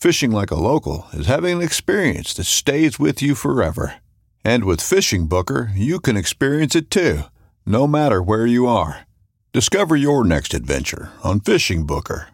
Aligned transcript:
Fishing 0.00 0.30
like 0.30 0.52
a 0.52 0.54
local 0.54 1.08
is 1.12 1.26
having 1.26 1.56
an 1.56 1.60
experience 1.60 2.32
that 2.34 2.44
stays 2.44 3.00
with 3.00 3.20
you 3.20 3.34
forever. 3.34 3.96
And 4.44 4.62
with 4.62 4.80
Fishing 4.80 5.26
Booker, 5.26 5.72
you 5.74 5.98
can 5.98 6.16
experience 6.16 6.76
it 6.76 6.88
too, 6.88 7.22
no 7.66 7.88
matter 7.88 8.22
where 8.22 8.46
you 8.46 8.68
are. 8.68 9.08
Discover 9.52 9.96
your 9.96 10.24
next 10.24 10.54
adventure 10.54 11.10
on 11.24 11.40
Fishing 11.40 11.84
Booker. 11.84 12.28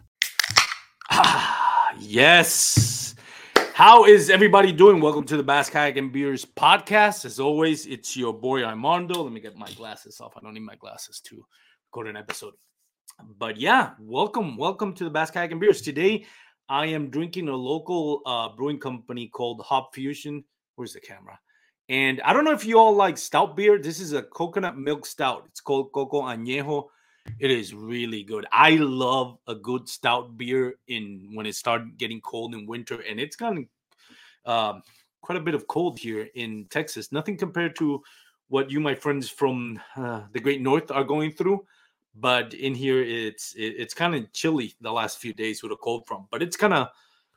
Ah, 1.09 1.91
yes. 1.99 3.15
How 3.73 4.05
is 4.05 4.29
everybody 4.29 4.71
doing? 4.71 5.01
Welcome 5.01 5.23
to 5.23 5.35
the 5.35 5.41
Bass 5.41 5.67
Kayak 5.67 5.97
and 5.97 6.11
Beers 6.11 6.45
podcast. 6.45 7.25
As 7.25 7.39
always, 7.39 7.87
it's 7.87 8.15
your 8.15 8.31
boy 8.31 8.63
Armando. 8.63 9.23
Let 9.23 9.33
me 9.33 9.39
get 9.39 9.55
my 9.55 9.71
glasses 9.71 10.21
off. 10.21 10.33
I 10.37 10.41
don't 10.41 10.53
need 10.53 10.59
my 10.59 10.75
glasses 10.75 11.19
to 11.21 11.43
record 11.87 12.09
an 12.09 12.15
episode. 12.15 12.53
But 13.39 13.57
yeah, 13.57 13.93
welcome, 13.97 14.55
welcome 14.55 14.93
to 14.93 15.03
the 15.03 15.09
Bass 15.09 15.31
Kayak 15.31 15.49
and 15.49 15.59
Beers. 15.59 15.81
Today, 15.81 16.27
I 16.67 16.87
am 16.87 17.09
drinking 17.09 17.47
a 17.47 17.55
local 17.55 18.21
uh, 18.25 18.49
brewing 18.49 18.79
company 18.79 19.27
called 19.27 19.61
Hop 19.61 19.93
Fusion. 19.93 20.43
Where's 20.75 20.93
the 20.93 20.99
camera? 20.99 21.39
And 21.89 22.19
I 22.21 22.33
don't 22.33 22.43
know 22.43 22.53
if 22.53 22.65
you 22.65 22.79
all 22.79 22.95
like 22.95 23.17
stout 23.17 23.55
beer. 23.55 23.77
This 23.77 23.99
is 23.99 24.13
a 24.13 24.23
coconut 24.23 24.77
milk 24.77 25.05
stout. 25.05 25.43
It's 25.47 25.61
called 25.61 25.91
Coco 25.91 26.23
Añejo. 26.23 26.87
It 27.39 27.51
is 27.51 27.73
really 27.73 28.23
good. 28.23 28.47
I 28.51 28.71
love 28.71 29.37
a 29.47 29.53
good 29.53 29.87
stout 29.87 30.37
beer 30.37 30.75
in 30.87 31.29
when 31.33 31.45
it 31.45 31.55
started 31.55 31.97
getting 31.97 32.21
cold 32.21 32.55
in 32.55 32.65
winter, 32.65 33.01
and 33.07 33.19
it's 33.19 33.35
gotten 33.35 33.67
uh, 34.45 34.79
quite 35.21 35.37
a 35.37 35.41
bit 35.41 35.55
of 35.55 35.67
cold 35.67 35.99
here 35.99 36.29
in 36.33 36.65
Texas. 36.69 37.11
Nothing 37.11 37.37
compared 37.37 37.75
to 37.77 38.03
what 38.47 38.71
you, 38.71 38.79
my 38.79 38.95
friends 38.95 39.29
from 39.29 39.79
uh, 39.95 40.21
the 40.33 40.39
Great 40.39 40.61
North, 40.61 40.91
are 40.91 41.03
going 41.03 41.31
through. 41.31 41.65
But 42.15 42.53
in 42.53 42.75
here, 42.75 43.01
it's 43.01 43.53
it, 43.55 43.75
it's 43.77 43.93
kind 43.93 44.15
of 44.15 44.31
chilly 44.31 44.73
the 44.81 44.91
last 44.91 45.17
few 45.17 45.33
days 45.33 45.61
with 45.61 45.71
a 45.71 45.77
cold 45.77 46.07
front, 46.07 46.23
but 46.31 46.41
it's 46.41 46.55
kind 46.55 46.73
of 46.73 46.87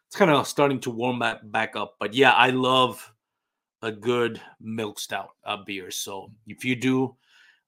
it's 0.07 0.17
kind 0.17 0.31
of 0.31 0.47
starting 0.47 0.81
to 0.81 0.91
warm 0.91 1.19
back 1.19 1.41
back 1.45 1.77
up. 1.77 1.97
But 1.99 2.15
yeah, 2.15 2.33
I 2.33 2.51
love 2.51 3.13
a 3.83 3.93
good 3.93 4.41
milk 4.61 4.99
stout 4.99 5.31
uh, 5.45 5.59
beer. 5.65 5.91
So 5.91 6.31
if 6.47 6.65
you 6.65 6.77
do, 6.77 7.17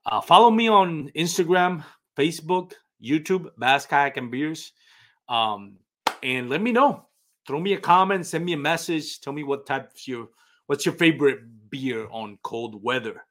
uh, 0.06 0.20
follow 0.20 0.50
me 0.50 0.69
on 0.69 1.10
Instagram 1.16 1.84
Facebook, 2.16 2.72
YouTube, 3.03 3.49
Bass 3.59 3.87
Kayak 3.87 4.16
and 4.16 4.31
Beers. 4.31 4.72
Um, 5.28 5.76
and 6.22 6.49
let 6.49 6.62
me 6.62 6.72
know. 6.72 7.06
Throw 7.47 7.60
me 7.60 7.72
a 7.72 7.81
comment, 7.81 8.26
send 8.26 8.44
me 8.44 8.53
a 8.53 8.59
message, 8.59 9.20
tell 9.20 9.32
me 9.32 9.43
what 9.43 9.66
type 9.66 9.91
your 10.04 10.28
what's 10.66 10.87
your 10.87 10.94
favorite 10.94 11.41
beer 11.70 12.06
on 12.10 12.38
cold 12.43 12.82
weather. 12.82 13.25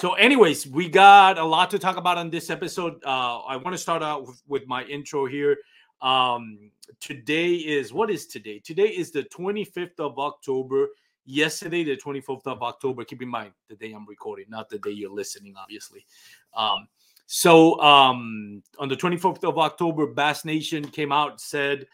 So, 0.00 0.14
anyways, 0.14 0.66
we 0.66 0.88
got 0.88 1.36
a 1.36 1.44
lot 1.44 1.68
to 1.72 1.78
talk 1.78 1.98
about 1.98 2.16
on 2.16 2.30
this 2.30 2.48
episode. 2.48 3.04
Uh, 3.04 3.40
I 3.40 3.56
want 3.56 3.74
to 3.74 3.78
start 3.78 4.02
out 4.02 4.26
with, 4.26 4.42
with 4.48 4.66
my 4.66 4.82
intro 4.84 5.26
here. 5.26 5.58
Um, 6.00 6.70
today 7.00 7.56
is 7.56 7.92
what 7.92 8.10
is 8.10 8.26
today? 8.26 8.60
Today 8.60 8.86
is 8.86 9.10
the 9.10 9.24
25th 9.24 10.00
of 10.00 10.18
October. 10.18 10.88
Yesterday, 11.26 11.84
the 11.84 11.98
24th 11.98 12.46
of 12.46 12.62
October. 12.62 13.04
Keep 13.04 13.20
in 13.20 13.28
mind 13.28 13.52
the 13.68 13.76
day 13.76 13.92
I'm 13.92 14.06
recording, 14.06 14.46
not 14.48 14.70
the 14.70 14.78
day 14.78 14.88
you're 14.88 15.10
listening, 15.10 15.52
obviously. 15.60 16.06
Um, 16.56 16.88
so 17.26 17.78
um, 17.82 18.62
on 18.78 18.88
the 18.88 18.96
24th 18.96 19.44
of 19.44 19.58
October, 19.58 20.06
Bass 20.06 20.46
Nation 20.46 20.82
came 20.82 21.12
out 21.12 21.42
said 21.42 21.84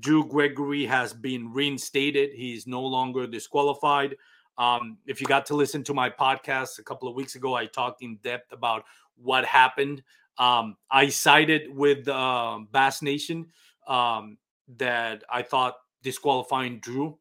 Drew 0.00 0.28
Gregory 0.28 0.84
has 0.84 1.14
been 1.14 1.50
reinstated. 1.50 2.34
He's 2.34 2.66
no 2.66 2.82
longer 2.82 3.26
disqualified. 3.26 4.16
Um, 4.58 4.98
if 5.06 5.20
you 5.20 5.26
got 5.26 5.46
to 5.46 5.54
listen 5.54 5.82
to 5.84 5.94
my 5.94 6.10
podcast 6.10 6.78
a 6.78 6.82
couple 6.82 7.08
of 7.08 7.14
weeks 7.14 7.34
ago, 7.34 7.54
I 7.54 7.66
talked 7.66 8.02
in 8.02 8.16
depth 8.22 8.52
about 8.52 8.84
what 9.16 9.44
happened. 9.44 10.02
Um, 10.38 10.76
I 10.90 11.08
sided 11.08 11.74
with 11.74 12.08
uh, 12.08 12.60
Bass 12.72 13.02
Nation 13.02 13.46
um, 13.86 14.38
that 14.76 15.24
I 15.30 15.42
thought 15.42 15.74
disqualifying 16.02 16.78
Drew 16.80 17.18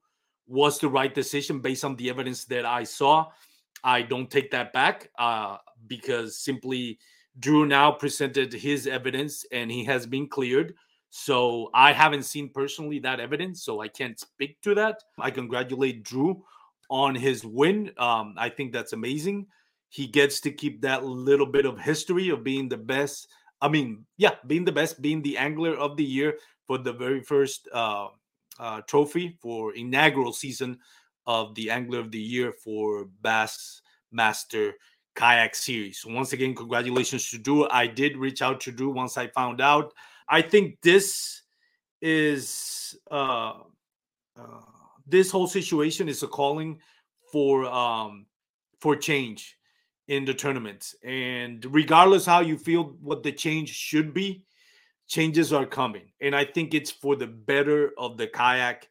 was 0.47 0.79
the 0.79 0.89
right 0.89 1.13
decision 1.13 1.59
based 1.59 1.85
on 1.85 1.95
the 1.95 2.09
evidence 2.09 2.45
that 2.45 2.65
I 2.65 2.83
saw. 2.83 3.27
I 3.83 4.01
don't 4.01 4.29
take 4.29 4.51
that 4.51 4.73
back 4.73 5.09
uh, 5.17 5.57
because 5.87 6.37
simply 6.37 6.99
Drew 7.39 7.65
now 7.65 7.91
presented 7.91 8.53
his 8.53 8.87
evidence 8.87 9.45
and 9.51 9.71
he 9.71 9.83
has 9.85 10.05
been 10.05 10.27
cleared. 10.27 10.75
So 11.09 11.69
I 11.73 11.93
haven't 11.93 12.23
seen 12.23 12.49
personally 12.49 12.99
that 12.99 13.19
evidence, 13.19 13.63
so 13.63 13.81
I 13.81 13.87
can't 13.87 14.19
speak 14.19 14.59
to 14.61 14.73
that. 14.75 15.03
I 15.19 15.29
congratulate 15.29 16.03
Drew 16.03 16.43
on 16.93 17.15
his 17.15 17.43
win. 17.43 17.89
Um, 17.97 18.35
I 18.37 18.49
think 18.49 18.71
that's 18.71 18.93
amazing. 18.93 19.47
He 19.89 20.05
gets 20.05 20.39
to 20.41 20.51
keep 20.51 20.81
that 20.81 21.03
little 21.03 21.47
bit 21.47 21.65
of 21.65 21.79
history 21.79 22.29
of 22.29 22.43
being 22.43 22.69
the 22.69 22.77
best. 22.77 23.27
I 23.59 23.67
mean, 23.67 24.05
yeah, 24.17 24.35
being 24.45 24.63
the 24.63 24.71
best, 24.71 25.01
being 25.01 25.23
the 25.23 25.39
angler 25.39 25.75
of 25.75 25.97
the 25.97 26.03
year 26.03 26.37
for 26.67 26.77
the 26.77 26.93
very 26.93 27.21
first 27.23 27.67
uh, 27.73 28.09
uh, 28.59 28.81
trophy 28.81 29.39
for 29.41 29.73
inaugural 29.73 30.33
season 30.33 30.77
of 31.25 31.55
the 31.55 31.71
angler 31.71 31.99
of 31.99 32.11
the 32.11 32.21
year 32.21 32.53
for 32.53 33.09
Bass 33.23 33.81
Master 34.11 34.73
kayak 35.15 35.55
series. 35.55 35.97
So 35.97 36.13
once 36.13 36.31
again, 36.33 36.53
congratulations 36.53 37.27
to 37.31 37.39
Drew. 37.39 37.67
I 37.69 37.87
did 37.87 38.17
reach 38.17 38.43
out 38.43 38.61
to 38.61 38.71
Drew 38.71 38.91
once 38.91 39.17
I 39.17 39.33
found 39.33 39.61
out. 39.61 39.93
I 40.29 40.43
think 40.43 40.77
this 40.83 41.41
is 42.01 42.95
uh, 43.09 43.65
uh 44.37 44.82
this 45.05 45.31
whole 45.31 45.47
situation 45.47 46.09
is 46.09 46.23
a 46.23 46.27
calling 46.27 46.79
for 47.31 47.65
um 47.65 48.25
for 48.79 48.95
change 48.95 49.57
in 50.07 50.25
the 50.25 50.33
tournament. 50.33 50.93
And 51.03 51.65
regardless 51.73 52.25
how 52.25 52.41
you 52.41 52.57
feel 52.57 52.95
what 53.01 53.23
the 53.23 53.31
change 53.31 53.69
should 53.69 54.13
be, 54.13 54.43
changes 55.07 55.53
are 55.53 55.65
coming. 55.65 56.11
And 56.21 56.35
I 56.35 56.45
think 56.45 56.73
it's 56.73 56.91
for 56.91 57.15
the 57.15 57.27
better 57.27 57.91
of 57.97 58.17
the 58.17 58.27
kayak 58.27 58.87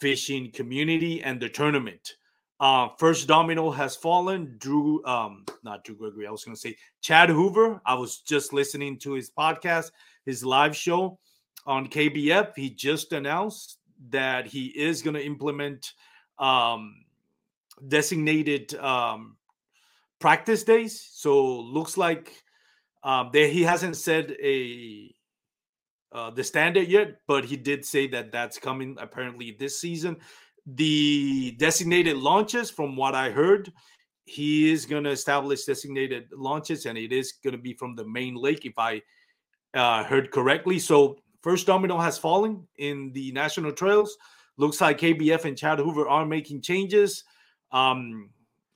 fishing 0.00 0.50
community 0.50 1.22
and 1.22 1.40
the 1.40 1.48
tournament. 1.48 2.14
Uh, 2.60 2.88
first 2.98 3.26
domino 3.26 3.70
has 3.70 3.96
fallen. 3.96 4.54
Drew, 4.58 5.04
um, 5.04 5.44
not 5.64 5.84
Drew 5.84 5.96
Gregory. 5.96 6.26
I 6.26 6.30
was 6.30 6.44
going 6.44 6.54
to 6.54 6.60
say 6.60 6.76
Chad 7.00 7.28
Hoover. 7.28 7.80
I 7.86 7.94
was 7.94 8.18
just 8.20 8.52
listening 8.52 8.98
to 9.00 9.14
his 9.14 9.30
podcast, 9.30 9.90
his 10.26 10.44
live 10.44 10.76
show 10.76 11.18
on 11.66 11.88
KBF. 11.88 12.52
He 12.54 12.70
just 12.70 13.12
announced 13.12 13.78
that 14.10 14.46
he 14.46 14.66
is 14.66 15.02
going 15.02 15.14
to 15.14 15.24
implement 15.24 15.92
um, 16.38 17.04
designated 17.88 18.74
um, 18.76 19.36
practice 20.18 20.62
days. 20.62 21.08
So 21.12 21.60
looks 21.60 21.96
like 21.96 22.32
um, 23.02 23.30
there 23.32 23.48
he 23.48 23.62
hasn't 23.62 23.96
said 23.96 24.36
a 24.42 25.14
uh, 26.12 26.30
the 26.30 26.44
standard 26.44 26.88
yet, 26.88 27.18
but 27.26 27.44
he 27.44 27.56
did 27.56 27.84
say 27.84 28.06
that 28.08 28.32
that's 28.32 28.58
coming 28.58 28.96
apparently 29.00 29.56
this 29.58 29.80
season 29.80 30.18
the 30.66 31.52
designated 31.58 32.16
launches, 32.16 32.70
from 32.70 32.96
what 32.96 33.14
I 33.14 33.30
heard, 33.30 33.72
he 34.24 34.70
is 34.70 34.86
going 34.86 35.04
to 35.04 35.10
establish 35.10 35.64
designated 35.64 36.28
launches, 36.32 36.86
and 36.86 36.96
it 36.96 37.12
is 37.12 37.32
going 37.32 37.56
to 37.56 37.62
be 37.62 37.74
from 37.74 37.96
the 37.96 38.04
main 38.04 38.36
lake, 38.36 38.64
if 38.64 38.78
I 38.78 39.02
uh, 39.74 40.04
heard 40.04 40.30
correctly. 40.30 40.78
So, 40.78 41.18
first 41.42 41.66
domino 41.66 41.98
has 41.98 42.18
fallen 42.18 42.66
in 42.78 43.12
the 43.12 43.32
national 43.32 43.72
trails. 43.72 44.16
Looks 44.56 44.80
like 44.80 44.98
KBF 44.98 45.44
and 45.44 45.56
Chad 45.56 45.78
Hoover 45.78 46.08
are 46.08 46.26
making 46.26 46.62
changes. 46.62 47.24
Um, 47.70 48.30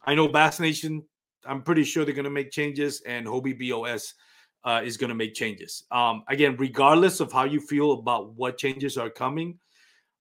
I 0.04 0.14
know 0.14 0.28
Bass 0.28 0.58
Nation, 0.60 1.02
I'm 1.44 1.62
pretty 1.62 1.84
sure 1.84 2.04
they're 2.04 2.14
going 2.14 2.24
to 2.24 2.30
make 2.30 2.50
changes, 2.50 3.02
and 3.06 3.26
Hobie 3.26 3.58
BOS 3.58 4.14
uh, 4.64 4.80
is 4.84 4.96
going 4.96 5.08
to 5.08 5.14
make 5.14 5.34
changes. 5.34 5.84
Um, 5.90 6.22
again, 6.28 6.56
regardless 6.58 7.20
of 7.20 7.32
how 7.32 7.44
you 7.44 7.60
feel 7.60 7.92
about 7.92 8.34
what 8.34 8.58
changes 8.58 8.96
are 8.96 9.10
coming, 9.10 9.58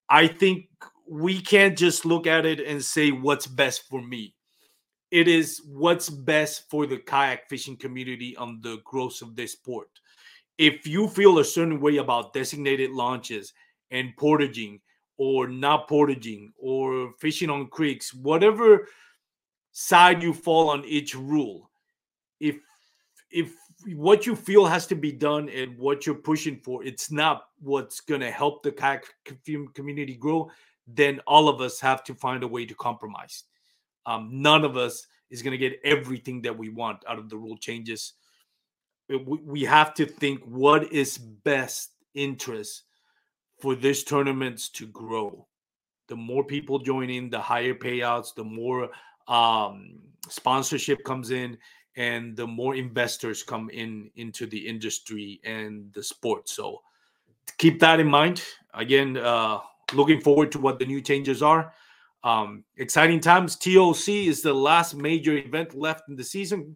I 0.09 0.27
think 0.27 0.68
we 1.09 1.42
can't 1.42 1.77
just 1.77 2.06
look 2.06 2.27
at 2.27 2.45
it 2.45 2.59
and 2.59 2.83
say 2.83 3.12
what's 3.12 3.47
best 3.47 3.88
for 3.89 4.01
me. 4.01 4.36
It 5.12 5.27
is 5.27 5.62
what's 5.68 6.09
best 6.09 6.69
for 6.69 6.86
the 6.86 6.97
kayak 6.97 7.47
fishing 7.47 7.77
community 7.77 8.36
on 8.38 8.59
the 8.62 8.80
growth 8.83 9.21
of 9.21 9.36
this 9.36 9.53
sport. 9.53 9.88
If 10.57 10.88
you 10.88 11.07
feel 11.07 11.40
a 11.40 11.46
certain 11.46 11.81
way 11.81 11.98
about 11.98 12.34
designated 12.34 12.92
launches 12.92 13.54
and 13.92 14.16
portaging 14.18 14.80
or 15.18 15.48
not 15.48 15.88
portaging 15.88 16.54
or 16.57 17.13
fishing 17.19 17.50
on 17.50 17.68
creeks, 17.68 18.13
whatever 18.13 18.88
side 19.72 20.24
you 20.24 20.34
fall 20.34 20.69
on 20.69 20.86
each 20.86 21.16
rule, 21.16 21.69
if 22.40 22.57
if 23.31 23.54
what 23.96 24.25
you 24.25 24.36
feel 24.36 24.66
has 24.66 24.88
to 24.88 24.96
be 24.96 25.12
done 25.12 25.50
and 25.50 25.78
what 25.78 26.06
you're 26.06 26.16
pushing 26.16 26.57
for, 26.63 26.84
it's 26.84 27.12
not 27.12 27.48
what's 27.60 28.00
going 28.00 28.22
to 28.22 28.31
help 28.31 28.63
the 28.63 28.72
kayak 28.72 29.04
community 29.74 30.16
grow, 30.16 30.50
then 30.88 31.19
all 31.28 31.50
of 31.50 31.60
us 31.62 31.80
have 31.80 32.04
to 32.06 32.16
find 32.16 32.44
a 32.44 32.48
way 32.48 32.66
to 32.66 32.75
compromise. 32.75 33.44
Um, 34.06 34.30
none 34.31 34.63
of 34.63 34.78
us 34.78 35.06
is 35.30 35.42
going 35.42 35.52
to 35.52 35.57
get 35.57 35.80
everything 35.84 36.42
that 36.44 36.57
we 36.57 36.69
want 36.69 37.04
out 37.07 37.19
of 37.19 37.30
the 37.30 37.38
rule 37.38 37.57
changes. 37.57 38.13
We, 39.10 39.18
we 39.18 39.63
have 39.63 39.94
to 39.96 40.06
think 40.06 40.42
what 40.46 40.92
is 40.92 41.18
best 41.18 41.92
interest 42.13 42.84
for 43.60 43.75
this 43.75 44.04
tournaments 44.04 44.69
to 44.69 44.88
grow. 44.88 45.48
The 46.07 46.16
more 46.16 46.44
people 46.44 46.80
join 46.80 47.10
in, 47.10 47.30
the 47.30 47.40
higher 47.40 47.74
payouts, 47.74 48.34
the 48.36 48.44
more 48.44 48.90
um, 49.28 50.00
sponsorship 50.30 51.04
comes 51.04 51.31
in, 51.31 51.57
and 51.98 52.36
the 52.36 52.46
more 52.46 52.75
investors 52.75 53.44
come 53.44 53.69
in 53.69 54.12
into 54.16 54.46
the 54.46 54.68
industry 54.68 55.40
and 55.44 55.92
the 55.94 56.04
sport. 56.04 56.50
So 56.50 56.81
keep 57.57 57.80
that 57.80 58.00
in 58.00 58.07
mind. 58.07 58.44
Again, 58.74 59.18
uh, 59.18 59.60
looking 59.94 60.22
forward 60.22 60.52
to 60.52 60.60
what 60.60 60.80
the 60.80 60.86
new 60.86 61.02
changes 61.02 61.42
are. 61.42 61.74
Um, 62.24 62.63
exciting 62.78 63.19
times. 63.19 63.56
TOC 63.56 64.10
is 64.10 64.42
the 64.42 64.54
last 64.54 64.96
major 64.96 65.38
event 65.38 65.78
left 65.78 66.10
in 66.10 66.16
the 66.16 66.24
season. 66.24 66.75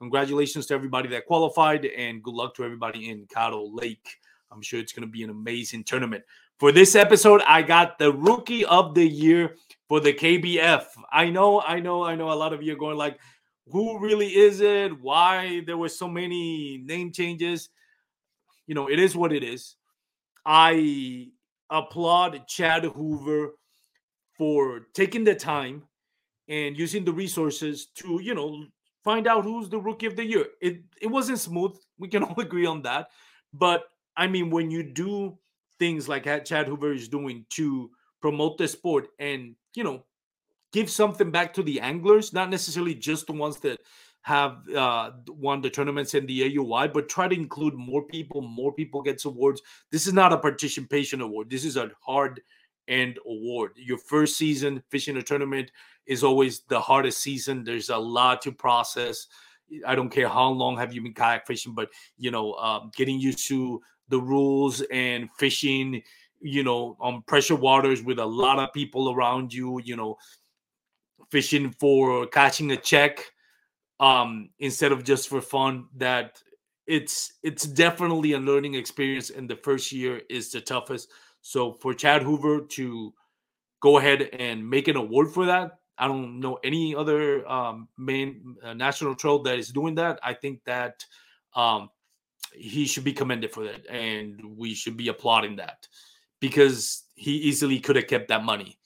Congratulations 0.00 0.64
to 0.66 0.74
everybody 0.74 1.10
that 1.10 1.26
qualified, 1.26 1.84
and 1.84 2.22
good 2.22 2.32
luck 2.32 2.54
to 2.54 2.64
everybody 2.64 3.10
in 3.10 3.26
Caddo 3.26 3.68
Lake. 3.70 4.16
I'm 4.50 4.62
sure 4.62 4.80
it's 4.80 4.94
going 4.94 5.06
to 5.06 5.12
be 5.12 5.22
an 5.22 5.28
amazing 5.28 5.84
tournament. 5.84 6.24
For 6.58 6.72
this 6.72 6.94
episode, 6.94 7.42
I 7.46 7.60
got 7.60 7.98
the 7.98 8.10
rookie 8.10 8.64
of 8.64 8.94
the 8.94 9.06
year 9.06 9.56
for 9.88 10.00
the 10.00 10.14
KBF. 10.14 10.86
I 11.12 11.28
know, 11.28 11.60
I 11.60 11.80
know, 11.80 12.02
I 12.02 12.14
know 12.14 12.32
a 12.32 12.34
lot 12.34 12.54
of 12.54 12.62
you 12.62 12.72
are 12.72 12.78
going 12.78 12.96
like, 12.96 13.18
who 13.70 13.98
really 13.98 14.28
is 14.28 14.62
it? 14.62 14.98
Why 15.02 15.62
there 15.66 15.76
were 15.76 15.90
so 15.90 16.08
many 16.08 16.78
name 16.78 17.12
changes? 17.12 17.68
You 18.66 18.74
know, 18.74 18.88
it 18.88 18.98
is 18.98 19.14
what 19.14 19.34
it 19.34 19.44
is. 19.44 19.76
I 20.46 21.28
applaud 21.68 22.48
Chad 22.48 22.84
Hoover 22.84 23.50
for 24.38 24.86
taking 24.94 25.24
the 25.24 25.34
time 25.34 25.82
and 26.48 26.74
using 26.76 27.04
the 27.04 27.12
resources 27.12 27.88
to, 27.96 28.18
you 28.22 28.34
know, 28.34 28.64
find 29.04 29.26
out 29.26 29.44
who's 29.44 29.68
the 29.68 29.78
rookie 29.78 30.06
of 30.06 30.16
the 30.16 30.24
year. 30.24 30.46
It 30.60 30.82
it 31.00 31.08
wasn't 31.08 31.38
smooth. 31.38 31.76
We 31.98 32.08
can 32.08 32.22
all 32.22 32.40
agree 32.40 32.64
on 32.64 32.82
that. 32.82 33.08
But 33.52 33.84
I 34.16 34.26
mean, 34.26 34.50
when 34.50 34.70
you 34.70 34.82
do 34.82 35.38
things 35.78 36.08
like 36.08 36.24
Chad 36.44 36.66
Hoover 36.66 36.92
is 36.92 37.08
doing 37.08 37.44
to 37.50 37.90
promote 38.22 38.58
the 38.58 38.68
sport 38.68 39.08
and 39.18 39.54
you 39.74 39.84
know 39.84 40.04
give 40.72 40.88
something 40.90 41.30
back 41.30 41.52
to 41.54 41.62
the 41.62 41.80
anglers, 41.80 42.32
not 42.32 42.48
necessarily 42.48 42.94
just 42.94 43.26
the 43.26 43.32
ones 43.32 43.58
that 43.60 43.78
have 44.22 44.68
uh, 44.70 45.10
won 45.28 45.60
the 45.60 45.70
tournaments 45.70 46.14
in 46.14 46.26
the 46.26 46.54
AOY, 46.54 46.92
but 46.92 47.08
try 47.08 47.26
to 47.26 47.34
include 47.34 47.74
more 47.74 48.02
people. 48.02 48.42
More 48.42 48.72
people 48.72 49.02
gets 49.02 49.24
awards. 49.24 49.62
This 49.90 50.06
is 50.06 50.12
not 50.12 50.32
a 50.32 50.38
participation 50.38 51.20
award. 51.20 51.50
This 51.50 51.64
is 51.64 51.76
a 51.76 51.90
hard 52.00 52.40
end 52.88 53.18
award. 53.26 53.72
Your 53.76 53.98
first 53.98 54.36
season 54.36 54.82
fishing 54.90 55.16
a 55.16 55.22
tournament 55.22 55.70
is 56.10 56.24
always 56.24 56.60
the 56.68 56.80
hardest 56.80 57.22
season. 57.22 57.62
There's 57.62 57.88
a 57.88 57.96
lot 57.96 58.42
to 58.42 58.52
process. 58.52 59.28
I 59.86 59.94
don't 59.94 60.10
care 60.10 60.28
how 60.28 60.50
long 60.50 60.76
have 60.76 60.92
you 60.92 61.00
been 61.00 61.14
kayak 61.14 61.46
fishing, 61.46 61.72
but 61.72 61.88
you 62.18 62.32
know, 62.32 62.54
um, 62.54 62.90
getting 62.96 63.20
used 63.20 63.46
to 63.46 63.80
the 64.08 64.20
rules 64.20 64.82
and 64.90 65.30
fishing, 65.38 66.02
you 66.40 66.64
know, 66.64 66.96
on 66.98 67.22
pressure 67.22 67.54
waters 67.54 68.02
with 68.02 68.18
a 68.18 68.26
lot 68.26 68.58
of 68.58 68.72
people 68.72 69.14
around 69.14 69.54
you, 69.54 69.80
you 69.84 69.94
know, 69.94 70.18
fishing 71.30 71.70
for 71.78 72.26
catching 72.26 72.72
a 72.72 72.76
check 72.76 73.24
um 74.00 74.48
instead 74.58 74.92
of 74.92 75.04
just 75.04 75.28
for 75.28 75.40
fun 75.40 75.84
that 75.94 76.42
it's 76.86 77.34
it's 77.42 77.64
definitely 77.64 78.32
a 78.32 78.38
learning 78.38 78.74
experience 78.74 79.30
and 79.30 79.48
the 79.48 79.56
first 79.56 79.92
year 79.92 80.22
is 80.28 80.50
the 80.50 80.60
toughest 80.60 81.12
so 81.42 81.74
for 81.74 81.94
chad 81.94 82.22
hoover 82.22 82.62
to 82.62 83.12
go 83.80 83.98
ahead 83.98 84.22
and 84.32 84.68
make 84.68 84.88
an 84.88 84.96
award 84.96 85.28
for 85.28 85.46
that 85.46 85.79
i 86.00 86.08
don't 86.08 86.40
know 86.40 86.58
any 86.64 86.94
other 86.94 87.46
um 87.48 87.88
main 87.96 88.56
uh, 88.62 88.74
national 88.74 89.14
trail 89.14 89.38
that 89.42 89.58
is 89.58 89.68
doing 89.68 89.94
that 89.94 90.18
i 90.22 90.34
think 90.34 90.60
that 90.64 91.04
um 91.54 91.88
he 92.52 92.86
should 92.86 93.04
be 93.04 93.12
commended 93.12 93.52
for 93.52 93.64
that 93.64 93.86
and 93.88 94.40
we 94.56 94.74
should 94.74 94.96
be 94.96 95.08
applauding 95.08 95.56
that 95.56 95.86
because 96.40 97.04
he 97.14 97.32
easily 97.32 97.78
could 97.78 97.96
have 97.96 98.06
kept 98.06 98.28
that 98.28 98.42
money 98.42 98.78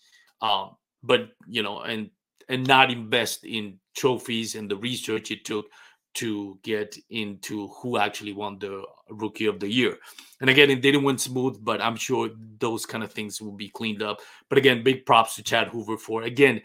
um 0.42 0.70
but 1.02 1.28
you 1.46 1.62
know 1.62 1.80
and 1.80 2.10
and 2.48 2.66
not 2.66 2.90
invest 2.90 3.44
in 3.44 3.78
trophies 3.96 4.54
and 4.54 4.70
the 4.70 4.76
research 4.76 5.30
it 5.30 5.44
took 5.44 5.66
to 6.14 6.58
get 6.62 6.96
into 7.10 7.68
who 7.68 7.98
actually 7.98 8.32
won 8.32 8.58
the 8.58 8.84
rookie 9.10 9.46
of 9.46 9.60
the 9.60 9.68
year. 9.68 9.98
And 10.40 10.48
again, 10.48 10.70
it 10.70 10.80
didn't 10.80 11.02
win 11.02 11.18
smooth, 11.18 11.58
but 11.62 11.80
I'm 11.80 11.96
sure 11.96 12.30
those 12.58 12.86
kind 12.86 13.02
of 13.02 13.12
things 13.12 13.40
will 13.40 13.52
be 13.52 13.68
cleaned 13.68 14.02
up. 14.02 14.20
But 14.48 14.58
again, 14.58 14.84
big 14.84 15.06
props 15.06 15.36
to 15.36 15.42
Chad 15.42 15.68
Hoover 15.68 15.96
for 15.98 16.22
again 16.22 16.62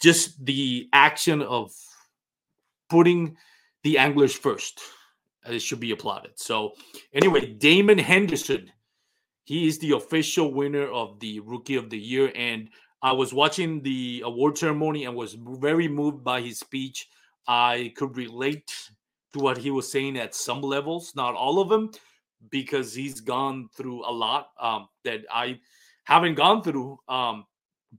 just 0.00 0.44
the 0.44 0.88
action 0.92 1.42
of 1.42 1.72
putting 2.88 3.36
the 3.84 3.98
anglers 3.98 4.34
first. 4.34 4.80
It 5.46 5.60
should 5.60 5.80
be 5.80 5.92
applauded. 5.92 6.32
So 6.36 6.72
anyway, 7.14 7.54
Damon 7.54 7.98
Henderson, 7.98 8.70
he 9.44 9.66
is 9.66 9.78
the 9.78 9.92
official 9.92 10.52
winner 10.52 10.86
of 10.86 11.18
the 11.20 11.40
rookie 11.40 11.76
of 11.76 11.88
the 11.88 11.98
year. 11.98 12.30
And 12.34 12.68
I 13.02 13.12
was 13.12 13.32
watching 13.32 13.82
the 13.82 14.22
award 14.24 14.58
ceremony 14.58 15.06
and 15.06 15.14
was 15.14 15.34
very 15.34 15.88
moved 15.88 16.22
by 16.22 16.42
his 16.42 16.58
speech. 16.58 17.08
I 17.48 17.92
could 17.96 18.16
relate 18.16 18.70
to 19.32 19.38
what 19.38 19.56
he 19.56 19.70
was 19.70 19.90
saying 19.90 20.18
at 20.18 20.34
some 20.34 20.60
levels, 20.60 21.12
not 21.16 21.34
all 21.34 21.60
of 21.60 21.68
them, 21.68 21.90
because 22.50 22.94
he's 22.94 23.20
gone 23.20 23.68
through 23.74 24.04
a 24.06 24.12
lot 24.12 24.50
um, 24.60 24.88
that 25.04 25.20
I 25.32 25.60
haven't 26.04 26.34
gone 26.34 26.62
through. 26.62 26.98
Um, 27.08 27.46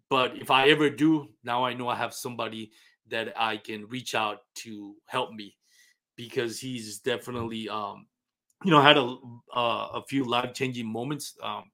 but 0.09 0.37
if 0.37 0.51
I 0.51 0.69
ever 0.69 0.89
do, 0.89 1.29
now 1.43 1.65
I 1.65 1.73
know 1.73 1.87
I 1.87 1.95
have 1.95 2.13
somebody 2.13 2.71
that 3.09 3.33
I 3.35 3.57
can 3.57 3.87
reach 3.87 4.15
out 4.15 4.39
to 4.63 4.95
help 5.05 5.33
me 5.33 5.55
because 6.15 6.59
he's 6.59 6.99
definitely, 6.99 7.67
um, 7.67 8.07
you 8.63 8.71
know, 8.71 8.81
had 8.81 8.97
a 8.97 9.15
uh, 9.53 9.87
a 9.95 10.03
few 10.07 10.23
life 10.23 10.53
changing 10.53 10.85
moments 10.85 11.35
um, 11.43 11.71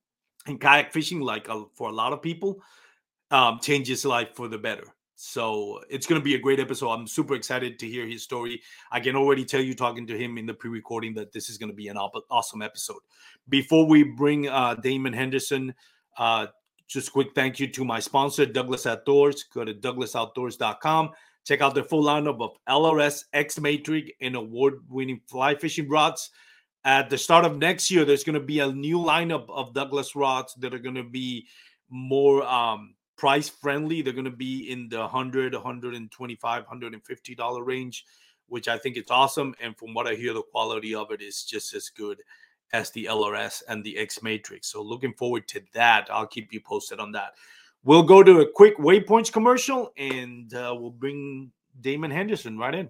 in 0.47 0.57
kayak 0.57 0.93
fishing, 0.93 1.21
like 1.21 1.49
uh, 1.49 1.63
for 1.75 1.89
a 1.89 1.93
lot 1.93 2.13
of 2.13 2.21
people 2.21 2.61
um, 3.31 3.59
change 3.61 3.87
his 3.87 4.05
life 4.05 4.29
for 4.35 4.47
the 4.47 4.57
better. 4.57 4.93
So 5.19 5.81
it's 5.89 6.05
going 6.05 6.21
to 6.21 6.23
be 6.23 6.35
a 6.35 6.39
great 6.39 6.59
episode. 6.59 6.91
I'm 6.91 7.07
super 7.07 7.33
excited 7.33 7.79
to 7.79 7.87
hear 7.87 8.05
his 8.05 8.21
story. 8.21 8.61
I 8.91 8.99
can 8.99 9.15
already 9.15 9.45
tell 9.45 9.61
you, 9.61 9.73
talking 9.73 10.05
to 10.07 10.17
him 10.17 10.37
in 10.37 10.45
the 10.45 10.53
pre 10.53 10.69
recording, 10.69 11.15
that 11.15 11.31
this 11.33 11.49
is 11.49 11.57
going 11.57 11.71
to 11.71 11.75
be 11.75 11.87
an 11.87 11.97
awesome 11.97 12.61
episode. 12.61 13.01
Before 13.49 13.87
we 13.87 14.03
bring 14.03 14.47
uh, 14.47 14.75
Damon 14.75 15.13
Henderson, 15.13 15.73
uh, 16.17 16.47
just 16.87 17.09
a 17.09 17.11
quick 17.11 17.35
thank 17.35 17.59
you 17.59 17.67
to 17.67 17.83
my 17.83 17.99
sponsor, 17.99 18.45
Douglas 18.45 18.85
Outdoors. 18.85 19.43
Go 19.43 19.65
to 19.65 19.73
douglasoutdoors.com. 19.73 21.11
Check 21.45 21.61
out 21.61 21.75
the 21.75 21.83
full 21.83 22.03
lineup 22.03 22.41
of 22.41 22.57
LRS, 22.67 23.25
X 23.33 23.59
Matrix, 23.59 24.11
and 24.21 24.35
award 24.35 24.81
winning 24.89 25.21
fly 25.27 25.55
fishing 25.55 25.89
rods. 25.89 26.29
At 26.83 27.09
the 27.09 27.17
start 27.17 27.45
of 27.45 27.57
next 27.57 27.91
year, 27.91 28.05
there's 28.05 28.23
going 28.23 28.39
to 28.39 28.45
be 28.45 28.59
a 28.59 28.71
new 28.71 28.97
lineup 28.97 29.49
of 29.49 29.73
Douglas 29.73 30.15
rods 30.15 30.53
that 30.55 30.73
are 30.73 30.79
going 30.79 30.95
to 30.95 31.03
be 31.03 31.47
more 31.89 32.43
um, 32.45 32.95
price 33.17 33.49
friendly. 33.49 34.01
They're 34.01 34.13
going 34.13 34.25
to 34.25 34.31
be 34.31 34.69
in 34.69 34.87
the 34.87 34.99
100, 34.99 35.53
125, 35.53 36.61
150 36.63 37.35
dollar 37.35 37.63
range, 37.63 38.05
which 38.47 38.67
I 38.67 38.77
think 38.77 38.95
is 38.95 39.09
awesome. 39.09 39.53
And 39.61 39.77
from 39.77 39.93
what 39.93 40.07
I 40.07 40.15
hear, 40.15 40.33
the 40.33 40.43
quality 40.43 40.95
of 40.95 41.11
it 41.11 41.21
is 41.21 41.43
just 41.43 41.73
as 41.73 41.89
good 41.89 42.19
as 42.73 42.91
the 42.91 43.05
LRS 43.05 43.63
and 43.67 43.83
the 43.83 43.97
X 43.97 44.21
Matrix. 44.21 44.67
So 44.71 44.81
looking 44.81 45.13
forward 45.13 45.47
to 45.49 45.61
that. 45.73 46.07
I'll 46.11 46.27
keep 46.27 46.53
you 46.53 46.61
posted 46.61 46.99
on 46.99 47.11
that. 47.13 47.35
We'll 47.83 48.03
go 48.03 48.23
to 48.23 48.41
a 48.41 48.51
quick 48.51 48.77
waypoints 48.77 49.31
commercial 49.31 49.91
and 49.97 50.53
uh, 50.53 50.75
we'll 50.77 50.91
bring 50.91 51.51
Damon 51.79 52.11
Henderson. 52.11 52.57
Right 52.57 52.75
in. 52.75 52.89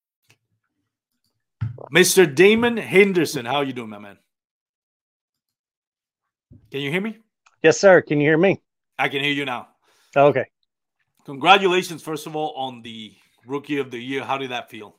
Mr. 1.93 2.33
Damon 2.33 2.77
Henderson, 2.77 3.45
how 3.45 3.61
you 3.61 3.73
doing, 3.73 3.89
my 3.89 3.99
man? 3.99 4.17
Can 6.71 6.81
you 6.81 6.89
hear 6.89 7.01
me? 7.01 7.17
Yes, 7.61 7.79
sir. 7.79 8.01
Can 8.01 8.19
you 8.19 8.27
hear 8.27 8.37
me? 8.37 8.61
I 8.97 9.09
can 9.09 9.23
hear 9.23 9.33
you 9.33 9.45
now. 9.45 9.67
Okay. 10.15 10.45
Congratulations, 11.25 12.01
first 12.01 12.27
of 12.27 12.35
all, 12.35 12.53
on 12.55 12.81
the 12.81 13.13
Rookie 13.45 13.77
of 13.77 13.91
the 13.91 13.99
Year. 13.99 14.23
How 14.23 14.37
did 14.37 14.51
that 14.51 14.69
feel? 14.69 14.97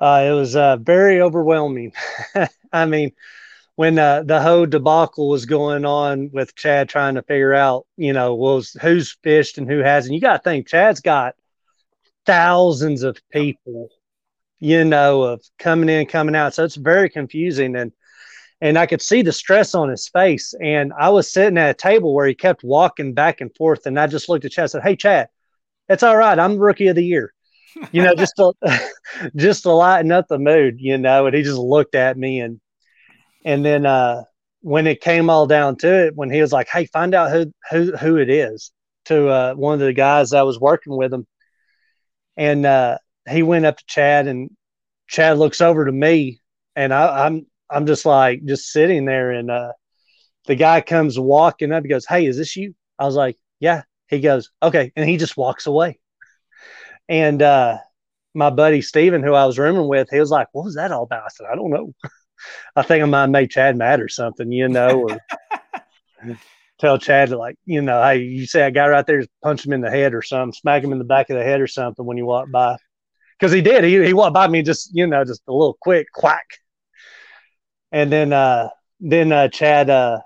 Uh, 0.00 0.24
it 0.28 0.32
was 0.32 0.56
uh, 0.56 0.76
very 0.76 1.20
overwhelming. 1.20 1.92
I 2.72 2.86
mean, 2.86 3.12
when 3.76 3.98
uh, 3.98 4.22
the 4.22 4.40
whole 4.40 4.66
debacle 4.66 5.28
was 5.28 5.46
going 5.46 5.84
on 5.84 6.30
with 6.32 6.54
Chad 6.54 6.88
trying 6.88 7.14
to 7.16 7.22
figure 7.22 7.54
out, 7.54 7.86
you 7.96 8.12
know, 8.12 8.34
was 8.34 8.76
who's 8.80 9.16
fished 9.22 9.58
and 9.58 9.68
who 9.68 9.78
hasn't. 9.78 10.14
You 10.14 10.20
got 10.20 10.42
to 10.42 10.50
think 10.50 10.68
Chad's 10.68 11.00
got 11.00 11.34
thousands 12.24 13.02
of 13.02 13.18
people 13.30 13.90
you 14.60 14.84
know, 14.84 15.22
of 15.22 15.42
coming 15.58 15.88
in, 15.88 16.06
coming 16.06 16.34
out. 16.34 16.54
So 16.54 16.64
it's 16.64 16.76
very 16.76 17.08
confusing. 17.08 17.76
And 17.76 17.92
and 18.60 18.78
I 18.78 18.86
could 18.86 19.02
see 19.02 19.22
the 19.22 19.32
stress 19.32 19.74
on 19.74 19.90
his 19.90 20.08
face. 20.08 20.54
And 20.62 20.92
I 20.98 21.10
was 21.10 21.30
sitting 21.30 21.58
at 21.58 21.70
a 21.70 21.74
table 21.74 22.14
where 22.14 22.26
he 22.26 22.34
kept 22.34 22.64
walking 22.64 23.12
back 23.12 23.40
and 23.40 23.54
forth. 23.54 23.84
And 23.86 24.00
I 24.00 24.06
just 24.06 24.28
looked 24.28 24.44
at 24.46 24.52
Chad 24.52 24.64
and 24.64 24.70
said, 24.70 24.82
Hey 24.82 24.96
Chad, 24.96 25.28
it's 25.88 26.02
all 26.02 26.16
right. 26.16 26.38
I'm 26.38 26.58
rookie 26.58 26.88
of 26.88 26.96
the 26.96 27.04
year. 27.04 27.32
You 27.92 28.02
know, 28.02 28.14
just 28.14 28.32
to 28.36 28.52
just 29.36 29.64
to 29.64 29.72
lighten 29.72 30.10
up 30.10 30.28
the 30.28 30.38
mood, 30.38 30.76
you 30.78 30.96
know, 30.96 31.26
and 31.26 31.36
he 31.36 31.42
just 31.42 31.58
looked 31.58 31.94
at 31.94 32.16
me 32.16 32.40
and 32.40 32.60
and 33.44 33.64
then 33.64 33.84
uh 33.84 34.22
when 34.62 34.86
it 34.86 35.00
came 35.00 35.30
all 35.30 35.46
down 35.46 35.76
to 35.76 36.06
it, 36.06 36.16
when 36.16 36.30
he 36.30 36.40
was 36.40 36.52
like, 36.52 36.68
Hey, 36.68 36.86
find 36.86 37.14
out 37.14 37.30
who 37.30 37.52
who 37.70 37.94
who 37.96 38.16
it 38.16 38.30
is 38.30 38.72
to 39.06 39.28
uh 39.28 39.54
one 39.54 39.74
of 39.74 39.80
the 39.80 39.92
guys 39.92 40.30
that 40.30 40.46
was 40.46 40.58
working 40.58 40.96
with 40.96 41.12
him. 41.12 41.26
And 42.38 42.64
uh 42.64 42.98
he 43.28 43.42
went 43.42 43.66
up 43.66 43.78
to 43.78 43.84
Chad 43.86 44.26
and 44.28 44.50
Chad 45.08 45.38
looks 45.38 45.60
over 45.60 45.84
to 45.84 45.92
me 45.92 46.40
and 46.74 46.92
I, 46.92 47.26
I'm 47.26 47.46
I'm 47.70 47.86
just 47.86 48.06
like 48.06 48.44
just 48.44 48.70
sitting 48.70 49.04
there 49.04 49.32
and 49.32 49.50
uh 49.50 49.72
the 50.46 50.54
guy 50.54 50.80
comes 50.80 51.18
walking 51.18 51.72
up, 51.72 51.82
he 51.82 51.88
goes, 51.88 52.06
Hey, 52.06 52.26
is 52.26 52.36
this 52.36 52.56
you? 52.56 52.74
I 52.98 53.04
was 53.04 53.16
like, 53.16 53.36
Yeah. 53.60 53.82
He 54.08 54.20
goes, 54.20 54.50
Okay, 54.62 54.92
and 54.94 55.08
he 55.08 55.16
just 55.16 55.36
walks 55.36 55.66
away. 55.66 55.98
And 57.08 57.42
uh 57.42 57.78
my 58.34 58.50
buddy 58.50 58.82
Steven, 58.82 59.22
who 59.22 59.32
I 59.32 59.46
was 59.46 59.58
rooming 59.58 59.88
with, 59.88 60.08
he 60.10 60.20
was 60.20 60.30
like, 60.30 60.48
What 60.52 60.64
was 60.64 60.76
that 60.76 60.92
all 60.92 61.04
about? 61.04 61.24
I 61.24 61.28
said, 61.28 61.46
I 61.50 61.56
don't 61.56 61.70
know. 61.70 61.92
I 62.76 62.82
think 62.82 63.02
I 63.02 63.06
might 63.06 63.22
have 63.22 63.30
made 63.30 63.50
Chad 63.50 63.76
mad 63.76 64.00
or 64.00 64.08
something, 64.08 64.52
you 64.52 64.68
know, 64.68 65.08
or 65.08 65.18
tell 66.78 66.98
Chad 66.98 67.30
to 67.30 67.38
like, 67.38 67.56
you 67.64 67.80
know, 67.80 68.02
hey, 68.02 68.18
you 68.18 68.46
say 68.46 68.62
a 68.62 68.70
guy 68.70 68.86
right 68.88 69.06
there, 69.06 69.24
punch 69.42 69.64
him 69.64 69.72
in 69.72 69.80
the 69.80 69.90
head 69.90 70.14
or 70.14 70.22
something, 70.22 70.52
smack 70.52 70.84
him 70.84 70.92
in 70.92 70.98
the 70.98 71.04
back 71.04 71.30
of 71.30 71.38
the 71.38 71.44
head 71.44 71.60
or 71.60 71.66
something 71.66 72.04
when 72.04 72.18
you 72.18 72.26
walk 72.26 72.50
by 72.50 72.76
because 73.38 73.52
he 73.52 73.60
did. 73.62 73.84
He 73.84 74.04
he 74.04 74.12
walked 74.12 74.34
by 74.34 74.48
me 74.48 74.62
just 74.62 74.90
you 74.94 75.06
know 75.06 75.24
just 75.24 75.42
a 75.48 75.52
little 75.52 75.76
quick 75.80 76.08
quack, 76.12 76.46
and 77.92 78.10
then 78.10 78.32
uh 78.32 78.68
then 79.00 79.32
uh, 79.32 79.48
Chad 79.48 79.90
uh 79.90 80.20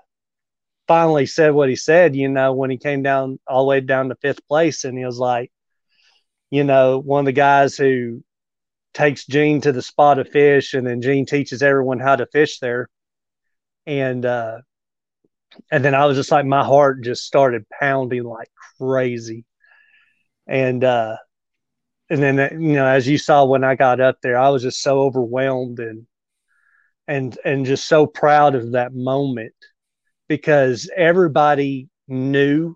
finally 0.87 1.25
said 1.25 1.53
what 1.53 1.69
he 1.69 1.75
said. 1.75 2.15
You 2.15 2.29
know 2.29 2.53
when 2.53 2.69
he 2.69 2.77
came 2.77 3.03
down 3.03 3.39
all 3.47 3.63
the 3.63 3.69
way 3.69 3.81
down 3.81 4.09
to 4.09 4.15
fifth 4.15 4.45
place, 4.47 4.83
and 4.83 4.97
he 4.97 5.05
was 5.05 5.19
like, 5.19 5.51
you 6.49 6.63
know, 6.63 6.99
one 6.99 7.21
of 7.21 7.25
the 7.25 7.31
guys 7.31 7.75
who 7.77 8.23
takes 8.93 9.25
Gene 9.25 9.61
to 9.61 9.71
the 9.71 9.81
spot 9.81 10.19
of 10.19 10.29
fish, 10.29 10.73
and 10.73 10.85
then 10.85 11.01
Gene 11.01 11.25
teaches 11.25 11.61
everyone 11.63 11.99
how 11.99 12.15
to 12.15 12.25
fish 12.27 12.59
there, 12.59 12.89
and 13.85 14.25
uh 14.25 14.59
and 15.71 15.83
then 15.83 15.95
I 15.95 16.05
was 16.05 16.17
just 16.17 16.31
like 16.31 16.45
my 16.45 16.63
heart 16.63 17.03
just 17.03 17.25
started 17.25 17.65
pounding 17.69 18.23
like 18.23 18.49
crazy, 18.79 19.45
and 20.47 20.83
uh 20.83 21.17
and 22.11 22.21
then 22.21 22.39
uh, 22.39 22.49
you 22.51 22.73
know 22.73 22.85
as 22.85 23.07
you 23.07 23.17
saw 23.17 23.43
when 23.45 23.63
i 23.63 23.73
got 23.73 23.99
up 23.99 24.17
there 24.21 24.37
i 24.37 24.49
was 24.49 24.61
just 24.61 24.83
so 24.83 25.01
overwhelmed 25.01 25.79
and 25.79 26.05
and 27.07 27.37
and 27.43 27.65
just 27.65 27.87
so 27.87 28.05
proud 28.05 28.53
of 28.53 28.73
that 28.73 28.93
moment 28.93 29.53
because 30.27 30.89
everybody 30.95 31.89
knew 32.07 32.75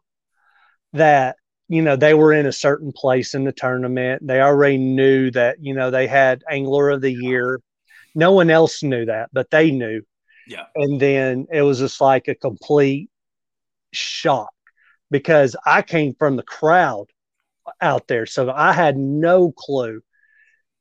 that 0.94 1.36
you 1.68 1.82
know 1.82 1.96
they 1.96 2.14
were 2.14 2.34
in 2.34 2.46
a 2.46 2.52
certain 2.52 2.92
place 2.92 3.34
in 3.34 3.44
the 3.44 3.52
tournament. 3.52 4.26
They 4.26 4.42
already 4.42 4.78
knew 4.78 5.32
that 5.32 5.58
you 5.62 5.74
know 5.74 5.92
they 5.92 6.08
had 6.08 6.44
angler 6.50 6.90
of 6.90 7.02
the 7.02 7.14
year. 7.14 7.62
No 8.14 8.32
one 8.32 8.50
else 8.50 8.82
knew 8.82 9.06
that 9.06 9.30
but 9.32 9.50
they 9.52 9.72
knew. 9.72 10.02
Yeah. 10.48 10.66
And 10.76 11.00
then 11.00 11.48
it 11.52 11.62
was 11.64 11.80
just 11.80 12.00
like 12.02 12.28
a 12.28 12.36
complete 12.36 13.10
shock 13.92 14.52
because 15.10 15.56
i 15.66 15.82
came 15.82 16.14
from 16.20 16.36
the 16.36 16.44
crowd 16.44 17.06
out 17.82 18.08
there. 18.08 18.26
So 18.26 18.52
I 18.52 18.74
had 18.74 18.98
no 18.98 19.52
clue. 19.52 20.02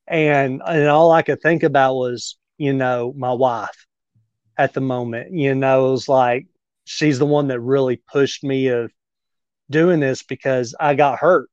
And 0.06 0.60
and 0.66 0.88
all 0.88 1.12
I 1.12 1.22
could 1.22 1.40
think 1.40 1.62
about 1.62 1.94
was, 1.94 2.36
you 2.58 2.72
know, 2.74 3.14
my 3.16 3.32
wife 3.32 3.86
at 4.58 4.74
the 4.74 4.80
moment. 4.80 5.32
You 5.32 5.54
know, 5.54 5.88
it 5.88 5.90
was 5.92 6.08
like 6.08 6.46
she's 6.84 7.18
the 7.18 7.26
one 7.26 7.48
that 7.48 7.60
really 7.60 7.96
pushed 7.96 8.44
me 8.44 8.68
of 8.68 8.92
doing 9.70 10.00
this 10.00 10.22
because 10.22 10.74
I 10.78 10.94
got 10.94 11.18
hurt. 11.18 11.48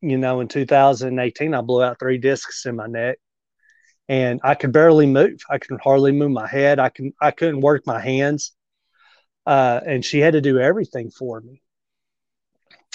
You 0.00 0.18
know, 0.18 0.40
in 0.40 0.48
2018 0.48 1.54
I 1.54 1.60
blew 1.62 1.82
out 1.82 1.98
three 1.98 2.18
discs 2.18 2.66
in 2.66 2.76
my 2.76 2.86
neck 2.86 3.18
and 4.08 4.40
I 4.44 4.54
could 4.54 4.72
barely 4.72 5.06
move. 5.06 5.40
I 5.50 5.58
could 5.58 5.80
hardly 5.80 6.12
move 6.12 6.30
my 6.30 6.46
head. 6.46 6.78
I 6.78 6.90
can 6.90 7.12
I 7.20 7.30
couldn't 7.30 7.60
work 7.60 7.86
my 7.86 8.00
hands. 8.00 8.52
Uh, 9.44 9.80
and 9.86 10.04
she 10.04 10.18
had 10.18 10.32
to 10.32 10.40
do 10.40 10.58
everything 10.58 11.10
for 11.10 11.40
me. 11.40 11.62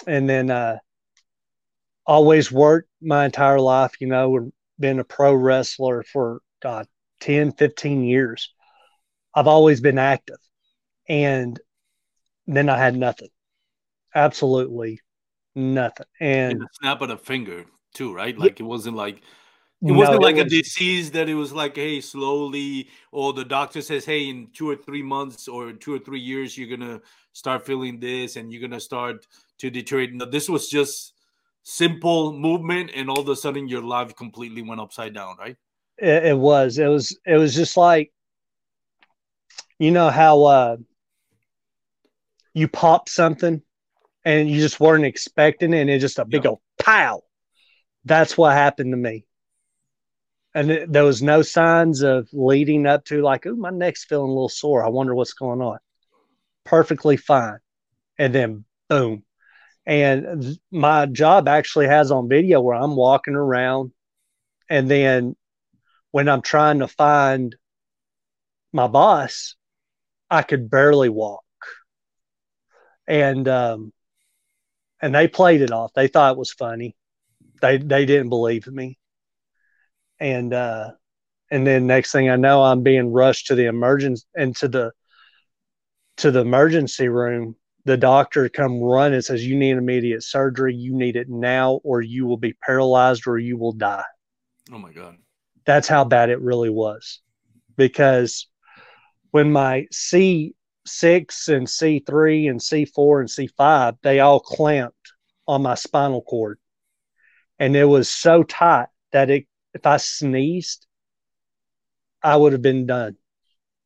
And 0.05 0.29
then 0.29 0.50
uh, 0.50 0.77
always 2.05 2.51
worked 2.51 2.89
my 3.01 3.25
entire 3.25 3.60
life, 3.60 3.93
you 4.00 4.08
know, 4.08 4.51
been 4.79 5.00
a 5.00 5.03
pro 5.03 5.34
wrestler 5.34 6.03
for 6.03 6.41
God, 6.62 6.88
10, 7.22 7.53
15 7.53 8.03
years. 8.03 8.53
I've 9.34 9.48
always 9.48 9.81
been 9.81 9.98
active. 9.98 10.39
And 11.08 11.60
then 12.48 12.70
I 12.70 12.77
had 12.77 12.96
nothing. 12.96 13.29
Absolutely 14.13 15.00
nothing. 15.55 16.05
And 16.20 16.63
snap 16.81 17.01
of 17.01 17.10
a 17.10 17.17
finger 17.17 17.65
too, 17.93 18.13
right? 18.13 18.38
Like 18.38 18.60
it 18.60 18.63
wasn't 18.63 18.96
like 18.96 19.22
it 19.84 19.91
wasn't 19.91 20.22
no, 20.22 20.27
like 20.27 20.36
it 20.36 20.43
was, 20.43 20.53
a 20.53 20.62
disease 20.62 21.12
that 21.12 21.27
it 21.27 21.34
was 21.34 21.51
like, 21.51 21.75
hey, 21.75 22.01
slowly, 22.01 22.89
or 23.12 23.34
the 23.34 23.43
doctor 23.43 23.81
says, 23.81 24.05
hey, 24.05 24.29
in 24.29 24.50
two 24.53 24.70
or 24.70 24.75
three 24.75 25.01
months 25.01 25.48
or 25.48 25.74
two 25.74 25.96
or 25.96 26.00
three 26.00 26.20
years, 26.20 26.55
you're 26.55 26.77
gonna 26.77 27.01
start 27.34 27.65
feeling 27.65 28.00
this 28.00 28.36
and 28.36 28.51
you're 28.51 28.62
gonna 28.62 28.79
start 28.79 29.25
to 29.58 29.70
deteriorate. 29.72 30.13
No, 30.13 30.25
this 30.25 30.48
was 30.48 30.70
just 30.70 31.13
simple 31.63 32.34
movement 32.34 32.91
and 32.96 33.10
all 33.10 33.20
of 33.20 33.30
a 33.30 33.36
sudden 33.36 33.68
your 33.68 33.82
life 33.82 34.15
completely 34.15 34.62
went 34.62 34.82
upside 34.82 35.13
down 35.13 35.36
right? 35.39 35.56
It, 35.98 36.25
it 36.25 36.38
was. 36.38 36.77
It 36.77 36.88
was 36.88 37.18
it 37.25 37.38
was 37.38 37.53
just 37.53 37.77
like 37.77 38.12
you 39.77 39.91
know 39.91 40.10
how 40.10 40.44
uh 40.44 40.77
you 42.53 42.68
pop 42.68 43.08
something 43.08 43.62
and 44.25 44.50
you 44.50 44.60
just 44.60 44.80
weren't 44.80 45.06
expecting 45.06 45.74
it 45.74 45.82
and 45.82 45.89
it's 45.89 46.01
just 46.01 46.20
a 46.20 46.25
big 46.25 46.44
yep. 46.44 46.51
old 46.51 46.60
pow! 46.80 47.22
That's 48.06 48.38
what 48.38 48.53
happened 48.53 48.91
to 48.94 48.98
me. 48.98 49.25
And 50.53 50.70
it, 50.70 50.91
there 50.91 51.06
was 51.06 51.22
no 51.22 51.44
signs 51.44 52.01
of 52.01 52.27
leading 52.34 52.86
up 52.86 53.06
to 53.06 53.22
like 53.22 53.46
oh 53.46 53.56
my 53.56 53.70
neck's 53.70 54.03
feeling 54.03 54.30
a 54.30 54.34
little 54.34 54.50
sore. 54.50 54.84
I 54.84 54.89
wonder 54.89 55.13
what's 55.13 55.34
going 55.34 55.62
on. 55.62 55.77
Perfectly 56.65 57.18
fine. 57.18 57.60
And 58.18 58.36
then 58.36 58.65
boom 58.89 59.24
and 59.86 60.58
my 60.72 61.06
job 61.06 61.48
actually 61.48 61.88
has 61.88 62.12
on 62.12 62.30
video 62.30 62.62
where 62.62 62.76
I'm 62.76 62.96
walking 62.96 63.36
around 63.36 63.92
and 64.70 64.90
then 64.90 65.36
when 66.12 66.30
I'm 66.30 66.42
trying 66.42 66.80
to 66.80 66.88
find 66.88 67.56
my 68.74 68.88
boss, 68.88 69.56
I 70.30 70.44
could 70.44 70.70
barely 70.70 71.10
walk. 71.10 71.44
And 73.08 73.48
um 73.48 73.92
and 75.02 75.14
they 75.14 75.28
played 75.28 75.62
it 75.62 75.72
off. 75.72 75.92
They 75.94 76.08
thought 76.08 76.34
it 76.34 76.38
was 76.38 76.52
funny. 76.52 76.96
They 77.62 77.78
they 77.78 78.06
didn't 78.06 78.30
believe 78.30 78.68
me. 78.68 78.98
And 80.20 80.54
uh 80.54 80.92
and 81.50 81.68
then 81.68 81.88
next 81.88 82.12
thing 82.12 82.30
I 82.30 82.38
know 82.38 82.64
I'm 82.64 82.84
being 82.84 83.12
rushed 83.12 83.48
to 83.48 83.56
the 83.56 83.66
emergency 83.66 84.26
into 84.36 84.68
the 84.68 84.92
to 86.18 86.32
the 86.32 86.42
emergency 86.42 87.08
room 87.10 87.56
the 87.86 87.98
doctor 87.98 88.48
come 88.50 88.80
run 88.80 89.14
and 89.14 89.24
says, 89.24 89.46
You 89.46 89.56
need 89.56 89.78
immediate 89.78 90.24
surgery. 90.24 90.76
You 90.76 90.94
need 90.96 91.16
it 91.16 91.30
now, 91.30 91.82
or 91.84 92.02
you 92.02 92.26
will 92.26 92.38
be 92.38 92.54
paralyzed 92.54 93.28
or 93.28 93.38
you 93.38 93.58
will 93.58 93.74
die. 93.74 94.04
Oh 94.72 94.78
my 94.78 94.92
God. 94.92 95.18
That's 95.66 95.88
how 95.88 96.04
bad 96.04 96.30
it 96.30 96.42
really 96.42 96.70
was. 96.70 97.22
Because 97.78 98.48
when 99.32 99.52
my 99.52 99.88
C6 99.94 100.54
and 101.48 101.68
C3 101.68 102.50
and 102.50 102.60
C4 102.60 103.20
and 103.20 103.30
C5, 103.30 103.98
they 104.02 104.20
all 104.20 104.40
clamped 104.40 105.14
on 105.48 105.62
my 105.64 105.76
spinal 105.76 106.22
cord. 106.22 106.60
And 107.60 107.76
it 107.76 107.86
was 107.86 108.10
so 108.10 108.44
tight 108.44 108.88
that 109.12 109.30
it, 109.30 109.48
if 109.74 109.86
I 109.86 109.98
sneezed, 109.98 110.86
I 112.24 112.36
would 112.36 112.54
have 112.54 112.62
been 112.62 112.86
done. 112.86 113.18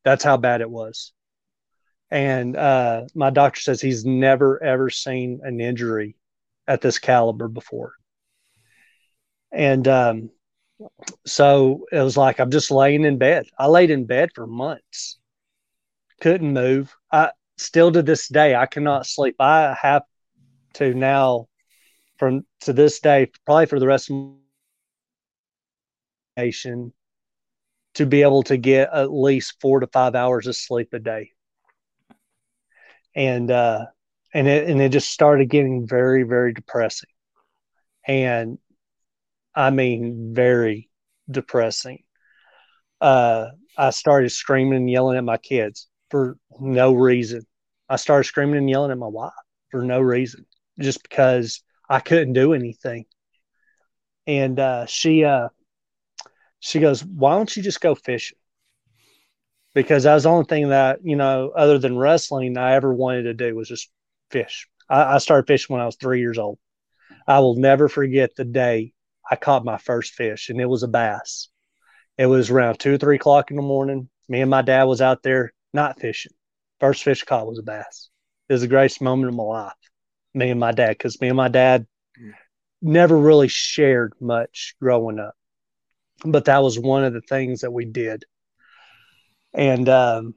That's 0.04 0.24
how 0.24 0.36
bad 0.36 0.60
it 0.60 0.70
was. 0.70 1.12
And 2.10 2.56
uh, 2.56 3.06
my 3.14 3.30
doctor 3.30 3.60
says 3.60 3.80
he's 3.80 4.04
never, 4.04 4.62
ever 4.62 4.90
seen 4.90 5.40
an 5.42 5.60
injury 5.60 6.16
at 6.68 6.80
this 6.80 6.98
caliber 6.98 7.48
before. 7.48 7.94
And 9.52 9.86
um, 9.88 10.30
so 11.26 11.86
it 11.90 12.00
was 12.00 12.16
like 12.16 12.38
I'm 12.38 12.50
just 12.50 12.70
laying 12.70 13.04
in 13.04 13.18
bed. 13.18 13.46
I 13.58 13.66
laid 13.66 13.90
in 13.90 14.06
bed 14.06 14.30
for 14.34 14.46
months, 14.46 15.18
couldn't 16.20 16.52
move. 16.52 16.94
I 17.10 17.30
still 17.56 17.90
to 17.92 18.02
this 18.02 18.28
day 18.28 18.54
I 18.54 18.66
cannot 18.66 19.06
sleep. 19.06 19.36
I 19.40 19.76
have 19.80 20.02
to 20.74 20.94
now 20.94 21.48
from 22.18 22.46
to 22.60 22.72
this 22.72 23.00
day, 23.00 23.30
probably 23.44 23.66
for 23.66 23.78
the 23.78 23.86
rest 23.86 24.10
of 24.10 24.16
my 24.16 24.32
nation, 26.36 26.92
to 27.94 28.06
be 28.06 28.22
able 28.22 28.42
to 28.44 28.56
get 28.56 28.90
at 28.92 29.12
least 29.12 29.60
four 29.60 29.80
to 29.80 29.86
five 29.86 30.14
hours 30.14 30.46
of 30.46 30.56
sleep 30.56 30.92
a 30.92 30.98
day. 30.98 31.32
And 33.16 33.50
uh 33.50 33.86
and 34.34 34.46
it 34.46 34.68
and 34.70 34.80
it 34.80 34.90
just 34.92 35.10
started 35.10 35.50
getting 35.50 35.88
very, 35.88 36.22
very 36.24 36.52
depressing. 36.54 37.10
And 38.06 38.58
I 39.54 39.70
mean, 39.70 40.34
very 40.34 40.90
depressing. 41.30 42.04
Uh, 43.00 43.48
I 43.76 43.90
started 43.90 44.30
screaming 44.30 44.76
and 44.78 44.90
yelling 44.90 45.18
at 45.18 45.24
my 45.24 45.38
kids 45.38 45.88
for 46.10 46.36
no 46.60 46.92
reason. 46.94 47.46
I 47.88 47.96
started 47.96 48.24
screaming 48.24 48.56
and 48.58 48.70
yelling 48.70 48.90
at 48.92 48.98
my 48.98 49.06
wife 49.06 49.32
for 49.70 49.82
no 49.82 50.00
reason, 50.00 50.46
just 50.80 51.02
because 51.02 51.62
I 51.88 52.00
couldn't 52.00 52.34
do 52.34 52.54
anything. 52.54 53.06
And 54.26 54.58
uh, 54.60 54.86
she 54.86 55.24
uh, 55.24 55.48
she 56.60 56.80
goes, 56.80 57.04
"Why 57.04 57.36
don't 57.36 57.56
you 57.56 57.62
just 57.62 57.80
go 57.80 57.94
fishing?" 57.94 58.38
Because 59.76 60.04
that 60.04 60.14
was 60.14 60.22
the 60.22 60.30
only 60.30 60.46
thing 60.46 60.70
that 60.70 61.00
you 61.04 61.16
know, 61.16 61.52
other 61.54 61.78
than 61.78 61.98
wrestling, 61.98 62.56
I 62.56 62.72
ever 62.76 62.94
wanted 62.94 63.24
to 63.24 63.34
do 63.34 63.54
was 63.54 63.68
just 63.68 63.90
fish. 64.30 64.66
I, 64.88 65.16
I 65.16 65.18
started 65.18 65.46
fishing 65.46 65.74
when 65.74 65.82
I 65.82 65.86
was 65.86 65.96
three 65.96 66.20
years 66.20 66.38
old. 66.38 66.58
I 67.28 67.40
will 67.40 67.56
never 67.56 67.86
forget 67.90 68.34
the 68.34 68.46
day 68.46 68.94
I 69.30 69.36
caught 69.36 69.66
my 69.66 69.76
first 69.76 70.14
fish, 70.14 70.48
and 70.48 70.62
it 70.62 70.64
was 70.64 70.82
a 70.82 70.88
bass. 70.88 71.50
It 72.16 72.24
was 72.24 72.48
around 72.48 72.80
two 72.80 72.94
or 72.94 72.96
three 72.96 73.16
o'clock 73.16 73.50
in 73.50 73.56
the 73.58 73.62
morning. 73.62 74.08
Me 74.30 74.40
and 74.40 74.50
my 74.50 74.62
dad 74.62 74.84
was 74.84 75.02
out 75.02 75.22
there 75.22 75.52
not 75.74 76.00
fishing. 76.00 76.32
First 76.80 77.04
fish 77.04 77.22
caught 77.24 77.46
was 77.46 77.58
a 77.58 77.62
bass. 77.62 78.08
It 78.48 78.54
was 78.54 78.62
the 78.62 78.68
greatest 78.68 79.02
moment 79.02 79.28
of 79.28 79.34
my 79.34 79.42
life. 79.42 79.72
Me 80.32 80.48
and 80.48 80.58
my 80.58 80.72
dad, 80.72 80.90
because 80.96 81.20
me 81.20 81.28
and 81.28 81.36
my 81.36 81.48
dad 81.48 81.86
mm. 82.18 82.32
never 82.80 83.14
really 83.14 83.48
shared 83.48 84.14
much 84.20 84.74
growing 84.80 85.18
up, 85.18 85.34
but 86.24 86.46
that 86.46 86.62
was 86.62 86.78
one 86.78 87.04
of 87.04 87.12
the 87.12 87.20
things 87.20 87.60
that 87.60 87.72
we 87.72 87.84
did. 87.84 88.24
And 89.54 89.88
um, 89.88 90.34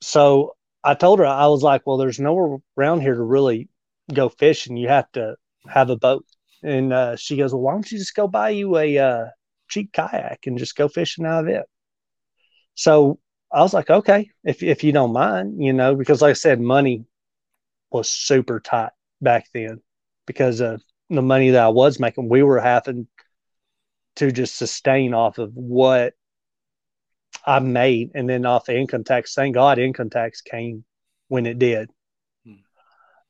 so 0.00 0.56
I 0.84 0.94
told 0.94 1.18
her 1.18 1.26
I 1.26 1.46
was 1.48 1.62
like, 1.62 1.86
"Well, 1.86 1.96
there's 1.98 2.20
nowhere 2.20 2.58
around 2.76 3.00
here 3.00 3.14
to 3.14 3.22
really 3.22 3.68
go 4.12 4.28
fishing. 4.28 4.76
You 4.76 4.88
have 4.88 5.10
to 5.12 5.36
have 5.68 5.90
a 5.90 5.96
boat." 5.96 6.24
And 6.62 6.92
uh, 6.92 7.16
she 7.16 7.36
goes, 7.36 7.52
Well, 7.52 7.62
why 7.62 7.72
don't 7.72 7.90
you 7.90 7.98
just 7.98 8.14
go 8.14 8.26
buy 8.26 8.50
you 8.50 8.76
a 8.76 8.98
uh, 8.98 9.26
cheap 9.68 9.92
kayak 9.92 10.46
and 10.46 10.58
just 10.58 10.76
go 10.76 10.88
fishing 10.88 11.24
out 11.26 11.44
of 11.44 11.48
it? 11.48 11.64
So 12.74 13.18
I 13.52 13.62
was 13.62 13.74
like, 13.74 13.90
Okay, 13.90 14.30
if, 14.44 14.62
if 14.62 14.84
you 14.84 14.92
don't 14.92 15.12
mind, 15.12 15.62
you 15.62 15.72
know, 15.72 15.94
because 15.94 16.22
like 16.22 16.30
I 16.30 16.34
said, 16.34 16.60
money 16.60 17.04
was 17.90 18.10
super 18.10 18.60
tight 18.60 18.92
back 19.20 19.46
then 19.54 19.80
because 20.26 20.60
of 20.60 20.82
the 21.10 21.22
money 21.22 21.50
that 21.50 21.64
I 21.64 21.68
was 21.68 22.00
making. 22.00 22.28
We 22.28 22.42
were 22.42 22.60
having 22.60 23.08
to 24.16 24.32
just 24.32 24.56
sustain 24.56 25.14
off 25.14 25.38
of 25.38 25.52
what 25.54 26.14
I 27.44 27.60
made 27.60 28.10
and 28.14 28.28
then 28.28 28.44
off 28.46 28.66
the 28.66 28.76
income 28.76 29.04
tax. 29.04 29.34
Thank 29.34 29.54
God 29.54 29.78
income 29.78 30.10
tax 30.10 30.40
came 30.40 30.84
when 31.28 31.46
it 31.46 31.58
did. 31.58 31.90
Hmm. 32.44 32.52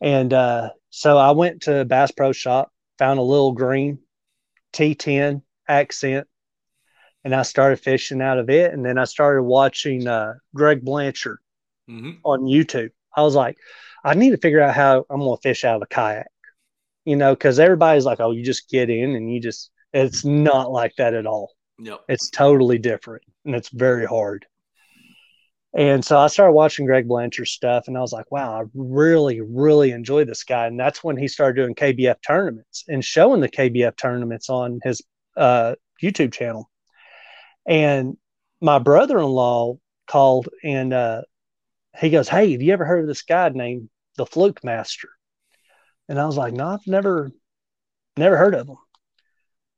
And 0.00 0.32
uh, 0.32 0.70
so 0.90 1.16
I 1.16 1.32
went 1.32 1.62
to 1.62 1.84
Bass 1.84 2.10
Pro 2.10 2.32
Shop 2.32 2.72
found 2.98 3.18
a 3.18 3.22
little 3.22 3.52
green 3.52 4.00
T10 4.72 5.42
Ascend, 5.68 6.26
and 7.24 7.34
I 7.34 7.42
started 7.42 7.80
fishing 7.80 8.20
out 8.20 8.38
of 8.38 8.50
it. 8.50 8.72
And 8.72 8.84
then 8.84 8.98
I 8.98 9.04
started 9.04 9.42
watching 9.42 10.06
uh, 10.06 10.34
Greg 10.54 10.84
Blanchard 10.84 11.38
mm-hmm. 11.88 12.12
on 12.24 12.42
YouTube. 12.42 12.90
I 13.16 13.22
was 13.22 13.34
like, 13.34 13.56
I 14.04 14.14
need 14.14 14.30
to 14.30 14.36
figure 14.36 14.60
out 14.60 14.74
how 14.74 15.04
I'm 15.08 15.20
going 15.20 15.36
to 15.36 15.42
fish 15.42 15.64
out 15.64 15.76
of 15.76 15.82
a 15.82 15.86
kayak, 15.86 16.28
you 17.04 17.16
know, 17.16 17.34
because 17.34 17.58
everybody's 17.58 18.04
like, 18.04 18.20
oh, 18.20 18.32
you 18.32 18.44
just 18.44 18.68
get 18.68 18.90
in 18.90 19.14
and 19.14 19.32
you 19.32 19.40
just, 19.40 19.70
it's 19.92 20.24
not 20.24 20.70
like 20.70 20.94
that 20.98 21.14
at 21.14 21.26
all. 21.26 21.52
Yep. 21.78 22.00
It's 22.08 22.30
totally 22.30 22.78
different 22.78 23.22
and 23.48 23.56
it's 23.56 23.70
very 23.70 24.04
hard. 24.04 24.46
And 25.74 26.04
so 26.04 26.18
I 26.18 26.26
started 26.28 26.52
watching 26.52 26.86
Greg 26.86 27.08
Blanchard's 27.08 27.50
stuff 27.50 27.88
and 27.88 27.96
I 27.96 28.00
was 28.00 28.12
like, 28.12 28.30
wow, 28.30 28.60
I 28.60 28.64
really, 28.74 29.40
really 29.40 29.90
enjoy 29.90 30.24
this 30.24 30.44
guy. 30.44 30.66
And 30.66 30.78
that's 30.78 31.02
when 31.02 31.16
he 31.16 31.28
started 31.28 31.60
doing 31.60 31.74
KBF 31.74 32.16
tournaments 32.26 32.84
and 32.88 33.04
showing 33.04 33.40
the 33.40 33.48
KBF 33.48 33.96
tournaments 33.96 34.50
on 34.50 34.80
his 34.82 35.02
uh, 35.36 35.74
YouTube 36.02 36.32
channel. 36.32 36.70
And 37.66 38.16
my 38.60 38.78
brother 38.78 39.18
in 39.18 39.24
law 39.24 39.78
called 40.06 40.48
and 40.62 40.92
uh, 40.92 41.22
he 41.98 42.10
goes, 42.10 42.28
Hey, 42.28 42.52
have 42.52 42.62
you 42.62 42.72
ever 42.72 42.84
heard 42.84 43.00
of 43.00 43.08
this 43.08 43.22
guy 43.22 43.48
named 43.50 43.88
the 44.16 44.26
Fluke 44.26 44.62
Master? 44.62 45.08
And 46.08 46.18
I 46.18 46.26
was 46.26 46.36
like, 46.36 46.52
No, 46.52 46.66
I've 46.66 46.86
never, 46.86 47.30
never 48.16 48.36
heard 48.36 48.54
of 48.54 48.68
him. 48.68 48.76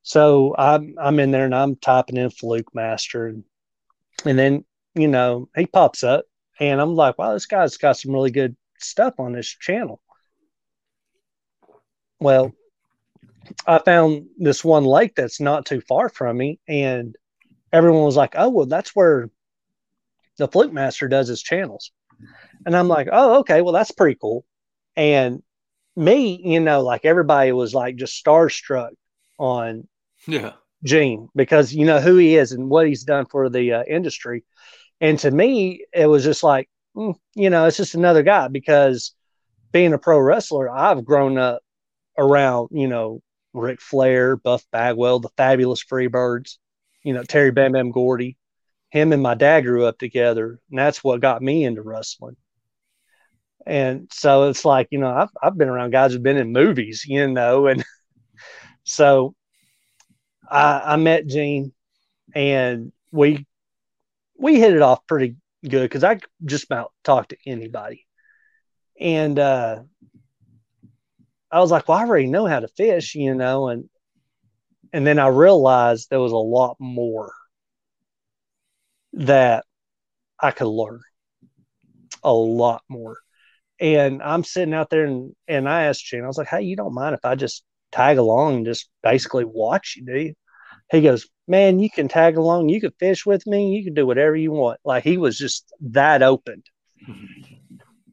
So 0.02 0.54
I'm, 0.56 0.94
I'm 1.00 1.20
in 1.20 1.30
there 1.30 1.44
and 1.44 1.54
I'm 1.54 1.76
typing 1.76 2.16
in 2.16 2.30
Fluke 2.30 2.74
Master. 2.74 3.26
And, 3.26 3.44
and 4.24 4.38
then 4.38 4.64
you 4.94 5.08
know, 5.08 5.48
he 5.56 5.66
pops 5.66 6.02
up 6.02 6.24
and 6.58 6.80
I'm 6.80 6.94
like, 6.94 7.18
wow, 7.18 7.32
this 7.32 7.46
guy's 7.46 7.76
got 7.76 7.96
some 7.96 8.12
really 8.12 8.30
good 8.30 8.56
stuff 8.78 9.14
on 9.18 9.32
this 9.32 9.46
channel. 9.48 10.00
Well, 12.18 12.52
I 13.66 13.78
found 13.78 14.26
this 14.36 14.64
one 14.64 14.84
lake 14.84 15.14
that's 15.14 15.40
not 15.40 15.64
too 15.64 15.80
far 15.80 16.08
from 16.10 16.36
me, 16.36 16.60
and 16.68 17.16
everyone 17.72 18.04
was 18.04 18.16
like, 18.16 18.34
oh, 18.36 18.50
well, 18.50 18.66
that's 18.66 18.94
where 18.94 19.30
the 20.36 20.46
Fluke 20.46 20.72
Master 20.72 21.08
does 21.08 21.28
his 21.28 21.42
channels. 21.42 21.92
And 22.66 22.76
I'm 22.76 22.88
like, 22.88 23.08
oh, 23.10 23.38
okay, 23.40 23.62
well, 23.62 23.72
that's 23.72 23.90
pretty 23.90 24.18
cool. 24.20 24.44
And 24.96 25.42
me, 25.96 26.40
you 26.44 26.60
know, 26.60 26.82
like 26.82 27.06
everybody 27.06 27.52
was 27.52 27.72
like 27.72 27.96
just 27.96 28.22
starstruck 28.22 28.90
on 29.38 29.88
yeah 30.26 30.52
Gene 30.84 31.28
because 31.34 31.74
you 31.74 31.84
know 31.84 32.00
who 32.00 32.16
he 32.16 32.36
is 32.36 32.52
and 32.52 32.68
what 32.70 32.86
he's 32.86 33.04
done 33.04 33.26
for 33.26 33.48
the 33.48 33.72
uh, 33.72 33.82
industry. 33.84 34.44
And 35.00 35.18
to 35.20 35.30
me, 35.30 35.84
it 35.92 36.06
was 36.06 36.24
just 36.24 36.42
like, 36.42 36.68
mm, 36.96 37.14
you 37.34 37.50
know, 37.50 37.66
it's 37.66 37.76
just 37.76 37.94
another 37.94 38.22
guy 38.22 38.48
because 38.48 39.14
being 39.72 39.92
a 39.92 39.98
pro 39.98 40.18
wrestler, 40.18 40.70
I've 40.70 41.04
grown 41.04 41.38
up 41.38 41.62
around, 42.18 42.68
you 42.72 42.88
know, 42.88 43.22
Ric 43.52 43.80
Flair, 43.80 44.36
Buff 44.36 44.64
Bagwell, 44.70 45.20
the 45.20 45.30
fabulous 45.36 45.84
Freebirds, 45.84 46.58
you 47.02 47.12
know, 47.12 47.22
Terry 47.22 47.50
Bam 47.50 47.72
Bam 47.72 47.90
Gordy. 47.90 48.36
Him 48.90 49.12
and 49.12 49.22
my 49.22 49.34
dad 49.34 49.62
grew 49.62 49.84
up 49.86 49.98
together, 49.98 50.58
and 50.70 50.78
that's 50.78 51.04
what 51.04 51.20
got 51.20 51.42
me 51.42 51.64
into 51.64 51.82
wrestling. 51.82 52.36
And 53.66 54.08
so 54.12 54.48
it's 54.48 54.64
like, 54.64 54.88
you 54.90 54.98
know, 54.98 55.10
I've, 55.10 55.28
I've 55.42 55.56
been 55.56 55.68
around 55.68 55.90
guys 55.92 56.12
who've 56.12 56.22
been 56.22 56.38
in 56.38 56.52
movies, 56.52 57.04
you 57.06 57.28
know, 57.28 57.66
and 57.66 57.84
so 58.84 59.34
I, 60.50 60.82
I 60.84 60.96
met 60.96 61.26
Gene 61.26 61.72
and 62.34 62.92
we 63.12 63.46
we 64.38 64.58
hit 64.58 64.74
it 64.74 64.82
off 64.82 65.06
pretty 65.06 65.36
good 65.68 65.82
because 65.82 66.04
I 66.04 66.18
just 66.44 66.64
about 66.64 66.92
talk 67.04 67.28
to 67.28 67.36
anybody. 67.46 68.06
And 68.98 69.38
uh, 69.38 69.82
I 71.50 71.60
was 71.60 71.70
like, 71.70 71.88
well, 71.88 71.98
I 71.98 72.04
already 72.04 72.26
know 72.26 72.46
how 72.46 72.60
to 72.60 72.68
fish, 72.68 73.14
you 73.14 73.34
know, 73.34 73.68
and 73.68 73.88
and 74.92 75.06
then 75.06 75.18
I 75.18 75.28
realized 75.28 76.08
there 76.10 76.20
was 76.20 76.32
a 76.32 76.36
lot 76.36 76.76
more 76.78 77.32
that 79.12 79.64
I 80.38 80.50
could 80.50 80.68
learn. 80.68 81.00
A 82.22 82.32
lot 82.32 82.82
more. 82.88 83.18
And 83.80 84.22
I'm 84.22 84.44
sitting 84.44 84.74
out 84.74 84.90
there 84.90 85.06
and, 85.06 85.34
and 85.48 85.68
I 85.68 85.84
asked 85.84 86.04
Gene, 86.04 86.22
I 86.22 86.26
was 86.26 86.36
like, 86.36 86.48
hey, 86.48 86.62
you 86.62 86.76
don't 86.76 86.94
mind 86.94 87.14
if 87.14 87.24
I 87.24 87.34
just 87.34 87.64
tag 87.92 88.18
along 88.18 88.56
and 88.56 88.66
just 88.66 88.90
basically 89.02 89.44
watch 89.44 89.94
you, 89.96 90.04
do 90.04 90.18
you? 90.18 90.34
He 90.90 91.02
goes, 91.02 91.28
man, 91.46 91.78
you 91.78 91.90
can 91.90 92.08
tag 92.08 92.36
along, 92.36 92.68
you 92.68 92.80
can 92.80 92.92
fish 92.98 93.24
with 93.24 93.46
me, 93.46 93.70
you 93.70 93.84
can 93.84 93.94
do 93.94 94.06
whatever 94.06 94.36
you 94.36 94.50
want. 94.52 94.80
Like 94.84 95.04
he 95.04 95.16
was 95.16 95.38
just 95.38 95.72
that 95.80 96.22
open. 96.22 96.62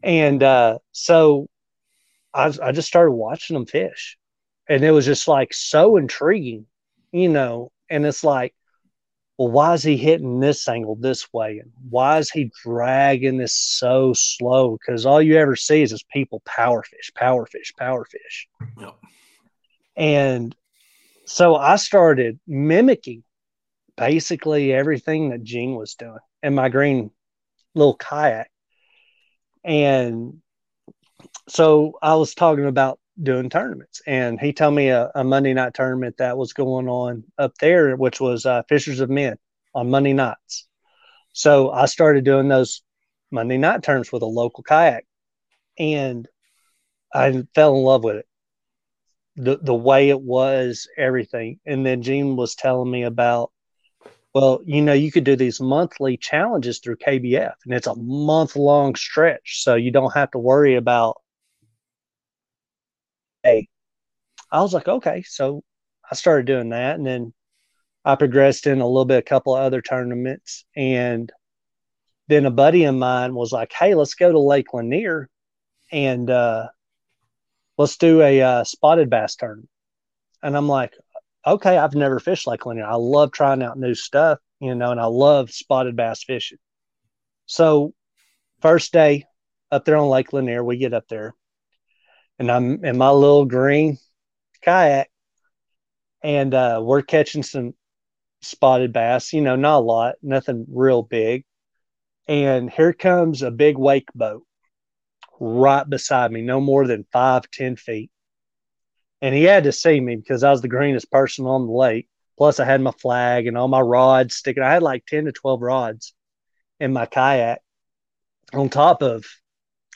And 0.03 0.43
uh, 0.43 0.77
so 0.91 1.47
I, 2.33 2.53
I 2.61 2.71
just 2.71 2.87
started 2.87 3.11
watching 3.11 3.55
them 3.55 3.65
fish. 3.65 4.17
And 4.69 4.83
it 4.83 4.91
was 4.91 5.05
just 5.05 5.27
like 5.27 5.53
so 5.53 5.97
intriguing, 5.97 6.65
you 7.11 7.29
know. 7.29 7.71
And 7.89 8.05
it's 8.05 8.23
like, 8.23 8.53
well, 9.37 9.49
why 9.49 9.73
is 9.73 9.83
he 9.83 9.97
hitting 9.97 10.39
this 10.39 10.67
angle 10.67 10.95
this 10.95 11.31
way? 11.31 11.59
And 11.59 11.71
why 11.89 12.17
is 12.17 12.29
he 12.29 12.51
dragging 12.63 13.37
this 13.37 13.53
so 13.53 14.13
slow? 14.13 14.77
Because 14.77 15.05
all 15.05 15.21
you 15.21 15.37
ever 15.37 15.55
see 15.55 15.83
is, 15.83 15.93
is 15.93 16.03
people 16.11 16.41
power 16.45 16.83
fish, 16.83 17.11
power 17.15 17.45
fish, 17.45 17.73
power 17.77 18.05
fish. 18.05 18.47
Yep. 18.79 18.95
And 19.95 20.55
so 21.27 21.55
I 21.55 21.75
started 21.75 22.39
mimicking 22.47 23.23
basically 23.97 24.71
everything 24.73 25.29
that 25.29 25.43
Gene 25.43 25.75
was 25.75 25.95
doing 25.95 26.19
in 26.41 26.55
my 26.55 26.69
green 26.69 27.11
little 27.75 27.95
kayak. 27.95 28.49
And 29.65 30.41
so 31.49 31.93
I 32.01 32.15
was 32.15 32.33
talking 32.33 32.65
about 32.65 32.99
doing 33.21 33.49
tournaments, 33.49 34.01
and 34.07 34.39
he 34.39 34.53
told 34.53 34.75
me 34.75 34.89
a, 34.89 35.11
a 35.15 35.23
Monday 35.23 35.53
night 35.53 35.73
tournament 35.73 36.15
that 36.17 36.37
was 36.37 36.53
going 36.53 36.87
on 36.87 37.25
up 37.37 37.57
there, 37.59 37.95
which 37.97 38.21
was 38.21 38.45
uh, 38.45 38.63
Fishers 38.69 39.01
of 39.01 39.09
Men 39.09 39.37
on 39.75 39.89
Monday 39.89 40.13
nights. 40.13 40.67
So 41.33 41.71
I 41.71 41.87
started 41.87 42.23
doing 42.23 42.47
those 42.47 42.83
Monday 43.31 43.57
night 43.57 43.83
tournaments 43.83 44.13
with 44.13 44.21
a 44.21 44.27
local 44.27 44.63
kayak, 44.63 45.05
and 45.77 46.27
I 47.13 47.43
fell 47.53 47.75
in 47.75 47.83
love 47.83 48.03
with 48.03 48.17
it. 48.17 48.27
The 49.37 49.57
the 49.61 49.75
way 49.75 50.09
it 50.09 50.21
was, 50.21 50.87
everything. 50.97 51.59
And 51.65 51.85
then 51.85 52.01
Gene 52.01 52.35
was 52.35 52.55
telling 52.55 52.91
me 52.91 53.03
about 53.03 53.51
well, 54.33 54.61
you 54.65 54.81
know, 54.83 54.93
you 54.93 55.11
could 55.11 55.23
do 55.23 55.35
these 55.35 55.59
monthly 55.59 56.17
challenges 56.17 56.79
through 56.79 56.97
KBF, 56.97 57.55
and 57.65 57.73
it's 57.73 57.87
a 57.87 57.95
month 57.95 58.55
long 58.55 58.95
stretch. 58.95 59.63
So 59.63 59.75
you 59.75 59.91
don't 59.91 60.13
have 60.13 60.31
to 60.31 60.39
worry 60.39 60.75
about, 60.75 61.17
hey, 63.43 63.67
I 64.51 64.61
was 64.61 64.73
like, 64.73 64.87
okay. 64.87 65.23
So 65.23 65.63
I 66.11 66.15
started 66.15 66.45
doing 66.45 66.69
that. 66.69 66.97
And 66.97 67.05
then 67.05 67.33
I 68.05 68.15
progressed 68.15 68.67
in 68.67 68.79
a 68.81 68.87
little 68.87 69.05
bit, 69.05 69.17
a 69.19 69.21
couple 69.23 69.55
of 69.55 69.63
other 69.63 69.81
tournaments. 69.81 70.65
And 70.75 71.31
then 72.27 72.45
a 72.45 72.51
buddy 72.51 72.83
of 72.83 72.95
mine 72.95 73.33
was 73.33 73.51
like, 73.51 73.73
hey, 73.73 73.95
let's 73.95 74.13
go 74.13 74.31
to 74.31 74.39
Lake 74.39 74.73
Lanier 74.73 75.29
and 75.91 76.29
uh, 76.29 76.67
let's 77.77 77.97
do 77.97 78.21
a 78.21 78.41
uh, 78.41 78.63
spotted 78.63 79.09
bass 79.09 79.35
tournament. 79.35 79.69
And 80.43 80.55
I'm 80.55 80.67
like, 80.67 80.93
okay, 81.45 81.77
I've 81.77 81.95
never 81.95 82.19
fished 82.19 82.47
Lake 82.47 82.65
Lanier. 82.65 82.85
I 82.85 82.95
love 82.95 83.31
trying 83.31 83.63
out 83.63 83.77
new 83.77 83.95
stuff, 83.95 84.39
you 84.59 84.75
know, 84.75 84.91
and 84.91 84.99
I 84.99 85.05
love 85.05 85.51
spotted 85.51 85.95
bass 85.95 86.23
fishing. 86.23 86.57
So, 87.45 87.93
first 88.61 88.91
day 88.91 89.25
up 89.71 89.85
there 89.85 89.97
on 89.97 90.09
Lake 90.09 90.33
Lanier, 90.33 90.63
we 90.63 90.77
get 90.77 90.93
up 90.93 91.07
there, 91.07 91.33
and 92.39 92.51
I'm 92.51 92.83
in 92.83 92.97
my 92.97 93.11
little 93.11 93.45
green 93.45 93.97
kayak, 94.61 95.09
and 96.21 96.53
uh, 96.53 96.81
we're 96.83 97.01
catching 97.03 97.43
some 97.43 97.73
spotted 98.41 98.93
bass, 98.93 99.33
you 99.33 99.41
know, 99.41 99.55
not 99.55 99.79
a 99.79 99.79
lot, 99.79 100.15
nothing 100.21 100.65
real 100.69 101.03
big. 101.03 101.45
And 102.27 102.69
here 102.69 102.93
comes 102.93 103.41
a 103.41 103.51
big 103.51 103.77
wake 103.77 104.09
boat 104.13 104.46
right 105.39 105.87
beside 105.89 106.31
me, 106.31 106.41
no 106.41 106.59
more 106.59 106.87
than 106.87 107.05
five, 107.11 107.49
ten 107.51 107.75
feet 107.75 108.11
and 109.21 109.33
he 109.33 109.43
had 109.43 109.63
to 109.63 109.71
see 109.71 109.99
me 109.99 110.15
because 110.15 110.43
I 110.43 110.51
was 110.51 110.61
the 110.61 110.67
greenest 110.67 111.11
person 111.11 111.45
on 111.45 111.65
the 111.65 111.71
lake. 111.71 112.07
Plus, 112.37 112.59
I 112.59 112.65
had 112.65 112.81
my 112.81 112.91
flag 112.91 113.47
and 113.47 113.57
all 113.57 113.67
my 113.67 113.81
rods 113.81 114.35
sticking. 114.35 114.61
I 114.61 114.71
had 114.71 114.83
like 114.83 115.05
10 115.07 115.25
to 115.25 115.31
12 115.31 115.61
rods 115.61 116.13
in 116.79 116.93
my 116.93 117.07
kayak 117.07 117.61
on 118.53 118.69
top 118.69 119.01
of 119.01 119.25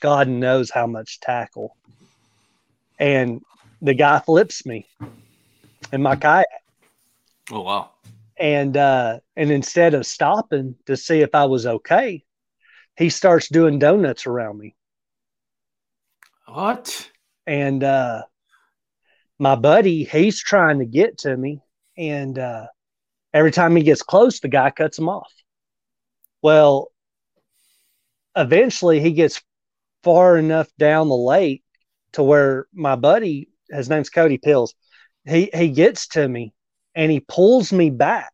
God 0.01 0.27
knows 0.27 0.71
how 0.71 0.87
much 0.87 1.19
tackle. 1.19 1.77
And 2.97 3.41
the 3.81 3.93
guy 3.93 4.19
flips 4.19 4.65
me 4.65 4.87
in 5.93 6.01
my 6.01 6.15
kayak. 6.15 6.47
Oh, 7.51 7.61
wow. 7.61 7.91
And, 8.39 8.75
uh, 8.75 9.19
and 9.35 9.51
instead 9.51 9.93
of 9.93 10.07
stopping 10.07 10.75
to 10.87 10.97
see 10.97 11.21
if 11.21 11.35
I 11.35 11.45
was 11.45 11.67
okay, 11.67 12.23
he 12.97 13.09
starts 13.09 13.49
doing 13.49 13.77
donuts 13.77 14.25
around 14.25 14.57
me. 14.57 14.75
What? 16.53 17.09
And, 17.47 17.83
uh, 17.83 18.23
my 19.39 19.55
buddy, 19.55 20.03
he's 20.03 20.43
trying 20.43 20.79
to 20.79 20.85
get 20.85 21.19
to 21.19 21.35
me. 21.35 21.61
And 21.97 22.37
uh, 22.37 22.67
every 23.33 23.51
time 23.51 23.75
he 23.75 23.83
gets 23.83 24.03
close, 24.03 24.39
the 24.39 24.49
guy 24.49 24.69
cuts 24.69 24.99
him 24.99 25.07
off. 25.07 25.31
Well, 26.41 26.91
eventually 28.35 28.99
he 28.99 29.13
gets 29.13 29.41
far 30.03 30.37
enough 30.37 30.67
down 30.77 31.07
the 31.07 31.15
lake 31.15 31.63
to 32.13 32.23
where 32.23 32.67
my 32.73 32.95
buddy, 32.95 33.49
his 33.69 33.89
name's 33.89 34.09
Cody 34.09 34.37
Pills, 34.37 34.75
he, 35.25 35.49
he 35.53 35.69
gets 35.69 36.07
to 36.09 36.27
me 36.27 36.53
and 36.95 37.11
he 37.11 37.21
pulls 37.21 37.71
me 37.71 37.89
back 37.89 38.31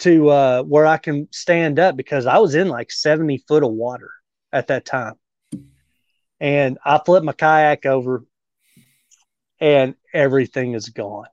to 0.00 0.28
uh, 0.28 0.62
where 0.62 0.86
I 0.86 0.98
can 0.98 1.28
stand 1.32 1.78
up 1.78 1.96
because 1.96 2.26
I 2.26 2.38
was 2.38 2.54
in 2.54 2.68
like 2.68 2.92
70 2.92 3.44
foot 3.48 3.64
of 3.64 3.72
water 3.72 4.10
at 4.52 4.68
that 4.68 4.84
time. 4.84 5.14
And 6.40 6.78
I 6.84 7.00
flip 7.04 7.22
my 7.22 7.32
kayak 7.32 7.86
over 7.86 8.24
and 9.60 9.94
everything 10.12 10.74
is 10.74 10.88
gone. 10.88 11.26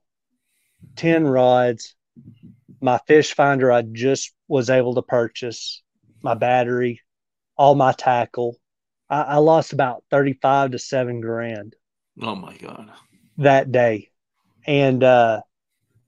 10 0.96 1.26
rods, 1.28 1.96
my 2.80 3.00
fish 3.08 3.34
finder 3.34 3.72
I 3.72 3.82
just 3.82 4.34
was 4.48 4.70
able 4.70 4.96
to 4.96 5.02
purchase, 5.02 5.82
my 6.22 6.34
battery, 6.34 7.02
all 7.58 7.76
my 7.76 7.92
tackle. 7.92 8.58
I, 9.10 9.22
I 9.22 9.36
lost 9.38 9.74
about 9.74 10.04
35 10.12 10.72
to 10.72 10.80
seven 10.80 11.22
grand. 11.22 11.76
Oh 12.22 12.36
my 12.36 12.56
God. 12.58 12.92
That 13.38 13.72
day. 13.72 14.10
And 14.66 15.04
uh, 15.04 15.42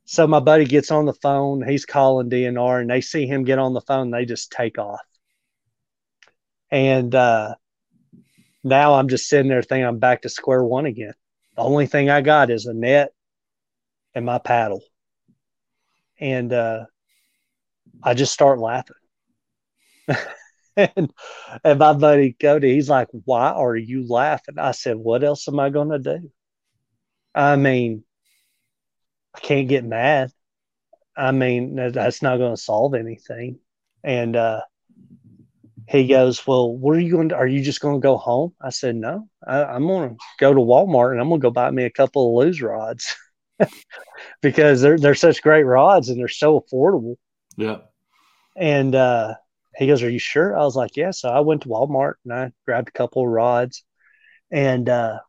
so 0.06 0.27
my 0.27 0.39
buddy 0.39 0.65
gets 0.65 0.91
on 0.91 1.06
the 1.06 1.13
phone, 1.13 1.67
he's 1.67 1.86
calling 1.86 2.29
DNR, 2.29 2.82
and 2.82 2.89
they 2.89 3.01
see 3.01 3.25
him 3.25 3.43
get 3.43 3.60
on 3.60 3.73
the 3.73 3.82
phone, 3.82 4.12
they 4.12 4.25
just 4.25 4.51
take 4.51 4.77
off. 4.77 5.01
And 6.69 7.13
uh, 7.13 7.56
now 8.63 8.93
I'm 8.93 9.10
just 9.10 9.28
sitting 9.28 9.49
there 9.49 9.62
thinking 9.62 9.86
I'm 9.86 9.99
back 9.99 10.21
to 10.21 10.30
square 10.30 10.63
one 10.63 10.86
again. 10.86 11.13
The 11.56 11.62
only 11.62 11.86
thing 11.86 12.10
I 12.10 12.21
got 12.21 12.49
is 12.49 12.65
a 12.65 12.73
net 12.73 13.12
and 14.15 14.26
my 14.26 14.39
paddle. 14.39 14.84
And 16.19 16.54
uh, 16.54 16.86
I 18.02 18.13
just 18.13 18.34
start 18.34 18.60
laughing. 18.60 18.95
and, 20.78 21.12
and 21.63 21.80
my 21.80 21.93
buddy 21.93 22.36
Cody, 22.39 22.73
he's 22.73 22.89
like, 22.89 23.10
Why 23.12 23.52
are 23.52 23.76
you 23.76 24.08
laughing? 24.08 24.58
I 24.58 24.71
said, 24.71 24.95
What 24.97 25.23
else 25.23 25.47
am 25.47 25.60
I 25.60 25.69
going 25.69 25.89
to 25.89 25.99
do? 25.99 26.32
I 27.36 27.56
mean, 27.56 28.04
I 29.36 29.39
can't 29.39 29.67
get 29.67 29.84
mad. 29.84 30.32
I 31.15 31.32
mean, 31.32 31.76
that's 31.76 32.21
not 32.21 32.38
going 32.38 32.56
to 32.56 32.62
solve 32.62 32.95
anything. 32.95 33.60
And 34.04 34.36
uh, 34.36 34.62
he 35.88 36.08
goes, 36.08 36.46
Well, 36.46 36.76
what 36.76 36.96
are 36.96 37.02
you 37.02 37.12
going 37.12 37.30
to, 37.30 37.36
are 37.36 37.48
you 37.48 37.62
just 37.62 37.82
going 37.82 37.96
to 37.96 38.06
go 38.06 38.17
home? 38.17 38.54
I 38.62 38.69
said, 38.69 38.96
No, 38.96 39.28
I, 39.46 39.76
am 39.76 39.88
going 39.88 40.10
to 40.10 40.15
go 40.39 40.54
to 40.54 40.60
Walmart 40.60 41.12
and 41.12 41.22
I'm 41.22 41.30
going 41.30 41.41
to 41.41 41.46
go 41.46 41.52
buy 41.52 41.69
me 41.72 41.84
a 41.84 41.89
couple 41.89 42.28
of 42.28 42.46
Lew's 42.46 42.62
rods 42.62 43.15
because 44.41 44.82
they're, 44.82 44.98
they're 44.98 45.15
such 45.15 45.41
great 45.41 45.63
rods 45.63 46.10
and 46.10 46.19
they're 46.19 46.28
so 46.28 46.60
affordable. 46.60 47.15
Yeah. 47.58 47.80
And 48.56 48.96
uh, 48.96 49.36
he 49.76 49.88
goes, 49.88 50.04
Are 50.04 50.10
you 50.10 50.19
sure? 50.19 50.58
I 50.58 50.63
was 50.63 50.76
like, 50.76 50.96
Yeah. 50.96 51.12
So 51.12 51.30
I 51.30 51.41
went 51.41 51.63
to 51.63 51.69
Walmart 51.69 52.15
and 52.24 52.34
I 52.34 52.52
grabbed 52.65 52.89
a 52.89 52.93
couple 52.93 53.24
of 53.24 53.30
rods 53.30 53.84
and 54.52 54.88
uh, 54.88 55.19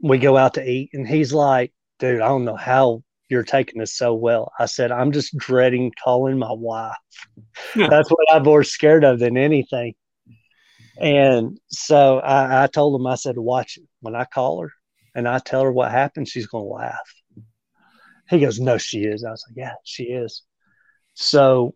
we 0.00 0.18
go 0.18 0.36
out 0.36 0.54
to 0.54 0.68
eat. 0.68 0.90
And 0.92 1.06
he's 1.06 1.32
like, 1.32 1.72
Dude, 1.98 2.20
I 2.20 2.28
don't 2.28 2.44
know 2.44 2.56
how 2.56 3.02
you're 3.28 3.42
taking 3.42 3.80
this 3.80 3.94
so 3.94 4.14
well. 4.14 4.52
I 4.58 4.66
said, 4.66 4.90
I'm 4.90 5.12
just 5.12 5.36
dreading 5.36 5.92
calling 6.02 6.38
my 6.38 6.52
wife. 6.52 6.96
That's 7.74 8.10
what 8.10 8.26
I'm 8.32 8.42
more 8.42 8.64
scared 8.64 9.04
of 9.04 9.18
than 9.18 9.36
anything. 9.36 9.94
And 11.00 11.58
so 11.68 12.18
I, 12.18 12.64
I 12.64 12.66
told 12.66 13.00
him, 13.00 13.06
I 13.06 13.14
said, 13.14 13.38
watch 13.38 13.76
it. 13.76 13.84
When 14.00 14.14
I 14.16 14.24
call 14.24 14.62
her 14.62 14.72
and 15.14 15.28
I 15.28 15.38
tell 15.38 15.62
her 15.62 15.72
what 15.72 15.90
happened, 15.90 16.28
she's 16.28 16.46
going 16.46 16.64
to 16.64 16.74
laugh. 16.74 17.14
He 18.28 18.40
goes, 18.40 18.58
no, 18.58 18.78
she 18.78 19.00
is. 19.00 19.24
I 19.24 19.30
was 19.30 19.44
like, 19.48 19.56
yeah, 19.56 19.74
she 19.84 20.04
is. 20.04 20.42
So 21.14 21.74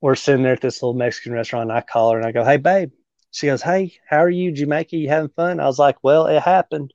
we're 0.00 0.14
sitting 0.14 0.42
there 0.42 0.52
at 0.52 0.60
this 0.60 0.82
little 0.82 0.94
Mexican 0.94 1.32
restaurant. 1.32 1.70
And 1.70 1.78
I 1.78 1.80
call 1.80 2.12
her 2.12 2.18
and 2.18 2.26
I 2.26 2.32
go, 2.32 2.44
hey, 2.44 2.56
babe. 2.56 2.90
She 3.32 3.46
goes, 3.46 3.62
hey, 3.62 3.94
how 4.08 4.18
are 4.18 4.30
you? 4.30 4.52
Jamaica? 4.52 4.96
You 4.96 5.08
having 5.08 5.30
fun? 5.30 5.60
I 5.60 5.66
was 5.66 5.78
like, 5.78 5.96
well, 6.02 6.26
it 6.26 6.42
happened. 6.42 6.92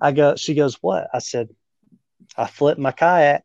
I 0.00 0.12
go, 0.12 0.34
she 0.36 0.54
goes, 0.54 0.76
what? 0.82 1.08
I 1.12 1.18
said, 1.18 1.48
I 2.36 2.46
flip 2.46 2.78
my 2.78 2.92
kayak 2.92 3.42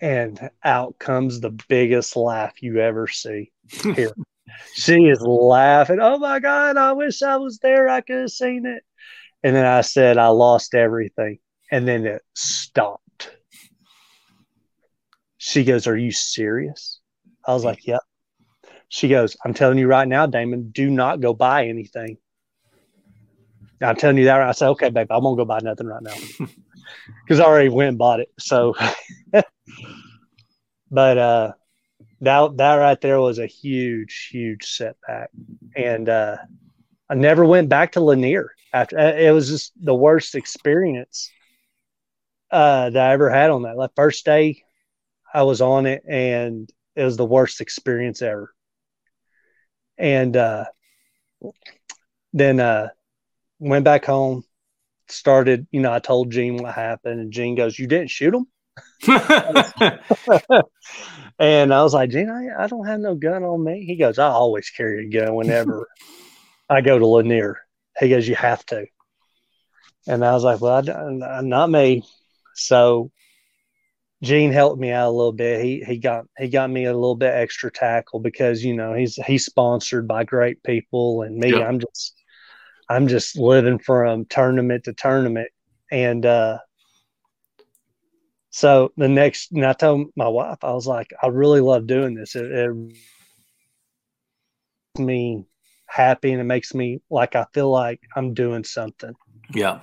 and 0.00 0.50
out 0.64 0.98
comes 0.98 1.40
the 1.40 1.56
biggest 1.68 2.16
laugh 2.16 2.54
you 2.60 2.80
ever 2.80 3.06
see 3.06 3.52
here. 3.94 4.14
she 4.72 5.04
is 5.04 5.20
laughing. 5.20 5.98
Oh 6.00 6.18
my 6.18 6.40
God, 6.40 6.76
I 6.76 6.92
wish 6.92 7.22
I 7.22 7.36
was 7.36 7.58
there. 7.58 7.88
I 7.88 8.00
could 8.00 8.16
have 8.22 8.30
seen 8.30 8.66
it. 8.66 8.82
And 9.42 9.54
then 9.54 9.64
I 9.66 9.82
said, 9.82 10.18
I 10.18 10.28
lost 10.28 10.74
everything. 10.74 11.38
And 11.70 11.86
then 11.86 12.06
it 12.06 12.22
stopped. 12.34 13.30
She 15.38 15.64
goes, 15.64 15.86
Are 15.86 15.96
you 15.96 16.10
serious? 16.10 17.00
I 17.46 17.52
was 17.52 17.64
like, 17.64 17.86
Yep. 17.86 18.00
she 18.88 19.08
goes, 19.08 19.36
I'm 19.44 19.54
telling 19.54 19.78
you 19.78 19.86
right 19.86 20.08
now, 20.08 20.26
Damon, 20.26 20.70
do 20.70 20.90
not 20.90 21.20
go 21.20 21.34
buy 21.34 21.66
anything. 21.66 22.16
I'm 23.82 23.96
telling 23.96 24.16
you 24.18 24.24
that. 24.24 24.40
I 24.40 24.52
said, 24.52 24.68
okay, 24.70 24.88
babe, 24.88 25.08
I 25.10 25.18
won't 25.18 25.36
go 25.36 25.44
buy 25.44 25.58
nothing 25.62 25.86
right 25.86 26.02
now 26.02 26.16
because 27.26 27.40
I 27.40 27.44
already 27.44 27.68
went 27.68 27.90
and 27.90 27.98
bought 27.98 28.20
it. 28.20 28.28
So, 28.38 28.74
but 30.90 31.18
uh, 31.18 31.52
that 32.20 32.56
that 32.56 32.74
right 32.76 33.00
there 33.00 33.20
was 33.20 33.38
a 33.38 33.46
huge, 33.46 34.28
huge 34.30 34.64
setback, 34.64 35.30
and 35.76 36.08
uh, 36.08 36.36
I 37.10 37.14
never 37.14 37.44
went 37.44 37.68
back 37.68 37.92
to 37.92 38.00
Lanier 38.00 38.50
after. 38.72 38.98
Uh, 38.98 39.12
it 39.12 39.30
was 39.32 39.48
just 39.48 39.72
the 39.82 39.94
worst 39.94 40.34
experience 40.34 41.30
uh, 42.50 42.90
that 42.90 43.10
I 43.10 43.12
ever 43.12 43.30
had 43.30 43.50
on 43.50 43.62
that. 43.62 43.76
Like 43.76 43.90
first 43.96 44.24
day, 44.24 44.62
I 45.34 45.42
was 45.42 45.60
on 45.60 45.86
it, 45.86 46.02
and 46.08 46.68
it 46.96 47.04
was 47.04 47.16
the 47.16 47.24
worst 47.24 47.60
experience 47.60 48.22
ever. 48.22 48.54
And 49.98 50.36
uh, 50.36 50.64
then 52.32 52.60
uh, 52.60 52.88
went 53.58 53.84
back 53.84 54.04
home, 54.04 54.44
started. 55.08 55.66
You 55.70 55.80
know, 55.80 55.92
I 55.92 55.98
told 55.98 56.30
Gene 56.30 56.56
what 56.56 56.74
happened, 56.74 57.20
and 57.20 57.32
Gene 57.32 57.54
goes, 57.54 57.78
"You 57.78 57.86
didn't 57.86 58.10
shoot 58.10 58.34
him." 58.34 58.46
and 61.38 61.72
I 61.72 61.82
was 61.82 61.94
like, 61.94 62.10
Gene, 62.10 62.30
I, 62.30 62.64
I 62.64 62.66
don't 62.66 62.86
have 62.86 63.00
no 63.00 63.14
gun 63.14 63.44
on 63.44 63.62
me. 63.62 63.84
He 63.84 63.96
goes, 63.96 64.18
I 64.18 64.26
always 64.28 64.70
carry 64.70 65.06
a 65.06 65.08
gun 65.08 65.34
whenever 65.34 65.86
I 66.68 66.80
go 66.80 66.98
to 66.98 67.06
Lanier. 67.06 67.58
He 67.98 68.08
goes, 68.08 68.26
You 68.26 68.34
have 68.34 68.64
to. 68.66 68.86
And 70.06 70.24
I 70.24 70.32
was 70.32 70.44
like, 70.44 70.60
Well, 70.60 70.76
I, 70.76 71.36
uh, 71.36 71.40
not 71.42 71.70
me. 71.70 72.04
So 72.54 73.10
Gene 74.22 74.52
helped 74.52 74.80
me 74.80 74.90
out 74.90 75.08
a 75.08 75.10
little 75.10 75.32
bit. 75.32 75.62
He 75.62 75.84
he 75.86 75.98
got 75.98 76.24
he 76.38 76.48
got 76.48 76.70
me 76.70 76.86
a 76.86 76.94
little 76.94 77.16
bit 77.16 77.34
extra 77.34 77.70
tackle 77.70 78.20
because 78.20 78.64
you 78.64 78.74
know 78.74 78.94
he's 78.94 79.16
he's 79.16 79.44
sponsored 79.44 80.08
by 80.08 80.24
great 80.24 80.62
people, 80.62 81.22
and 81.22 81.36
me, 81.36 81.50
I'm 81.62 81.78
just 81.78 82.14
I'm 82.88 83.08
just 83.08 83.36
living 83.36 83.78
from 83.78 84.26
tournament 84.26 84.84
to 84.84 84.92
tournament, 84.92 85.48
and 85.90 86.24
uh, 86.26 86.58
so 88.50 88.92
the 88.96 89.08
next, 89.08 89.50
and 89.52 89.66
I 89.66 89.72
told 89.72 90.08
my 90.16 90.28
wife, 90.28 90.58
I 90.62 90.72
was 90.72 90.86
like, 90.86 91.12
I 91.22 91.26
really 91.26 91.60
love 91.60 91.86
doing 91.86 92.14
this. 92.14 92.36
It, 92.36 92.44
it 92.46 92.70
me 94.98 95.44
happy 95.88 96.32
and 96.32 96.40
it 96.40 96.44
makes 96.44 96.74
me 96.74 97.00
like 97.10 97.34
I 97.34 97.46
feel 97.52 97.70
like 97.70 98.00
I'm 98.14 98.34
doing 98.34 98.64
something. 98.64 99.12
Yeah. 99.52 99.80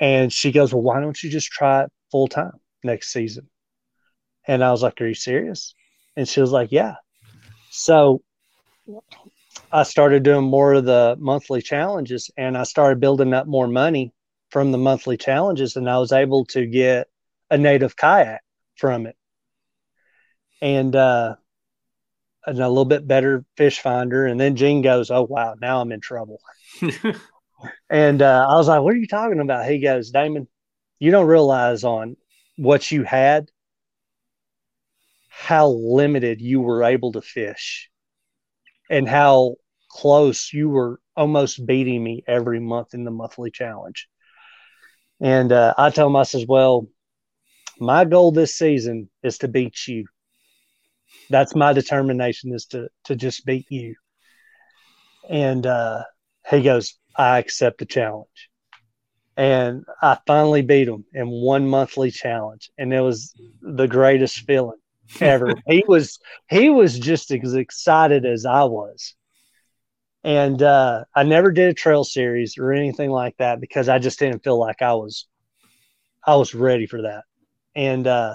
And 0.00 0.32
she 0.32 0.52
goes, 0.52 0.72
Well, 0.72 0.82
why 0.82 1.00
don't 1.00 1.22
you 1.22 1.30
just 1.30 1.50
try 1.50 1.84
it 1.84 1.92
full 2.10 2.28
time 2.28 2.52
next 2.84 3.12
season? 3.12 3.48
And 4.46 4.64
I 4.64 4.70
was 4.70 4.82
like, 4.82 5.00
Are 5.00 5.06
you 5.06 5.14
serious? 5.14 5.74
And 6.16 6.28
she 6.28 6.40
was 6.40 6.52
like, 6.52 6.72
Yeah. 6.72 6.96
So 7.70 8.22
I 9.72 9.84
started 9.84 10.22
doing 10.22 10.44
more 10.44 10.74
of 10.74 10.84
the 10.84 11.16
monthly 11.18 11.62
challenges 11.62 12.30
and 12.36 12.58
I 12.58 12.64
started 12.64 13.00
building 13.00 13.32
up 13.32 13.46
more 13.46 13.68
money 13.68 14.12
from 14.50 14.72
the 14.72 14.78
monthly 14.78 15.16
challenges. 15.16 15.76
And 15.76 15.88
I 15.88 15.98
was 15.98 16.12
able 16.12 16.44
to 16.46 16.66
get 16.66 17.08
a 17.50 17.56
native 17.56 17.96
kayak 17.96 18.42
from 18.76 19.06
it. 19.06 19.16
And, 20.60 20.94
uh, 20.94 21.36
and 22.46 22.58
a 22.58 22.68
little 22.68 22.84
bit 22.84 23.06
better 23.06 23.44
fish 23.56 23.80
finder. 23.80 24.26
And 24.26 24.40
then 24.40 24.56
Gene 24.56 24.82
goes, 24.82 25.10
Oh, 25.10 25.22
wow, 25.22 25.54
now 25.60 25.80
I'm 25.80 25.92
in 25.92 26.00
trouble. 26.00 26.40
and 27.90 28.22
uh, 28.22 28.46
I 28.48 28.56
was 28.56 28.68
like, 28.68 28.82
What 28.82 28.94
are 28.94 28.98
you 28.98 29.06
talking 29.06 29.40
about? 29.40 29.70
He 29.70 29.78
goes, 29.78 30.10
Damon, 30.10 30.48
you 30.98 31.10
don't 31.10 31.26
realize 31.26 31.84
on 31.84 32.16
what 32.56 32.90
you 32.90 33.04
had, 33.04 33.50
how 35.28 35.68
limited 35.68 36.40
you 36.40 36.60
were 36.60 36.84
able 36.84 37.12
to 37.12 37.22
fish, 37.22 37.89
and 38.90 39.08
how 39.08 39.54
close 39.88 40.52
you 40.52 40.68
were 40.68 41.00
almost 41.16 41.64
beating 41.64 42.02
me 42.02 42.24
every 42.26 42.60
month 42.60 42.92
in 42.92 43.04
the 43.04 43.10
monthly 43.10 43.50
challenge. 43.50 44.08
And 45.20 45.52
uh, 45.52 45.74
I 45.78 45.90
told 45.90 46.10
him, 46.10 46.16
I 46.16 46.24
says, 46.24 46.44
Well, 46.46 46.88
my 47.78 48.04
goal 48.04 48.32
this 48.32 48.56
season 48.56 49.08
is 49.22 49.38
to 49.38 49.48
beat 49.48 49.86
you. 49.86 50.06
That's 51.30 51.54
my 51.54 51.72
determination 51.72 52.52
is 52.52 52.66
to 52.66 52.88
to 53.04 53.14
just 53.14 53.46
beat 53.46 53.66
you. 53.70 53.94
And 55.28 55.64
uh, 55.64 56.02
he 56.50 56.62
goes, 56.62 56.98
I 57.16 57.38
accept 57.38 57.78
the 57.78 57.86
challenge. 57.86 58.48
And 59.36 59.84
I 60.02 60.18
finally 60.26 60.62
beat 60.62 60.88
him 60.88 61.04
in 61.14 61.28
one 61.28 61.68
monthly 61.68 62.10
challenge, 62.10 62.70
and 62.76 62.92
it 62.92 63.00
was 63.00 63.34
the 63.62 63.86
greatest 63.86 64.40
feeling 64.40 64.79
ever. 65.20 65.54
he 65.66 65.84
was 65.86 66.18
he 66.48 66.70
was 66.70 66.98
just 66.98 67.30
as 67.30 67.54
excited 67.54 68.24
as 68.26 68.46
I 68.46 68.64
was. 68.64 69.14
And 70.22 70.62
uh, 70.62 71.04
I 71.14 71.22
never 71.22 71.50
did 71.50 71.70
a 71.70 71.74
trail 71.74 72.04
series 72.04 72.58
or 72.58 72.72
anything 72.72 73.10
like 73.10 73.36
that 73.38 73.60
because 73.60 73.88
I 73.88 73.98
just 73.98 74.18
didn't 74.18 74.44
feel 74.44 74.58
like 74.58 74.82
I 74.82 74.94
was 74.94 75.26
I 76.26 76.36
was 76.36 76.54
ready 76.54 76.86
for 76.86 77.02
that. 77.02 77.24
And 77.74 78.06
uh, 78.06 78.34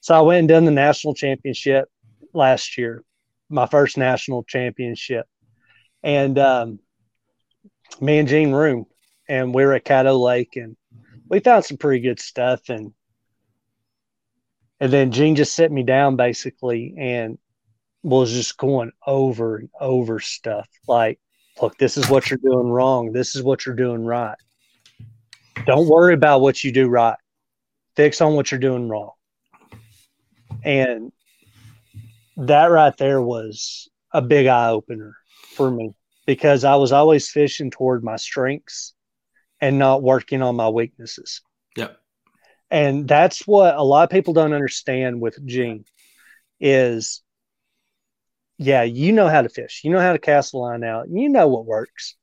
so 0.00 0.14
I 0.14 0.20
went 0.20 0.40
and 0.40 0.48
done 0.48 0.64
the 0.64 0.70
national 0.70 1.14
championship 1.14 1.88
last 2.32 2.78
year, 2.78 3.02
my 3.48 3.66
first 3.66 3.96
national 3.96 4.44
championship. 4.44 5.26
And 6.02 6.38
um, 6.38 6.78
me 8.00 8.18
and 8.18 8.28
Gene 8.28 8.52
Room, 8.52 8.86
and 9.28 9.54
we 9.54 9.64
were 9.64 9.74
at 9.74 9.84
Caddo 9.84 10.20
Lake, 10.20 10.56
and 10.56 10.76
we 11.28 11.40
found 11.40 11.64
some 11.64 11.76
pretty 11.76 12.00
good 12.00 12.20
stuff. 12.20 12.68
And 12.68 12.92
and 14.82 14.92
then 14.92 15.12
Gene 15.12 15.36
just 15.36 15.54
set 15.54 15.70
me 15.70 15.84
down 15.84 16.16
basically 16.16 16.92
and 16.98 17.38
was 18.02 18.32
just 18.32 18.58
going 18.58 18.90
over 19.06 19.58
and 19.58 19.70
over 19.80 20.18
stuff 20.18 20.68
like, 20.88 21.20
look, 21.62 21.78
this 21.78 21.96
is 21.96 22.10
what 22.10 22.28
you're 22.28 22.40
doing 22.42 22.66
wrong. 22.66 23.12
This 23.12 23.36
is 23.36 23.44
what 23.44 23.64
you're 23.64 23.76
doing 23.76 24.04
right. 24.04 24.34
Don't 25.66 25.88
worry 25.88 26.14
about 26.14 26.40
what 26.40 26.64
you 26.64 26.72
do 26.72 26.88
right 26.88 27.16
fix 27.94 28.20
on 28.20 28.34
what 28.34 28.50
you're 28.50 28.58
doing 28.58 28.88
wrong. 28.88 29.12
And 30.64 31.12
that 32.36 32.66
right 32.66 32.96
there 32.96 33.22
was 33.22 33.88
a 34.12 34.20
big 34.20 34.48
eye 34.48 34.70
opener 34.70 35.14
for 35.54 35.70
me 35.70 35.94
because 36.26 36.64
I 36.64 36.74
was 36.74 36.90
always 36.90 37.30
fishing 37.30 37.70
toward 37.70 38.02
my 38.02 38.16
strengths 38.16 38.94
and 39.60 39.78
not 39.78 40.02
working 40.02 40.42
on 40.42 40.56
my 40.56 40.70
weaknesses. 40.70 41.40
Yep. 41.76 42.01
And 42.72 43.06
that's 43.06 43.46
what 43.46 43.76
a 43.76 43.82
lot 43.82 44.02
of 44.02 44.10
people 44.10 44.34
don't 44.34 44.52
understand 44.52 45.20
with 45.20 45.44
Gene 45.46 45.84
is 46.60 47.22
yeah, 48.58 48.82
you 48.82 49.12
know 49.12 49.28
how 49.28 49.42
to 49.42 49.48
fish. 49.48 49.82
You 49.84 49.90
know 49.90 50.00
how 50.00 50.12
to 50.12 50.18
cast 50.18 50.54
a 50.54 50.58
line 50.58 50.84
out. 50.84 51.06
You 51.10 51.28
know 51.28 51.48
what 51.48 51.66
works. 51.66 52.16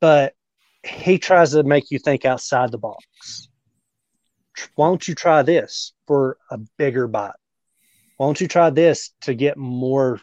But 0.00 0.34
he 0.82 1.18
tries 1.18 1.52
to 1.52 1.62
make 1.62 1.90
you 1.90 1.98
think 1.98 2.24
outside 2.24 2.70
the 2.70 2.78
box 2.78 3.48
why 4.74 4.88
don't 4.88 5.06
you 5.06 5.14
try 5.14 5.42
this 5.42 5.92
for 6.06 6.38
a 6.50 6.58
bigger 6.78 7.06
bite? 7.06 7.32
Why 8.16 8.26
don't 8.26 8.40
you 8.40 8.48
try 8.48 8.70
this 8.70 9.12
to 9.22 9.34
get 9.34 9.56
more 9.56 10.20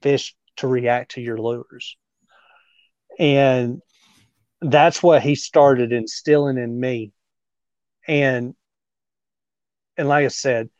fish 0.00 0.34
to 0.56 0.66
react 0.66 1.12
to 1.12 1.20
your 1.20 1.38
lures? 1.38 1.96
And 3.18 3.80
that's 4.60 5.02
what 5.02 5.22
he 5.22 5.34
started 5.34 5.92
instilling 5.92 6.58
in 6.58 6.78
me. 6.78 7.12
And 8.06 8.54
and 9.96 10.08
like 10.08 10.24
I 10.24 10.28
said, 10.28 10.70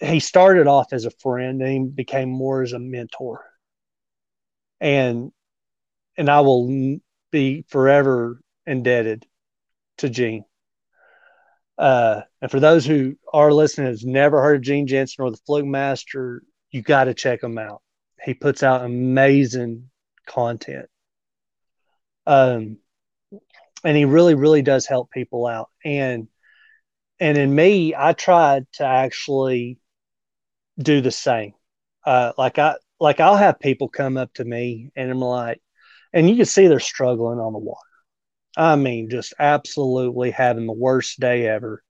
he 0.00 0.20
started 0.20 0.66
off 0.66 0.92
as 0.92 1.04
a 1.04 1.10
friend 1.10 1.62
and 1.62 1.70
he 1.70 1.90
became 1.90 2.28
more 2.28 2.62
as 2.62 2.72
a 2.72 2.78
mentor. 2.78 3.44
And 4.80 5.32
and 6.16 6.28
I 6.30 6.40
will 6.40 6.98
be 7.30 7.64
forever 7.68 8.40
indebted 8.66 9.26
to 9.98 10.08
Gene. 10.08 10.44
Uh, 11.78 12.22
and 12.40 12.50
for 12.50 12.60
those 12.60 12.86
who 12.86 13.16
are 13.32 13.52
listening 13.52 13.88
has 13.88 14.04
never 14.04 14.40
heard 14.40 14.56
of 14.56 14.62
Gene 14.62 14.86
Jensen 14.86 15.24
or 15.24 15.30
the 15.30 15.36
Fluke 15.46 15.66
Master, 15.66 16.42
you 16.70 16.82
got 16.82 17.04
to 17.04 17.14
check 17.14 17.42
him 17.42 17.58
out. 17.58 17.82
He 18.22 18.32
puts 18.32 18.62
out 18.62 18.84
amazing 18.84 19.90
content. 20.26 20.88
Um, 22.26 22.78
and 23.86 23.96
he 23.96 24.04
really, 24.04 24.34
really 24.34 24.62
does 24.62 24.84
help 24.86 25.10
people 25.12 25.46
out. 25.46 25.70
And 25.84 26.28
and 27.20 27.38
in 27.38 27.54
me, 27.54 27.94
I 27.96 28.12
tried 28.12 28.66
to 28.74 28.84
actually 28.84 29.78
do 30.78 31.00
the 31.00 31.12
same. 31.12 31.52
Uh, 32.04 32.32
like 32.36 32.58
I 32.58 32.76
like 33.00 33.20
I'll 33.20 33.36
have 33.36 33.60
people 33.60 33.88
come 33.88 34.16
up 34.16 34.34
to 34.34 34.44
me 34.44 34.90
and 34.96 35.10
I'm 35.10 35.20
like, 35.20 35.60
and 36.12 36.28
you 36.28 36.36
can 36.36 36.46
see 36.46 36.66
they're 36.66 36.80
struggling 36.80 37.38
on 37.38 37.52
the 37.52 37.60
water. 37.60 37.80
I 38.56 38.76
mean, 38.76 39.08
just 39.10 39.34
absolutely 39.38 40.32
having 40.32 40.66
the 40.66 40.72
worst 40.72 41.20
day 41.20 41.46
ever. 41.46 41.82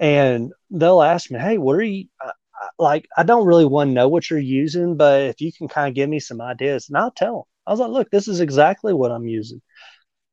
And 0.00 0.52
they'll 0.70 1.02
ask 1.02 1.30
me, 1.30 1.38
Hey, 1.38 1.58
what 1.58 1.76
are 1.76 1.82
you 1.82 2.06
like? 2.78 3.08
I 3.16 3.22
don't 3.22 3.46
really 3.46 3.66
want 3.66 3.88
to 3.88 3.94
know 3.94 4.08
what 4.08 4.30
you're 4.30 4.38
using, 4.40 4.96
but 4.96 5.22
if 5.22 5.40
you 5.40 5.52
can 5.52 5.68
kind 5.68 5.88
of 5.88 5.94
give 5.94 6.08
me 6.10 6.20
some 6.20 6.40
ideas, 6.40 6.88
and 6.88 6.98
I'll 6.98 7.12
tell 7.12 7.34
them. 7.34 7.42
I 7.66 7.70
was 7.72 7.80
like, 7.80 7.90
Look, 7.90 8.10
this 8.10 8.28
is 8.28 8.40
exactly 8.40 8.94
what 8.94 9.12
I'm 9.12 9.26
using. 9.28 9.62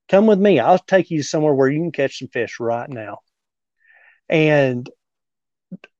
Come 0.09 0.27
with 0.27 0.39
me. 0.39 0.59
I'll 0.59 0.79
take 0.79 1.11
you 1.11 1.23
somewhere 1.23 1.53
where 1.53 1.69
you 1.69 1.79
can 1.79 1.91
catch 1.91 2.19
some 2.19 2.27
fish 2.27 2.59
right 2.59 2.89
now. 2.89 3.19
And 4.29 4.89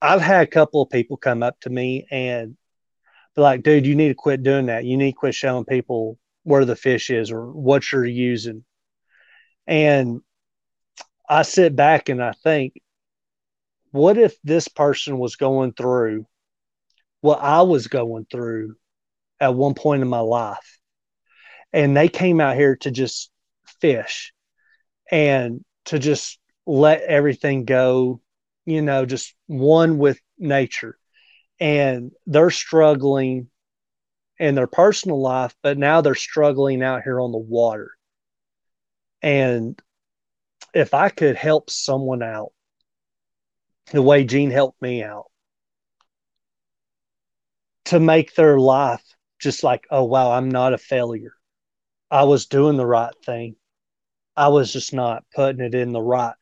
I've 0.01 0.21
had 0.21 0.43
a 0.43 0.51
couple 0.51 0.81
of 0.81 0.89
people 0.89 1.17
come 1.17 1.43
up 1.43 1.59
to 1.61 1.69
me 1.69 2.07
and 2.11 2.57
They're 3.35 3.43
like, 3.43 3.63
dude, 3.63 3.85
you 3.85 3.95
need 3.95 4.09
to 4.09 4.15
quit 4.15 4.43
doing 4.43 4.67
that. 4.67 4.85
You 4.85 4.97
need 4.97 5.11
to 5.11 5.17
quit 5.17 5.35
showing 5.35 5.65
people 5.65 6.17
where 6.43 6.65
the 6.65 6.75
fish 6.75 7.09
is 7.09 7.31
or 7.31 7.51
what 7.51 7.91
you're 7.91 8.05
using. 8.05 8.63
And 9.67 10.21
I 11.27 11.41
sit 11.41 11.75
back 11.75 12.09
and 12.09 12.23
I 12.23 12.31
think, 12.31 12.73
what 13.91 14.17
if 14.17 14.35
this 14.43 14.67
person 14.67 15.17
was 15.17 15.35
going 15.35 15.73
through 15.73 16.25
what 17.21 17.41
I 17.41 17.63
was 17.63 17.87
going 17.87 18.25
through 18.29 18.75
at 19.39 19.55
one 19.55 19.73
point 19.73 20.01
in 20.01 20.07
my 20.07 20.19
life? 20.19 20.79
And 21.73 21.95
they 21.95 22.07
came 22.07 22.39
out 22.39 22.55
here 22.55 22.77
to 22.77 22.91
just 22.91 23.31
fish 23.86 24.34
and 25.12 25.63
to 25.86 26.00
just 26.00 26.39
let 26.65 27.02
everything 27.04 27.65
go, 27.65 28.19
you 28.65 28.82
know, 28.82 29.06
just 29.06 29.36
one 29.45 30.00
with 30.00 30.19
nature. 30.39 30.98
And 31.60 32.12
they're 32.26 32.50
struggling 32.50 33.48
in 34.39 34.56
their 34.56 34.67
personal 34.67 35.21
life, 35.21 35.56
but 35.62 35.78
now 35.78 36.02
they're 36.02 36.15
struggling 36.15 36.82
out 36.82 37.04
here 37.04 37.19
on 37.19 37.32
the 37.32 37.38
water. 37.38 37.91
And 39.21 39.80
if 40.74 40.95
I 40.95 41.10
could 41.10 41.36
help 41.36 41.69
someone 41.69 42.24
out 42.24 42.52
the 43.91 44.02
way 44.02 44.24
Gene 44.24 44.50
helped 44.50 44.82
me 44.82 45.04
out 45.04 45.26
to 47.86 48.00
make 48.00 48.34
their 48.34 48.58
life 48.58 49.04
just 49.39 49.63
like, 49.63 49.86
oh, 49.91 50.06
wow, 50.06 50.32
I'm 50.32 50.50
not 50.50 50.74
a 50.74 50.78
failure. 50.80 51.34
I 52.10 52.24
was 52.24 52.48
doing 52.48 52.78
the 52.78 52.86
right 52.86 53.13
thing. 53.24 53.56
I 54.38 54.50
was 54.50 54.71
just 54.71 54.93
not 54.93 55.24
putting 55.34 55.63
it 55.63 55.76
in 55.76 55.91
the 55.91 56.02
right 56.02 56.36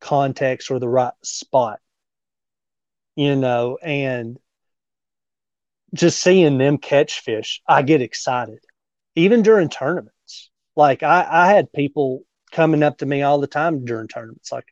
context 0.00 0.70
or 0.70 0.78
the 0.78 0.88
right 0.88 1.12
spot, 1.22 1.80
you 3.16 3.36
know, 3.36 3.78
and 3.82 4.38
just 5.94 6.20
seeing 6.20 6.58
them 6.58 6.78
catch 6.78 7.20
fish, 7.20 7.62
I 7.66 7.82
get 7.82 8.02
excited, 8.02 8.60
even 9.14 9.42
during 9.42 9.68
tournaments. 9.68 10.50
Like 10.76 11.02
I, 11.02 11.26
I 11.28 11.52
had 11.52 11.72
people 11.72 12.22
coming 12.52 12.82
up 12.82 12.98
to 12.98 13.06
me 13.06 13.22
all 13.22 13.40
the 13.40 13.46
time 13.46 13.84
during 13.84 14.08
tournaments, 14.08 14.52
like, 14.52 14.66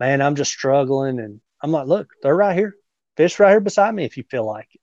man, 0.00 0.20
I'm 0.20 0.34
just 0.34 0.50
struggling. 0.50 1.20
And 1.20 1.40
I'm 1.62 1.70
like, 1.70 1.86
look, 1.86 2.08
they're 2.22 2.34
right 2.34 2.56
here. 2.56 2.74
Fish 3.16 3.38
right 3.38 3.50
here 3.50 3.60
beside 3.60 3.94
me 3.94 4.04
if 4.04 4.16
you 4.16 4.24
feel 4.24 4.44
like 4.44 4.68
it. 4.74 4.80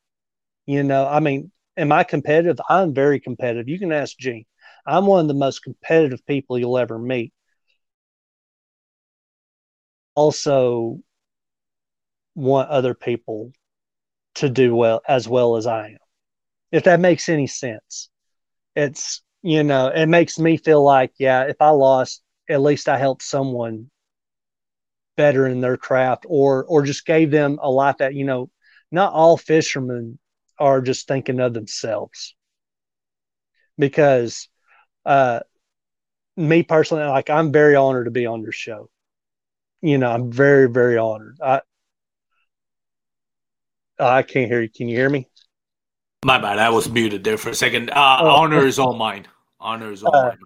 You 0.66 0.84
know, 0.84 1.06
I 1.06 1.20
mean, 1.20 1.52
am 1.76 1.92
I 1.92 2.04
competitive? 2.04 2.60
I'm 2.70 2.94
very 2.94 3.20
competitive. 3.20 3.68
You 3.68 3.80
can 3.80 3.92
ask 3.92 4.18
Gene. 4.18 4.46
I'm 4.86 5.06
one 5.06 5.22
of 5.22 5.28
the 5.28 5.34
most 5.34 5.64
competitive 5.64 6.26
people 6.26 6.58
you'll 6.58 6.78
ever 6.78 6.98
meet. 6.98 7.34
Also, 10.16 11.00
want 12.36 12.70
other 12.70 12.94
people 12.94 13.52
to 14.36 14.50
do 14.50 14.76
well 14.76 15.02
as 15.08 15.28
well 15.28 15.58
as 15.58 15.68
I 15.68 15.90
am. 15.90 15.98
If 16.72 16.86
that 16.86 17.00
makes 17.00 17.30
any 17.30 17.48
sense. 17.48 18.10
It's, 18.76 19.22
you 19.42 19.64
know, 19.64 19.88
it 19.88 20.08
makes 20.08 20.40
me 20.40 20.58
feel 20.58 20.84
like, 20.84 21.14
yeah, 21.20 21.44
if 21.44 21.58
I 21.62 21.70
lost, 21.70 22.24
at 22.50 22.62
least 22.62 22.90
I 22.90 22.98
helped 22.98 23.24
someone 23.24 23.90
better 25.18 25.48
in 25.48 25.62
their 25.62 25.78
craft 25.78 26.26
or 26.28 26.64
or 26.66 26.84
just 26.84 27.06
gave 27.06 27.32
them 27.32 27.60
a 27.62 27.70
life 27.70 27.98
that, 28.00 28.14
you 28.16 28.26
know, 28.26 28.50
not 28.92 29.14
all 29.14 29.38
fishermen 29.38 30.18
are 30.58 30.82
just 30.82 31.08
thinking 31.08 31.40
of 31.40 31.54
themselves. 31.54 32.36
Because 33.78 34.48
uh 35.06 35.42
me 36.38 36.64
personally, 36.64 37.04
like 37.06 37.30
I'm 37.30 37.52
very 37.52 37.76
honored 37.76 38.06
to 38.06 38.12
be 38.12 38.26
on 38.26 38.42
your 38.42 38.52
show. 38.52 38.90
You 39.82 39.98
know, 39.98 40.12
I'm 40.12 40.32
very, 40.32 40.70
very 40.70 40.98
honored. 40.98 41.38
I 41.42 41.62
I 44.00 44.24
can't 44.24 44.50
hear 44.50 44.62
you. 44.62 44.70
Can 44.70 44.88
you 44.88 44.98
hear 44.98 45.10
me? 45.10 45.28
My 46.24 46.38
bad. 46.40 46.60
I 46.60 46.70
was 46.70 46.90
muted 46.90 47.24
there 47.24 47.38
for 47.38 47.50
a 47.50 47.56
second. 47.56 47.90
Uh, 47.90 48.18
oh. 48.22 48.30
Honor 48.30 48.66
is 48.66 48.80
all 48.80 48.94
mine. 48.94 49.28
Honor 49.60 49.92
is 49.92 50.04
all 50.04 50.16
uh, 50.16 50.28
mine. 50.30 50.38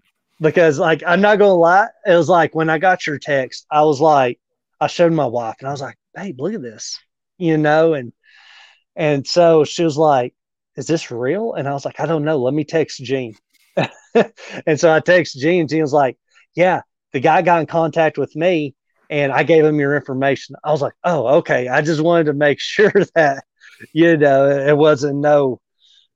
Because, 0.41 0.79
like, 0.79 1.03
I'm 1.05 1.21
not 1.21 1.37
gonna 1.37 1.53
lie. 1.53 1.87
It 2.05 2.15
was 2.15 2.29
like 2.29 2.55
when 2.55 2.69
I 2.69 2.77
got 2.77 3.07
your 3.07 3.17
text, 3.17 3.65
I 3.71 3.83
was 3.83 4.01
like, 4.01 4.39
I 4.79 4.87
showed 4.87 5.13
my 5.13 5.25
wife, 5.25 5.55
and 5.59 5.67
I 5.67 5.71
was 5.71 5.81
like, 5.81 5.97
"Babe, 6.13 6.39
look 6.39 6.53
at 6.53 6.61
this," 6.61 6.99
you 7.37 7.57
know, 7.57 7.93
and 7.93 8.11
and 8.95 9.25
so 9.25 9.63
she 9.63 9.83
was 9.83 9.97
like, 9.97 10.33
"Is 10.75 10.87
this 10.87 11.11
real?" 11.11 11.53
And 11.53 11.67
I 11.67 11.73
was 11.73 11.85
like, 11.85 11.99
"I 11.99 12.05
don't 12.05 12.25
know. 12.25 12.37
Let 12.37 12.53
me 12.53 12.65
text 12.65 13.01
Gene." 13.01 13.35
and 14.65 14.79
so 14.79 14.93
I 14.93 14.99
text 14.99 15.39
Gene, 15.39 15.61
and 15.61 15.69
Gene 15.69 15.85
like, 15.85 16.17
"Yeah, 16.55 16.81
the 17.13 17.19
guy 17.19 17.41
got 17.41 17.61
in 17.61 17.67
contact 17.67 18.17
with 18.17 18.35
me, 18.35 18.75
and 19.09 19.31
I 19.31 19.43
gave 19.43 19.65
him 19.65 19.79
your 19.79 19.95
information." 19.95 20.55
I 20.63 20.71
was 20.71 20.81
like, 20.81 20.93
"Oh, 21.03 21.37
okay." 21.37 21.67
I 21.67 21.81
just 21.81 22.01
wanted 22.01 22.25
to 22.25 22.33
make 22.33 22.59
sure 22.61 22.93
that 23.15 23.43
you 23.93 24.17
know 24.17 24.49
it 24.49 24.77
wasn't 24.77 25.17
no 25.17 25.61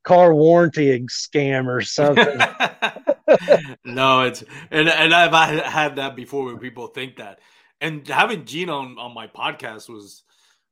car 0.04 0.34
warranty 0.34 1.06
scam 1.08 1.68
or 1.68 1.82
something. 1.82 2.40
no, 3.86 4.22
it's 4.22 4.44
and 4.72 4.90
and 4.90 5.14
I've 5.14 5.64
had 5.64 5.98
that 5.98 6.16
before 6.16 6.46
where 6.46 6.58
people 6.58 6.88
think 6.88 7.18
that, 7.18 7.40
and 7.82 8.08
having 8.08 8.46
Gene 8.46 8.70
on 8.70 8.98
on 8.98 9.14
my 9.14 9.28
podcast 9.28 9.90
was 9.90 10.24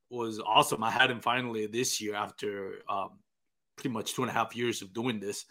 was 0.10 0.40
awesome. 0.40 0.84
I 0.84 0.92
had 0.92 1.12
him 1.12 1.20
finally 1.20 1.68
this 1.68 2.00
year 2.00 2.16
after 2.16 2.80
um, 2.90 3.20
pretty 3.76 3.90
much 3.90 4.14
two 4.14 4.24
and 4.24 4.32
a 4.32 4.34
half 4.34 4.56
years 4.56 4.82
of 4.82 4.94
doing 4.94 5.20
this, 5.20 5.46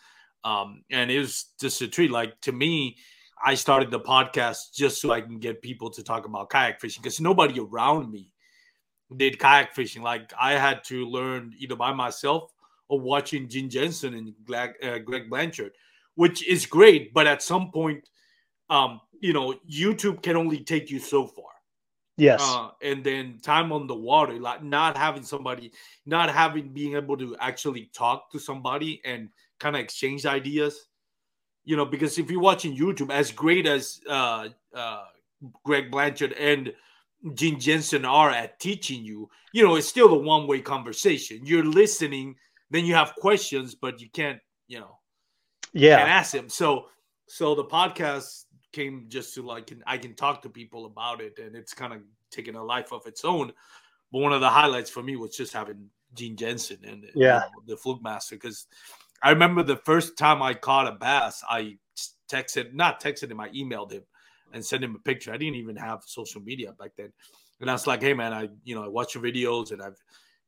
um, 0.45 0.83
and 0.91 1.11
it 1.11 1.19
was 1.19 1.47
just 1.61 1.83
a 1.83 1.89
treat. 1.89 2.11
Like 2.11 2.41
to 2.43 2.53
me, 2.53 2.97
I 3.45 3.55
started 3.55 3.91
the 3.91 4.01
podcast 4.01 4.75
just 4.75 5.01
so 5.01 5.13
I 5.13 5.21
can 5.21 5.39
get 5.39 5.63
people 5.63 5.91
to 5.91 6.03
talk 6.03 6.27
about 6.27 6.51
kayak 6.51 6.81
fishing 6.81 7.03
because 7.03 7.21
nobody 7.21 7.61
around 7.61 8.11
me 8.11 8.33
did 9.15 9.39
kayak 9.39 9.75
fishing. 9.75 10.03
Like 10.03 10.33
I 10.41 10.53
had 10.53 10.85
to 10.85 11.07
learn 11.07 11.55
either 11.59 11.77
by 11.77 11.93
myself 11.93 12.53
or 12.89 13.01
watching 13.01 13.49
Gene 13.49 13.69
Jensen 13.69 14.15
and 14.15 14.35
Greg, 14.45 14.75
uh, 14.83 14.99
Greg 14.99 15.29
Blanchard, 15.29 15.73
which 16.15 16.47
is 16.47 16.67
great. 16.67 17.13
But 17.13 17.27
at 17.27 17.43
some 17.43 17.71
point, 17.71 18.09
um, 18.71 19.01
you 19.21 19.33
know, 19.33 19.55
YouTube 19.71 20.23
can 20.23 20.37
only 20.37 20.63
take 20.63 20.91
you 20.91 20.99
so 20.99 21.27
far. 21.27 21.45
Yes. 22.17 22.41
Uh, 22.43 22.71
and 22.81 23.05
then 23.05 23.39
time 23.43 23.73
on 23.73 23.87
the 23.87 23.95
water, 23.95 24.41
like 24.41 24.63
not 24.63 24.97
having 24.97 25.23
somebody, 25.23 25.73
not 26.07 26.31
having 26.31 26.73
being 26.73 26.97
able 26.97 27.17
to 27.19 27.37
actually 27.39 27.91
talk 27.93 28.31
to 28.33 28.39
somebody 28.39 29.03
and 29.05 29.29
kind 29.59 29.77
of 29.77 29.83
exchange 29.83 30.27
ideas. 30.27 30.89
You 31.65 31.77
know, 31.77 31.85
because 31.85 32.19
if 32.19 32.31
you're 32.31 32.41
watching 32.41 32.77
YouTube, 32.77 33.11
as 33.11 33.33
great 33.33 33.67
as 33.67 34.01
uh, 34.09 34.49
uh, 34.75 35.05
Greg 35.65 35.91
Blanchard 35.91 36.33
and 36.35 36.73
Gene 37.35 37.59
Jensen 37.59 38.05
are 38.05 38.31
at 38.31 38.61
teaching 38.61 39.05
you, 39.05 39.29
you 39.53 39.65
know, 39.65 39.75
it's 39.75 39.89
still 39.89 40.13
a 40.15 40.19
one 40.19 40.47
way 40.47 40.61
conversation. 40.61 41.41
You're 41.45 41.65
listening, 41.65 42.37
then 42.71 42.85
you 42.85 42.95
have 42.95 43.15
questions, 43.17 43.75
but 43.75 44.01
you 44.01 44.09
can't, 44.11 44.39
you 44.69 44.79
know, 44.79 44.99
yeah, 45.73 45.99
can't 45.99 46.11
ask 46.11 46.33
him. 46.33 46.49
So, 46.49 46.87
so 47.27 47.55
the 47.57 47.65
podcast 47.65 48.45
came 48.73 49.07
just 49.09 49.35
to 49.35 49.43
like, 49.43 49.73
I 49.87 49.99
can 49.99 50.15
talk 50.15 50.43
to 50.43 50.49
people 50.49 50.87
about 50.87 51.21
it, 51.21 51.39
and 51.39 51.57
it's 51.57 51.75
kind 51.75 51.93
of 51.93 52.01
taking 52.31 52.55
a 52.55 52.63
life 52.63 52.93
of 52.93 53.07
its 53.07 53.25
own. 53.25 53.53
But 54.13 54.21
one 54.21 54.33
of 54.33 54.41
the 54.41 54.51
highlights 54.51 54.91
for 54.91 55.03
me 55.03 55.17
was 55.17 55.37
just 55.37 55.53
having 55.53 55.89
Gene 56.15 56.37
Jensen 56.37 56.79
and 56.85 57.05
yeah, 57.15 57.15
you 57.15 57.41
know, 57.41 57.49
the 57.67 57.77
fluke 57.77 58.03
master 58.03 58.37
because 58.37 58.67
I 59.23 59.31
remember 59.31 59.63
the 59.63 59.77
first 59.77 60.17
time 60.17 60.43
I 60.43 60.55
caught 60.55 60.89
a 60.89 60.93
bass, 60.93 61.43
I 61.49 61.77
texted, 62.31 62.75
not 62.75 63.03
texted 63.03 63.31
him, 63.31 63.41
I 63.41 63.49
emailed 63.51 63.93
him 63.93 64.03
and 64.53 64.65
sent 64.65 64.85
him 64.85 64.95
a 64.95 64.99
picture. 64.99 65.33
I 65.33 65.37
didn't 65.37 65.57
even 65.57 65.77
have 65.77 66.03
social 66.07 66.41
media 66.41 66.73
back 66.73 66.93
then. 66.97 67.13
And 67.61 67.71
I 67.71 67.73
was 67.73 67.87
like, 67.87 68.03
hey, 68.03 68.15
man, 68.15 68.33
I, 68.33 68.49
you 68.65 68.75
know, 68.75 68.85
I 68.85 68.89
watch 68.89 69.15
your 69.15 69.25
videos 69.25 69.73
and 69.73 69.83
I've 69.83 69.99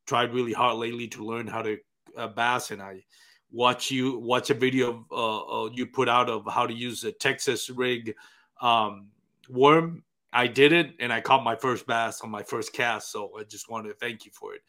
tried 0.07 0.35
really 0.35 0.52
hard 0.52 0.76
lately 0.76 1.09
to 1.09 1.24
learn 1.24 1.46
how 1.46 1.62
to 1.62 1.78
uh, 2.16 2.28
bass. 2.28 2.70
And 2.70 2.83
I 2.83 3.04
watch 3.50 3.90
you 3.90 4.18
watch 4.18 4.50
a 4.50 4.54
video 4.54 5.07
uh, 5.11 5.64
uh, 5.64 5.70
you 5.72 5.87
put 5.87 6.09
out 6.09 6.28
of 6.28 6.46
how 6.50 6.66
to 6.66 6.74
use 6.74 7.04
a 7.04 7.12
Texas 7.12 7.70
rig 7.70 8.14
um, 8.61 9.09
worm. 9.48 10.02
I 10.33 10.46
did 10.46 10.72
it 10.72 10.94
and 11.00 11.11
I 11.11 11.22
caught 11.22 11.42
my 11.42 11.57
first 11.57 11.87
bass 11.87 12.20
on 12.20 12.31
my 12.31 12.42
first 12.42 12.74
cast. 12.74 13.11
So 13.11 13.33
I 13.38 13.44
just 13.44 13.70
wanted 13.70 13.88
to 13.88 13.94
thank 13.94 14.26
you 14.26 14.31
for 14.33 14.54
it. 14.54 14.61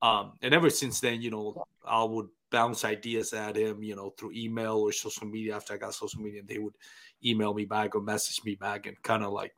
Um, 0.00 0.32
and 0.42 0.54
ever 0.54 0.70
since 0.70 1.00
then, 1.00 1.22
you 1.22 1.30
know, 1.30 1.64
I 1.84 2.02
would 2.04 2.28
bounce 2.52 2.84
ideas 2.84 3.32
at 3.32 3.56
him, 3.56 3.82
you 3.82 3.96
know, 3.96 4.10
through 4.10 4.32
email 4.32 4.76
or 4.76 4.92
social 4.92 5.26
media 5.26 5.56
after 5.56 5.74
I 5.74 5.78
got 5.78 5.94
social 5.94 6.20
media, 6.20 6.42
they 6.46 6.58
would 6.58 6.74
email 7.24 7.54
me 7.54 7.64
back 7.64 7.96
or 7.96 8.02
message 8.02 8.44
me 8.44 8.54
back 8.54 8.86
and 8.86 9.02
kind 9.02 9.24
of 9.24 9.32
like 9.32 9.52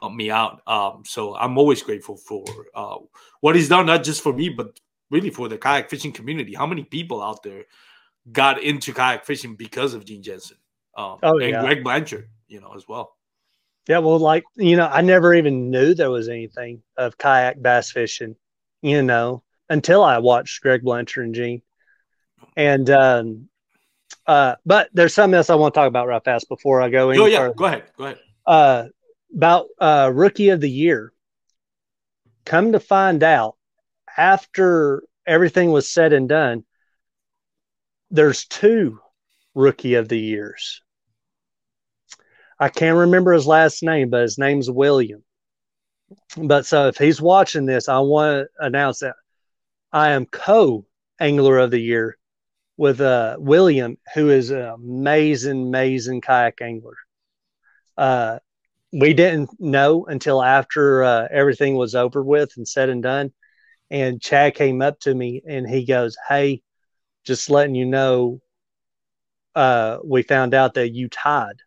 help 0.00 0.14
me 0.14 0.30
out. 0.30 0.62
Um, 0.66 1.02
so 1.06 1.36
I'm 1.36 1.58
always 1.58 1.82
grateful 1.82 2.16
for 2.16 2.44
uh, 2.74 2.96
what 3.40 3.54
he's 3.54 3.68
done, 3.68 3.86
not 3.86 4.02
just 4.02 4.22
for 4.22 4.32
me, 4.32 4.48
but 4.48 4.80
really 5.10 5.30
for 5.30 5.48
the 5.48 5.58
kayak 5.58 5.90
fishing 5.90 6.12
community. 6.12 6.54
How 6.54 6.66
many 6.66 6.82
people 6.82 7.22
out 7.22 7.42
there 7.42 7.64
got 8.32 8.62
into 8.62 8.92
kayak 8.92 9.24
fishing 9.24 9.54
because 9.54 9.94
of 9.94 10.04
Gene 10.04 10.22
Jensen 10.22 10.56
um, 10.96 11.18
oh, 11.22 11.38
and 11.38 11.50
yeah. 11.50 11.60
Greg 11.60 11.84
Blanchard, 11.84 12.28
you 12.48 12.60
know, 12.60 12.72
as 12.74 12.88
well. 12.88 13.16
Yeah, 13.88 13.98
well, 13.98 14.18
like 14.18 14.44
you 14.56 14.76
know, 14.76 14.86
I 14.86 15.00
never 15.00 15.34
even 15.34 15.70
knew 15.70 15.94
there 15.94 16.10
was 16.10 16.28
anything 16.28 16.82
of 16.96 17.18
kayak 17.18 17.60
bass 17.60 17.90
fishing, 17.90 18.36
you 18.82 19.02
know, 19.02 19.42
until 19.68 20.02
I 20.02 20.18
watched 20.18 20.60
Greg 20.62 20.82
Blanchard 20.82 21.24
and 21.24 21.34
Gene. 21.34 21.62
And 22.56 22.90
um, 22.90 23.48
uh, 24.26 24.56
but 24.64 24.88
there's 24.92 25.14
something 25.14 25.36
else 25.36 25.50
I 25.50 25.54
want 25.54 25.74
to 25.74 25.80
talk 25.80 25.88
about 25.88 26.06
right 26.06 26.22
fast 26.22 26.48
before 26.48 26.80
I 26.80 26.88
go. 26.88 27.10
in. 27.10 27.18
Oh 27.18 27.26
yeah, 27.26 27.38
further. 27.38 27.54
go 27.54 27.64
ahead, 27.64 27.84
go 27.96 28.04
ahead. 28.04 28.18
Uh, 28.46 28.84
about 29.34 29.66
uh, 29.80 30.10
rookie 30.12 30.50
of 30.50 30.60
the 30.60 30.70
year. 30.70 31.12
Come 32.44 32.72
to 32.72 32.80
find 32.80 33.22
out, 33.22 33.56
after 34.16 35.02
everything 35.26 35.70
was 35.70 35.88
said 35.88 36.12
and 36.12 36.28
done, 36.28 36.64
there's 38.10 38.44
two 38.46 39.00
rookie 39.54 39.94
of 39.94 40.08
the 40.08 40.18
years. 40.18 40.82
I 42.58 42.68
can't 42.68 42.98
remember 42.98 43.32
his 43.32 43.46
last 43.46 43.82
name, 43.82 44.10
but 44.10 44.22
his 44.22 44.38
name's 44.38 44.70
William. 44.70 45.24
But 46.36 46.66
so 46.66 46.88
if 46.88 46.98
he's 46.98 47.20
watching 47.20 47.66
this, 47.66 47.88
I 47.88 47.98
want 47.98 48.46
to 48.46 48.64
announce 48.64 49.00
that 49.00 49.16
I 49.92 50.10
am 50.10 50.26
co 50.26 50.86
angler 51.18 51.58
of 51.58 51.70
the 51.70 51.80
year 51.80 52.16
with 52.80 53.02
uh, 53.02 53.36
William, 53.38 53.98
who 54.14 54.30
is 54.30 54.50
an 54.50 54.62
amazing, 54.62 55.66
amazing 55.66 56.22
kayak 56.22 56.62
angler. 56.62 56.96
Uh, 57.98 58.38
we 58.90 59.12
didn't 59.12 59.50
know 59.60 60.06
until 60.06 60.42
after 60.42 61.04
uh, 61.04 61.28
everything 61.30 61.74
was 61.74 61.94
over 61.94 62.22
with 62.22 62.56
and 62.56 62.66
said 62.66 62.88
and 62.88 63.02
done. 63.02 63.34
And 63.90 64.18
Chad 64.18 64.54
came 64.54 64.80
up 64.80 64.98
to 65.00 65.14
me 65.14 65.42
and 65.46 65.68
he 65.68 65.84
goes, 65.84 66.16
Hey, 66.26 66.62
just 67.26 67.50
letting 67.50 67.74
you 67.74 67.84
know, 67.84 68.40
uh, 69.54 69.98
we 70.02 70.22
found 70.22 70.54
out 70.54 70.72
that 70.74 70.88
you 70.88 71.10
tied 71.10 71.60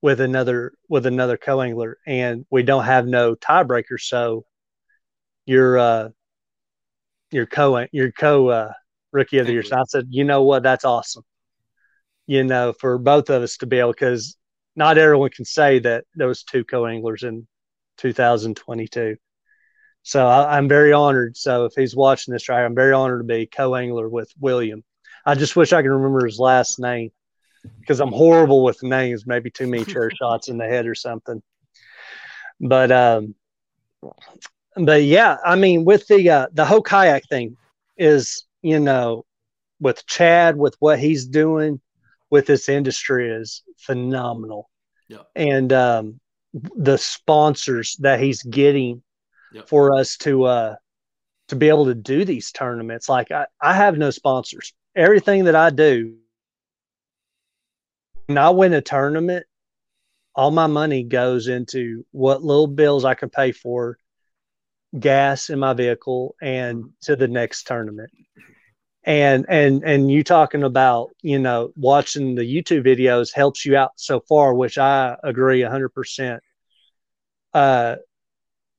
with 0.00 0.22
another 0.22 0.72
with 0.88 1.04
another 1.04 1.36
co-angler 1.36 1.98
and 2.06 2.46
we 2.48 2.62
don't 2.62 2.84
have 2.84 3.06
no 3.06 3.34
tiebreaker 3.34 4.00
so 4.00 4.46
you're 5.46 5.78
uh 5.78 6.08
your 7.30 7.46
co 7.46 7.84
your 7.92 8.12
co 8.12 8.48
uh 8.48 8.72
rookie 9.12 9.38
of 9.38 9.46
the 9.46 9.52
year 9.52 9.62
so 9.62 9.76
i 9.76 9.82
said 9.86 10.06
you 10.10 10.24
know 10.24 10.42
what? 10.42 10.62
That's 10.62 10.84
awesome. 10.84 11.24
You 12.26 12.44
know 12.44 12.72
for 12.72 12.98
both 12.98 13.30
of 13.30 13.42
us 13.42 13.56
to 13.58 13.66
be 13.66 13.78
able 13.78 13.92
because 13.92 14.36
not 14.74 14.98
everyone 14.98 15.30
can 15.30 15.44
say 15.44 15.78
that 15.80 16.04
there 16.14 16.28
was 16.28 16.42
two 16.42 16.64
co-anglers 16.64 17.22
in 17.22 17.46
2022 17.98 19.16
so 20.02 20.24
I, 20.24 20.56
am 20.56 20.68
very 20.68 20.92
honored. 20.92 21.36
So 21.36 21.64
if 21.64 21.72
he's 21.74 21.96
watching 21.96 22.32
this 22.32 22.48
right 22.48 22.64
i'm 22.64 22.74
very 22.74 22.92
honored 22.92 23.20
to 23.20 23.24
be 23.24 23.46
co-angler 23.46 24.08
with 24.08 24.30
william. 24.40 24.84
I 25.24 25.34
just 25.34 25.56
wish 25.56 25.72
i 25.72 25.82
could 25.82 25.90
remember 25.90 26.26
his 26.26 26.38
last 26.38 26.78
name 26.78 27.10
because 27.80 28.00
I'm 28.00 28.12
horrible 28.12 28.62
with 28.62 28.82
names, 28.82 29.26
maybe 29.26 29.50
too 29.50 29.66
many 29.66 29.84
chair 29.84 30.10
shots 30.18 30.48
in 30.48 30.58
the 30.58 30.66
head 30.66 30.86
or 30.86 30.94
something. 30.94 31.42
But 32.60 32.90
um, 32.90 33.34
but 34.76 35.02
yeah, 35.02 35.36
I 35.44 35.56
mean, 35.56 35.84
with 35.84 36.06
the 36.06 36.28
uh, 36.30 36.46
the 36.52 36.64
whole 36.64 36.82
kayak 36.82 37.28
thing 37.28 37.56
is, 37.96 38.44
you 38.66 38.80
know, 38.80 39.24
with 39.80 40.06
Chad, 40.06 40.56
with 40.56 40.76
what 40.80 40.98
he's 40.98 41.26
doing 41.26 41.80
with 42.30 42.46
this 42.46 42.68
industry 42.68 43.30
is 43.30 43.62
phenomenal. 43.78 44.70
Yeah. 45.08 45.22
And 45.36 45.72
um, 45.72 46.20
the 46.52 46.98
sponsors 46.98 47.96
that 48.00 48.18
he's 48.20 48.42
getting 48.42 49.02
yep. 49.52 49.68
for 49.68 49.94
us 49.94 50.16
to 50.18 50.44
uh, 50.44 50.76
to 51.48 51.56
be 51.56 51.68
able 51.68 51.86
to 51.86 51.94
do 51.94 52.24
these 52.24 52.50
tournaments. 52.50 53.08
Like 53.08 53.30
I, 53.30 53.46
I 53.60 53.74
have 53.74 53.98
no 53.98 54.10
sponsors. 54.10 54.72
Everything 54.96 55.44
that 55.44 55.54
I 55.54 55.70
do 55.70 56.16
when 58.26 58.38
I 58.38 58.50
win 58.50 58.72
a 58.72 58.80
tournament, 58.80 59.46
all 60.34 60.50
my 60.50 60.66
money 60.66 61.04
goes 61.04 61.46
into 61.46 62.04
what 62.10 62.42
little 62.42 62.66
bills 62.66 63.04
I 63.04 63.14
can 63.14 63.30
pay 63.30 63.52
for, 63.52 63.98
gas 64.98 65.50
in 65.50 65.60
my 65.60 65.74
vehicle, 65.74 66.34
and 66.42 66.90
to 67.02 67.14
the 67.14 67.28
next 67.28 67.68
tournament. 67.68 68.10
And 69.06 69.46
and 69.48 69.84
and 69.84 70.10
you 70.10 70.24
talking 70.24 70.64
about 70.64 71.10
you 71.22 71.38
know 71.38 71.72
watching 71.76 72.34
the 72.34 72.42
YouTube 72.42 72.84
videos 72.84 73.32
helps 73.32 73.64
you 73.64 73.76
out 73.76 73.92
so 73.96 74.20
far, 74.20 74.52
which 74.52 74.78
I 74.78 75.16
agree 75.22 75.62
hundred 75.62 75.90
percent. 75.90 76.42
Uh, 77.54 77.96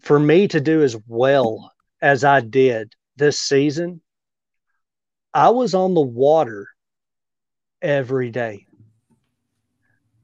for 0.01 0.19
me 0.19 0.47
to 0.49 0.59
do 0.61 0.83
as 0.83 0.95
well 1.07 1.71
as 2.01 2.23
I 2.23 2.41
did 2.41 2.93
this 3.15 3.39
season, 3.39 4.01
I 5.33 5.49
was 5.49 5.73
on 5.73 5.93
the 5.93 6.01
water 6.01 6.67
every 7.81 8.29
day 8.29 8.67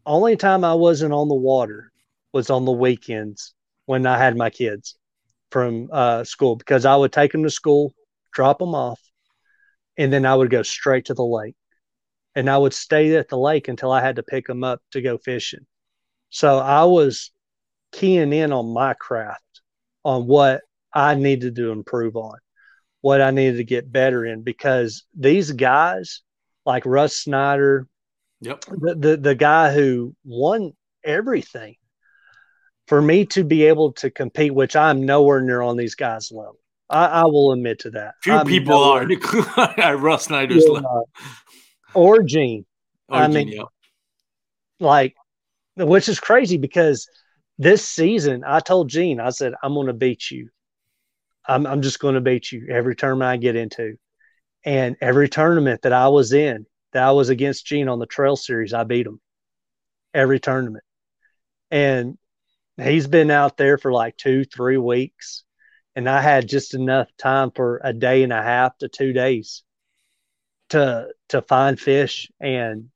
only 0.06 0.36
time 0.36 0.64
I 0.64 0.74
wasn't 0.74 1.14
on 1.14 1.28
the 1.28 1.36
water 1.36 1.92
was 2.34 2.50
on 2.50 2.66
the 2.66 2.72
weekends 2.72 3.54
when 3.86 4.06
I 4.06 4.18
had 4.18 4.36
my 4.36 4.50
kids 4.50 4.98
from 5.52 5.90
uh, 5.92 6.24
school 6.24 6.56
because 6.56 6.86
I 6.86 6.96
would 6.96 7.12
take 7.12 7.32
them 7.32 7.44
to 7.44 7.50
school, 7.50 7.94
drop 8.34 8.60
them 8.60 8.76
off, 8.76 9.00
and 9.98 10.12
then 10.12 10.26
I 10.26 10.36
would 10.36 10.50
go 10.50 10.64
straight 10.64 11.06
to 11.06 11.14
the 11.14 11.26
lake. 11.26 11.56
And 12.36 12.50
I 12.50 12.58
would 12.58 12.74
stay 12.74 13.16
at 13.16 13.30
the 13.30 13.38
lake 13.38 13.68
until 13.68 13.92
I 13.92 14.02
had 14.02 14.16
to 14.16 14.24
pick 14.24 14.48
them 14.48 14.64
up 14.64 14.82
to 14.92 15.02
go 15.02 15.20
fishing. 15.20 15.68
So 16.30 16.58
I 16.58 16.84
was 16.86 17.32
keying 17.92 18.34
in 18.34 18.52
on 18.52 18.74
my 18.74 18.96
craft, 18.96 19.62
on 20.04 20.26
what 20.26 20.62
I 20.94 21.14
needed 21.14 21.56
to 21.58 21.72
improve 21.72 22.16
on, 22.16 22.38
what 23.02 23.22
I 23.22 23.30
needed 23.30 23.58
to 23.58 23.64
get 23.64 23.92
better 23.92 24.26
in, 24.26 24.42
because 24.42 25.04
these 25.16 25.52
guys 25.52 26.22
like 26.66 26.86
Russ 26.88 27.18
Snyder, 27.18 27.88
Yep. 28.44 28.66
The, 28.66 28.96
the 28.96 29.18
the 29.18 29.36
guy 29.36 29.74
who 29.74 30.16
won 30.26 30.74
everything. 31.04 31.76
For 32.88 33.02
me 33.02 33.26
to 33.28 33.46
be 33.46 33.64
able 33.64 33.94
to 33.94 34.12
compete, 34.12 34.54
which 34.54 34.76
I'm 34.76 35.06
nowhere 35.06 35.40
near 35.40 35.62
on 35.62 35.78
these 35.78 35.96
guys' 35.96 36.30
level. 36.30 36.60
I, 36.90 37.06
I 37.06 37.24
will 37.26 37.52
admit 37.52 37.80
to 37.80 37.92
that. 37.92 38.16
Few 38.22 38.34
I'm 38.34 38.46
people 38.46 38.84
are 38.84 39.02
at 39.80 40.00
Russ 40.00 40.26
Snyder's 40.26 40.64
yeah, 40.66 40.74
level. 40.74 41.10
Or 41.94 42.22
Gene. 42.24 42.66
Or 43.10 43.18
I 43.18 43.28
Gene, 43.28 43.34
mean, 43.34 43.48
yeah. 43.50 43.64
like, 44.80 45.16
which 45.76 46.10
is 46.10 46.20
crazy 46.20 46.58
because 46.58 47.08
this 47.58 47.88
season 47.88 48.44
I 48.46 48.60
told 48.60 48.90
Gene, 48.90 49.20
I 49.20 49.30
said, 49.30 49.54
I'm 49.64 49.74
going 49.74 49.88
to 49.88 49.94
beat 49.94 50.30
you. 50.30 50.50
I'm, 51.48 51.66
I'm 51.66 51.82
just 51.82 52.00
going 52.00 52.16
to 52.16 52.22
beat 52.22 52.52
you 52.52 52.68
every 52.70 52.96
tournament 52.96 53.30
I 53.30 53.38
get 53.38 53.56
into. 53.56 53.96
And 54.66 54.96
every 55.02 55.28
tournament 55.28 55.82
that 55.82 55.94
I 55.94 56.08
was 56.08 56.32
in, 56.32 56.66
that 56.94 57.04
I 57.04 57.12
was 57.12 57.30
against 57.30 57.66
Gene 57.66 57.90
on 57.90 58.00
the 58.00 58.06
trail 58.06 58.36
series, 58.36 58.74
I 58.74 58.84
beat 58.84 59.06
him 59.06 59.20
every 60.14 60.40
tournament. 60.40 60.84
And 61.70 62.18
he's 62.82 63.08
been 63.08 63.32
out 63.32 63.58
there 63.58 63.78
for 63.78 63.92
like 63.92 64.16
two, 64.16 64.46
three 64.46 64.78
weeks. 64.78 65.44
And 65.96 66.10
I 66.10 66.22
had 66.22 66.50
just 66.50 66.74
enough 66.74 67.08
time 67.18 67.52
for 67.52 67.80
a 67.84 67.94
day 67.94 68.24
and 68.24 68.34
a 68.34 68.42
half 68.42 68.78
to 68.80 68.88
two 68.88 69.14
days 69.14 69.64
to 70.70 71.10
to 71.30 71.42
find 71.42 71.80
fish 71.80 72.32
and 72.40 72.90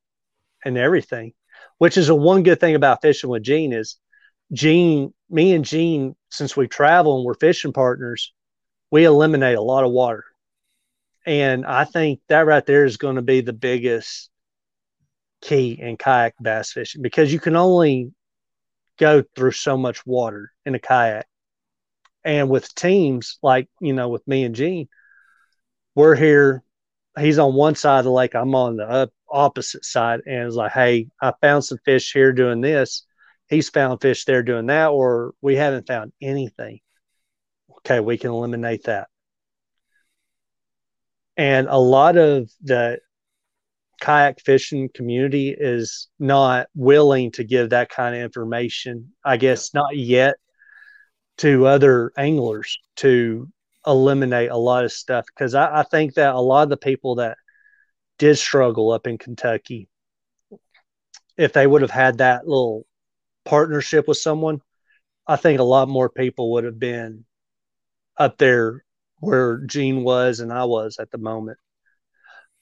and 0.65 0.77
everything. 0.77 1.33
Which 1.77 1.97
is 1.97 2.09
a 2.09 2.15
one 2.15 2.43
good 2.43 2.59
thing 2.59 2.75
about 2.75 3.01
fishing 3.01 3.29
with 3.29 3.43
Gene 3.43 3.73
is 3.73 3.97
Gene, 4.51 5.13
me 5.29 5.53
and 5.53 5.65
Gene, 5.65 6.15
since 6.29 6.55
we 6.55 6.67
travel 6.67 7.17
and 7.17 7.25
we're 7.25 7.33
fishing 7.35 7.73
partners, 7.73 8.33
we 8.91 9.03
eliminate 9.03 9.57
a 9.57 9.61
lot 9.61 9.83
of 9.83 9.91
water. 9.91 10.23
And 11.25 11.65
I 11.65 11.83
think 11.83 12.21
that 12.29 12.45
right 12.45 12.65
there 12.65 12.85
is 12.85 12.97
going 12.97 13.17
to 13.17 13.21
be 13.21 13.41
the 13.41 13.53
biggest 13.53 14.29
key 15.41 15.77
in 15.79 15.97
kayak 15.97 16.35
bass 16.39 16.71
fishing 16.71 17.01
because 17.01 17.31
you 17.31 17.39
can 17.39 17.55
only 17.55 18.11
go 18.97 19.23
through 19.35 19.51
so 19.51 19.77
much 19.77 20.05
water 20.05 20.51
in 20.65 20.73
a 20.73 20.79
kayak. 20.79 21.27
And 22.23 22.49
with 22.49 22.73
teams 22.75 23.39
like, 23.41 23.69
you 23.79 23.93
know, 23.93 24.09
with 24.09 24.27
me 24.27 24.43
and 24.43 24.55
Gene, 24.55 24.87
we're 25.95 26.15
here. 26.15 26.63
He's 27.17 27.39
on 27.39 27.53
one 27.53 27.75
side 27.75 27.99
of 27.99 28.05
the 28.05 28.11
lake. 28.11 28.35
I'm 28.35 28.53
on 28.53 28.77
the 28.77 29.09
opposite 29.29 29.85
side. 29.85 30.21
And 30.25 30.45
it's 30.45 30.55
like, 30.55 30.71
hey, 30.71 31.07
I 31.21 31.33
found 31.41 31.63
some 31.65 31.79
fish 31.85 32.11
here 32.13 32.33
doing 32.33 32.61
this. 32.61 33.05
He's 33.49 33.69
found 33.69 34.01
fish 34.01 34.25
there 34.25 34.43
doing 34.43 34.65
that, 34.65 34.87
or 34.87 35.33
we 35.41 35.55
haven't 35.55 35.87
found 35.87 36.11
anything. 36.21 36.81
Okay, 37.79 37.99
we 38.01 38.17
can 38.17 38.31
eliminate 38.31 38.83
that. 38.83 39.07
And 41.37 41.67
a 41.69 41.77
lot 41.77 42.17
of 42.17 42.49
the 42.61 42.99
kayak 44.01 44.41
fishing 44.41 44.89
community 44.93 45.55
is 45.57 46.09
not 46.19 46.67
willing 46.75 47.31
to 47.31 47.43
give 47.43 47.69
that 47.69 47.89
kind 47.89 48.15
of 48.15 48.21
information, 48.21 49.13
I 49.23 49.37
guess 49.37 49.73
not 49.73 49.95
yet, 49.95 50.35
to 51.37 51.67
other 51.67 52.11
anglers 52.17 52.79
to 52.97 53.47
eliminate 53.85 54.49
a 54.49 54.57
lot 54.57 54.83
of 54.83 54.91
stuff. 54.91 55.25
Because 55.27 55.53
I, 55.53 55.79
I 55.79 55.83
think 55.83 56.15
that 56.15 56.35
a 56.35 56.39
lot 56.39 56.63
of 56.63 56.69
the 56.69 56.77
people 56.77 57.15
that 57.15 57.37
did 58.17 58.37
struggle 58.37 58.91
up 58.91 59.07
in 59.07 59.17
Kentucky, 59.17 59.87
if 61.37 61.53
they 61.53 61.67
would 61.67 61.81
have 61.81 61.91
had 61.91 62.17
that 62.17 62.47
little 62.47 62.85
partnership 63.45 64.07
with 64.07 64.17
someone, 64.17 64.61
I 65.27 65.35
think 65.35 65.59
a 65.59 65.63
lot 65.63 65.87
more 65.87 66.09
people 66.09 66.53
would 66.53 66.63
have 66.63 66.79
been 66.79 67.25
up 68.17 68.37
there 68.37 68.83
where 69.19 69.57
Gene 69.59 70.03
was 70.03 70.39
and 70.39 70.51
I 70.51 70.65
was 70.65 70.97
at 70.99 71.11
the 71.11 71.17
moment. 71.17 71.57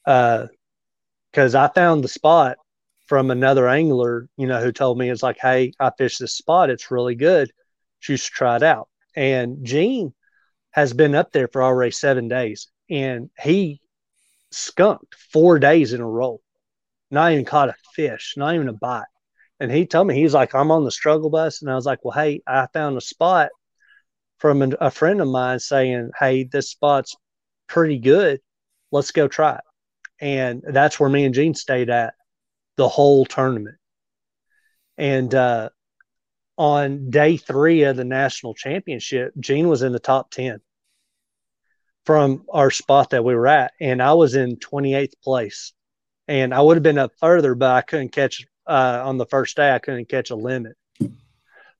Because 0.04 1.54
uh, 1.54 1.60
I 1.60 1.68
found 1.74 2.04
the 2.04 2.08
spot 2.08 2.58
from 3.06 3.30
another 3.30 3.68
angler, 3.68 4.28
you 4.36 4.46
know, 4.46 4.60
who 4.60 4.72
told 4.72 4.98
me 4.98 5.10
it's 5.10 5.22
like, 5.22 5.38
hey, 5.40 5.72
I 5.78 5.90
fished 5.96 6.20
this 6.20 6.34
spot. 6.34 6.70
It's 6.70 6.90
really 6.90 7.14
good. 7.14 7.50
You 8.08 8.16
should 8.16 8.34
try 8.34 8.56
it 8.56 8.62
out. 8.62 8.88
And 9.14 9.64
Gene 9.64 10.14
has 10.72 10.92
been 10.92 11.14
up 11.14 11.32
there 11.32 11.48
for 11.48 11.62
already 11.62 11.92
seven 11.92 12.28
days 12.28 12.68
and 12.90 13.30
he 13.40 13.80
skunked 14.50 15.14
four 15.14 15.58
days 15.58 15.92
in 15.92 16.00
a 16.00 16.06
row, 16.08 16.40
not 17.10 17.32
even 17.32 17.44
caught 17.44 17.70
a 17.70 17.74
fish, 17.94 18.34
not 18.36 18.54
even 18.54 18.68
a 18.68 18.72
bite. 18.72 19.04
And 19.58 19.72
he 19.72 19.86
told 19.86 20.06
me, 20.06 20.14
he's 20.14 20.34
like, 20.34 20.54
I'm 20.54 20.70
on 20.70 20.84
the 20.84 20.90
struggle 20.90 21.30
bus. 21.30 21.62
And 21.62 21.70
I 21.70 21.74
was 21.74 21.86
like, 21.86 22.04
well, 22.04 22.12
hey, 22.12 22.42
I 22.46 22.66
found 22.72 22.96
a 22.96 23.00
spot 23.00 23.48
from 24.38 24.62
a, 24.62 24.68
a 24.80 24.90
friend 24.90 25.20
of 25.22 25.28
mine 25.28 25.58
saying, 25.58 26.10
"Hey, 26.20 26.44
this 26.44 26.70
spot's 26.70 27.16
pretty 27.68 27.98
good. 27.98 28.40
Let's 28.92 29.12
go 29.12 29.28
try 29.28 29.54
it." 29.54 29.64
and 30.20 30.62
that's 30.66 30.98
where 30.98 31.10
me 31.10 31.24
and 31.24 31.34
Gene 31.34 31.54
stayed 31.54 31.90
at 31.90 32.14
the 32.76 32.88
whole 32.88 33.24
tournament. 33.24 33.76
And 34.96 35.34
uh, 35.34 35.70
on 36.56 37.10
day 37.10 37.36
three 37.36 37.82
of 37.82 37.96
the 37.96 38.04
national 38.04 38.54
championship, 38.54 39.32
Gene 39.38 39.68
was 39.68 39.82
in 39.82 39.92
the 39.92 39.98
top 39.98 40.30
10 40.30 40.60
from 42.04 42.44
our 42.50 42.70
spot 42.70 43.10
that 43.10 43.24
we 43.24 43.34
were 43.34 43.48
at. 43.48 43.72
And 43.80 44.02
I 44.02 44.14
was 44.14 44.34
in 44.34 44.56
28th 44.56 45.20
place. 45.22 45.72
And 46.28 46.54
I 46.54 46.60
would 46.60 46.76
have 46.76 46.82
been 46.82 46.98
up 46.98 47.12
further, 47.20 47.54
but 47.54 47.70
I 47.70 47.82
couldn't 47.82 48.10
catch 48.10 48.46
uh, 48.66 49.02
on 49.04 49.16
the 49.16 49.26
first 49.26 49.56
day, 49.56 49.72
I 49.72 49.78
couldn't 49.78 50.08
catch 50.08 50.30
a 50.30 50.36
limit. 50.36 50.76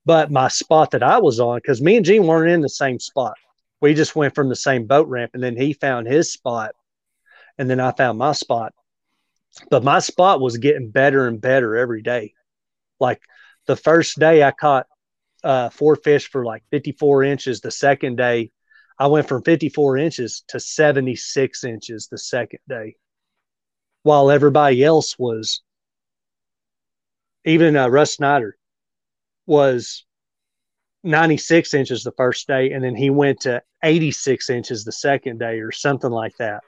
But 0.05 0.31
my 0.31 0.47
spot 0.47 0.91
that 0.91 1.03
I 1.03 1.17
was 1.17 1.39
on, 1.39 1.57
because 1.57 1.81
me 1.81 1.97
and 1.97 2.05
Gene 2.05 2.25
weren't 2.25 2.51
in 2.51 2.61
the 2.61 2.69
same 2.69 2.97
spot, 2.97 3.33
we 3.81 3.93
just 3.93 4.15
went 4.15 4.35
from 4.35 4.47
the 4.47 4.55
same 4.55 4.85
boat 4.85 5.07
ramp. 5.09 5.31
And 5.33 5.43
then 5.43 5.57
he 5.57 5.73
found 5.73 6.07
his 6.07 6.31
spot. 6.31 6.71
And 7.57 7.69
then 7.69 7.79
I 7.79 7.91
found 7.91 8.17
my 8.17 8.31
spot. 8.31 8.73
But 9.69 9.83
my 9.83 9.99
spot 9.99 10.39
was 10.39 10.57
getting 10.57 10.91
better 10.91 11.27
and 11.27 11.41
better 11.41 11.75
every 11.75 12.01
day. 12.01 12.33
Like 12.99 13.21
the 13.67 13.75
first 13.75 14.19
day, 14.19 14.43
I 14.43 14.51
caught 14.51 14.87
uh, 15.43 15.69
four 15.69 15.95
fish 15.95 16.29
for 16.29 16.43
like 16.43 16.63
54 16.71 17.23
inches. 17.23 17.61
The 17.61 17.71
second 17.71 18.17
day, 18.17 18.51
I 18.99 19.07
went 19.07 19.27
from 19.27 19.43
54 19.43 19.97
inches 19.97 20.43
to 20.49 20.59
76 20.59 21.63
inches 21.63 22.07
the 22.09 22.17
second 22.17 22.59
day, 22.67 22.95
while 24.03 24.31
everybody 24.31 24.83
else 24.83 25.17
was, 25.19 25.61
even 27.45 27.75
uh, 27.75 27.87
Russ 27.89 28.15
Snyder 28.15 28.57
was 29.45 30.05
96 31.03 31.73
inches 31.73 32.03
the 32.03 32.11
first 32.13 32.47
day, 32.47 32.71
and 32.71 32.83
then 32.83 32.95
he 32.95 33.09
went 33.09 33.41
to 33.41 33.61
86 33.83 34.49
inches 34.49 34.83
the 34.83 34.91
second 34.91 35.39
day, 35.39 35.59
or 35.59 35.71
something 35.71 36.11
like 36.11 36.35
that. 36.37 36.63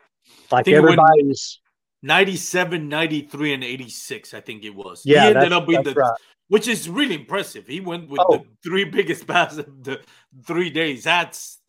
Like 0.52 0.68
everybody 0.68 1.00
everybody's 1.02 1.60
97, 2.02 2.88
93, 2.88 3.54
and 3.54 3.64
86, 3.64 4.34
I 4.34 4.41
think 4.41 4.64
it 4.64 4.74
was. 4.74 5.02
Yeah, 5.04 5.24
he 5.24 5.36
ended 5.36 5.52
up 5.52 5.68
with 5.68 5.84
the, 5.84 5.93
right. 5.93 6.14
Which 6.50 6.68
is 6.68 6.89
really 6.89 7.16
impressive. 7.16 7.66
He 7.66 7.80
went 7.80 8.10
with 8.10 8.20
Oh. 8.20 8.38
the 8.38 8.45
three 8.64 8.84
biggest 8.84 9.26
bass 9.32 9.58
of 9.58 9.84
the 9.84 10.02
three 10.45 10.70
days. 10.70 11.04
That's 11.06 11.60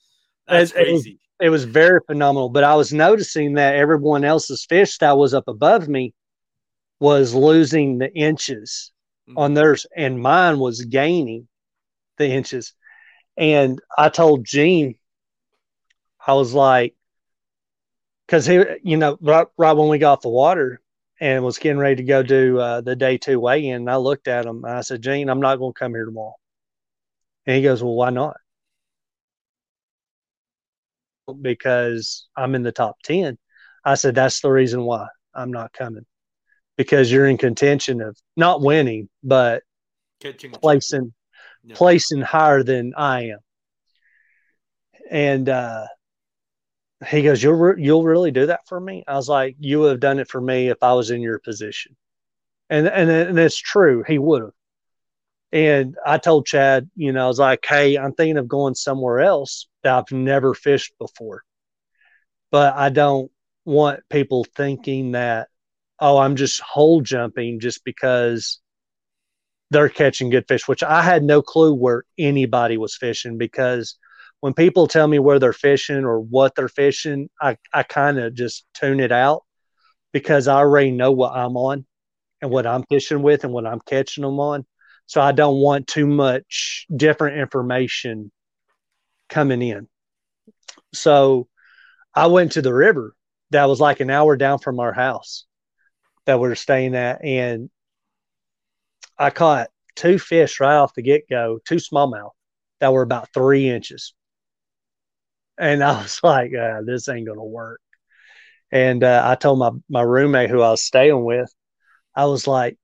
that's 0.46 0.72
It- 0.72 0.76
it 0.88 0.92
was- 0.92 1.02
crazy. 1.04 1.20
it 1.40 1.48
was 1.50 1.64
very 1.64 2.00
phenomenal. 2.06 2.48
But 2.48 2.64
I 2.64 2.74
was 2.74 2.92
noticing 2.92 3.54
that 3.54 3.76
everyone 3.76 4.24
else's 4.24 4.64
fish 4.64 4.98
that 4.98 5.16
was 5.16 5.32
up 5.32 5.46
above 5.48 5.88
me 5.88 6.12
was 6.98 7.32
losing 7.34 7.98
the 7.98 8.12
inches 8.12 8.90
mm-hmm. 9.28 9.38
on 9.38 9.54
theirs, 9.54 9.86
and 9.96 10.20
mine 10.20 10.58
was 10.58 10.84
gaining 10.84 11.46
the 12.18 12.28
inches. 12.28 12.74
And 13.36 13.80
I 13.96 14.08
told 14.10 14.44
Gene, 14.44 14.96
I 16.26 16.34
was 16.34 16.52
like, 16.52 16.94
because 18.26 18.44
he, 18.44 18.62
you 18.82 18.96
know, 18.98 19.16
right, 19.20 19.46
right 19.56 19.72
when 19.72 19.88
we 19.88 19.98
got 19.98 20.14
off 20.14 20.20
the 20.22 20.28
water 20.28 20.80
and 21.20 21.44
was 21.44 21.58
getting 21.58 21.78
ready 21.78 21.96
to 21.96 22.02
go 22.02 22.22
do 22.22 22.58
uh, 22.58 22.80
the 22.80 22.96
day 22.96 23.18
two 23.18 23.38
weigh 23.38 23.68
in, 23.68 23.88
I 23.88 23.96
looked 23.96 24.26
at 24.26 24.46
him 24.46 24.64
and 24.64 24.74
I 24.74 24.80
said, 24.80 25.02
Gene, 25.02 25.28
I'm 25.28 25.40
not 25.40 25.56
going 25.56 25.74
to 25.74 25.78
come 25.78 25.92
here 25.92 26.06
tomorrow. 26.06 26.34
And 27.46 27.56
he 27.56 27.62
goes, 27.62 27.82
Well, 27.82 27.94
why 27.94 28.10
not? 28.10 28.36
Because 31.40 32.28
I'm 32.36 32.54
in 32.54 32.62
the 32.62 32.72
top 32.72 32.96
10. 33.04 33.38
I 33.84 33.94
said, 33.94 34.14
That's 34.14 34.40
the 34.40 34.50
reason 34.50 34.82
why 34.82 35.06
I'm 35.34 35.52
not 35.52 35.72
coming. 35.72 36.06
Because 36.76 37.12
you're 37.12 37.26
in 37.26 37.36
contention 37.36 38.00
of 38.00 38.16
not 38.36 38.62
winning, 38.62 39.08
but 39.22 39.62
Catching 40.20 40.52
placing 40.52 41.12
Yeah. 41.64 41.74
placing 41.74 42.22
higher 42.22 42.62
than 42.62 42.94
I 42.96 43.28
am. 43.30 43.38
And 45.10 45.48
uh, 45.48 45.86
he 47.08 47.22
goes, 47.22 47.42
"You'll 47.42 47.54
re- 47.54 47.82
you'll 47.82 48.04
really 48.04 48.30
do 48.30 48.46
that 48.46 48.66
for 48.66 48.80
me?" 48.80 49.04
I 49.06 49.14
was 49.16 49.28
like, 49.28 49.56
"You 49.58 49.80
would 49.80 49.90
have 49.92 50.00
done 50.00 50.18
it 50.18 50.28
for 50.28 50.40
me 50.40 50.68
if 50.68 50.82
I 50.82 50.92
was 50.94 51.10
in 51.10 51.20
your 51.22 51.38
position," 51.38 51.96
and 52.70 52.86
and 52.88 53.10
and 53.10 53.38
it's 53.38 53.56
true. 53.58 54.04
He 54.06 54.18
would 54.18 54.42
have. 54.42 54.52
And 55.52 55.96
I 56.06 56.18
told 56.18 56.46
Chad, 56.46 56.90
you 56.96 57.12
know, 57.12 57.24
I 57.24 57.28
was 57.28 57.38
like, 57.38 57.64
"Hey, 57.66 57.96
I'm 57.96 58.12
thinking 58.14 58.38
of 58.38 58.48
going 58.48 58.74
somewhere 58.74 59.20
else 59.20 59.68
that 59.82 59.94
I've 59.96 60.12
never 60.12 60.54
fished 60.54 60.94
before, 60.98 61.42
but 62.50 62.74
I 62.76 62.88
don't 62.90 63.30
want 63.64 64.00
people 64.10 64.44
thinking 64.56 65.12
that, 65.12 65.48
oh, 65.98 66.18
I'm 66.18 66.36
just 66.36 66.60
hole 66.60 67.00
jumping 67.02 67.60
just 67.60 67.84
because." 67.84 68.60
they're 69.70 69.88
catching 69.88 70.30
good 70.30 70.46
fish, 70.48 70.66
which 70.66 70.82
I 70.82 71.02
had 71.02 71.22
no 71.22 71.42
clue 71.42 71.72
where 71.74 72.04
anybody 72.18 72.76
was 72.76 72.96
fishing 72.96 73.38
because 73.38 73.96
when 74.40 74.54
people 74.54 74.86
tell 74.86 75.06
me 75.06 75.18
where 75.18 75.38
they're 75.38 75.52
fishing 75.52 76.04
or 76.04 76.20
what 76.20 76.54
they're 76.54 76.68
fishing, 76.68 77.28
I, 77.40 77.56
I 77.72 77.82
kind 77.82 78.18
of 78.18 78.34
just 78.34 78.64
tune 78.74 79.00
it 79.00 79.12
out 79.12 79.42
because 80.12 80.48
I 80.48 80.56
already 80.56 80.90
know 80.90 81.12
what 81.12 81.32
I'm 81.32 81.56
on 81.56 81.86
and 82.40 82.50
what 82.50 82.66
I'm 82.66 82.84
fishing 82.84 83.22
with 83.22 83.44
and 83.44 83.52
what 83.52 83.66
I'm 83.66 83.80
catching 83.80 84.22
them 84.22 84.40
on. 84.40 84.66
So 85.06 85.20
I 85.20 85.32
don't 85.32 85.56
want 85.56 85.86
too 85.86 86.06
much 86.06 86.86
different 86.94 87.38
information 87.38 88.32
coming 89.28 89.60
in. 89.60 89.88
So 90.94 91.48
I 92.14 92.26
went 92.28 92.52
to 92.52 92.62
the 92.62 92.74
river 92.74 93.14
that 93.50 93.66
was 93.66 93.80
like 93.80 94.00
an 94.00 94.10
hour 94.10 94.36
down 94.36 94.58
from 94.58 94.80
our 94.80 94.92
house 94.92 95.44
that 96.26 96.40
we 96.40 96.48
are 96.48 96.54
staying 96.54 96.94
at. 96.94 97.24
And 97.24 97.70
I 99.18 99.30
caught 99.30 99.68
two 99.96 100.18
fish 100.18 100.60
right 100.60 100.76
off 100.76 100.94
the 100.94 101.02
get 101.02 101.28
go, 101.28 101.58
two 101.66 101.76
smallmouth 101.76 102.30
that 102.80 102.92
were 102.92 103.02
about 103.02 103.28
three 103.34 103.68
inches. 103.68 104.14
And 105.60 105.84
I 105.84 106.02
was 106.02 106.20
like, 106.24 106.52
uh, 106.54 106.80
this 106.84 107.08
ain't 107.08 107.26
to 107.38 107.44
work. 107.44 107.80
And 108.72 109.04
uh, 109.04 109.22
I 109.24 109.34
told 109.34 109.58
my, 109.58 109.70
my 109.88 110.02
roommate 110.02 110.50
who 110.50 110.62
I 110.62 110.70
was 110.70 110.82
staying 110.82 111.24
with, 111.24 111.52
I 112.14 112.26
was 112.26 112.46
like, 112.46 112.78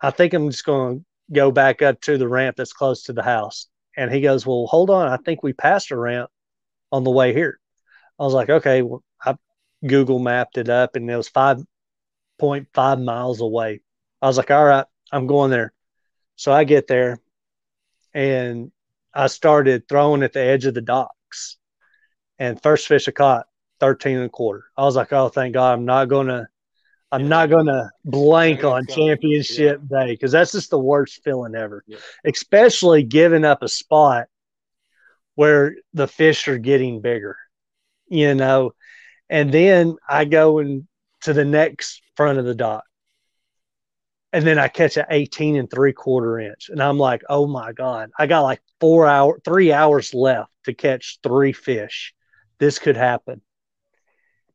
I 0.00 0.10
think 0.10 0.32
I'm 0.32 0.50
just 0.50 0.64
to 1.00 1.04
go 1.32 1.50
back 1.50 1.82
up 1.82 2.00
to 2.02 2.18
the 2.18 2.28
ramp 2.28 2.56
that's 2.56 2.72
close 2.72 3.04
to 3.04 3.12
the 3.12 3.22
house. 3.22 3.68
And 3.96 4.10
he 4.12 4.20
goes, 4.20 4.46
Well, 4.46 4.66
hold 4.66 4.90
on. 4.90 5.08
I 5.08 5.16
think 5.18 5.42
we 5.42 5.52
passed 5.52 5.90
a 5.90 5.96
ramp 5.96 6.30
on 6.90 7.04
the 7.04 7.10
way 7.10 7.32
here. 7.32 7.58
I 8.18 8.24
was 8.24 8.34
like, 8.34 8.48
Okay. 8.48 8.82
Well, 8.82 9.02
I 9.24 9.36
Google 9.86 10.18
mapped 10.18 10.58
it 10.58 10.68
up 10.68 10.96
and 10.96 11.10
it 11.10 11.16
was 11.16 11.28
5.5 11.28 13.04
miles 13.04 13.40
away. 13.40 13.82
I 14.20 14.26
was 14.26 14.38
like, 14.38 14.50
All 14.50 14.64
right, 14.64 14.86
I'm 15.12 15.26
going 15.26 15.50
there. 15.50 15.72
So 16.36 16.52
I 16.52 16.64
get 16.64 16.86
there 16.86 17.20
and 18.14 18.72
I 19.14 19.26
started 19.26 19.88
throwing 19.88 20.22
at 20.22 20.32
the 20.32 20.40
edge 20.40 20.64
of 20.64 20.74
the 20.74 20.80
docks. 20.80 21.58
And 22.42 22.60
first 22.60 22.88
fish 22.88 23.06
I 23.06 23.12
caught 23.12 23.46
13 23.78 24.16
and 24.16 24.26
a 24.26 24.28
quarter. 24.28 24.64
I 24.76 24.82
was 24.82 24.96
like, 24.96 25.12
oh, 25.12 25.28
thank 25.28 25.54
God 25.54 25.74
I'm 25.74 25.84
not 25.84 26.08
going 26.08 26.26
to. 26.26 26.48
I'm 27.12 27.22
Yeah. 27.22 27.28
not 27.28 27.50
going 27.50 27.66
to 27.66 27.88
blank 28.04 28.64
on 28.64 28.84
Yeah. 28.88 28.94
championship 28.96 29.80
day 29.88 30.06
because 30.06 30.32
that's 30.32 30.50
just 30.50 30.70
the 30.70 30.78
worst 30.78 31.22
feeling 31.22 31.54
ever, 31.54 31.84
Yeah. 31.86 31.98
especially 32.24 33.04
giving 33.04 33.44
up 33.44 33.62
a 33.62 33.68
spot 33.68 34.26
where 35.36 35.76
the 35.94 36.08
fish 36.08 36.48
are 36.48 36.58
getting 36.58 37.00
bigger, 37.00 37.36
you 38.08 38.34
know. 38.34 38.74
And 39.30 39.54
then 39.54 39.96
I 40.08 40.24
go 40.24 40.58
and 40.58 40.88
to 41.20 41.32
the 41.32 41.44
next 41.44 42.02
front 42.16 42.40
of 42.40 42.44
the 42.44 42.56
dock 42.56 42.82
and 44.32 44.44
then 44.44 44.58
I 44.58 44.66
catch 44.66 44.96
an 44.96 45.06
18 45.10 45.56
and 45.56 45.70
three 45.70 45.92
quarter 45.92 46.40
inch. 46.40 46.70
And 46.70 46.82
I'm 46.82 46.98
like, 46.98 47.22
oh 47.28 47.46
my 47.46 47.72
God, 47.72 48.10
I 48.18 48.26
got 48.26 48.40
like 48.40 48.62
four 48.80 49.06
hour, 49.06 49.38
three 49.44 49.72
hours 49.72 50.12
left 50.12 50.50
to 50.64 50.74
catch 50.74 51.18
three 51.22 51.52
fish. 51.52 52.14
This 52.62 52.78
could 52.78 52.96
happen. 52.96 53.40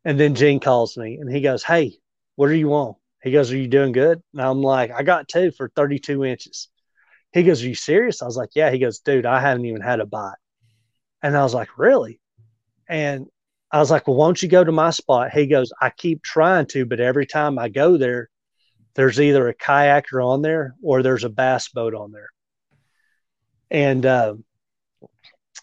And 0.05 0.18
then 0.18 0.34
Gene 0.34 0.62
calls 0.62 0.95
me 0.95 1.18
and 1.20 1.30
he 1.30 1.41
goes, 1.41 1.62
Hey, 1.62 1.97
what 2.38 2.49
are 2.49 2.55
you 2.55 2.74
on? 2.74 2.95
He 3.22 3.32
goes, 3.34 3.51
Are 3.51 3.58
you 3.58 3.68
doing 3.68 3.91
good? 3.91 4.24
And 4.32 4.41
I'm 4.41 4.62
like, 4.62 4.91
I 4.91 5.03
got 5.03 5.28
two 5.28 5.51
for 5.51 5.70
32 5.76 6.24
inches. 6.24 6.70
He 7.34 7.43
goes, 7.43 7.62
Are 7.62 7.68
you 7.68 7.76
serious? 7.76 8.22
I 8.22 8.26
was 8.26 8.38
like, 8.38 8.51
Yeah. 8.55 8.72
He 8.72 8.80
goes, 8.80 8.99
Dude, 8.99 9.26
I 9.26 9.41
haven't 9.41 9.66
even 9.66 9.82
had 9.82 9.99
a 9.99 10.05
bite. 10.05 10.38
And 11.22 11.36
I 11.36 11.43
was 11.43 11.53
like, 11.53 11.78
Really? 11.78 12.22
And 12.88 13.26
I 13.74 13.80
was 13.80 13.91
like, 13.91 14.08
Well, 14.08 14.16
won't 14.16 14.41
you 14.41 14.47
go 14.47 14.64
to 14.64 14.72
my 14.72 14.91
spot? 14.91 15.32
He 15.32 15.45
goes, 15.45 15.74
I 15.82 15.89
keep 15.89 16.24
trying 16.24 16.68
to, 16.68 16.86
but 16.86 17.01
every 17.01 17.26
time 17.26 17.60
I 17.60 17.68
go 17.68 17.97
there, 17.97 18.30
there's 18.95 19.20
either 19.20 19.49
a 19.49 19.53
kayaker 19.53 20.26
on 20.26 20.43
there 20.43 20.76
or 20.82 21.03
there's 21.03 21.26
a 21.26 21.30
bass 21.30 21.68
boat 21.68 21.93
on 21.93 22.14
there. 22.14 22.30
And 23.70 24.05
um, 24.05 24.45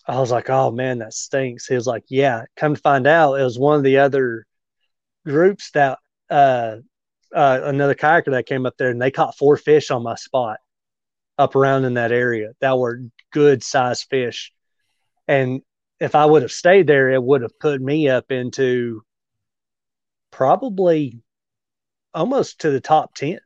I 0.07 0.20
was 0.20 0.30
like, 0.30 0.51
oh 0.51 0.70
man, 0.70 0.99
that 0.99 1.14
stinks. 1.14 1.66
He 1.66 1.74
was 1.74 1.86
like, 1.86 2.05
yeah. 2.09 2.45
Come 2.57 2.74
to 2.74 2.80
find 2.80 3.07
out, 3.07 3.34
it 3.34 3.45
was 3.45 3.59
one 3.59 3.76
of 3.76 3.82
the 3.82 3.99
other 3.99 4.47
groups 5.24 5.70
that 5.72 5.99
uh, 6.30 6.76
uh, 7.34 7.61
another 7.64 7.95
kayaker 7.95 8.32
that 8.32 8.47
came 8.47 8.66
up 8.66 8.76
there 8.78 8.90
and 8.90 9.01
they 9.01 9.11
caught 9.11 9.36
four 9.36 9.57
fish 9.57 9.90
on 9.90 10.03
my 10.03 10.14
spot 10.14 10.59
up 11.38 11.57
around 11.57 11.84
in 11.84 11.95
that 11.95 12.12
area 12.12 12.53
that 12.61 12.78
were 12.78 13.01
good 13.32 13.62
sized 13.62 14.07
fish. 14.09 14.53
And 15.26 15.62
if 16.01 16.14
I 16.14 16.26
would 16.26 16.42
have 16.42 16.53
stayed 16.53 16.86
there, 16.86 17.11
it 17.11 17.22
would 17.22 17.42
have 17.42 17.59
put 17.59 17.80
me 17.80 18.09
up 18.09 18.30
into 18.30 19.03
probably 20.30 21.22
almost 22.12 22.61
to 22.61 22.70
the 22.70 22.80
top 22.80 23.14
10 23.14 23.38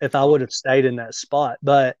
if 0.00 0.14
I 0.14 0.24
would 0.24 0.40
have 0.40 0.52
stayed 0.52 0.84
in 0.84 0.96
that 0.96 1.14
spot. 1.14 1.58
But 1.62 1.96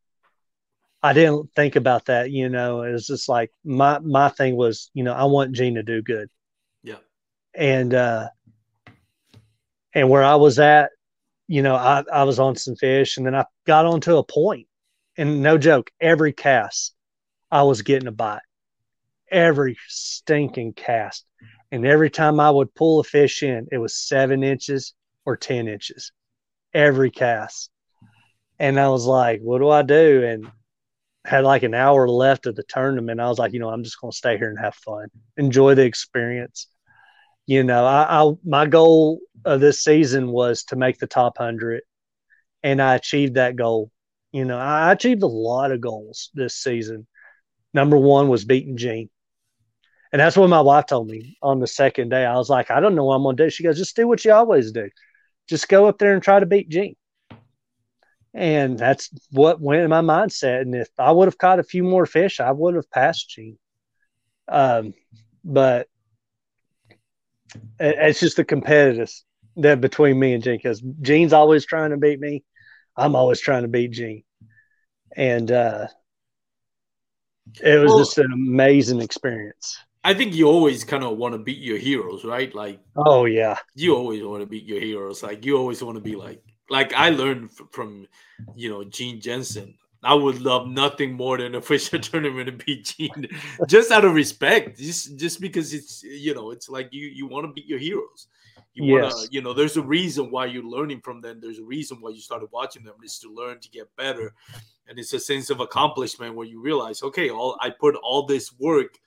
I 1.04 1.14
didn't 1.14 1.52
think 1.56 1.76
about 1.76 2.06
that, 2.06 2.32
you 2.32 2.50
know. 2.50 2.82
It 2.82 2.92
was 2.92 3.06
just 3.08 3.28
like 3.30 3.52
my 3.64 4.00
my 4.00 4.30
thing 4.30 4.56
was, 4.56 4.90
you 4.94 5.04
know, 5.04 5.14
I 5.14 5.26
want 5.26 5.54
Gene 5.54 5.76
to 5.76 5.84
do 5.84 6.02
good. 6.02 6.30
Yeah. 6.84 6.98
And 7.54 7.94
uh 7.94 8.30
And 9.94 10.10
where 10.10 10.24
I 10.24 10.36
was 10.36 10.58
at, 10.58 10.90
you 11.48 11.62
know, 11.62 11.76
I, 11.76 12.04
I 12.12 12.24
was 12.24 12.38
on 12.40 12.56
some 12.56 12.76
fish 12.76 13.16
and 13.18 13.26
then 13.26 13.34
I 13.34 13.46
got 13.66 13.86
onto 13.86 14.16
a 14.18 14.24
point 14.24 14.68
and 15.16 15.42
no 15.42 15.58
joke, 15.58 15.90
every 16.00 16.32
cast 16.32 16.94
I 17.50 17.62
was 17.64 17.82
getting 17.82 18.08
a 18.08 18.12
bite. 18.12 18.42
Every 19.30 19.78
stinking 19.88 20.74
cast. 20.74 21.26
And 21.72 21.86
every 21.86 22.10
time 22.10 22.40
I 22.40 22.50
would 22.50 22.74
pull 22.74 23.00
a 23.00 23.04
fish 23.04 23.42
in, 23.44 23.68
it 23.72 23.78
was 23.78 23.96
seven 23.96 24.44
inches 24.44 24.94
or 25.26 25.36
10 25.36 25.68
inches. 25.68 26.12
Every 26.74 27.10
cast. 27.10 27.70
And 28.58 28.80
I 28.80 28.88
was 28.90 29.06
like, 29.06 29.40
what 29.42 29.60
do 29.60 29.70
I 29.70 29.82
do? 29.82 30.24
And 30.24 30.50
had 31.24 31.44
like 31.44 31.62
an 31.62 31.74
hour 31.74 32.08
left 32.08 32.46
of 32.46 32.54
the 32.54 32.64
tournament. 32.64 33.20
I 33.20 33.28
was 33.28 33.38
like, 33.38 33.52
you 33.52 33.60
know, 33.60 33.70
I'm 33.70 33.84
just 33.84 34.00
going 34.00 34.10
to 34.10 34.16
stay 34.16 34.36
here 34.36 34.50
and 34.50 34.58
have 34.58 34.74
fun, 34.74 35.08
enjoy 35.36 35.74
the 35.74 35.84
experience. 35.84 36.68
You 37.46 37.62
know, 37.62 37.84
I, 37.84 38.22
I 38.22 38.32
my 38.44 38.66
goal 38.66 39.20
of 39.44 39.60
this 39.60 39.82
season 39.82 40.28
was 40.28 40.64
to 40.64 40.76
make 40.76 40.98
the 40.98 41.06
top 41.06 41.38
hundred, 41.38 41.82
and 42.62 42.80
I 42.80 42.94
achieved 42.94 43.34
that 43.34 43.56
goal. 43.56 43.90
You 44.32 44.44
know, 44.44 44.58
I 44.58 44.92
achieved 44.92 45.22
a 45.22 45.28
lot 45.28 45.70
of 45.70 45.80
goals 45.80 46.30
this 46.34 46.56
season. 46.56 47.06
Number 47.72 47.96
one 47.96 48.28
was 48.28 48.44
beating 48.44 48.76
Gene. 48.76 49.10
And 50.12 50.20
that's 50.20 50.36
what 50.36 50.48
my 50.48 50.60
wife 50.60 50.86
told 50.86 51.08
me 51.08 51.36
on 51.42 51.58
the 51.58 51.66
second 51.66 52.10
day. 52.10 52.24
I 52.24 52.36
was 52.36 52.48
like, 52.48 52.70
I 52.70 52.78
don't 52.78 52.94
know 52.94 53.04
what 53.04 53.16
I'm 53.16 53.24
going 53.24 53.36
to 53.36 53.44
do. 53.46 53.50
She 53.50 53.64
goes, 53.64 53.76
just 53.76 53.96
do 53.96 54.06
what 54.06 54.24
you 54.24 54.32
always 54.32 54.70
do. 54.70 54.88
Just 55.48 55.68
go 55.68 55.86
up 55.86 55.98
there 55.98 56.14
and 56.14 56.22
try 56.22 56.38
to 56.38 56.46
beat 56.46 56.68
Gene. 56.68 56.94
And 58.34 58.76
that's 58.76 59.10
what 59.30 59.60
went 59.60 59.82
in 59.82 59.90
my 59.90 60.00
mindset. 60.00 60.62
And 60.62 60.74
if 60.74 60.88
I 60.98 61.12
would 61.12 61.28
have 61.28 61.38
caught 61.38 61.60
a 61.60 61.64
few 61.64 61.84
more 61.84 62.04
fish, 62.04 62.40
I 62.40 62.50
would 62.50 62.74
have 62.74 62.90
passed 62.90 63.30
Gene. 63.30 63.58
Um, 64.48 64.92
but 65.44 65.86
it's 67.78 68.20
just 68.20 68.36
the 68.36 68.44
competitiveness 68.44 69.22
that 69.56 69.80
between 69.80 70.18
me 70.18 70.34
and 70.34 70.42
Gene 70.42 70.56
because 70.56 70.82
Gene's 71.00 71.32
always 71.32 71.64
trying 71.64 71.90
to 71.90 71.96
beat 71.96 72.18
me. 72.18 72.42
I'm 72.96 73.14
always 73.14 73.40
trying 73.40 73.62
to 73.62 73.68
beat 73.68 73.92
Gene. 73.92 74.24
And 75.16 75.50
uh, 75.52 75.86
it 77.62 77.78
was 77.78 77.90
well, 77.90 77.98
just 77.98 78.18
an 78.18 78.32
amazing 78.32 79.00
experience. 79.00 79.78
I 80.02 80.14
think 80.14 80.34
you 80.34 80.48
always 80.48 80.84
kind 80.84 81.04
of 81.04 81.16
want 81.16 81.34
to 81.34 81.38
beat 81.38 81.60
your 81.60 81.78
heroes, 81.78 82.24
right? 82.24 82.54
Like, 82.54 82.80
oh 82.96 83.24
yeah, 83.26 83.58
you 83.74 83.96
always 83.96 84.22
want 84.22 84.42
to 84.42 84.46
beat 84.46 84.64
your 84.64 84.80
heroes. 84.80 85.22
Like, 85.22 85.44
you 85.44 85.56
always 85.56 85.82
want 85.82 85.96
to 85.96 86.02
be 86.02 86.16
like, 86.16 86.42
like 86.70 86.92
I 86.94 87.10
learned 87.10 87.50
from, 87.70 88.06
you 88.54 88.70
know, 88.70 88.84
Gene 88.84 89.20
Jensen. 89.20 89.74
I 90.04 90.12
would 90.12 90.42
love 90.42 90.68
nothing 90.68 91.14
more 91.14 91.38
than 91.38 91.54
a 91.54 91.60
Fisher 91.62 91.98
tournament 91.98 92.46
to 92.46 92.52
beat 92.52 92.84
Gene, 92.84 93.28
just 93.66 93.90
out 93.90 94.04
of 94.04 94.14
respect, 94.14 94.78
just 94.78 95.16
just 95.16 95.40
because 95.40 95.72
it's 95.72 96.02
you 96.02 96.34
know 96.34 96.50
it's 96.50 96.68
like 96.68 96.88
you 96.92 97.06
you 97.06 97.26
want 97.26 97.46
to 97.46 97.52
beat 97.52 97.66
your 97.66 97.78
heroes. 97.78 98.28
You 98.74 98.96
yes. 98.96 99.12
want 99.14 99.26
to 99.26 99.34
you 99.34 99.40
know 99.40 99.54
there's 99.54 99.76
a 99.76 99.82
reason 99.82 100.30
why 100.30 100.46
you're 100.46 100.62
learning 100.62 101.00
from 101.00 101.20
them. 101.20 101.40
There's 101.40 101.58
a 101.58 101.64
reason 101.64 101.98
why 102.00 102.10
you 102.10 102.20
started 102.20 102.50
watching 102.52 102.84
them 102.84 102.96
is 103.02 103.18
to 103.20 103.32
learn 103.32 103.60
to 103.60 103.70
get 103.70 103.94
better, 103.96 104.34
and 104.86 104.98
it's 104.98 105.14
a 105.14 105.20
sense 105.20 105.48
of 105.48 105.60
accomplishment 105.60 106.34
where 106.34 106.46
you 106.46 106.60
realize, 106.60 107.02
okay, 107.02 107.30
all 107.30 107.56
I 107.60 107.70
put 107.70 107.96
all 107.96 108.26
this 108.26 108.52
work. 108.58 108.98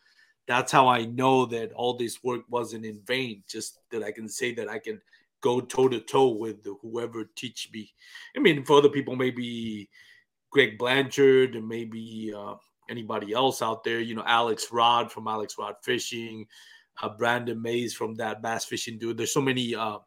That's 0.48 0.72
how 0.72 0.88
I 0.88 1.04
know 1.04 1.46
that 1.48 1.74
all 1.74 1.98
this 1.98 2.24
work 2.24 2.44
wasn't 2.50 2.86
in 2.86 3.02
vain. 3.06 3.44
Just 3.50 3.80
that 3.92 4.02
I 4.02 4.12
can 4.12 4.30
say 4.30 4.54
that 4.56 4.70
I 4.70 4.80
can 4.80 5.02
go 5.42 5.62
toe 5.62 5.88
to 5.88 6.00
toe 6.00 6.30
with 6.30 6.66
whoever 6.82 7.26
teach 7.36 7.70
me. 7.74 7.92
I 8.36 8.40
mean, 8.40 8.64
for 8.64 8.78
other 8.78 8.90
people, 8.90 9.16
maybe 9.16 9.90
Greg 10.52 10.78
Blanchard 10.78 11.56
and 11.56 11.68
maybe 11.68 12.34
uh, 12.36 12.56
anybody 12.90 13.34
else 13.34 13.62
out 13.62 13.84
there. 13.84 14.00
You 14.00 14.16
know, 14.16 14.24
Alex 14.26 14.68
Rod 14.72 15.12
from 15.12 15.28
Alex 15.28 15.56
Rod 15.58 15.76
Fishing, 15.84 16.46
uh, 17.02 17.10
Brandon 17.10 17.62
Mays 17.62 17.94
from 17.94 18.16
that 18.16 18.42
bass 18.42 18.66
fishing 18.66 18.98
dude. 18.98 19.18
There's 19.18 19.34
so 19.34 19.42
many 19.42 19.76
uh, 19.76 20.00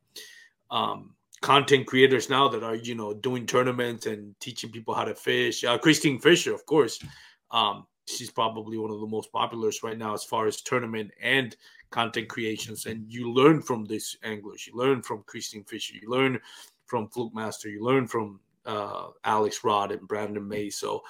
um, 0.71 1.15
content 1.41 1.87
creators 1.87 2.29
now 2.29 2.49
that 2.49 2.63
are 2.63 2.77
you 2.77 2.95
know 2.95 3.15
doing 3.15 3.47
tournaments 3.47 4.07
and 4.07 4.39
teaching 4.41 4.71
people 4.71 4.95
how 4.95 5.05
to 5.05 5.15
fish. 5.15 5.65
Uh, 5.65 5.79
Kristine 5.79 6.21
Fischer, 6.21 6.55
of 6.55 6.65
course. 6.67 7.03
Um, 7.51 7.87
she's 8.07 8.31
probably 8.31 8.79
one 8.79 8.91
of 8.91 9.01
the 9.01 9.07
most 9.07 9.31
popular 9.33 9.71
right 9.83 9.99
now 9.99 10.15
as 10.15 10.25
far 10.25 10.47
as 10.47 10.61
tournament 10.61 11.11
and 11.23 11.57
content 11.91 12.29
creations. 12.29 12.87
And 12.87 13.11
you 13.11 13.33
learn 13.33 13.63
from 13.63 13.85
this 13.85 14.17
anglers. 14.23 14.67
You 14.67 14.77
learn 14.77 15.03
from 15.03 15.23
Kristine 15.25 15.69
Fischer. 15.69 15.95
You 16.01 16.09
learn 16.09 16.41
from 16.87 17.09
Fluke 17.09 17.35
Master. 17.35 17.69
You 17.69 17.85
learn 17.85 18.07
from 18.07 18.41
uh, 18.67 19.09
Alex 19.25 19.63
Rod 19.65 19.93
and 19.93 20.07
Brandon 20.07 20.47
May. 20.47 20.71
So 20.71 21.03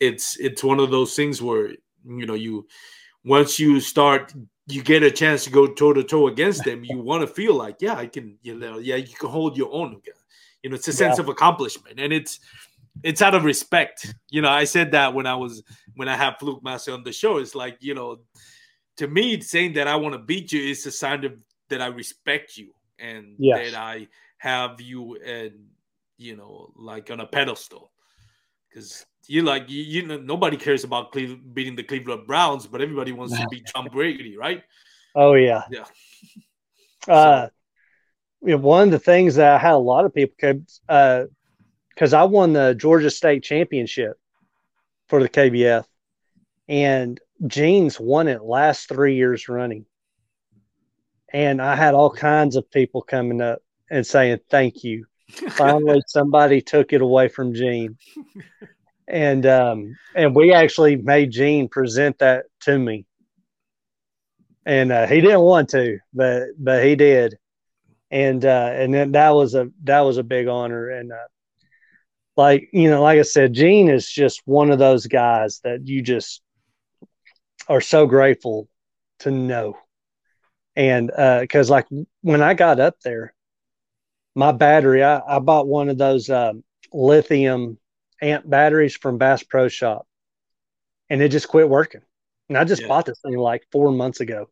it's 0.00 0.38
it's 0.38 0.64
one 0.64 0.80
of 0.80 0.90
those 0.90 1.14
things 1.14 1.40
where 1.40 1.68
you 2.04 2.26
know 2.26 2.34
you 2.34 2.66
once 3.24 3.58
you 3.58 3.80
start 3.80 4.34
you 4.66 4.82
get 4.82 5.02
a 5.02 5.10
chance 5.10 5.44
to 5.44 5.50
go 5.50 5.66
toe 5.66 5.92
to 5.92 6.04
toe 6.04 6.28
against 6.28 6.64
them, 6.64 6.84
you 6.84 6.98
want 6.98 7.20
to 7.20 7.26
feel 7.26 7.54
like 7.54 7.76
yeah 7.80 7.94
I 7.94 8.06
can 8.06 8.36
you 8.42 8.58
know 8.58 8.78
yeah 8.78 8.96
you 8.96 9.14
can 9.14 9.28
hold 9.28 9.56
your 9.56 9.72
own. 9.72 10.00
You 10.62 10.70
know 10.70 10.76
it's 10.76 10.88
a 10.88 10.92
sense 10.92 11.18
yeah. 11.18 11.22
of 11.22 11.28
accomplishment 11.28 11.98
and 11.98 12.12
it's 12.12 12.40
it's 13.02 13.22
out 13.22 13.34
of 13.34 13.44
respect. 13.44 14.14
You 14.30 14.42
know 14.42 14.50
I 14.50 14.64
said 14.64 14.92
that 14.92 15.14
when 15.14 15.26
I 15.26 15.34
was 15.34 15.62
when 15.94 16.08
I 16.08 16.16
have 16.16 16.36
Fluke 16.38 16.62
Master 16.62 16.92
on 16.92 17.04
the 17.04 17.12
show. 17.12 17.38
It's 17.38 17.54
like 17.54 17.78
you 17.80 17.94
know 17.94 18.20
to 18.96 19.08
me 19.08 19.40
saying 19.40 19.74
that 19.74 19.88
I 19.88 19.96
want 19.96 20.14
to 20.14 20.18
beat 20.18 20.52
you 20.52 20.60
is 20.60 20.86
a 20.86 20.90
sign 20.90 21.24
of 21.24 21.40
that 21.68 21.80
I 21.80 21.86
respect 21.86 22.56
you 22.56 22.72
and 22.98 23.34
yes. 23.38 23.72
that 23.72 23.78
I 23.78 24.08
have 24.38 24.80
you 24.80 25.16
and 25.24 25.52
you 26.18 26.36
know, 26.36 26.72
like 26.76 27.10
on 27.10 27.20
a 27.20 27.26
pedestal. 27.26 27.90
Because 28.68 29.04
you 29.26 29.42
like 29.42 29.68
you, 29.68 29.82
you 29.82 30.06
know 30.06 30.18
nobody 30.18 30.56
cares 30.56 30.84
about 30.84 31.12
Cleveland, 31.12 31.54
beating 31.54 31.76
the 31.76 31.82
Cleveland 31.82 32.26
Browns, 32.26 32.66
but 32.66 32.80
everybody 32.80 33.12
wants 33.12 33.38
to 33.38 33.46
beat 33.50 33.66
Tom 33.66 33.88
Brady, 33.92 34.36
right? 34.36 34.62
Oh 35.14 35.34
yeah, 35.34 35.62
yeah. 35.70 35.84
uh, 37.08 37.48
you 38.40 38.52
know, 38.52 38.56
one 38.58 38.88
of 38.88 38.92
the 38.92 38.98
things 38.98 39.34
that 39.34 39.54
I 39.54 39.58
had 39.58 39.74
a 39.74 39.78
lot 39.78 40.04
of 40.04 40.14
people 40.14 40.34
could, 40.40 40.66
because 40.86 42.14
uh, 42.14 42.20
I 42.20 42.24
won 42.24 42.54
the 42.54 42.74
Georgia 42.74 43.10
State 43.10 43.42
Championship 43.42 44.18
for 45.08 45.22
the 45.22 45.28
KBF, 45.28 45.84
and 46.68 47.20
Gene's 47.46 47.98
won 47.98 48.28
it 48.28 48.42
last 48.42 48.88
three 48.88 49.16
years 49.16 49.48
running, 49.48 49.86
and 51.32 51.60
I 51.60 51.74
had 51.74 51.94
all 51.94 52.10
kinds 52.10 52.56
of 52.56 52.70
people 52.70 53.02
coming 53.02 53.40
up 53.40 53.60
and 53.90 54.06
saying 54.06 54.40
thank 54.50 54.84
you. 54.84 55.06
Finally, 55.50 56.02
somebody 56.06 56.60
took 56.60 56.92
it 56.92 57.00
away 57.00 57.28
from 57.28 57.54
Gene, 57.54 57.96
and 59.08 59.44
um, 59.46 59.96
and 60.14 60.36
we 60.36 60.52
actually 60.52 60.96
made 60.96 61.30
Gene 61.30 61.68
present 61.68 62.18
that 62.18 62.44
to 62.60 62.78
me, 62.78 63.06
and 64.66 64.92
uh, 64.92 65.06
he 65.06 65.20
didn't 65.20 65.40
want 65.40 65.70
to, 65.70 65.98
but 66.12 66.48
but 66.58 66.84
he 66.84 66.94
did, 66.96 67.38
and 68.10 68.44
uh, 68.44 68.70
and 68.74 68.92
then 68.92 69.12
that 69.12 69.30
was 69.30 69.54
a 69.54 69.70
that 69.84 70.00
was 70.00 70.18
a 70.18 70.22
big 70.22 70.48
honor, 70.48 70.90
and 70.90 71.10
uh, 71.10 71.28
like 72.36 72.68
you 72.72 72.90
know, 72.90 73.02
like 73.02 73.18
I 73.18 73.22
said, 73.22 73.54
Gene 73.54 73.88
is 73.88 74.08
just 74.08 74.42
one 74.44 74.70
of 74.70 74.78
those 74.78 75.06
guys 75.06 75.60
that 75.64 75.88
you 75.88 76.02
just 76.02 76.41
are 77.68 77.80
so 77.80 78.06
grateful 78.06 78.68
to 79.20 79.30
know, 79.30 79.78
and 80.76 81.10
uh 81.10 81.40
because 81.40 81.70
uh, 81.70 81.74
like 81.74 81.86
when 82.22 82.42
I 82.42 82.54
got 82.54 82.80
up 82.80 82.96
there 83.04 83.34
my 84.34 84.52
battery, 84.52 85.04
I, 85.04 85.20
I 85.26 85.38
bought 85.38 85.66
one 85.66 85.88
of 85.88 85.98
those 85.98 86.30
uh, 86.30 86.52
lithium 86.92 87.78
amp 88.20 88.48
batteries 88.48 88.96
from 88.96 89.18
Bass 89.18 89.42
Pro 89.42 89.68
Shop, 89.68 90.06
and 91.10 91.20
it 91.20 91.28
just 91.28 91.48
quit 91.48 91.68
working. 91.68 92.02
And 92.48 92.58
I 92.58 92.64
just 92.64 92.82
yeah. 92.82 92.88
bought 92.88 93.06
this 93.06 93.20
thing 93.20 93.36
like 93.36 93.66
four 93.70 93.92
months 93.92 94.20
ago, 94.20 94.48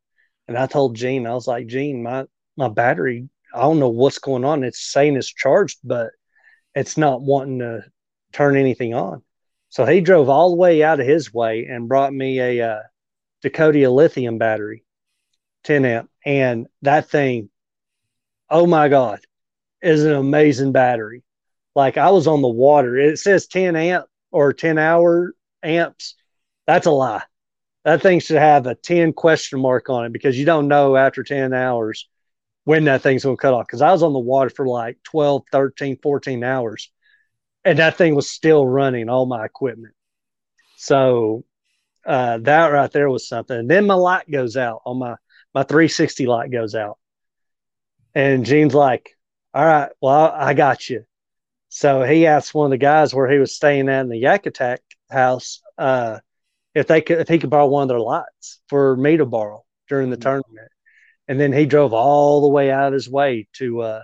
and 0.49 0.57
I 0.57 0.67
told 0.67 0.97
Gene, 0.97 1.27
I 1.27 1.35
was 1.35 1.47
like, 1.47 1.67
Gene, 1.67 2.03
my 2.03 2.27
my 2.57 2.69
battery, 2.69 3.29
I 3.55 3.61
don't 3.61 3.79
know 3.79 3.89
what's 3.89 4.19
going 4.19 4.45
on. 4.45 4.65
It's 4.65 4.81
saying 4.93 5.17
it's 5.17 5.33
charged, 5.33 5.79
but 5.83 6.11
it's 6.75 6.97
not 6.97 7.23
wanting 7.23 7.61
to 7.61 7.85
turn 8.33 8.57
anything 8.57 8.95
on. 8.95 9.23
So 9.71 9.87
he 9.87 10.01
drove 10.01 10.29
all 10.29 10.51
the 10.51 10.57
way 10.57 10.83
out 10.83 11.01
of 11.01 11.07
his 11.07 11.33
way 11.33 11.67
and 11.67 11.89
brought 11.89 12.13
me 12.13 12.41
a 12.41 12.73
uh, 12.73 12.83
Dakota 13.43 13.91
lithium 13.91 14.39
battery, 14.39 14.85
10 15.65 15.85
amp, 15.85 16.11
and 16.25 16.67
that 16.83 17.09
thing, 17.09 17.51
oh 18.49 18.67
my 18.67 18.89
god, 18.89 19.21
is 19.83 20.05
an 20.05 20.13
amazing 20.13 20.73
battery. 20.73 21.23
Like 21.75 21.97
I 21.97 22.11
was 22.11 22.27
on 22.27 22.43
the 22.43 22.49
water. 22.49 22.97
It 22.97 23.19
says 23.19 23.47
10 23.47 23.77
amp 23.77 24.07
or 24.31 24.53
10 24.53 24.79
hour 24.79 25.35
amps. 25.63 26.15
That's 26.67 26.87
a 26.87 26.91
lie. 26.91 27.23
That 27.85 28.03
thing 28.03 28.21
should 28.21 28.37
have 28.37 28.67
a 28.67 28.75
10 28.75 29.15
question 29.15 29.61
mark 29.61 29.89
on 29.89 30.05
it 30.05 30.13
because 30.13 30.39
you 30.39 30.45
don't 30.45 30.69
know 30.69 30.97
after 30.97 31.23
10 31.23 31.55
hours 31.55 32.09
when 32.65 32.85
that 32.85 33.03
thing's 33.03 33.25
going 33.25 33.37
to 33.37 33.41
cut 33.41 33.55
off. 33.55 33.67
Because 33.67 33.81
I 33.81 33.93
was 33.93 34.03
on 34.03 34.13
the 34.13 34.19
water 34.19 34.51
for 34.51 34.67
like 34.67 34.99
12, 35.05 35.45
13, 35.51 35.99
14 36.03 36.45
hours 36.45 36.91
and 37.65 37.79
that 37.79 37.97
thing 37.97 38.15
was 38.15 38.31
still 38.31 38.67
running 38.67 39.09
all 39.09 39.27
my 39.27 39.45
equipment. 39.45 39.95
So 40.77 41.45
uh, 42.07 42.39
that 42.39 42.67
right 42.69 42.91
there 42.91 43.11
was 43.11 43.29
something. 43.29 43.57
And 43.57 43.71
then 43.71 43.87
my 43.87 43.95
light 43.95 44.31
goes 44.31 44.57
out 44.57 44.83
on 44.85 44.99
my, 44.99 45.17
my 45.55 45.63
360 45.63 46.27
light 46.27 46.51
goes 46.51 46.75
out. 46.75 46.99
And 48.15 48.45
Gene's 48.45 48.75
like, 48.75 49.17
all 49.55 49.65
right, 49.65 49.91
well, 50.01 50.33
I 50.35 50.55
got 50.55 50.89
you. 50.89 51.05
So 51.69 52.03
he 52.03 52.27
asked 52.27 52.55
one 52.55 52.67
of 52.67 52.71
the 52.71 52.79
guys 52.79 53.15
where 53.15 53.31
he 53.31 53.39
was 53.39 53.55
staying 53.55 53.89
at 53.89 54.01
in 54.01 54.09
the 54.09 54.19
Yak 54.19 54.47
Attack 54.47 54.81
house 55.09 55.61
uh, 55.79 56.19
if 56.75 56.87
they 56.87 57.01
could 57.01 57.21
if 57.21 57.29
he 57.29 57.39
could 57.39 57.51
borrow 57.51 57.67
one 57.67 57.83
of 57.83 57.89
their 57.89 58.01
lights 58.01 58.61
for 58.69 58.97
me 58.97 59.17
to 59.17 59.27
borrow 59.27 59.65
during 59.89 60.11
the 60.11 60.17
mm-hmm. 60.17 60.23
tournament. 60.23 60.69
And 61.29 61.39
then 61.39 61.53
he 61.53 61.67
drove 61.67 61.93
all 61.93 62.41
the 62.41 62.49
way 62.49 62.73
out 62.73 62.89
of 62.89 62.93
his 62.93 63.09
way 63.09 63.47
to 63.55 63.83
uh, 63.83 64.03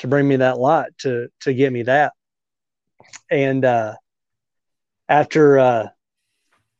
to 0.00 0.08
bring 0.08 0.26
me 0.26 0.36
that 0.36 0.58
light 0.58 0.90
to 0.98 1.28
to 1.40 1.54
get 1.54 1.72
me 1.72 1.82
that. 1.84 2.12
And 3.30 3.64
uh, 3.64 3.94
after 5.08 5.58
uh, 5.58 5.86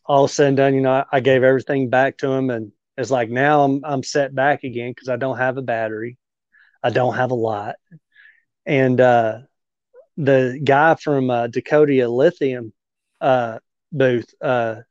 all 0.07 0.29
said 0.29 0.49
and 0.49 0.57
done, 0.57 0.75
you 0.75 0.81
know, 0.81 1.05
I, 1.11 1.21
gave 1.21 1.43
everything 1.43 1.89
back 1.89 2.19
to 2.19 2.31
him, 2.31 2.51
and 2.51 2.73
it's 2.97 3.11
like 3.11 3.31
now 3.31 3.63
I'm 3.63 3.85
I'm 3.85 4.03
set 4.03 4.35
back 4.35 4.65
again 4.65 4.91
because 4.91 5.09
I 5.09 5.17
don't 5.17 5.39
have 5.39 5.57
a 5.57 5.63
battery, 5.63 6.19
I 6.83 6.91
don't 6.91 7.15
have 7.15 7.31
a 7.31 7.37
lot, 7.37 7.77
and 8.67 9.01
uh, 9.01 9.39
the 10.17 10.61
guy 10.63 10.95
from 10.97 11.31
uh, 11.31 11.47
Dakota 11.49 12.09
Lithium 12.09 12.73
uh, 13.21 13.59
booth 13.93 14.33
uh, 14.41 14.83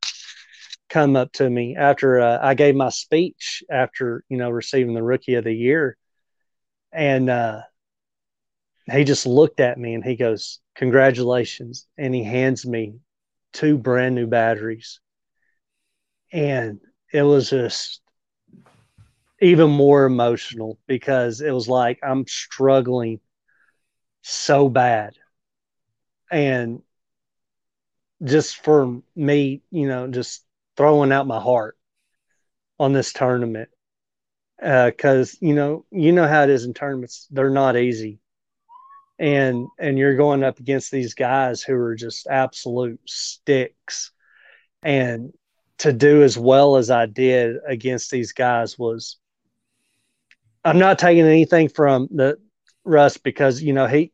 come 0.89 1.15
up 1.15 1.31
to 1.33 1.49
me 1.49 1.75
after 1.75 2.19
uh, 2.19 2.39
I 2.41 2.55
gave 2.55 2.75
my 2.75 2.89
speech 2.89 3.63
after 3.69 4.23
you 4.29 4.37
know 4.37 4.49
receiving 4.49 4.93
the 4.93 5.03
Rookie 5.03 5.35
of 5.35 5.43
the 5.43 5.53
Year, 5.53 5.97
and 6.91 7.29
uh, 7.29 7.61
he 8.91 9.03
just 9.03 9.25
looked 9.25 9.59
at 9.59 9.77
me 9.77 9.93
and 9.93 10.03
he 10.03 10.15
goes, 10.15 10.59
"Congratulations!" 10.75 11.87
and 11.97 12.13
he 12.15 12.23
hands 12.23 12.65
me 12.65 12.95
two 13.53 13.77
brand 13.77 14.15
new 14.15 14.27
batteries, 14.27 14.99
and 16.33 16.81
it 17.13 17.21
was 17.21 17.51
just 17.51 18.01
even 19.39 19.69
more 19.69 20.05
emotional 20.05 20.79
because 20.87 21.41
it 21.41 21.51
was 21.51 21.69
like 21.69 21.99
I'm 22.03 22.25
struggling 22.27 23.19
so 24.23 24.67
bad. 24.67 25.13
And 26.31 26.81
just 28.23 28.57
for 28.63 29.01
me, 29.15 29.61
you 29.69 29.87
know, 29.87 30.07
just 30.07 30.43
throwing 30.75 31.11
out 31.11 31.27
my 31.27 31.39
heart 31.39 31.77
on 32.79 32.93
this 32.93 33.13
tournament. 33.13 33.69
Because, 34.57 35.33
uh, 35.33 35.37
you 35.41 35.53
know, 35.53 35.85
you 35.91 36.13
know 36.13 36.27
how 36.27 36.43
it 36.43 36.49
is 36.49 36.63
in 36.63 36.73
tournaments, 36.73 37.27
they're 37.29 37.49
not 37.49 37.77
easy. 37.77 38.19
And 39.19 39.67
and 39.77 39.99
you're 39.99 40.15
going 40.15 40.43
up 40.43 40.59
against 40.59 40.89
these 40.89 41.13
guys 41.13 41.61
who 41.61 41.75
are 41.75 41.95
just 41.95 42.25
absolute 42.27 42.99
sticks. 43.05 44.11
And 44.81 45.33
to 45.83 45.91
do 45.91 46.23
as 46.23 46.37
well 46.37 46.77
as 46.77 46.89
I 46.89 47.07
did 47.07 47.57
against 47.67 48.09
these 48.09 48.31
guys 48.31 48.79
was 48.79 49.17
I'm 50.63 50.79
not 50.79 50.97
taking 50.97 51.25
anything 51.25 51.67
from 51.67 52.07
the 52.09 52.37
Russ 52.85 53.17
because 53.17 53.61
you 53.61 53.73
know 53.73 53.87
he 53.87 54.13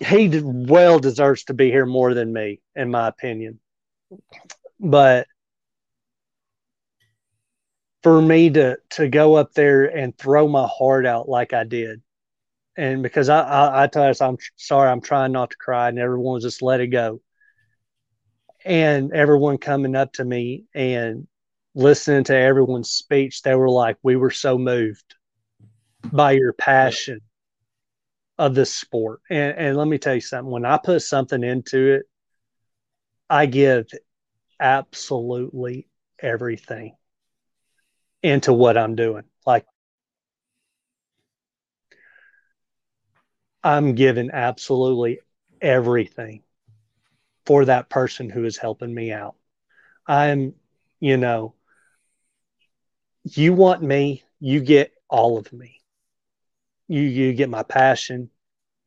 he 0.00 0.28
well 0.44 0.98
deserves 0.98 1.44
to 1.44 1.54
be 1.54 1.70
here 1.70 1.86
more 1.86 2.12
than 2.12 2.30
me, 2.30 2.60
in 2.74 2.90
my 2.90 3.08
opinion. 3.08 3.58
But 4.78 5.26
for 8.02 8.20
me 8.20 8.50
to 8.50 8.76
to 8.90 9.08
go 9.08 9.34
up 9.36 9.54
there 9.54 9.86
and 9.86 10.16
throw 10.18 10.46
my 10.46 10.68
heart 10.70 11.06
out 11.06 11.26
like 11.26 11.54
I 11.54 11.64
did, 11.64 12.02
and 12.76 13.02
because 13.02 13.30
I 13.30 13.40
I, 13.40 13.84
I 13.84 13.86
told 13.86 14.10
us 14.10 14.20
I'm 14.20 14.36
sorry, 14.56 14.90
I'm 14.90 15.00
trying 15.00 15.32
not 15.32 15.52
to 15.52 15.56
cry, 15.56 15.88
and 15.88 15.98
everyone 15.98 16.34
was 16.34 16.44
just 16.44 16.60
let 16.60 16.82
it 16.82 16.88
go. 16.88 17.22
And 18.66 19.12
everyone 19.12 19.58
coming 19.58 19.94
up 19.94 20.12
to 20.14 20.24
me 20.24 20.64
and 20.74 21.28
listening 21.76 22.24
to 22.24 22.36
everyone's 22.36 22.90
speech, 22.90 23.42
they 23.42 23.54
were 23.54 23.70
like, 23.70 23.96
"We 24.02 24.16
were 24.16 24.32
so 24.32 24.58
moved 24.58 25.14
by 26.12 26.32
your 26.32 26.52
passion 26.52 27.20
of 28.38 28.54
this 28.56 28.74
sport. 28.74 29.20
And, 29.30 29.56
and 29.56 29.76
let 29.76 29.86
me 29.86 29.98
tell 29.98 30.16
you 30.16 30.20
something 30.20 30.50
when 30.50 30.64
I 30.64 30.78
put 30.78 31.02
something 31.02 31.42
into 31.44 31.94
it, 31.94 32.02
I 33.30 33.46
give 33.46 33.86
absolutely 34.58 35.88
everything 36.18 36.96
into 38.22 38.52
what 38.52 38.76
I'm 38.76 38.96
doing. 38.96 39.24
Like, 39.46 39.64
I'm 43.62 43.94
giving 43.94 44.30
absolutely 44.32 45.20
everything 45.60 46.42
for 47.46 47.64
that 47.64 47.88
person 47.88 48.28
who 48.28 48.44
is 48.44 48.56
helping 48.58 48.92
me 48.92 49.12
out. 49.12 49.36
I'm, 50.06 50.54
you 51.00 51.16
know, 51.16 51.54
you 53.24 53.54
want 53.54 53.82
me, 53.82 54.22
you 54.40 54.60
get 54.60 54.92
all 55.08 55.38
of 55.38 55.52
me 55.52 55.76
you 56.88 57.00
you 57.02 57.32
get 57.32 57.48
my 57.48 57.62
passion. 57.62 58.30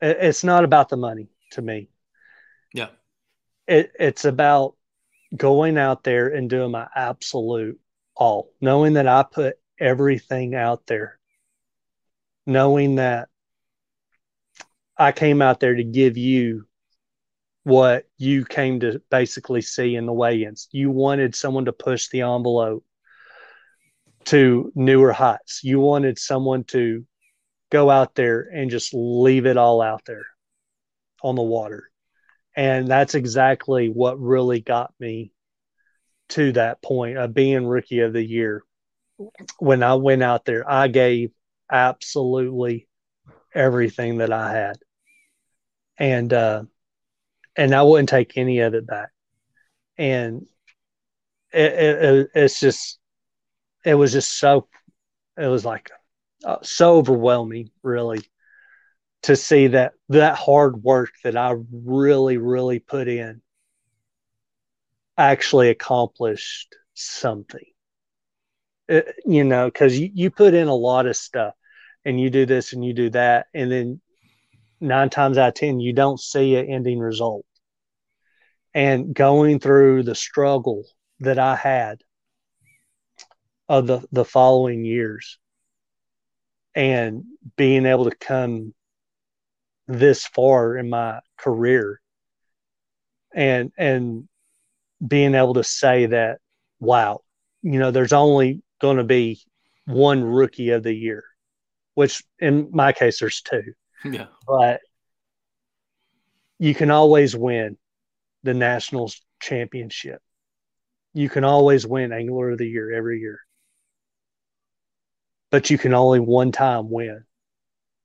It's 0.02 0.44
not 0.44 0.64
about 0.64 0.90
the 0.90 0.98
money 0.98 1.28
to 1.52 1.62
me. 1.62 1.90
Yeah. 2.74 2.90
It, 3.68 3.92
it's 4.00 4.26
about 4.26 4.76
going 5.36 5.78
out 5.78 6.04
there 6.04 6.30
and 6.30 6.50
doing 6.50 6.72
my 6.72 6.88
absolute 6.96 7.80
all, 8.16 8.52
knowing 8.62 8.94
that 8.94 9.08
I 9.08 9.24
put 9.24 9.58
everything 9.80 10.56
out 10.56 10.86
there, 10.88 11.20
knowing 12.46 12.96
that 12.96 13.30
I 14.98 15.12
came 15.12 15.42
out 15.42 15.60
there 15.60 15.76
to 15.76 15.84
give 15.84 16.18
you 16.18 16.66
what 17.70 18.06
you 18.18 18.44
came 18.46 18.80
to 18.80 19.00
basically 19.12 19.62
see 19.62 19.96
in 19.96 20.08
the 20.08 20.14
weigh-ins. 20.14 20.68
You 20.72 20.90
wanted 20.90 21.36
someone 21.36 21.66
to 21.66 21.72
push 21.72 22.10
the 22.10 22.22
envelope 22.22 22.84
to 24.26 24.72
newer 24.76 25.14
heights. 25.14 25.64
You 25.64 25.80
wanted 25.80 26.18
someone 26.18 26.64
to 26.66 27.06
go 27.72 27.92
out 27.92 28.16
there 28.16 28.42
and 28.42 28.72
just 28.72 28.94
leave 28.94 29.46
it 29.46 29.56
all 29.56 29.82
out 29.82 30.04
there 30.06 30.26
on 31.22 31.36
the 31.36 31.44
water. 31.44 31.92
And 32.56 32.88
that's 32.88 33.14
exactly 33.14 33.88
what 33.88 34.20
really 34.20 34.62
got 34.62 34.92
me 35.00 35.32
to 36.30 36.52
that 36.54 36.82
point 36.82 37.18
of 37.18 37.36
being 37.36 37.68
rookie 37.68 38.00
of 38.00 38.14
the 38.14 38.24
year. 38.24 38.64
When 39.60 39.84
I 39.84 39.94
went 39.94 40.24
out 40.24 40.44
there, 40.44 40.70
I 40.70 40.88
gave 40.88 41.32
absolutely 41.72 42.88
everything 43.54 44.18
that 44.18 44.34
I 44.34 44.52
had. 44.52 44.78
And 46.00 46.34
uh 46.34 46.64
and 47.60 47.76
I 47.76 47.84
wouldn't 47.84 48.08
take 48.08 48.38
any 48.38 48.60
of 48.60 48.74
it 48.74 48.88
back. 48.88 49.10
And 49.98 50.48
it, 51.52 51.74
it, 51.74 52.30
it's 52.34 52.58
just 52.58 53.00
it 53.86 53.96
was 53.96 54.14
just 54.14 54.40
so 54.40 54.70
it 55.38 55.48
was 55.48 55.66
like 55.66 55.92
uh, 56.46 56.58
so 56.62 56.96
overwhelming, 56.96 57.70
really, 57.84 58.22
to 59.24 59.36
see 59.36 59.68
that 59.68 59.92
that 60.08 60.38
hard 60.38 60.82
work 60.82 61.10
that 61.26 61.36
I 61.36 61.56
really, 61.70 62.38
really 62.38 62.80
put 62.80 63.10
in 63.10 63.42
actually 65.18 65.70
accomplished 65.70 66.74
something. 66.94 67.66
It, 68.88 69.16
you 69.26 69.44
know, 69.44 69.66
because 69.66 70.00
you, 70.00 70.10
you 70.14 70.32
put 70.32 70.54
in 70.54 70.70
a 70.70 70.74
lot 70.74 71.08
of 71.08 71.18
stuff 71.18 71.56
and 72.06 72.22
you 72.22 72.30
do 72.30 72.46
this 72.46 72.72
and 72.72 72.86
you 72.86 72.94
do 72.94 73.10
that, 73.10 73.48
and 73.54 73.70
then 73.70 74.02
nine 74.80 75.10
times 75.10 75.38
out 75.38 75.50
of 75.50 75.54
10, 75.56 75.82
you 75.82 75.92
don't 75.92 76.22
see 76.22 76.56
an 76.56 76.68
ending 76.68 77.00
result. 77.00 77.46
And 78.74 79.14
going 79.14 79.60
through 79.60 80.04
the 80.04 80.16
struggle 80.16 80.86
that 81.22 81.40
I 81.40 81.56
had 81.56 82.02
of 83.68 83.88
the, 83.88 84.08
the 84.12 84.26
following 84.26 84.86
years 84.86 85.40
and 86.76 87.24
being 87.56 87.86
able 87.86 88.10
to 88.10 88.16
come 88.16 88.74
this 89.88 90.26
far 90.28 90.78
in 90.78 90.90
my 90.90 91.20
career 91.38 92.00
and 93.34 93.72
and 93.78 94.28
being 95.06 95.34
able 95.34 95.56
to 95.56 95.64
say 95.64 96.06
that 96.06 96.38
wow 96.80 97.22
you 97.64 97.80
know 97.80 97.90
there's 97.90 98.14
only 98.14 98.62
going 98.80 98.98
to 98.98 99.04
be 99.04 99.42
one 99.86 100.24
rookie 100.24 100.70
of 100.70 100.84
the 100.84 100.94
year 100.94 101.24
which 102.00 102.24
in 102.40 102.70
my 102.72 102.94
case 102.94 103.20
there's 103.20 103.42
two. 103.42 103.64
Yeah. 104.06 104.28
But 104.48 104.80
you 106.58 106.74
can 106.74 106.90
always 106.90 107.36
win 107.36 107.78
the 108.44 108.54
nationals 108.54 109.22
championship 109.42 110.22
you 111.14 111.30
can 111.30 111.44
always 111.44 111.88
win 111.88 112.12
angler 112.12 112.52
of 112.52 112.58
the 112.58 112.68
year 112.68 112.94
every 112.94 113.20
year 113.20 113.40
but 115.52 115.70
you 115.70 115.78
can 115.78 115.94
only 115.94 116.20
one 116.20 116.52
time 116.52 116.90
win 116.90 117.24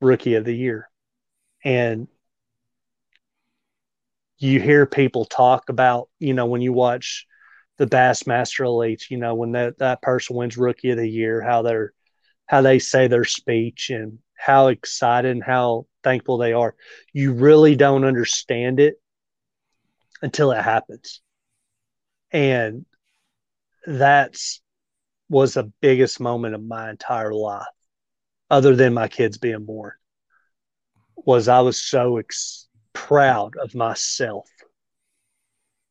rookie 0.01 0.35
of 0.35 0.45
the 0.45 0.55
year. 0.55 0.89
And 1.65 2.09
you 4.39 4.61
hear 4.61 4.87
people 4.87 5.25
talk 5.25 5.69
about, 5.69 6.09
you 6.19 6.35
know, 6.35 6.47
when 6.47 6.61
you 6.61 6.73
watch 6.73 7.27
the 7.79 7.87
Bassmaster 7.87 8.65
Elites, 8.65 9.11
you 9.11 9.17
know, 9.17 9.35
when 9.35 9.53
that, 9.53 9.79
that 9.79 10.03
person 10.03 10.37
wins 10.37 10.57
rookie 10.57 10.91
of 10.91 10.99
the 10.99 11.09
year, 11.09 11.41
how 11.41 11.63
they're, 11.63 11.93
how 12.47 12.61
they 12.61 12.79
say 12.79 13.09
their 13.09 13.25
speech 13.25 13.91
and 13.91 14.19
how 14.37 14.69
excited 14.69 15.31
and 15.31 15.43
how 15.43 15.87
thankful 16.03 16.37
they 16.37 16.53
are. 16.53 16.75
You 17.13 17.33
really 17.33 17.75
don't 17.77 18.05
understand 18.05 18.81
it 18.81 18.97
until 20.25 20.53
it 20.53 20.63
happens. 20.63 21.21
And 22.33 22.87
that's 23.87 24.63
was 25.29 25.53
the 25.55 25.71
biggest 25.83 26.19
moment 26.19 26.55
of 26.55 26.65
my 26.65 26.89
entire 26.89 27.35
life, 27.35 27.67
other 28.51 28.75
than 28.75 28.95
my 28.95 29.07
kids 29.07 29.37
being 29.37 29.67
born, 29.67 29.93
was 31.15 31.47
I 31.47 31.61
was 31.61 31.79
so 31.79 32.17
ex- 32.17 32.69
proud 32.95 33.57
of 33.57 33.75
myself 33.75 34.49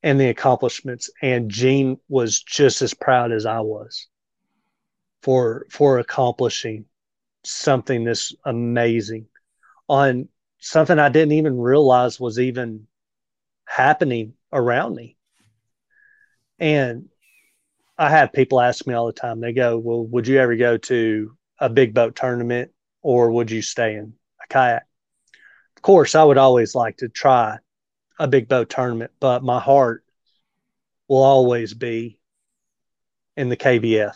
and 0.01 0.19
the 0.19 0.29
accomplishments. 0.29 1.11
And 1.21 1.51
Gene 1.51 1.97
was 2.09 2.41
just 2.41 2.81
as 2.81 2.95
proud 2.95 3.31
as 3.31 3.45
I 3.45 3.59
was 3.59 4.07
for 5.21 5.67
for 5.69 5.99
accomplishing 5.99 6.85
something 7.43 8.03
this 8.03 8.33
amazing 8.45 9.27
on 9.87 10.27
something 10.57 10.97
I 10.97 11.09
didn't 11.09 11.33
even 11.33 11.59
realize 11.59 12.19
was 12.19 12.39
even 12.39 12.87
happening 13.65 14.33
around 14.51 14.95
me. 14.95 15.17
And 16.59 17.09
I 17.97 18.09
have 18.09 18.33
people 18.33 18.59
ask 18.61 18.85
me 18.87 18.93
all 18.93 19.07
the 19.07 19.13
time, 19.13 19.39
they 19.39 19.53
go, 19.53 19.77
Well, 19.77 20.05
would 20.05 20.27
you 20.27 20.39
ever 20.39 20.55
go 20.55 20.77
to 20.77 21.37
a 21.59 21.69
big 21.69 21.93
boat 21.93 22.15
tournament 22.15 22.71
or 23.01 23.31
would 23.31 23.51
you 23.51 23.61
stay 23.61 23.95
in 23.95 24.13
a 24.43 24.47
kayak? 24.47 24.83
Of 25.75 25.81
course, 25.81 26.15
I 26.15 26.23
would 26.23 26.37
always 26.37 26.75
like 26.75 26.97
to 26.97 27.09
try 27.09 27.57
a 28.19 28.27
big 28.27 28.47
boat 28.47 28.69
tournament, 28.69 29.11
but 29.19 29.43
my 29.43 29.59
heart 29.59 30.03
will 31.07 31.23
always 31.23 31.73
be 31.73 32.19
in 33.35 33.49
the 33.49 33.57
KBF, 33.57 34.15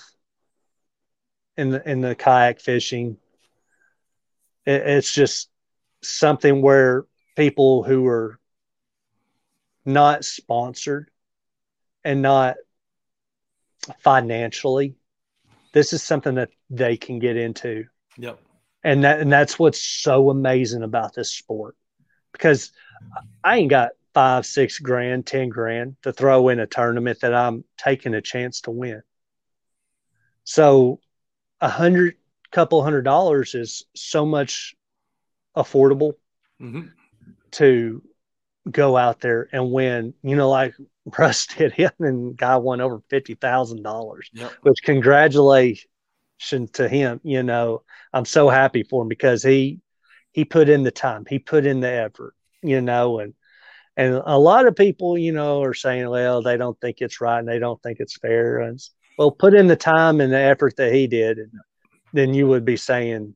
in 1.58 1.72
the 1.72 1.90
in 1.90 2.02
the 2.02 2.16
kayak 2.16 2.62
fishing. 2.62 3.18
It, 4.66 4.82
it's 4.82 5.14
just 5.14 5.50
something 6.02 6.62
where 6.62 7.06
people 7.36 7.84
who 7.84 8.06
are 8.08 8.40
not 9.88 10.26
sponsored 10.26 11.10
and 12.04 12.22
not 12.22 12.58
financially, 14.00 14.96
this 15.74 15.94
is 15.94 16.04
something 16.04 16.36
that 16.36 16.50
they 16.70 16.98
can 16.98 17.20
get 17.20 17.38
into. 17.38 17.86
Yep. 18.18 18.40
And 18.84 19.04
that 19.04 19.20
and 19.20 19.32
that's 19.32 19.58
what's 19.58 19.82
so 19.82 20.30
amazing 20.30 20.84
about 20.84 21.14
this 21.14 21.32
sport. 21.32 21.76
Because 22.32 22.72
I 23.44 23.58
ain't 23.58 23.70
got 23.70 23.92
five, 24.14 24.46
six 24.46 24.80
grand, 24.80 25.26
ten 25.26 25.50
grand 25.50 25.96
to 26.04 26.14
throw 26.14 26.50
in 26.50 26.60
a 26.60 26.68
tournament 26.68 27.22
that 27.22 27.34
I'm 27.34 27.64
taking 27.78 28.14
a 28.14 28.22
chance 28.22 28.62
to 28.62 28.72
win. 28.72 29.02
So 30.44 31.00
a 31.60 31.70
hundred 31.70 32.16
couple 32.52 32.84
hundred 32.84 33.04
dollars 33.04 33.56
is 33.56 33.84
so 33.96 34.26
much 34.26 34.76
affordable 35.56 36.14
mm-hmm. 36.62 36.88
to 37.52 38.04
go 38.72 38.98
out 38.98 39.20
there 39.20 39.48
and 39.52 39.72
win. 39.72 40.14
You 40.24 40.36
know, 40.36 40.50
like 40.50 40.74
Russ 41.18 41.48
did 41.48 41.74
him 41.74 41.92
and 42.00 42.38
guy 42.38 42.58
won 42.58 42.82
over 42.82 43.02
fifty 43.10 43.36
thousand 43.36 43.84
dollars. 43.84 44.30
Yep. 44.34 44.52
Which 44.62 44.80
congratulations 44.84 45.86
to 46.74 46.88
him. 46.88 47.20
You 47.24 47.44
know, 47.44 47.84
I'm 48.14 48.26
so 48.26 48.50
happy 48.50 48.84
for 48.84 49.04
him 49.04 49.08
because 49.08 49.44
he 49.44 49.80
he 50.32 50.46
put 50.46 50.70
in 50.70 50.84
the 50.84 50.92
time, 50.92 51.26
he 51.28 51.40
put 51.40 51.66
in 51.66 51.80
the 51.80 51.92
effort, 51.92 52.36
you 52.62 52.82
know, 52.82 53.20
and 53.20 53.34
and 53.96 54.22
a 54.26 54.38
lot 54.38 54.68
of 54.68 54.76
people, 54.76 55.18
you 55.18 55.32
know, 55.32 55.64
are 55.64 55.74
saying, 55.74 56.08
well, 56.08 56.44
they 56.44 56.56
don't 56.56 56.80
think 56.80 56.98
it's 57.00 57.20
right 57.20 57.40
and 57.40 57.48
they 57.48 57.58
don't 57.58 57.82
think 57.82 58.00
it's 58.00 58.18
fair. 58.18 58.60
And 58.60 58.80
well, 59.18 59.32
put 59.32 59.56
in 59.56 59.66
the 59.66 59.76
time 59.76 60.22
and 60.22 60.32
the 60.32 60.38
effort 60.38 60.76
that 60.78 60.94
he 60.94 61.08
did, 61.08 61.40
and 61.40 61.52
then 62.14 62.36
you 62.36 62.48
would 62.48 62.66
be 62.66 62.78
saying 62.78 63.34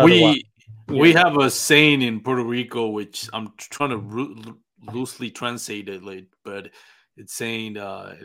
we 0.00 0.44
we 0.88 1.12
have 1.12 1.36
a 1.38 1.50
saying 1.50 2.02
in 2.02 2.20
Puerto 2.20 2.44
Rico, 2.44 2.88
which 2.88 3.28
I'm 3.32 3.52
trying 3.56 3.90
to 3.90 3.98
ro- 3.98 4.56
loosely 4.92 5.30
translate 5.30 5.88
it, 5.88 6.26
but 6.44 6.70
it's 7.16 7.34
saying, 7.34 7.76
uh, 7.76 8.16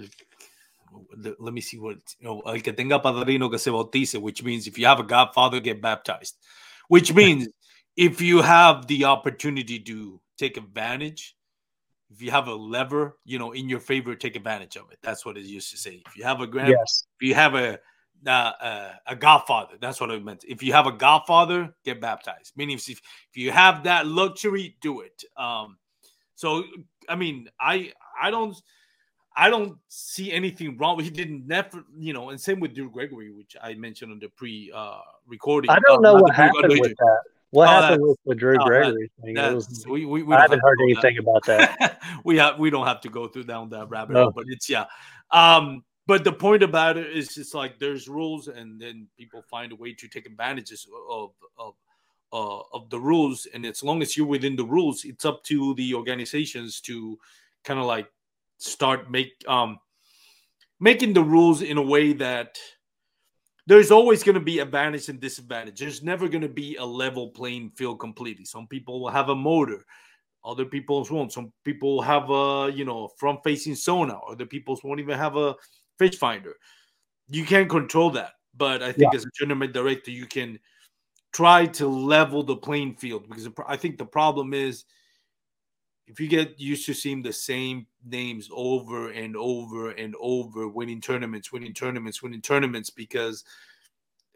let 1.40 1.54
me 1.54 1.62
see 1.62 1.78
what, 1.78 1.98
you 2.20 2.28
know, 2.28 2.42
el 2.42 2.62
que 2.62 2.74
tenga 2.74 3.00
padrino 3.00 3.50
que 3.50 3.58
se 3.58 3.72
bautice, 3.72 4.20
which 4.20 4.44
means 4.44 4.68
if 4.68 4.78
you 4.78 4.86
have 4.86 5.00
a 5.00 5.04
godfather, 5.04 5.60
get 5.60 5.82
baptized, 5.82 6.38
which 6.88 7.14
means 7.22 7.48
if 7.96 8.22
you 8.22 8.42
have 8.42 8.88
the 8.88 9.06
opportunity 9.06 9.80
to 9.80 10.20
take 10.38 10.58
advantage, 10.58 11.36
if 12.10 12.22
you 12.22 12.32
have 12.32 12.48
a 12.48 12.54
lever, 12.54 13.18
you 13.26 13.38
know, 13.38 13.52
in 13.52 13.68
your 13.68 13.82
favor, 13.82 14.16
take 14.16 14.36
advantage 14.36 14.78
of 14.78 14.92
it. 14.92 15.00
That's 15.04 15.26
what 15.26 15.38
it 15.38 15.44
used 15.44 15.72
to 15.72 15.78
say. 15.78 16.02
If 16.08 16.16
you 16.16 16.24
have 16.24 16.40
a 16.40 16.48
grand, 16.48 16.70
yes. 16.70 17.04
if 17.20 17.28
you 17.28 17.36
have 17.36 17.56
a 17.56 17.80
uh, 18.26 18.30
uh, 18.30 18.92
a 19.06 19.16
godfather. 19.16 19.76
That's 19.80 20.00
what 20.02 20.10
it 20.12 20.24
meant. 20.24 20.44
If 20.48 20.64
you 20.64 20.74
have 20.74 20.88
a 20.88 20.92
godfather, 20.92 21.74
get 21.84 22.02
baptized. 22.02 22.54
Meaning, 22.56 22.78
if, 22.78 22.90
if 22.90 23.02
you 23.36 23.52
have 23.52 23.84
that 23.84 24.08
luxury, 24.08 24.76
do 24.82 25.02
it. 25.02 25.24
Um, 25.36 25.78
so, 26.36 26.64
I 27.10 27.16
mean, 27.16 27.50
I 27.60 27.92
I 28.22 28.32
don't 28.32 28.56
I 29.36 29.50
don't 29.52 29.78
see 29.88 30.32
anything 30.32 30.78
wrong. 30.78 31.00
He 31.00 31.12
didn't 31.12 31.46
never, 31.46 31.84
you 31.98 32.12
know, 32.14 32.30
and 32.32 32.42
same 32.42 32.60
with 32.60 32.74
Drew 32.74 32.90
Gregory, 32.90 33.32
which 33.32 33.56
I 33.62 33.76
mentioned 33.76 34.12
on 34.12 34.20
the 34.20 34.30
pre 34.30 34.72
uh, 34.74 35.00
recording. 35.28 35.70
I 35.70 35.78
don't 35.86 36.04
uh, 36.06 36.14
know 36.14 36.22
what 36.22 36.36
happened 36.36 36.70
with 36.80 36.96
that. 36.98 37.20
What 37.52 37.68
Oh, 37.68 37.72
happened 37.72 38.02
that- 38.02 38.08
with 38.08 38.18
the 38.26 38.36
Drew 38.36 38.58
oh, 38.60 38.66
Gregory 38.66 39.12
thing? 39.24 39.36
That- 39.36 39.54
was- 39.54 39.86
we, 39.88 40.06
we, 40.06 40.24
we 40.24 40.36
I 40.36 40.42
haven't 40.42 40.60
have 40.60 40.64
heard 40.68 40.80
anything 40.82 41.20
about 41.20 41.46
that. 41.46 42.02
we 42.24 42.38
have 42.38 42.58
we 42.58 42.70
don't 42.72 42.88
have 42.88 43.02
to 43.02 43.10
go 43.10 43.28
through 43.28 43.44
down 43.44 43.70
that 43.70 43.90
rabbit 43.90 44.14
No. 44.14 44.24
hole, 44.24 44.32
but 44.32 44.46
it's 44.48 44.70
yeah. 44.70 44.86
Um, 45.32 45.84
but 46.08 46.24
the 46.24 46.32
point 46.32 46.64
about 46.64 46.98
it 46.98 47.16
is 47.16 47.36
just 47.36 47.54
like 47.54 47.78
there's 47.78 48.08
rules, 48.08 48.48
and 48.48 48.82
then 48.82 49.08
people 49.18 49.44
find 49.52 49.72
a 49.74 49.76
way 49.76 49.94
to 49.94 50.08
take 50.08 50.26
advantages 50.26 50.88
of 51.10 51.32
of 51.58 51.76
uh, 52.34 52.62
of 52.74 52.90
the 52.90 53.00
rules, 53.00 53.46
and 53.54 53.66
as 53.66 53.84
long 53.84 54.02
as 54.02 54.18
you're 54.18 54.28
within 54.28 54.56
the 54.56 54.66
rules, 54.66 55.06
it's 55.06 55.26
up 55.26 55.44
to 55.46 55.74
the 55.76 55.94
organizations 55.94 56.82
to 56.82 57.20
kind 57.64 57.80
of 57.80 57.86
like 57.86 58.08
start 58.58 59.12
make 59.12 59.34
um 59.48 59.78
making 60.80 61.14
the 61.14 61.24
rules 61.24 61.62
in 61.62 61.78
a 61.78 61.82
way 61.82 62.14
that 62.14 62.58
there's 63.66 63.92
always 63.92 64.24
going 64.24 64.36
to 64.36 64.42
be 64.42 64.60
advantage 64.60 65.10
and 65.10 65.20
disadvantage. 65.20 65.80
There's 65.80 66.02
never 66.02 66.30
going 66.30 66.42
to 66.42 66.50
be 66.50 66.78
a 66.78 66.86
level 66.86 67.30
playing 67.30 67.72
field 67.72 68.00
completely. 68.00 68.46
Some 68.46 68.68
people 68.68 69.02
will 69.02 69.10
have 69.10 69.28
a 69.28 69.36
motor, 69.36 69.84
other 70.46 70.66
people 70.66 71.06
won't. 71.12 71.34
Some 71.34 71.52
people 71.66 72.02
have 72.02 72.30
a 72.30 72.72
you 72.74 72.86
know 72.86 73.10
front 73.18 73.42
facing 73.44 73.76
sonar, 73.76 74.22
other 74.30 74.46
people 74.46 74.80
won't 74.84 75.02
even 75.02 75.18
have 75.18 75.36
a 75.36 75.56
fish 75.98 76.18
finder. 76.18 76.56
You 77.30 77.46
can't 77.46 77.70
control 77.70 78.10
that, 78.12 78.34
but 78.56 78.82
I 78.82 78.92
think 78.92 79.14
as 79.14 79.26
a 79.26 79.30
tournament 79.36 79.74
director, 79.74 80.12
you 80.12 80.26
can 80.26 80.60
try 81.34 81.66
to 81.66 81.88
level 81.88 82.44
the 82.44 82.56
playing 82.56 82.96
field 82.96 83.28
because 83.28 83.50
I 83.68 83.78
think 83.78 83.98
the 83.98 84.06
problem 84.06 84.54
is 84.54 84.86
if 86.08 86.20
you 86.22 86.28
get 86.28 86.60
used 86.60 86.86
to 86.86 86.94
seeing 86.94 87.22
the 87.22 87.34
same 87.34 87.86
names 88.06 88.50
over 88.52 89.12
and 89.12 89.36
over 89.36 89.92
and 89.92 90.16
over, 90.22 90.68
winning 90.68 91.02
tournaments, 91.02 91.52
winning 91.52 91.74
tournaments, 91.74 92.24
winning 92.24 92.42
tournaments, 92.42 92.90
because 92.90 93.44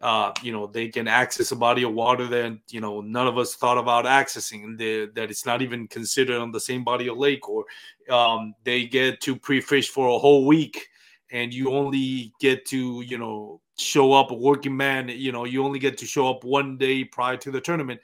uh, 0.01 0.33
you 0.41 0.51
know 0.51 0.67
they 0.67 0.89
can 0.89 1.07
access 1.07 1.51
a 1.51 1.55
body 1.55 1.83
of 1.83 1.93
water 1.93 2.27
that 2.27 2.59
you 2.69 2.81
know 2.81 3.01
none 3.01 3.27
of 3.27 3.37
us 3.37 3.55
thought 3.55 3.77
about 3.77 4.05
accessing, 4.05 4.63
and 4.65 4.77
that 5.15 5.29
it's 5.29 5.45
not 5.45 5.61
even 5.61 5.87
considered 5.87 6.37
on 6.37 6.51
the 6.51 6.59
same 6.59 6.83
body 6.83 7.07
of 7.07 7.17
lake, 7.17 7.47
or 7.47 7.63
um, 8.09 8.53
they 8.63 8.85
get 8.85 9.21
to 9.21 9.35
pre-fish 9.35 9.89
for 9.89 10.09
a 10.09 10.19
whole 10.19 10.45
week, 10.45 10.89
and 11.31 11.53
you 11.53 11.71
only 11.71 12.33
get 12.39 12.65
to 12.67 13.01
you 13.01 13.17
know 13.17 13.61
show 13.77 14.13
up 14.13 14.31
a 14.31 14.35
working 14.35 14.75
man. 14.75 15.09
You 15.09 15.31
know 15.31 15.45
you 15.45 15.63
only 15.63 15.79
get 15.79 15.97
to 15.99 16.05
show 16.05 16.29
up 16.29 16.43
one 16.43 16.77
day 16.77 17.03
prior 17.03 17.37
to 17.37 17.51
the 17.51 17.61
tournament. 17.61 18.01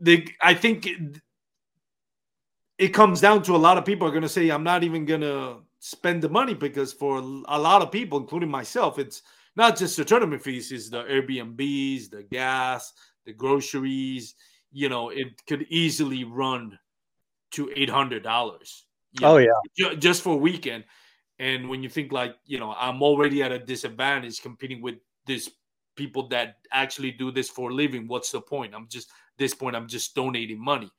The 0.00 0.28
I 0.40 0.54
think 0.54 0.88
it 2.78 2.88
comes 2.88 3.20
down 3.20 3.42
to 3.44 3.54
a 3.54 3.56
lot 3.56 3.78
of 3.78 3.84
people 3.84 4.06
are 4.06 4.10
going 4.10 4.22
to 4.22 4.28
say 4.28 4.48
i'm 4.50 4.64
not 4.64 4.82
even 4.82 5.04
going 5.04 5.20
to 5.20 5.58
spend 5.78 6.22
the 6.22 6.28
money 6.28 6.54
because 6.54 6.92
for 6.92 7.18
a 7.18 7.58
lot 7.58 7.82
of 7.82 7.92
people 7.92 8.18
including 8.18 8.50
myself 8.50 8.98
it's 8.98 9.22
not 9.56 9.76
just 9.76 9.96
the 9.96 10.04
tournament 10.04 10.42
fees 10.42 10.72
it's 10.72 10.88
the 10.88 11.02
airbnbs 11.04 12.10
the 12.10 12.24
gas 12.30 12.92
the 13.24 13.32
groceries 13.32 14.34
you 14.72 14.88
know 14.88 15.10
it 15.10 15.28
could 15.46 15.62
easily 15.68 16.24
run 16.24 16.78
to 17.52 17.66
$800 17.66 18.82
you 19.12 19.26
Oh 19.26 19.32
know, 19.32 19.36
yeah, 19.36 19.50
ju- 19.76 19.96
just 19.96 20.22
for 20.22 20.34
a 20.34 20.36
weekend 20.38 20.84
and 21.38 21.68
when 21.68 21.82
you 21.82 21.88
think 21.88 22.12
like 22.12 22.36
you 22.44 22.58
know 22.58 22.74
i'm 22.78 23.02
already 23.02 23.42
at 23.42 23.52
a 23.52 23.58
disadvantage 23.58 24.40
competing 24.40 24.82
with 24.82 24.96
these 25.26 25.50
people 25.96 26.28
that 26.28 26.56
actually 26.72 27.10
do 27.10 27.30
this 27.30 27.48
for 27.48 27.70
a 27.70 27.74
living 27.74 28.08
what's 28.08 28.30
the 28.32 28.40
point? 28.40 28.74
I'm 28.74 28.88
just 28.88 29.10
this 29.38 29.54
point 29.54 29.76
i'm 29.76 29.88
just 29.88 30.14
donating 30.14 30.62
money. 30.62 30.90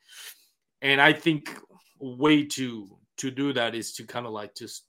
And 0.81 0.99
i 0.99 1.13
think 1.13 1.57
way 1.99 2.45
to 2.45 2.97
to 3.17 3.31
do 3.31 3.53
that 3.53 3.75
is 3.75 3.93
to 3.93 4.05
kind 4.05 4.25
of 4.25 4.33
like 4.33 4.55
just 4.55 4.85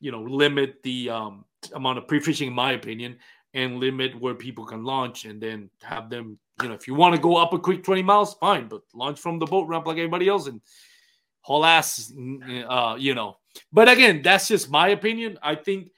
you 0.00 0.10
know 0.10 0.22
limit 0.22 0.82
the 0.82 1.10
um 1.10 1.44
amount 1.74 1.98
of 1.98 2.08
pre-fishing 2.08 2.48
in 2.48 2.54
my 2.54 2.72
opinion 2.72 3.16
and 3.54 3.78
limit 3.78 4.18
where 4.18 4.34
people 4.34 4.64
can 4.64 4.82
launch 4.84 5.26
and 5.26 5.40
then 5.40 5.68
have 5.82 6.08
them 6.08 6.38
you 6.62 6.68
know 6.68 6.74
if 6.74 6.86
you 6.86 6.94
want 6.94 7.14
to 7.14 7.20
go 7.20 7.36
up 7.36 7.52
a 7.52 7.58
quick 7.58 7.84
20 7.84 8.02
miles 8.02 8.34
fine 8.34 8.66
but 8.68 8.80
launch 8.94 9.20
from 9.20 9.38
the 9.38 9.46
boat 9.46 9.68
ramp 9.68 9.86
like 9.86 9.98
everybody 9.98 10.28
else 10.28 10.46
and 10.46 10.60
haul 11.42 11.64
ass 11.64 12.12
uh 12.68 12.96
you 12.98 13.14
know 13.14 13.36
but 13.72 13.88
again 13.88 14.22
that's 14.22 14.48
just 14.48 14.70
my 14.70 14.88
opinion 14.88 15.38
i 15.42 15.54
think 15.54 15.90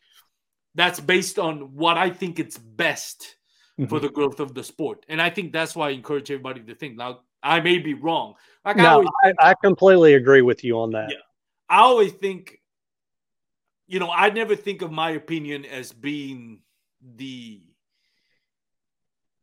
that's 0.74 1.00
based 1.00 1.38
on 1.38 1.74
what 1.74 1.96
i 1.96 2.10
think 2.10 2.38
it's 2.38 2.58
best 2.58 3.36
for 3.76 3.82
mm-hmm. 3.82 3.98
the 3.98 4.08
growth 4.08 4.40
of 4.40 4.54
the 4.54 4.62
sport 4.62 5.04
and 5.08 5.20
i 5.20 5.30
think 5.30 5.52
that's 5.52 5.74
why 5.74 5.88
i 5.88 5.90
encourage 5.90 6.30
everybody 6.30 6.60
to 6.60 6.74
think 6.74 6.96
now 6.96 7.20
i 7.42 7.60
may 7.60 7.78
be 7.78 7.94
wrong 7.94 8.34
like 8.64 8.78
i 8.78 8.82
no, 8.82 8.90
always 8.90 9.08
I, 9.24 9.50
I 9.50 9.54
completely 9.54 10.14
agree 10.14 10.42
with 10.42 10.64
you 10.64 10.78
on 10.78 10.92
that. 10.92 11.10
Yeah. 11.10 11.16
I 11.68 11.78
always 11.78 12.12
think, 12.12 12.60
you 13.86 13.98
know, 13.98 14.10
I 14.10 14.30
never 14.30 14.56
think 14.56 14.82
of 14.82 14.90
my 14.90 15.10
opinion 15.10 15.64
as 15.64 15.92
being 15.92 16.60
the 17.02 17.62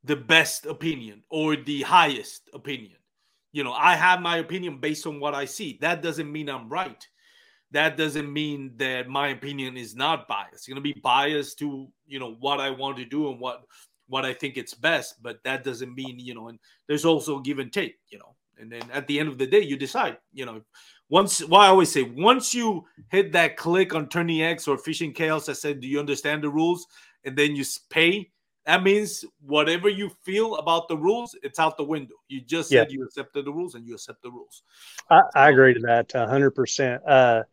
the 0.03 0.15
best 0.15 0.65
opinion 0.65 1.23
or 1.29 1.55
the 1.55 1.83
highest 1.83 2.49
opinion. 2.53 2.97
You 3.51 3.63
know, 3.63 3.73
I 3.73 3.95
have 3.95 4.19
my 4.21 4.37
opinion 4.37 4.79
based 4.79 5.05
on 5.05 5.19
what 5.19 5.35
I 5.35 5.45
see. 5.45 5.77
That 5.81 6.01
doesn't 6.01 6.31
mean 6.31 6.49
I'm 6.49 6.69
right. 6.69 7.07
That 7.71 7.97
doesn't 7.97 8.31
mean 8.31 8.73
that 8.77 9.07
my 9.07 9.29
opinion 9.29 9.77
is 9.77 9.95
not 9.95 10.27
biased. 10.27 10.53
It's 10.53 10.67
going 10.67 10.75
to 10.75 10.81
be 10.81 10.99
biased 11.01 11.59
to, 11.59 11.87
you 12.05 12.19
know, 12.19 12.33
what 12.39 12.59
I 12.59 12.69
want 12.69 12.97
to 12.97 13.05
do 13.05 13.29
and 13.29 13.39
what 13.39 13.63
what 14.07 14.25
I 14.25 14.33
think 14.33 14.57
it's 14.57 14.73
best, 14.73 15.23
but 15.23 15.41
that 15.45 15.63
doesn't 15.63 15.95
mean, 15.95 16.19
you 16.19 16.33
know, 16.33 16.49
and 16.49 16.59
there's 16.87 17.05
also 17.05 17.39
give 17.39 17.59
and 17.59 17.71
take, 17.71 17.95
you 18.09 18.19
know. 18.19 18.35
And 18.59 18.69
then 18.69 18.83
at 18.91 19.07
the 19.07 19.17
end 19.19 19.29
of 19.29 19.37
the 19.37 19.47
day, 19.47 19.61
you 19.61 19.77
decide, 19.77 20.17
you 20.33 20.45
know, 20.45 20.61
once 21.09 21.43
well, 21.45 21.61
I 21.61 21.67
always 21.67 21.91
say 21.91 22.03
once 22.03 22.53
you 22.53 22.85
hit 23.09 23.31
that 23.31 23.55
click 23.55 23.95
on 23.95 24.07
TourneyX 24.07 24.67
or 24.67 24.77
Fishing 24.77 25.13
Chaos 25.13 25.47
I 25.49 25.53
said, 25.53 25.79
Do 25.79 25.87
you 25.87 25.99
understand 25.99 26.43
the 26.43 26.49
rules? 26.49 26.85
And 27.23 27.37
then 27.37 27.55
you 27.55 27.63
pay, 27.89 28.29
that 28.65 28.83
means 28.83 29.25
whatever 29.41 29.89
you 29.89 30.09
feel 30.23 30.55
about 30.55 30.87
the 30.87 30.97
rules, 30.97 31.35
it's 31.43 31.59
out 31.59 31.77
the 31.77 31.83
window. 31.83 32.15
You 32.27 32.41
just 32.41 32.71
Yeah. 32.71 32.81
said 32.81 32.91
you 32.91 33.03
accepted 33.03 33.45
the 33.45 33.53
rules 33.53 33.75
and 33.75 33.87
you 33.87 33.93
accept 33.93 34.21
the 34.23 34.31
rules. 34.31 34.63
I, 35.09 35.21
I 35.35 35.49
agree 35.49 35.73
to 35.73 35.79
that 35.81 36.11
a 36.15 36.27
hundred 36.27 36.51
percent. 36.51 37.01
Uh, 37.07 37.43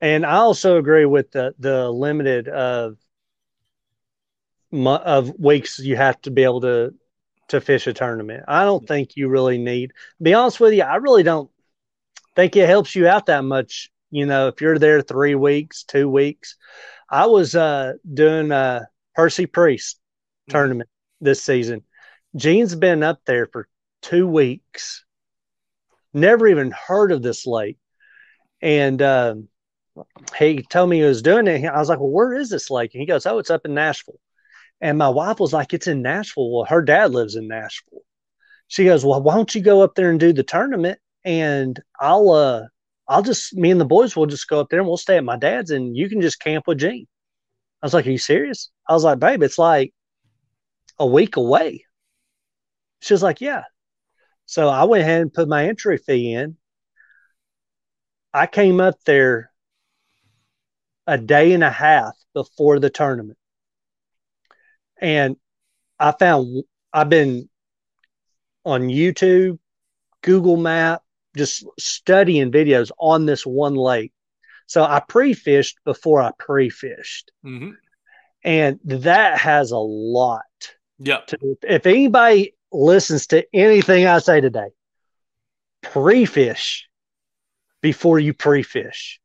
and 0.00 0.26
I 0.26 0.36
also 0.36 0.78
agree 0.78 1.06
with 1.06 1.30
the 1.32 1.54
the 1.58 1.90
limited 1.90 2.48
of 2.48 2.96
of 4.72 5.32
weeks 5.38 5.78
you 5.78 5.96
have 5.96 6.20
to 6.22 6.30
be 6.30 6.44
able 6.44 6.60
to 6.62 6.94
to 7.48 7.60
fish 7.60 7.86
a 7.86 7.92
tournament. 7.92 8.44
I 8.48 8.64
don't 8.64 8.86
think 8.86 9.16
you 9.16 9.28
really 9.28 9.58
need. 9.58 9.92
Be 10.20 10.34
honest 10.34 10.58
with 10.58 10.74
you, 10.74 10.82
I 10.82 10.96
really 10.96 11.22
don't 11.22 11.50
think 12.34 12.56
it 12.56 12.68
helps 12.68 12.94
you 12.94 13.06
out 13.08 13.26
that 13.26 13.44
much. 13.44 13.90
You 14.10 14.26
know, 14.26 14.48
if 14.48 14.60
you're 14.60 14.78
there 14.78 15.02
three 15.02 15.34
weeks, 15.34 15.84
two 15.84 16.08
weeks. 16.08 16.56
I 17.08 17.26
was 17.26 17.54
uh, 17.54 17.94
doing 18.12 18.50
a 18.50 18.88
Percy 19.14 19.46
Priest 19.46 20.00
tournament 20.48 20.90
this 21.20 21.42
season. 21.42 21.82
Gene's 22.34 22.74
been 22.74 23.02
up 23.02 23.20
there 23.26 23.46
for 23.46 23.68
two 24.02 24.26
weeks. 24.26 25.04
Never 26.12 26.46
even 26.48 26.72
heard 26.72 27.12
of 27.12 27.22
this 27.22 27.46
lake. 27.46 27.78
And 28.60 29.00
um, 29.02 29.48
he 30.38 30.62
told 30.62 30.90
me 30.90 30.98
he 30.98 31.02
was 31.04 31.22
doing 31.22 31.46
it. 31.46 31.64
I 31.64 31.78
was 31.78 31.88
like, 31.88 31.98
Well, 31.98 32.10
where 32.10 32.34
is 32.34 32.50
this 32.50 32.70
lake? 32.70 32.94
And 32.94 33.00
he 33.00 33.06
goes, 33.06 33.26
Oh, 33.26 33.38
it's 33.38 33.50
up 33.50 33.64
in 33.64 33.74
Nashville. 33.74 34.20
And 34.80 34.98
my 34.98 35.08
wife 35.08 35.40
was 35.40 35.52
like, 35.52 35.72
It's 35.72 35.86
in 35.86 36.02
Nashville. 36.02 36.50
Well, 36.50 36.64
her 36.64 36.82
dad 36.82 37.12
lives 37.12 37.36
in 37.36 37.48
Nashville. 37.48 38.02
She 38.68 38.84
goes, 38.84 39.04
Well, 39.04 39.22
why 39.22 39.34
don't 39.34 39.54
you 39.54 39.62
go 39.62 39.82
up 39.82 39.94
there 39.94 40.10
and 40.10 40.20
do 40.20 40.32
the 40.32 40.42
tournament? 40.42 40.98
And 41.24 41.80
I'll 42.00 42.30
uh 42.30 42.62
I'll 43.08 43.22
just 43.22 43.54
me 43.54 43.70
and 43.70 43.80
the 43.80 43.84
boys 43.84 44.16
will 44.16 44.26
just 44.26 44.48
go 44.48 44.60
up 44.60 44.68
there 44.70 44.80
and 44.80 44.88
we'll 44.88 44.96
stay 44.96 45.16
at 45.16 45.24
my 45.24 45.36
dad's 45.36 45.70
and 45.70 45.96
you 45.96 46.08
can 46.08 46.20
just 46.20 46.40
camp 46.40 46.66
with 46.66 46.78
Gene. 46.78 47.06
I 47.82 47.86
was 47.86 47.94
like, 47.94 48.06
Are 48.06 48.10
you 48.10 48.18
serious? 48.18 48.70
I 48.88 48.94
was 48.94 49.04
like, 49.04 49.18
babe, 49.18 49.42
it's 49.42 49.58
like 49.58 49.92
a 50.98 51.06
week 51.06 51.36
away. 51.36 51.84
She 53.00 53.14
was 53.14 53.22
like, 53.22 53.40
Yeah. 53.40 53.64
So 54.46 54.68
I 54.68 54.84
went 54.84 55.02
ahead 55.02 55.22
and 55.22 55.32
put 55.32 55.48
my 55.48 55.66
entry 55.66 55.98
fee 55.98 56.32
in. 56.32 56.56
I 58.32 58.46
came 58.46 58.80
up 58.80 58.96
there 59.04 59.50
a 61.06 61.18
day 61.18 61.52
and 61.52 61.62
a 61.64 61.70
half 61.70 62.14
before 62.34 62.78
the 62.78 62.90
tournament. 62.90 63.38
And 65.00 65.36
I 65.98 66.12
found 66.12 66.64
I've 66.92 67.08
been 67.08 67.48
on 68.64 68.88
YouTube, 68.88 69.58
Google 70.22 70.56
Map, 70.56 71.02
just 71.36 71.64
studying 71.78 72.50
videos 72.50 72.90
on 72.98 73.26
this 73.26 73.44
one 73.46 73.74
lake. 73.74 74.12
So 74.66 74.82
I 74.82 75.00
pre 75.00 75.34
fished 75.34 75.78
before 75.84 76.20
I 76.22 76.32
pre 76.38 76.70
fished. 76.70 77.30
Mm-hmm. 77.44 77.70
And 78.42 78.80
that 78.84 79.38
has 79.38 79.70
a 79.72 79.78
lot 79.78 80.44
Yeah. 80.98 81.20
to 81.26 81.58
if 81.62 81.86
anybody 81.86 82.54
listens 82.72 83.26
to 83.28 83.44
anything 83.52 84.06
I 84.06 84.18
say 84.18 84.40
today, 84.40 84.68
pre-fish 85.82 86.88
before 87.80 88.18
you 88.18 88.34
pre-fish. 88.34 89.20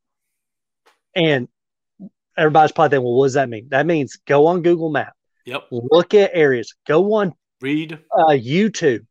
And 1.14 1.48
everybody's 2.36 2.72
probably 2.72 2.90
thinking, 2.96 3.04
well, 3.04 3.14
what 3.18 3.26
does 3.26 3.34
that 3.34 3.48
mean? 3.48 3.68
That 3.70 3.86
means 3.86 4.16
go 4.26 4.46
on 4.46 4.62
Google 4.62 4.90
Map, 4.90 5.14
Yep. 5.46 5.64
look 5.70 6.14
at 6.14 6.30
areas, 6.34 6.74
go 6.86 7.14
on 7.14 7.34
Read. 7.60 7.98
uh, 8.16 8.30
YouTube, 8.32 9.06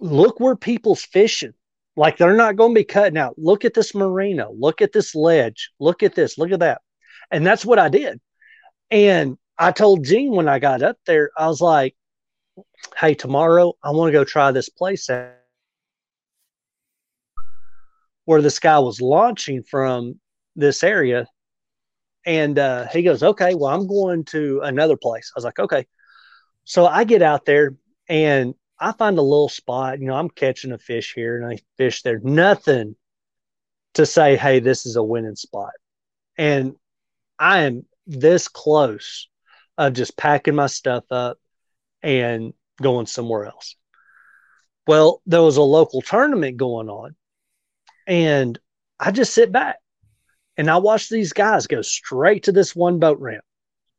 look 0.00 0.40
where 0.40 0.56
people's 0.56 1.02
fishing. 1.02 1.52
Like 1.96 2.16
they're 2.16 2.36
not 2.36 2.56
going 2.56 2.70
to 2.74 2.78
be 2.78 2.84
cutting 2.84 3.18
out. 3.18 3.34
Look 3.38 3.64
at 3.64 3.74
this 3.74 3.92
marina. 3.94 4.48
Look 4.50 4.80
at 4.82 4.92
this 4.92 5.14
ledge. 5.16 5.70
Look 5.80 6.02
at 6.04 6.14
this. 6.14 6.38
Look 6.38 6.52
at 6.52 6.60
that. 6.60 6.80
And 7.32 7.44
that's 7.44 7.66
what 7.66 7.80
I 7.80 7.88
did. 7.88 8.20
And 8.90 9.36
I 9.58 9.72
told 9.72 10.04
Gene 10.04 10.30
when 10.30 10.48
I 10.48 10.60
got 10.60 10.82
up 10.82 10.96
there, 11.06 11.30
I 11.36 11.48
was 11.48 11.60
like, 11.60 11.96
hey, 12.96 13.14
tomorrow 13.14 13.72
I 13.82 13.90
want 13.90 14.08
to 14.08 14.12
go 14.12 14.22
try 14.22 14.52
this 14.52 14.68
place 14.68 15.10
out 15.10 15.32
where 18.24 18.42
this 18.42 18.58
guy 18.58 18.78
was 18.78 19.00
launching 19.00 19.62
from 19.62 20.20
this 20.54 20.82
area. 20.84 21.26
And 22.26 22.58
uh, 22.58 22.86
he 22.88 23.02
goes, 23.02 23.22
okay, 23.22 23.54
well, 23.54 23.72
I'm 23.72 23.86
going 23.86 24.24
to 24.26 24.60
another 24.62 24.96
place. 24.96 25.32
I 25.34 25.38
was 25.38 25.44
like, 25.44 25.58
okay. 25.58 25.86
So 26.64 26.86
I 26.86 27.04
get 27.04 27.22
out 27.22 27.44
there 27.46 27.76
and 28.08 28.54
I 28.78 28.92
find 28.92 29.18
a 29.18 29.22
little 29.22 29.48
spot. 29.48 30.00
You 30.00 30.06
know, 30.06 30.14
I'm 30.14 30.28
catching 30.28 30.72
a 30.72 30.78
fish 30.78 31.14
here 31.14 31.40
and 31.40 31.50
I 31.50 31.58
fish 31.76 32.02
there. 32.02 32.20
Nothing 32.22 32.96
to 33.94 34.04
say, 34.04 34.36
hey, 34.36 34.60
this 34.60 34.84
is 34.84 34.96
a 34.96 35.02
winning 35.02 35.36
spot. 35.36 35.72
And 36.36 36.76
I 37.38 37.60
am 37.60 37.86
this 38.06 38.48
close 38.48 39.28
of 39.76 39.92
just 39.92 40.16
packing 40.16 40.54
my 40.54 40.66
stuff 40.66 41.04
up 41.10 41.38
and 42.02 42.52
going 42.80 43.06
somewhere 43.06 43.46
else. 43.46 43.76
Well, 44.86 45.22
there 45.26 45.42
was 45.42 45.56
a 45.56 45.62
local 45.62 46.00
tournament 46.00 46.56
going 46.56 46.88
on, 46.88 47.14
and 48.06 48.58
I 48.98 49.10
just 49.10 49.34
sit 49.34 49.52
back 49.52 49.76
and 50.58 50.70
I 50.70 50.76
watch 50.78 51.08
these 51.08 51.32
guys 51.32 51.66
go 51.66 51.80
straight 51.80 52.42
to 52.44 52.52
this 52.52 52.76
one 52.76 52.98
boat 52.98 53.18
ramp, 53.20 53.44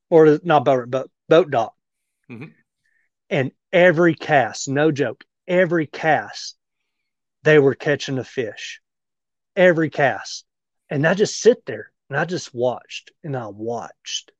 or 0.09 0.39
not 0.43 0.65
boat 0.65 0.75
ramp, 0.75 0.91
but 0.91 1.07
boat 1.27 1.49
dock. 1.49 1.75
Mhm. 2.29 2.53
And 3.29 3.51
every 3.71 4.13
cast, 4.13 4.67
no 4.67 4.91
joke, 4.91 5.23
every 5.47 5.87
cast, 5.87 6.57
they 7.43 7.57
were 7.59 7.75
catching 7.75 8.17
a 8.19 8.23
fish. 8.23 8.81
Every 9.55 9.89
cast. 9.89 10.45
And 10.89 11.07
I 11.07 11.13
just 11.13 11.39
sit 11.39 11.65
there 11.65 11.91
and 12.09 12.17
I 12.17 12.25
just 12.25 12.53
watched 12.53 13.11
and 13.23 13.37
I 13.37 13.47
watched. 13.47 14.31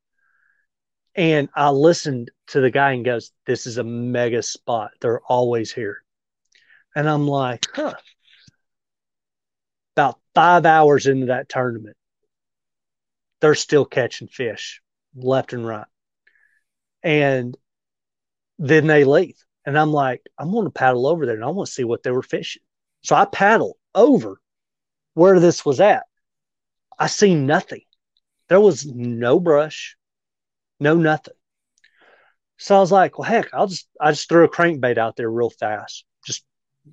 And 1.15 1.49
I 1.55 1.69
listened 1.69 2.31
to 2.47 2.61
the 2.61 2.71
guy 2.71 2.93
and 2.93 3.05
goes, 3.05 3.31
This 3.45 3.65
is 3.65 3.77
a 3.77 3.83
mega 3.83 4.41
spot. 4.41 4.91
They're 5.01 5.21
always 5.21 5.71
here. 5.71 6.03
And 6.95 7.09
I'm 7.09 7.27
like, 7.27 7.65
huh. 7.73 7.95
About 9.95 10.19
five 10.33 10.65
hours 10.65 11.07
into 11.07 11.27
that 11.27 11.49
tournament, 11.49 11.97
they're 13.41 13.55
still 13.55 13.85
catching 13.85 14.27
fish 14.27 14.81
left 15.15 15.53
and 15.53 15.65
right. 15.65 15.87
And 17.03 17.57
then 18.57 18.87
they 18.87 19.03
leave. 19.03 19.35
And 19.65 19.77
I'm 19.77 19.91
like, 19.91 20.21
I'm 20.37 20.51
going 20.51 20.65
to 20.65 20.71
paddle 20.71 21.07
over 21.07 21.25
there 21.25 21.35
and 21.35 21.43
I 21.43 21.49
want 21.49 21.67
to 21.67 21.73
see 21.73 21.83
what 21.83 22.03
they 22.03 22.11
were 22.11 22.21
fishing. 22.21 22.61
So 23.03 23.15
I 23.15 23.25
paddle 23.25 23.77
over 23.95 24.39
where 25.13 25.39
this 25.39 25.65
was 25.65 25.79
at. 25.79 26.03
I 26.97 27.07
see 27.07 27.35
nothing. 27.35 27.81
There 28.49 28.59
was 28.59 28.85
no 28.85 29.39
brush, 29.39 29.95
no 30.79 30.95
nothing. 30.95 31.35
So 32.57 32.75
I 32.75 32.79
was 32.79 32.91
like, 32.91 33.17
well, 33.17 33.29
heck, 33.29 33.53
I'll 33.53 33.67
just, 33.67 33.87
I 34.01 34.11
just 34.11 34.27
threw 34.27 34.43
a 34.43 34.49
crankbait 34.49 34.97
out 34.97 35.15
there 35.15 35.31
real 35.31 35.49
fast, 35.49 36.03
just 36.25 36.43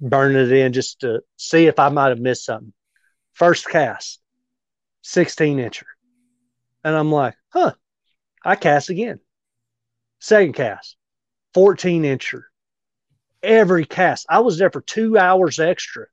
burn 0.00 0.36
it 0.36 0.52
in 0.52 0.72
just 0.72 1.00
to 1.00 1.22
see 1.36 1.66
if 1.66 1.78
I 1.80 1.88
might 1.88 2.10
have 2.10 2.20
missed 2.20 2.44
something. 2.44 2.72
First 3.32 3.68
cast, 3.68 4.20
16 5.02 5.58
incher. 5.58 5.84
And 6.86 6.94
I'm 6.94 7.10
like, 7.10 7.34
huh, 7.52 7.72
I 8.44 8.54
cast 8.54 8.90
again. 8.90 9.18
Second 10.20 10.52
cast, 10.52 10.94
14 11.52 12.04
incher. 12.04 12.42
Every 13.42 13.84
cast, 13.84 14.24
I 14.28 14.38
was 14.38 14.56
there 14.56 14.70
for 14.70 14.82
two 14.82 15.18
hours 15.18 15.58
extra 15.58 16.06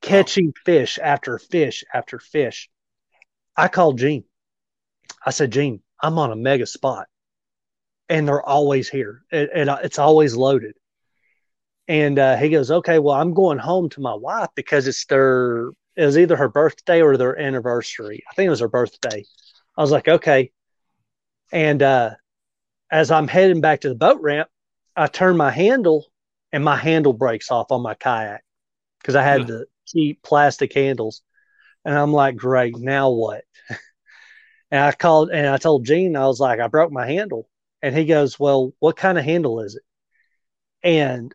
catching 0.00 0.54
fish 0.64 0.98
after 0.98 1.38
fish 1.38 1.84
after 1.92 2.18
fish. 2.18 2.70
I 3.54 3.68
called 3.68 3.98
Gene. 3.98 4.24
I 5.26 5.30
said, 5.30 5.52
Gene, 5.52 5.82
I'm 6.02 6.18
on 6.18 6.32
a 6.32 6.36
mega 6.36 6.64
spot 6.64 7.06
and 8.08 8.26
they're 8.26 8.48
always 8.48 8.88
here 8.88 9.24
and, 9.30 9.50
and 9.54 9.70
it's 9.82 9.98
always 9.98 10.34
loaded. 10.34 10.72
And 11.86 12.18
uh, 12.18 12.38
he 12.38 12.48
goes, 12.48 12.70
okay, 12.70 12.98
well, 12.98 13.14
I'm 13.14 13.34
going 13.34 13.58
home 13.58 13.90
to 13.90 14.00
my 14.00 14.14
wife 14.14 14.48
because 14.54 14.86
it's 14.88 15.04
their, 15.04 15.68
it 15.96 16.06
was 16.06 16.16
either 16.16 16.36
her 16.36 16.48
birthday 16.48 17.02
or 17.02 17.18
their 17.18 17.38
anniversary. 17.38 18.24
I 18.30 18.32
think 18.32 18.46
it 18.46 18.50
was 18.50 18.60
her 18.60 18.68
birthday. 18.68 19.26
I 19.78 19.82
was 19.82 19.92
like, 19.92 20.08
okay. 20.08 20.52
And 21.52 21.82
uh, 21.82 22.10
as 22.90 23.10
I'm 23.10 23.28
heading 23.28 23.60
back 23.62 23.82
to 23.82 23.88
the 23.88 23.94
boat 23.94 24.20
ramp, 24.20 24.48
I 24.96 25.06
turn 25.08 25.36
my 25.36 25.50
handle 25.50 26.06
and 26.52 26.64
my 26.64 26.76
handle 26.76 27.14
breaks 27.14 27.50
off 27.50 27.72
on 27.72 27.82
my 27.82 27.94
kayak 27.94 28.42
because 29.00 29.16
I 29.16 29.22
had 29.22 29.42
Yeah. 29.42 29.46
the 29.46 29.66
cheap 29.86 30.22
plastic 30.22 30.74
handles. 30.74 31.22
And 31.84 31.96
I'm 31.96 32.12
like, 32.12 32.36
great, 32.36 32.76
now 32.78 33.10
what? 33.10 33.44
and 34.70 34.82
I 34.82 34.92
called 34.92 35.30
and 35.30 35.46
I 35.46 35.56
told 35.58 35.86
Gene, 35.86 36.16
I 36.16 36.26
was 36.26 36.40
like, 36.40 36.60
I 36.60 36.68
broke 36.68 36.92
my 36.92 37.06
handle. 37.06 37.48
And 37.82 37.96
he 37.96 38.04
goes, 38.06 38.38
Well, 38.40 38.74
what 38.80 38.96
kind 38.96 39.18
of 39.18 39.24
handle 39.24 39.60
is 39.60 39.76
it? 39.76 39.82
And 40.82 41.34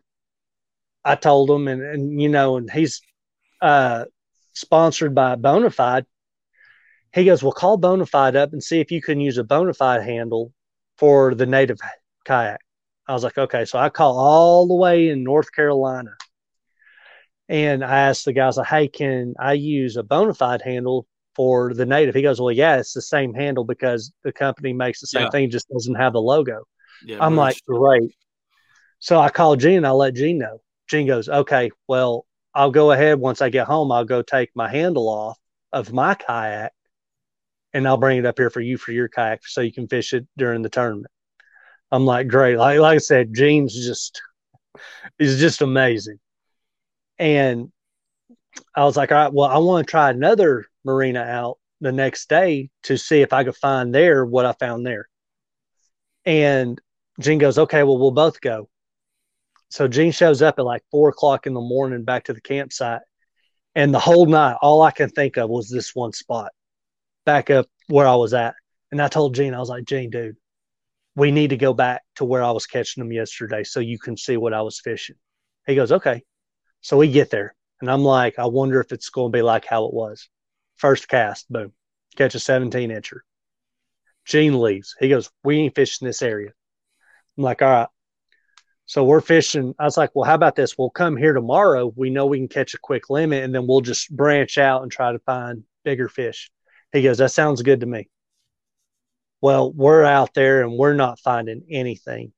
I 1.04 1.16
told 1.16 1.50
him, 1.50 1.68
and, 1.68 1.82
and 1.82 2.20
you 2.20 2.28
know, 2.28 2.56
and 2.56 2.70
he's 2.70 3.02
uh, 3.60 4.06
sponsored 4.54 5.14
by 5.14 5.36
Bonafide. 5.36 6.06
He 7.14 7.24
goes, 7.24 7.42
Well, 7.42 7.52
call 7.52 7.78
Bonafide 7.78 8.34
up 8.34 8.52
and 8.52 8.62
see 8.62 8.80
if 8.80 8.90
you 8.90 9.00
can 9.00 9.20
use 9.20 9.38
a 9.38 9.44
Bonafide 9.44 10.04
handle 10.04 10.52
for 10.98 11.34
the 11.34 11.46
native 11.46 11.78
kayak. 12.24 12.60
I 13.06 13.12
was 13.12 13.22
like, 13.22 13.38
okay. 13.38 13.64
So 13.64 13.78
I 13.78 13.88
call 13.88 14.18
all 14.18 14.66
the 14.66 14.74
way 14.74 15.08
in 15.08 15.22
North 15.22 15.52
Carolina. 15.52 16.10
And 17.48 17.84
I 17.84 18.00
asked 18.08 18.24
the 18.24 18.32
guys, 18.32 18.56
like, 18.56 18.68
hey, 18.68 18.88
can 18.88 19.34
I 19.38 19.52
use 19.52 19.96
a 19.96 20.02
Bonafide 20.02 20.62
handle 20.62 21.06
for 21.36 21.74
the 21.74 21.84
native? 21.84 22.14
He 22.14 22.22
goes, 22.22 22.40
well, 22.40 22.52
yeah, 22.52 22.78
it's 22.78 22.94
the 22.94 23.02
same 23.02 23.34
handle 23.34 23.64
because 23.64 24.12
the 24.24 24.32
company 24.32 24.72
makes 24.72 25.00
the 25.00 25.06
same 25.06 25.24
Yeah. 25.24 25.30
thing, 25.30 25.50
just 25.50 25.68
doesn't 25.68 25.94
have 25.96 26.14
the 26.14 26.22
logo. 26.22 26.64
Yeah, 27.04 27.18
I'm 27.20 27.36
like, 27.36 27.58
great. 27.68 28.14
So 28.98 29.20
I 29.20 29.28
called 29.28 29.60
Gene 29.60 29.78
and 29.78 29.86
I 29.86 29.90
let 29.90 30.14
Gene 30.14 30.38
know. 30.38 30.62
Gene 30.88 31.06
goes, 31.06 31.28
okay, 31.28 31.70
well, 31.86 32.24
I'll 32.54 32.70
go 32.70 32.92
ahead 32.92 33.18
once 33.18 33.42
I 33.42 33.50
get 33.50 33.66
home. 33.66 33.92
I'll 33.92 34.04
go 34.06 34.22
take 34.22 34.50
my 34.54 34.68
handle 34.68 35.08
off 35.08 35.38
of 35.72 35.92
my 35.92 36.14
kayak 36.14 36.72
and 37.74 37.88
I'll 37.88 37.96
bring 37.96 38.18
it 38.18 38.24
up 38.24 38.38
here 38.38 38.50
for 38.50 38.60
you 38.60 38.78
for 38.78 38.92
your 38.92 39.08
kayak 39.08 39.44
so 39.44 39.60
you 39.60 39.72
can 39.72 39.88
fish 39.88 40.14
it 40.14 40.26
during 40.38 40.62
the 40.62 40.70
tournament. 40.70 41.10
I'm 41.90 42.06
like, 42.06 42.28
great. 42.28 42.56
Like, 42.56 42.78
like 42.78 42.94
I 42.94 42.98
said, 42.98 43.34
Gene's 43.34 43.74
just, 43.74 44.22
is 45.18 45.40
just 45.40 45.60
amazing. 45.60 46.18
And 47.18 47.72
I 48.74 48.84
was 48.84 48.96
like, 48.96 49.10
all 49.10 49.18
right, 49.18 49.32
well, 49.32 49.50
I 49.50 49.58
want 49.58 49.86
to 49.86 49.90
try 49.90 50.10
another 50.10 50.66
marina 50.84 51.20
out 51.20 51.58
the 51.80 51.92
next 51.92 52.28
day 52.28 52.70
to 52.84 52.96
see 52.96 53.20
if 53.20 53.32
I 53.32 53.42
could 53.42 53.56
find 53.56 53.92
there 53.92 54.24
what 54.24 54.46
I 54.46 54.52
found 54.52 54.86
there. 54.86 55.08
And 56.24 56.80
Gene 57.20 57.38
goes, 57.38 57.58
okay, 57.58 57.82
well, 57.82 57.98
we'll 57.98 58.12
both 58.12 58.40
go. 58.40 58.68
So 59.68 59.88
Gene 59.88 60.12
shows 60.12 60.42
up 60.42 60.58
at 60.58 60.64
like 60.64 60.82
four 60.92 61.08
o'clock 61.08 61.46
in 61.46 61.54
the 61.54 61.60
morning 61.60 62.04
back 62.04 62.24
to 62.24 62.32
the 62.32 62.40
campsite. 62.40 63.02
And 63.74 63.92
the 63.92 63.98
whole 63.98 64.26
night, 64.26 64.56
all 64.62 64.82
I 64.82 64.92
can 64.92 65.08
think 65.10 65.36
of 65.36 65.50
was 65.50 65.68
this 65.68 65.94
one 65.94 66.12
spot 66.12 66.52
back 67.24 67.50
up 67.50 67.66
where 67.88 68.06
I 68.06 68.14
was 68.16 68.34
at. 68.34 68.54
And 68.90 69.00
I 69.02 69.08
told 69.08 69.34
Gene, 69.34 69.54
I 69.54 69.58
was 69.58 69.68
like, 69.68 69.84
Gene, 69.84 70.10
dude, 70.10 70.36
we 71.16 71.30
need 71.30 71.50
to 71.50 71.56
go 71.56 71.72
back 71.72 72.02
to 72.16 72.24
where 72.24 72.42
I 72.42 72.50
was 72.50 72.66
catching 72.66 73.02
them 73.02 73.12
yesterday 73.12 73.64
so 73.64 73.80
you 73.80 73.98
can 73.98 74.16
see 74.16 74.36
what 74.36 74.54
I 74.54 74.62
was 74.62 74.80
fishing. 74.80 75.16
He 75.66 75.74
goes, 75.74 75.92
okay. 75.92 76.22
So 76.80 76.96
we 76.96 77.10
get 77.10 77.30
there. 77.30 77.54
And 77.80 77.90
I'm 77.90 78.02
like, 78.02 78.38
I 78.38 78.46
wonder 78.46 78.80
if 78.80 78.92
it's 78.92 79.10
going 79.10 79.32
to 79.32 79.36
be 79.36 79.42
like 79.42 79.64
how 79.64 79.86
it 79.86 79.94
was. 79.94 80.28
First 80.76 81.08
cast, 81.08 81.50
boom, 81.50 81.72
catch 82.16 82.34
a 82.34 82.40
17 82.40 82.90
incher. 82.90 83.20
Gene 84.24 84.60
leaves. 84.60 84.94
He 84.98 85.08
goes, 85.08 85.30
We 85.42 85.58
ain't 85.58 85.74
fishing 85.74 86.06
this 86.06 86.22
area. 86.22 86.50
I'm 87.36 87.44
like, 87.44 87.62
All 87.62 87.68
right. 87.68 87.88
So 88.86 89.04
we're 89.04 89.20
fishing. 89.20 89.74
I 89.78 89.84
was 89.84 89.96
like, 89.96 90.10
Well, 90.14 90.24
how 90.24 90.34
about 90.34 90.56
this? 90.56 90.78
We'll 90.78 90.90
come 90.90 91.16
here 91.16 91.32
tomorrow. 91.32 91.92
We 91.94 92.10
know 92.10 92.26
we 92.26 92.38
can 92.38 92.48
catch 92.48 92.74
a 92.74 92.78
quick 92.78 93.10
limit 93.10 93.44
and 93.44 93.54
then 93.54 93.66
we'll 93.66 93.80
just 93.80 94.14
branch 94.14 94.58
out 94.58 94.82
and 94.82 94.90
try 94.90 95.12
to 95.12 95.18
find 95.20 95.64
bigger 95.84 96.08
fish. 96.08 96.50
He 96.94 97.02
goes, 97.02 97.18
That 97.18 97.32
sounds 97.32 97.60
good 97.60 97.80
to 97.80 97.86
me. 97.86 98.08
Well, 99.42 99.72
we're 99.72 100.04
out 100.04 100.32
there 100.32 100.62
and 100.62 100.78
we're 100.78 100.94
not 100.94 101.18
finding 101.18 101.64
anything. 101.68 102.32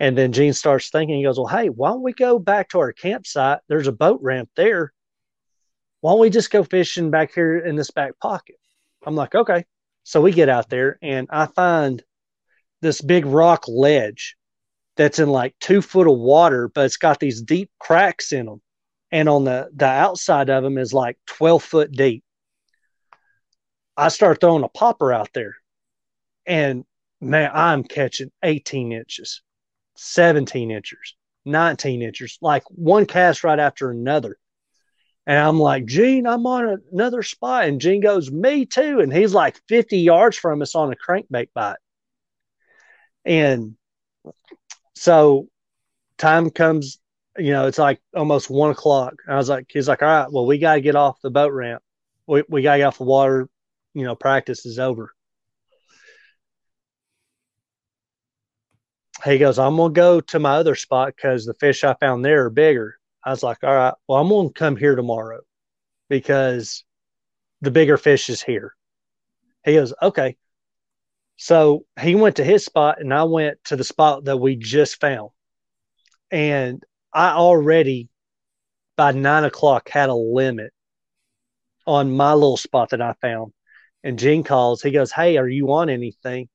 And 0.00 0.18
then 0.18 0.32
Gene 0.32 0.54
starts 0.54 0.90
thinking, 0.90 1.18
he 1.18 1.22
goes, 1.22 1.38
Well, 1.38 1.46
hey, 1.46 1.68
why 1.68 1.90
don't 1.90 2.02
we 2.02 2.14
go 2.14 2.38
back 2.38 2.70
to 2.70 2.80
our 2.80 2.92
campsite? 2.92 3.60
There's 3.68 3.86
a 3.86 3.92
boat 3.92 4.20
ramp 4.22 4.48
there. 4.56 4.92
Why 6.00 6.12
don't 6.12 6.20
we 6.20 6.30
just 6.30 6.50
go 6.50 6.64
fishing 6.64 7.10
back 7.10 7.34
here 7.34 7.58
in 7.58 7.76
this 7.76 7.90
back 7.90 8.18
pocket? 8.18 8.56
I'm 9.06 9.14
like, 9.14 9.34
Okay. 9.34 9.64
So 10.02 10.20
we 10.20 10.32
get 10.32 10.48
out 10.48 10.70
there 10.70 10.98
and 11.02 11.28
I 11.30 11.46
find 11.46 12.02
this 12.80 13.00
big 13.00 13.26
rock 13.26 13.68
ledge 13.68 14.36
that's 14.96 15.18
in 15.18 15.28
like 15.28 15.54
two 15.60 15.82
foot 15.82 16.06
of 16.06 16.18
water, 16.18 16.68
but 16.68 16.86
it's 16.86 16.96
got 16.96 17.20
these 17.20 17.42
deep 17.42 17.70
cracks 17.78 18.32
in 18.32 18.46
them. 18.46 18.62
And 19.10 19.28
on 19.28 19.44
the, 19.44 19.68
the 19.74 19.86
outside 19.86 20.50
of 20.50 20.62
them 20.62 20.78
is 20.78 20.92
like 20.92 21.18
12 21.26 21.62
foot 21.62 21.92
deep. 21.92 22.23
I 23.96 24.08
start 24.08 24.40
throwing 24.40 24.64
a 24.64 24.68
popper 24.68 25.12
out 25.12 25.30
there 25.32 25.56
and 26.46 26.84
man, 27.20 27.50
I'm 27.52 27.84
catching 27.84 28.30
18 28.42 28.92
inches, 28.92 29.42
17 29.96 30.70
inches, 30.70 31.14
19 31.44 32.02
inches, 32.02 32.38
like 32.40 32.64
one 32.68 33.06
cast 33.06 33.44
right 33.44 33.58
after 33.58 33.90
another. 33.90 34.36
And 35.26 35.38
I'm 35.38 35.58
like, 35.58 35.86
Gene, 35.86 36.26
I'm 36.26 36.46
on 36.46 36.82
another 36.92 37.22
spot. 37.22 37.64
And 37.64 37.80
Gene 37.80 38.00
goes, 38.00 38.30
Me 38.30 38.66
too. 38.66 39.00
And 39.00 39.12
he's 39.12 39.32
like 39.32 39.58
50 39.68 39.98
yards 39.98 40.36
from 40.36 40.60
us 40.60 40.74
on 40.74 40.92
a 40.92 40.96
crankbait 40.96 41.48
bite. 41.54 41.76
And 43.24 43.76
so 44.94 45.48
time 46.18 46.50
comes, 46.50 46.98
you 47.38 47.52
know, 47.52 47.66
it's 47.66 47.78
like 47.78 48.02
almost 48.14 48.50
one 48.50 48.70
o'clock. 48.70 49.14
I 49.26 49.36
was 49.36 49.48
like, 49.48 49.66
he's 49.70 49.88
like, 49.88 50.02
All 50.02 50.08
right, 50.08 50.30
well, 50.30 50.44
we 50.44 50.58
got 50.58 50.74
to 50.74 50.80
get 50.82 50.96
off 50.96 51.22
the 51.22 51.30
boat 51.30 51.52
ramp. 51.52 51.82
We, 52.26 52.42
we 52.48 52.62
got 52.62 52.74
to 52.74 52.78
get 52.78 52.86
off 52.86 52.98
the 52.98 53.04
water. 53.04 53.48
You 53.94 54.04
know, 54.04 54.14
practice 54.14 54.66
is 54.66 54.78
over. 54.78 55.12
He 59.24 59.38
goes, 59.38 59.58
I'm 59.58 59.76
to 59.76 59.88
go 59.88 60.20
to 60.20 60.38
my 60.38 60.56
other 60.56 60.74
spot 60.74 61.14
because 61.16 61.46
the 61.46 61.54
fish 61.54 61.84
I 61.84 61.94
found 61.94 62.24
there 62.24 62.44
are 62.44 62.50
bigger. 62.50 62.98
I 63.24 63.30
was 63.30 63.42
like, 63.42 63.64
all 63.64 63.74
right, 63.74 63.94
well, 64.06 64.20
I'm 64.20 64.28
to 64.28 64.52
come 64.52 64.76
here 64.76 64.96
tomorrow 64.96 65.40
because 66.10 66.84
the 67.62 67.70
bigger 67.70 67.96
fish 67.96 68.28
is 68.28 68.42
here. 68.42 68.74
He 69.64 69.74
goes, 69.74 69.94
okay. 70.02 70.36
So 71.36 71.86
he 71.98 72.14
went 72.14 72.36
to 72.36 72.44
his 72.44 72.64
spot 72.64 73.00
and 73.00 73.14
I 73.14 73.24
went 73.24 73.64
to 73.64 73.76
the 73.76 73.84
spot 73.84 74.24
that 74.24 74.36
we 74.36 74.56
just 74.56 75.00
found. 75.00 75.30
And 76.30 76.82
I 77.12 77.30
already, 77.30 78.10
by 78.96 79.12
nine 79.12 79.44
o'clock, 79.44 79.88
had 79.88 80.10
a 80.10 80.14
limit 80.14 80.72
on 81.86 82.14
my 82.14 82.34
little 82.34 82.58
spot 82.58 82.90
that 82.90 83.00
I 83.00 83.14
found. 83.14 83.53
And 84.04 84.18
Gene 84.18 84.44
calls, 84.44 84.82
he 84.82 84.92
goes, 84.92 85.10
Hey, 85.10 85.38
are 85.38 85.48
you 85.48 85.72
on 85.72 85.90
anything? 85.90 86.48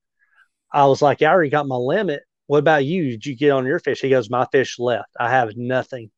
I 0.72 0.86
was 0.86 1.02
like, 1.02 1.22
I 1.22 1.26
already 1.26 1.50
got 1.50 1.68
my 1.68 1.76
limit. 1.76 2.22
What 2.48 2.60
about 2.60 2.86
you? 2.86 3.10
Did 3.12 3.26
you 3.26 3.36
get 3.36 3.52
on 3.52 3.66
your 3.66 3.80
fish? 3.80 4.00
He 4.00 4.10
goes, 4.10 4.30
My 4.30 4.48
fish 4.52 4.80
left. 4.80 5.10
I 5.20 5.32
have 5.32 5.58
nothing. 5.58 6.12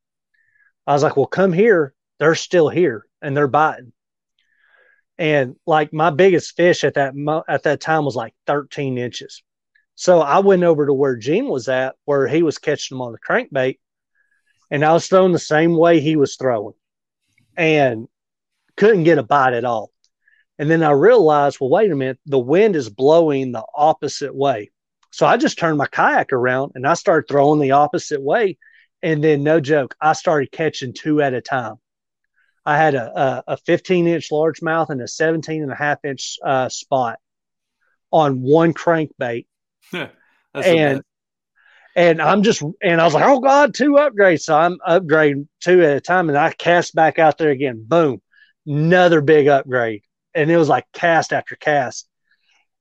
I 0.86 0.94
was 0.94 1.04
like, 1.04 1.16
well, 1.16 1.26
come 1.26 1.54
here. 1.54 1.94
They're 2.20 2.36
still 2.36 2.70
here 2.70 3.06
and 3.22 3.36
they're 3.36 3.48
biting. 3.48 3.94
And 5.18 5.56
like 5.66 5.94
my 5.94 6.10
biggest 6.10 6.56
fish 6.56 6.84
at 6.84 6.96
that 6.96 7.16
mo- 7.16 7.44
at 7.48 7.64
that 7.64 7.80
time 7.80 8.06
was 8.06 8.16
like 8.16 8.34
13 8.48 8.98
inches. 8.98 9.44
So 9.96 10.20
I 10.20 10.40
went 10.40 10.64
over 10.64 10.88
to 10.88 10.94
where 10.94 11.16
Gene 11.16 11.48
was 11.48 11.68
at, 11.68 11.96
where 12.06 12.28
he 12.28 12.44
was 12.44 12.58
catching 12.58 12.98
them 12.98 13.04
on 13.04 13.12
the 13.12 13.20
crankbait, 13.20 13.78
and 14.72 14.84
I 14.84 14.94
was 14.94 15.08
throwing 15.08 15.32
the 15.32 15.40
same 15.40 15.78
way 15.78 16.00
he 16.00 16.16
was 16.16 16.36
throwing, 16.36 16.74
and 17.56 18.08
couldn't 18.78 19.04
get 19.04 19.20
a 19.20 19.24
bite 19.24 19.54
at 19.54 19.66
all. 19.66 19.92
And 20.60 20.70
then 20.70 20.84
I 20.84 20.92
realized, 20.92 21.58
well, 21.60 21.70
wait 21.70 21.92
a 21.92 21.96
minute, 21.96 22.20
the 22.26 22.40
wind 22.40 22.76
is 22.76 22.90
blowing 22.90 23.52
the 23.52 23.64
opposite 23.76 24.36
way. 24.36 24.70
So 25.12 25.26
I 25.26 25.38
just 25.38 25.58
turned 25.58 25.78
my 25.78 25.88
kayak 25.88 26.32
around 26.32 26.74
and 26.76 26.88
I 26.88 26.94
started 26.94 27.28
throwing 27.28 27.60
the 27.60 27.72
opposite 27.72 28.22
way 28.22 28.58
and 29.02 29.24
then 29.24 29.44
no 29.44 29.60
joke, 29.60 29.96
I 30.00 30.14
started 30.14 30.52
catching 30.52 30.94
two 30.94 31.22
at 31.22 31.34
a 31.34 31.42
time. 31.42 31.76
I 32.66 32.78
had 32.78 32.94
a, 32.94 33.20
a, 33.20 33.44
a 33.54 33.58
15 33.58 34.08
inch 34.08 34.30
largemouth 34.30 34.90
and 34.90 35.02
a 35.02 35.08
17 35.08 35.64
and 35.64 35.72
a 35.72 35.76
half 35.76 36.04
inch 36.06 36.38
uh, 36.46 36.70
spot 36.70 37.20
on 38.12 38.42
one 38.42 38.74
crankbait. 38.74 39.46
And 40.54 41.02
and 41.96 42.22
I'm 42.22 42.44
just 42.44 42.62
and 42.82 43.00
I 43.00 43.06
was 43.06 43.14
like, 43.14 43.26
oh 43.26 43.40
God, 43.40 43.74
two 43.74 43.94
upgrades. 43.94 44.42
So 44.42 44.58
I'm 44.58 44.78
upgrading 44.88 45.48
two 45.62 45.82
at 45.84 45.98
a 45.98 46.02
time. 46.02 46.30
And 46.30 46.38
I 46.38 46.52
cast 46.52 46.94
back 46.94 47.20
out 47.20 47.38
there 47.38 47.52
again. 47.52 47.86
Boom. 47.88 48.22
Another 48.66 49.22
big 49.22 49.48
upgrade. 49.48 50.04
And 50.34 50.50
it 50.50 50.58
was 50.58 50.70
like 50.70 50.86
cast 50.94 51.34
after 51.34 51.56
cast. 51.56 52.08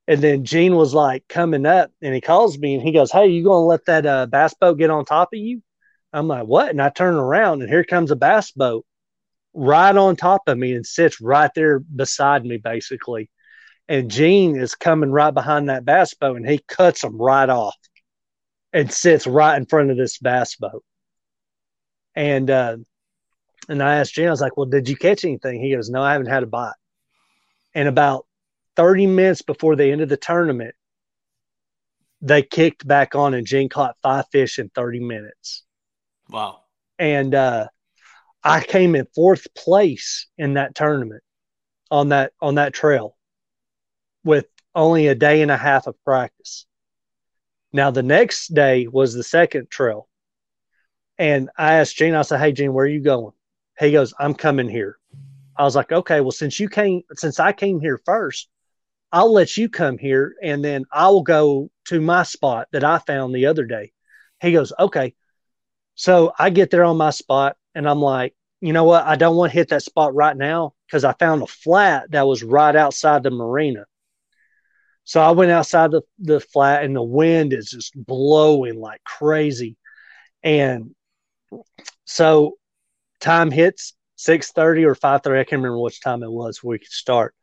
And 0.06 0.20
then 0.20 0.44
Gene 0.44 0.74
was 0.74 0.94
like 0.94 1.27
coming 1.28 1.66
up 1.66 1.90
and 2.02 2.14
he 2.14 2.20
calls 2.20 2.59
me 2.59 2.74
and 2.74 2.82
he 2.82 2.93
goes, 2.93 3.12
Hey, 3.12 3.28
you 3.28 3.44
gonna 3.44 3.66
let 3.66 3.85
that 3.86 4.06
uh, 4.06 4.27
bass 4.27 4.55
boat 4.55 4.78
get 4.78 4.90
on 4.90 5.05
top 5.05 5.28
of 5.32 5.39
you? 5.39 5.62
I'm 6.12 6.27
like, 6.27 6.47
what? 6.47 6.70
And 6.70 6.82
I 6.82 6.89
turn 6.89 7.14
around 7.14 7.62
and 7.62 7.70
here 7.70 7.85
comes 7.85 8.10
a 8.10 8.16
bass 8.16 8.51
boat 8.51 8.85
right 9.55 9.97
on 9.97 10.16
top 10.16 10.43
of 10.47 10.59
me 10.59 10.74
and 10.74 10.85
sits 10.85 11.20
right 11.20 11.51
there 11.55 11.78
beside 11.78 12.44
me, 12.44 12.56
basically. 12.56 13.31
And 13.89 14.10
Gene 14.10 14.56
is 14.56 14.74
coming 14.74 15.10
right 15.10 15.32
behind 15.32 15.68
that 15.68 15.85
bass 15.85 16.14
boat 16.14 16.36
and 16.36 16.48
he 16.48 16.60
cuts 16.68 17.05
him 17.05 17.16
right 17.16 17.48
off 17.48 17.77
and 18.72 18.93
sits 18.93 19.27
right 19.27 19.56
in 19.56 19.66
front 19.66 19.90
of 19.90 19.97
this 19.97 20.18
bass 20.18 20.56
boat. 20.56 20.85
And 22.14 22.51
uh, 22.51 22.78
and 23.68 23.82
I 23.82 23.97
asked 23.97 24.14
Gene, 24.14 24.28
I 24.28 24.31
was 24.31 24.40
like, 24.40 24.56
Well, 24.56 24.66
did 24.66 24.89
you 24.89 24.97
catch 24.97 25.24
anything? 25.24 25.60
He 25.60 25.74
goes, 25.74 25.90
No, 25.90 26.02
I 26.02 26.12
haven't 26.12 26.28
had 26.28 26.43
a 26.43 26.47
bite. 26.47 26.72
And 27.74 27.88
about 27.88 28.26
30 28.76 29.06
minutes 29.06 29.42
before 29.42 29.76
the 29.76 29.90
end 29.90 30.01
of 30.01 30.09
the 30.09 30.16
tournament, 30.16 30.74
they 32.20 32.42
kicked 32.42 32.86
back 32.86 33.14
on 33.14 33.34
and 33.34 33.47
Gene 33.47 33.68
caught 33.68 33.97
five 34.02 34.26
fish 34.30 34.59
in 34.59 34.68
30 34.70 35.01
minutes 35.01 35.64
Wow. 36.28 36.60
and 36.98 37.34
uh, 37.34 37.68
I 38.44 38.62
came 38.62 38.94
in 38.94 39.06
fourth 39.14 39.52
place 39.55 40.26
in 40.36 40.55
that 40.55 40.74
tournament 40.74 41.22
on 41.90 42.10
that 42.10 42.32
on 42.40 42.56
that 42.56 42.74
trail 42.74 43.16
with 44.24 44.47
only 44.74 45.06
a 45.09 45.14
day 45.14 45.42
and 45.42 45.51
a 45.51 45.56
half 45.56 45.86
of 45.86 45.97
practice. 46.05 46.66
Now 47.72 47.90
the 47.90 48.02
next 48.02 48.55
day 48.55 48.86
was 48.86 49.14
the 49.14 49.24
second 49.24 49.70
trail, 49.70 50.09
and 51.18 51.51
I 51.56 51.74
asked 51.74 51.97
Gene. 51.97 52.14
I 52.14 52.22
said, 52.22 52.40
"Hey, 52.40 52.52
Gene, 52.52 52.72
where 52.72 52.84
are 52.84 52.88
you 52.88 53.01
going?" 53.01 53.32
He 53.78 53.92
goes, 53.92 54.12
"I'm 54.18 54.34
coming 54.34 54.68
here." 54.68 54.98
I 55.60 55.64
was 55.64 55.76
like, 55.76 55.92
"Okay, 55.92 56.20
well, 56.20 56.30
since 56.32 56.58
you 56.58 56.68
came, 56.68 57.02
since 57.14 57.38
I 57.40 57.52
came 57.52 57.80
here 57.80 58.00
first, 58.04 58.48
I'll 59.12 59.32
let 59.32 59.56
you 59.56 59.68
come 59.68 59.98
here, 59.98 60.34
and 60.42 60.64
then 60.64 60.84
I'll 60.92 61.22
go 61.22 61.70
to 61.86 62.00
my 62.00 62.22
spot 62.24 62.68
that 62.72 62.84
I 62.84 62.98
found 62.98 63.34
the 63.34 63.46
other 63.46 63.64
day." 63.64 63.92
He 64.40 64.52
goes, 64.52 64.72
okay. 64.78 65.14
So 65.94 66.32
I 66.38 66.50
get 66.50 66.70
there 66.70 66.84
on 66.84 66.96
my 66.96 67.10
spot 67.10 67.56
and 67.74 67.88
I'm 67.88 68.00
like, 68.00 68.34
you 68.60 68.72
know 68.72 68.84
what? 68.84 69.06
I 69.06 69.16
don't 69.16 69.36
want 69.36 69.52
to 69.52 69.58
hit 69.58 69.68
that 69.68 69.82
spot 69.82 70.14
right 70.14 70.36
now 70.36 70.74
because 70.86 71.04
I 71.04 71.12
found 71.14 71.42
a 71.42 71.46
flat 71.46 72.10
that 72.10 72.26
was 72.26 72.42
right 72.42 72.74
outside 72.74 73.22
the 73.22 73.30
marina. 73.30 73.84
So 75.04 75.20
I 75.20 75.30
went 75.32 75.50
outside 75.50 75.90
the, 75.90 76.02
the 76.18 76.40
flat 76.40 76.84
and 76.84 76.94
the 76.94 77.02
wind 77.02 77.52
is 77.52 77.70
just 77.70 77.92
blowing 77.94 78.78
like 78.80 79.02
crazy. 79.04 79.76
And 80.42 80.94
so 82.04 82.56
time 83.20 83.50
hits 83.50 83.94
6.30 84.20 84.84
or 84.84 84.94
5.30. 84.94 85.40
I 85.40 85.44
can't 85.44 85.62
remember 85.62 85.78
which 85.78 86.01
time 86.01 86.22
it 86.22 86.30
was 86.30 86.62
we 86.62 86.78
could 86.78 86.88
start. 86.88 87.34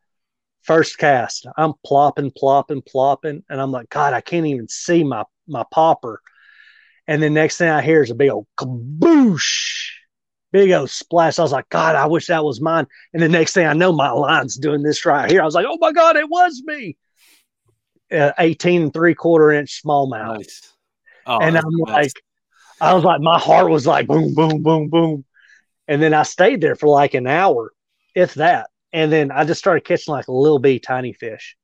First 0.62 0.98
cast, 0.98 1.46
I'm 1.56 1.72
plopping, 1.84 2.30
plopping, 2.30 2.82
plopping. 2.82 3.42
And 3.48 3.60
I'm 3.60 3.72
like, 3.72 3.88
God, 3.88 4.12
I 4.12 4.20
can't 4.20 4.46
even 4.46 4.68
see 4.68 5.02
my, 5.02 5.24
my 5.46 5.64
popper. 5.72 6.20
And 7.06 7.22
the 7.22 7.30
next 7.30 7.56
thing 7.56 7.68
I 7.68 7.80
hear 7.80 8.02
is 8.02 8.10
a 8.10 8.14
big 8.14 8.30
old 8.30 8.46
kaboosh, 8.58 9.90
big 10.52 10.70
old 10.70 10.90
splash. 10.90 11.38
I 11.38 11.42
was 11.42 11.52
like, 11.52 11.68
God, 11.68 11.96
I 11.96 12.06
wish 12.06 12.26
that 12.26 12.44
was 12.44 12.60
mine. 12.60 12.86
And 13.12 13.22
the 13.22 13.28
next 13.28 13.54
thing 13.54 13.66
I 13.66 13.72
know, 13.72 13.92
my 13.92 14.10
line's 14.10 14.56
doing 14.56 14.82
this 14.82 15.04
right 15.04 15.30
here. 15.30 15.42
I 15.42 15.46
was 15.46 15.54
like, 15.54 15.66
oh 15.68 15.78
my 15.80 15.92
God, 15.92 16.16
it 16.16 16.28
was 16.28 16.62
me. 16.64 16.96
Uh, 18.12 18.32
18 18.38 18.82
and 18.82 18.92
three 18.92 19.14
quarter 19.14 19.50
inch 19.52 19.82
smallmouth. 19.82 20.38
Nice. 20.38 20.72
Oh, 21.26 21.38
and 21.40 21.56
I'm 21.56 21.64
best. 21.86 21.90
like, 21.90 22.12
I 22.80 22.94
was 22.94 23.04
like, 23.04 23.20
my 23.20 23.38
heart 23.38 23.70
was 23.70 23.86
like 23.86 24.06
boom, 24.06 24.34
boom, 24.34 24.62
boom, 24.62 24.88
boom. 24.88 25.24
And 25.88 26.02
then 26.02 26.14
I 26.14 26.22
stayed 26.22 26.60
there 26.60 26.76
for 26.76 26.88
like 26.88 27.14
an 27.14 27.26
hour, 27.26 27.72
if 28.14 28.34
that. 28.34 28.68
And 28.92 29.10
then 29.10 29.30
I 29.30 29.44
just 29.44 29.58
started 29.58 29.84
catching 29.84 30.12
like 30.12 30.28
a 30.28 30.32
little 30.32 30.58
bitty 30.58 30.80
tiny 30.80 31.12
fish. 31.14 31.56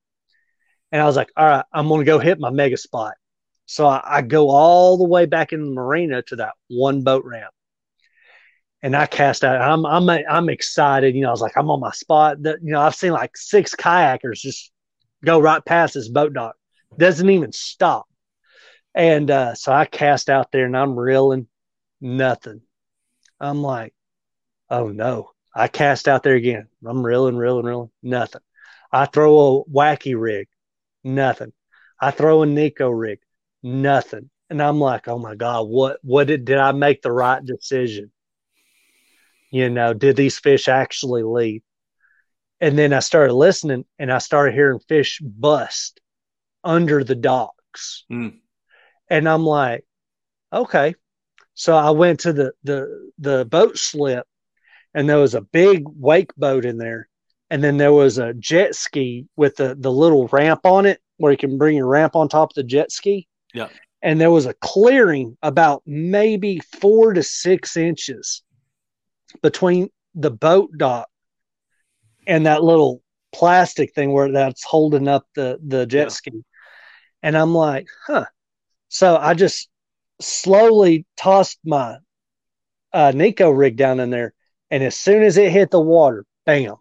And 0.90 1.00
I 1.00 1.04
was 1.04 1.16
like, 1.16 1.30
all 1.36 1.46
right, 1.46 1.64
I'm 1.72 1.88
going 1.88 2.00
to 2.00 2.06
go 2.06 2.18
hit 2.18 2.40
my 2.40 2.50
mega 2.50 2.76
spot. 2.76 3.14
So 3.66 3.86
I, 3.86 4.00
I 4.04 4.22
go 4.22 4.50
all 4.50 4.96
the 4.96 5.08
way 5.08 5.26
back 5.26 5.52
in 5.52 5.64
the 5.64 5.70
marina 5.70 6.22
to 6.22 6.36
that 6.36 6.54
one 6.68 7.02
boat 7.02 7.24
ramp. 7.24 7.52
And 8.82 8.94
I 8.94 9.06
cast 9.06 9.44
out. 9.44 9.62
I'm 9.62 9.86
I'm 9.86 10.08
I'm 10.10 10.50
excited. 10.50 11.14
You 11.14 11.22
know, 11.22 11.28
I 11.28 11.30
was 11.30 11.40
like, 11.40 11.56
I'm 11.56 11.70
on 11.70 11.80
my 11.80 11.92
spot. 11.92 12.42
That 12.42 12.58
you 12.62 12.72
know, 12.72 12.80
I've 12.82 12.94
seen 12.94 13.12
like 13.12 13.34
six 13.34 13.74
kayakers 13.74 14.40
just 14.40 14.70
go 15.24 15.40
right 15.40 15.64
past 15.64 15.94
this 15.94 16.10
boat 16.10 16.34
dock. 16.34 16.54
Doesn't 16.98 17.30
even 17.30 17.50
stop. 17.52 18.06
And 18.94 19.30
uh, 19.30 19.54
so 19.54 19.72
I 19.72 19.86
cast 19.86 20.28
out 20.28 20.52
there 20.52 20.66
and 20.66 20.76
I'm 20.76 20.98
reeling 20.98 21.48
nothing. 22.02 22.60
I'm 23.40 23.62
like, 23.62 23.93
oh 24.70 24.88
no. 24.88 25.30
I 25.54 25.68
cast 25.68 26.08
out 26.08 26.24
there 26.24 26.34
again. 26.34 26.66
I'm 26.84 27.04
reeling, 27.04 27.36
reeling, 27.36 27.64
reeling, 27.64 27.90
nothing. 28.02 28.40
I 28.90 29.06
throw 29.06 29.38
a 29.38 29.64
wacky 29.64 30.20
rig, 30.20 30.48
nothing. 31.04 31.52
I 32.00 32.10
throw 32.10 32.42
a 32.42 32.46
Neko 32.46 32.90
rig, 32.92 33.20
nothing. 33.62 34.30
And 34.50 34.60
I'm 34.62 34.80
like, 34.80 35.08
oh 35.08 35.18
my 35.18 35.34
God, 35.34 35.68
what 35.68 35.98
what 36.02 36.26
did 36.26 36.44
did 36.44 36.58
I 36.58 36.72
make 36.72 37.02
the 37.02 37.12
right 37.12 37.44
decision? 37.44 38.10
You 39.50 39.70
know, 39.70 39.94
did 39.94 40.16
these 40.16 40.38
fish 40.38 40.68
actually 40.68 41.22
leave? 41.22 41.62
And 42.60 42.78
then 42.78 42.92
I 42.92 43.00
started 43.00 43.34
listening 43.34 43.84
and 43.98 44.12
I 44.12 44.18
started 44.18 44.54
hearing 44.54 44.80
fish 44.80 45.20
bust 45.20 46.00
under 46.62 47.04
the 47.04 47.14
docks. 47.14 48.04
Mm. 48.10 48.38
And 49.08 49.28
I'm 49.28 49.44
like, 49.44 49.84
okay. 50.52 50.94
So 51.54 51.76
I 51.76 51.90
went 51.90 52.20
to 52.20 52.32
the 52.32 52.52
the 52.64 53.12
the 53.18 53.44
boat 53.44 53.78
slip 53.78 54.26
and 54.94 55.08
there 55.08 55.18
was 55.18 55.34
a 55.34 55.40
big 55.40 55.84
wake 55.86 56.34
boat 56.36 56.64
in 56.64 56.78
there. 56.78 57.08
And 57.50 57.62
then 57.62 57.76
there 57.76 57.92
was 57.92 58.18
a 58.18 58.32
jet 58.34 58.74
ski 58.74 59.26
with 59.36 59.56
the, 59.56 59.76
the 59.78 59.92
little 59.92 60.26
ramp 60.28 60.60
on 60.64 60.86
it 60.86 61.00
where 61.18 61.30
you 61.30 61.38
can 61.38 61.58
bring 61.58 61.76
your 61.76 61.86
ramp 61.86 62.16
on 62.16 62.28
top 62.28 62.50
of 62.50 62.54
the 62.54 62.62
jet 62.64 62.90
ski. 62.90 63.28
Yeah. 63.52 63.68
And 64.02 64.20
there 64.20 64.30
was 64.30 64.46
a 64.46 64.54
clearing 64.54 65.36
about 65.42 65.82
maybe 65.86 66.60
four 66.80 67.12
to 67.12 67.22
six 67.22 67.76
inches 67.76 68.42
between 69.42 69.90
the 70.14 70.30
boat 70.30 70.70
dock 70.76 71.08
and 72.26 72.46
that 72.46 72.62
little 72.62 73.02
plastic 73.32 73.94
thing 73.94 74.12
where 74.12 74.30
that's 74.32 74.64
holding 74.64 75.08
up 75.08 75.26
the, 75.34 75.58
the 75.66 75.86
jet 75.86 76.04
Yeah. 76.04 76.08
ski. 76.08 76.44
And 77.22 77.36
I'm 77.36 77.54
like, 77.54 77.86
huh. 78.06 78.26
So 78.88 79.16
I 79.16 79.34
just 79.34 79.68
slowly 80.20 81.06
tossed 81.16 81.58
my 81.64 81.98
uh, 82.92 83.12
Neko 83.12 83.56
rig 83.56 83.76
down 83.76 84.00
in 84.00 84.10
there. 84.10 84.34
And 84.70 84.82
as 84.82 84.96
soon 84.96 85.22
as 85.22 85.36
it 85.36 85.52
hit 85.52 85.70
the 85.70 85.80
water, 85.80 86.24
bam, 86.46 86.76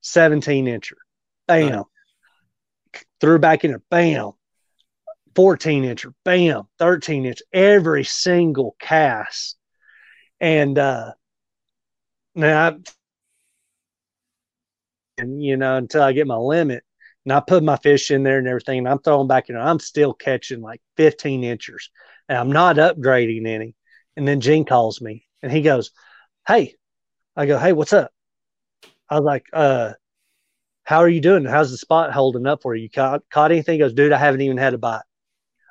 17 0.00 0.66
incher, 0.66 0.96
bam, 1.46 1.84
Nice. 2.94 3.02
threw 3.20 3.38
back 3.38 3.64
in 3.64 3.72
there, 3.72 3.82
bam, 3.90 4.32
14 5.34 5.84
incher, 5.84 6.14
bam, 6.24 6.68
13 6.78 7.26
inch, 7.26 7.42
every 7.52 8.04
single 8.04 8.76
cast. 8.78 9.56
And, 10.40 10.78
uh, 10.78 11.12
now 12.34 12.68
I, 12.68 12.76
and 15.18 15.42
you 15.42 15.56
know, 15.56 15.76
until 15.76 16.02
I 16.02 16.12
get 16.12 16.26
my 16.26 16.36
limit, 16.36 16.84
and 17.24 17.32
I 17.32 17.40
put 17.40 17.62
my 17.62 17.76
fish 17.76 18.10
in 18.10 18.22
there 18.22 18.38
and 18.38 18.46
everything, 18.46 18.78
and 18.78 18.88
I'm 18.88 19.00
throwing 19.00 19.28
back 19.28 19.48
in 19.48 19.54
there, 19.56 19.64
I'm 19.64 19.80
still 19.80 20.14
catching 20.14 20.60
like 20.60 20.80
15 20.96 21.44
inchers, 21.44 21.90
and 22.28 22.38
I'm 22.38 22.52
not 22.52 22.76
upgrading 22.76 23.46
any. 23.46 23.74
And 24.16 24.26
then 24.26 24.40
Gene 24.40 24.64
calls 24.64 25.00
me, 25.00 25.26
and 25.42 25.50
he 25.52 25.62
goes, 25.62 25.90
"Hey," 26.46 26.76
I 27.38 27.46
go, 27.46 27.56
"Hey, 27.56 27.72
what's 27.72 27.92
up?" 27.92 28.10
I 29.08 29.14
was 29.14 29.24
like, 29.24 29.46
"Uh, 29.52 29.92
how 30.82 30.98
are 30.98 31.08
you 31.08 31.20
doing? 31.20 31.44
How's 31.44 31.70
the 31.70 31.76
spot 31.78 32.12
holding 32.12 32.48
up 32.48 32.62
for 32.62 32.74
you? 32.74 32.90
Caught, 32.90 33.30
caught 33.30 33.52
anything?" 33.52 33.74
He 33.74 33.78
goes, 33.78 33.92
"Dude, 33.92 34.10
I 34.10 34.18
haven't 34.18 34.40
even 34.40 34.56
had 34.56 34.74
a 34.74 34.78
bite." 34.78 35.04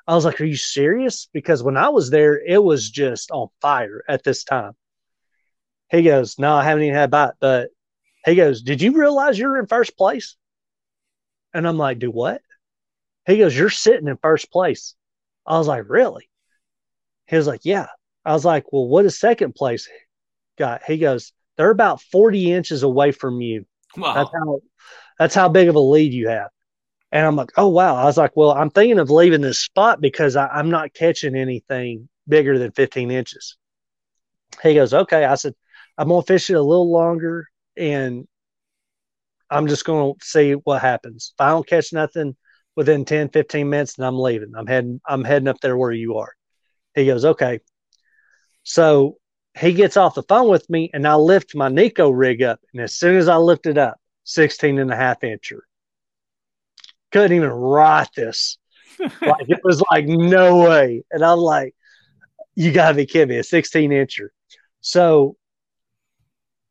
I 0.08 0.16
was 0.16 0.24
like, 0.24 0.40
"Are 0.40 0.46
you 0.46 0.56
serious?" 0.56 1.28
Because 1.34 1.62
when 1.62 1.76
I 1.76 1.90
was 1.90 2.10
there, 2.10 2.40
it 2.40 2.64
was 2.64 2.90
just 2.90 3.32
on 3.32 3.50
fire 3.60 4.02
at 4.08 4.24
this 4.24 4.46
time. 4.46 4.78
He 5.92 6.04
goes, 6.04 6.40
"No, 6.40 6.54
I 6.56 6.64
haven't 6.64 6.84
even 6.84 6.96
had 6.96 7.10
a 7.10 7.12
bite," 7.12 7.34
but 7.42 7.72
he 8.24 8.36
goes, 8.36 8.62
"Did 8.62 8.82
you 8.82 8.98
realize 8.98 9.38
you're 9.38 9.60
in 9.60 9.68
first 9.68 9.98
place?" 9.98 10.38
And 11.54 11.68
I'm 11.68 11.78
like, 11.78 12.00
"Do 12.00 12.12
what?" 12.12 12.42
He 13.26 13.40
goes, 13.40 13.58
"You're 13.58 13.70
sitting 13.70 14.08
in 14.08 14.16
first 14.16 14.54
place." 14.54 14.96
I 15.46 15.58
was 15.58 15.68
like, 15.68 15.90
"Really?" 15.90 16.30
He 17.26 17.36
was 17.36 17.46
like, 17.46 17.66
"Yeah." 17.66 17.88
I 18.24 18.32
was 18.32 18.46
like, 18.46 18.72
"Well, 18.72 18.88
what 18.88 19.04
is 19.04 19.20
second 19.20 19.54
place 19.54 19.90
got?" 20.58 20.84
He 20.84 20.98
goes, 20.98 21.34
"They're 21.58 21.72
about 21.72 22.02
40 22.02 22.52
inches 22.52 22.84
away 22.84 23.12
from 23.12 23.42
you. 23.42 23.66
Wow. 23.96 24.14
That's 24.14 24.30
how 24.32 24.60
that's 25.20 25.36
how 25.36 25.50
big 25.50 25.68
of 25.68 25.76
a 25.76 25.80
lead 25.80 26.14
you 26.14 26.30
have." 26.30 26.50
And 27.12 27.26
I'm 27.26 27.36
like, 27.36 27.52
"Oh 27.58 27.70
wow!" 27.70 27.96
I 27.96 28.06
was 28.06 28.18
like, 28.18 28.36
"Well, 28.36 28.52
I'm 28.52 28.70
thinking 28.70 29.00
of 29.00 29.10
leaving 29.10 29.42
this 29.42 29.60
spot 29.60 30.02
because 30.02 30.36
I, 30.36 30.48
I'm 30.48 30.70
not 30.70 30.94
catching 30.94 31.36
anything 31.36 32.10
bigger 32.28 32.58
than 32.60 32.72
15 32.72 33.12
inches." 33.12 33.58
He 34.62 34.74
goes, 34.76 34.94
"Okay." 34.94 35.26
I 35.26 35.36
said, 35.36 35.54
"I'm 35.98 36.10
gonna 36.10 36.24
fish 36.24 36.50
it 36.50 36.54
a 36.56 36.62
little 36.62 36.92
longer, 36.92 37.48
and 37.76 38.28
I'm 39.50 39.68
just 39.68 39.86
gonna 39.86 40.14
see 40.22 40.54
what 40.54 40.82
happens. 40.82 41.34
If 41.36 41.42
I 41.42 41.50
don't 41.50 41.68
catch 41.68 41.94
nothing 41.94 42.36
within 42.76 43.06
10, 43.06 43.30
15 43.30 43.70
minutes, 43.70 43.96
then 43.96 44.06
I'm 44.08 44.20
leaving. 44.20 44.54
I'm 44.56 44.68
heading. 44.68 45.02
I'm 45.08 45.24
heading 45.24 45.48
up 45.48 45.60
there 45.62 45.78
where 45.78 45.92
you 45.92 46.18
are." 46.18 46.34
He 46.94 47.06
goes, 47.06 47.26
"Okay." 47.26 47.62
So 48.64 49.18
he 49.58 49.74
gets 49.74 49.98
off 49.98 50.16
the 50.16 50.24
phone 50.24 50.50
with 50.50 50.70
me, 50.70 50.90
and 50.94 51.08
I 51.08 51.16
lift 51.16 51.56
my 51.56 51.70
Neko 51.70 52.12
rig 52.16 52.42
up, 52.44 52.60
and 52.74 52.82
as 52.82 52.94
soon 52.96 53.16
as 53.18 53.28
I 53.28 53.38
lift 53.38 53.66
it 53.66 53.78
up, 53.78 54.00
16 54.24 54.80
and 54.80 54.92
a 54.92 54.96
half 54.96 55.22
incher 55.22 55.62
couldn't 57.12 57.36
even 57.38 57.50
write 57.50 58.10
this. 58.16 58.58
like 59.26 59.46
it 59.48 59.60
was 59.64 59.82
like 59.92 60.06
no 60.08 60.58
way. 60.70 61.04
And 61.12 61.24
I'm 61.24 61.40
like, 61.40 61.76
you 62.56 62.72
gotta 62.72 62.96
be 62.96 63.06
kidding 63.06 63.30
me, 63.30 63.38
a 63.38 63.44
16 63.44 63.92
incher. 63.92 64.30
So 64.82 65.38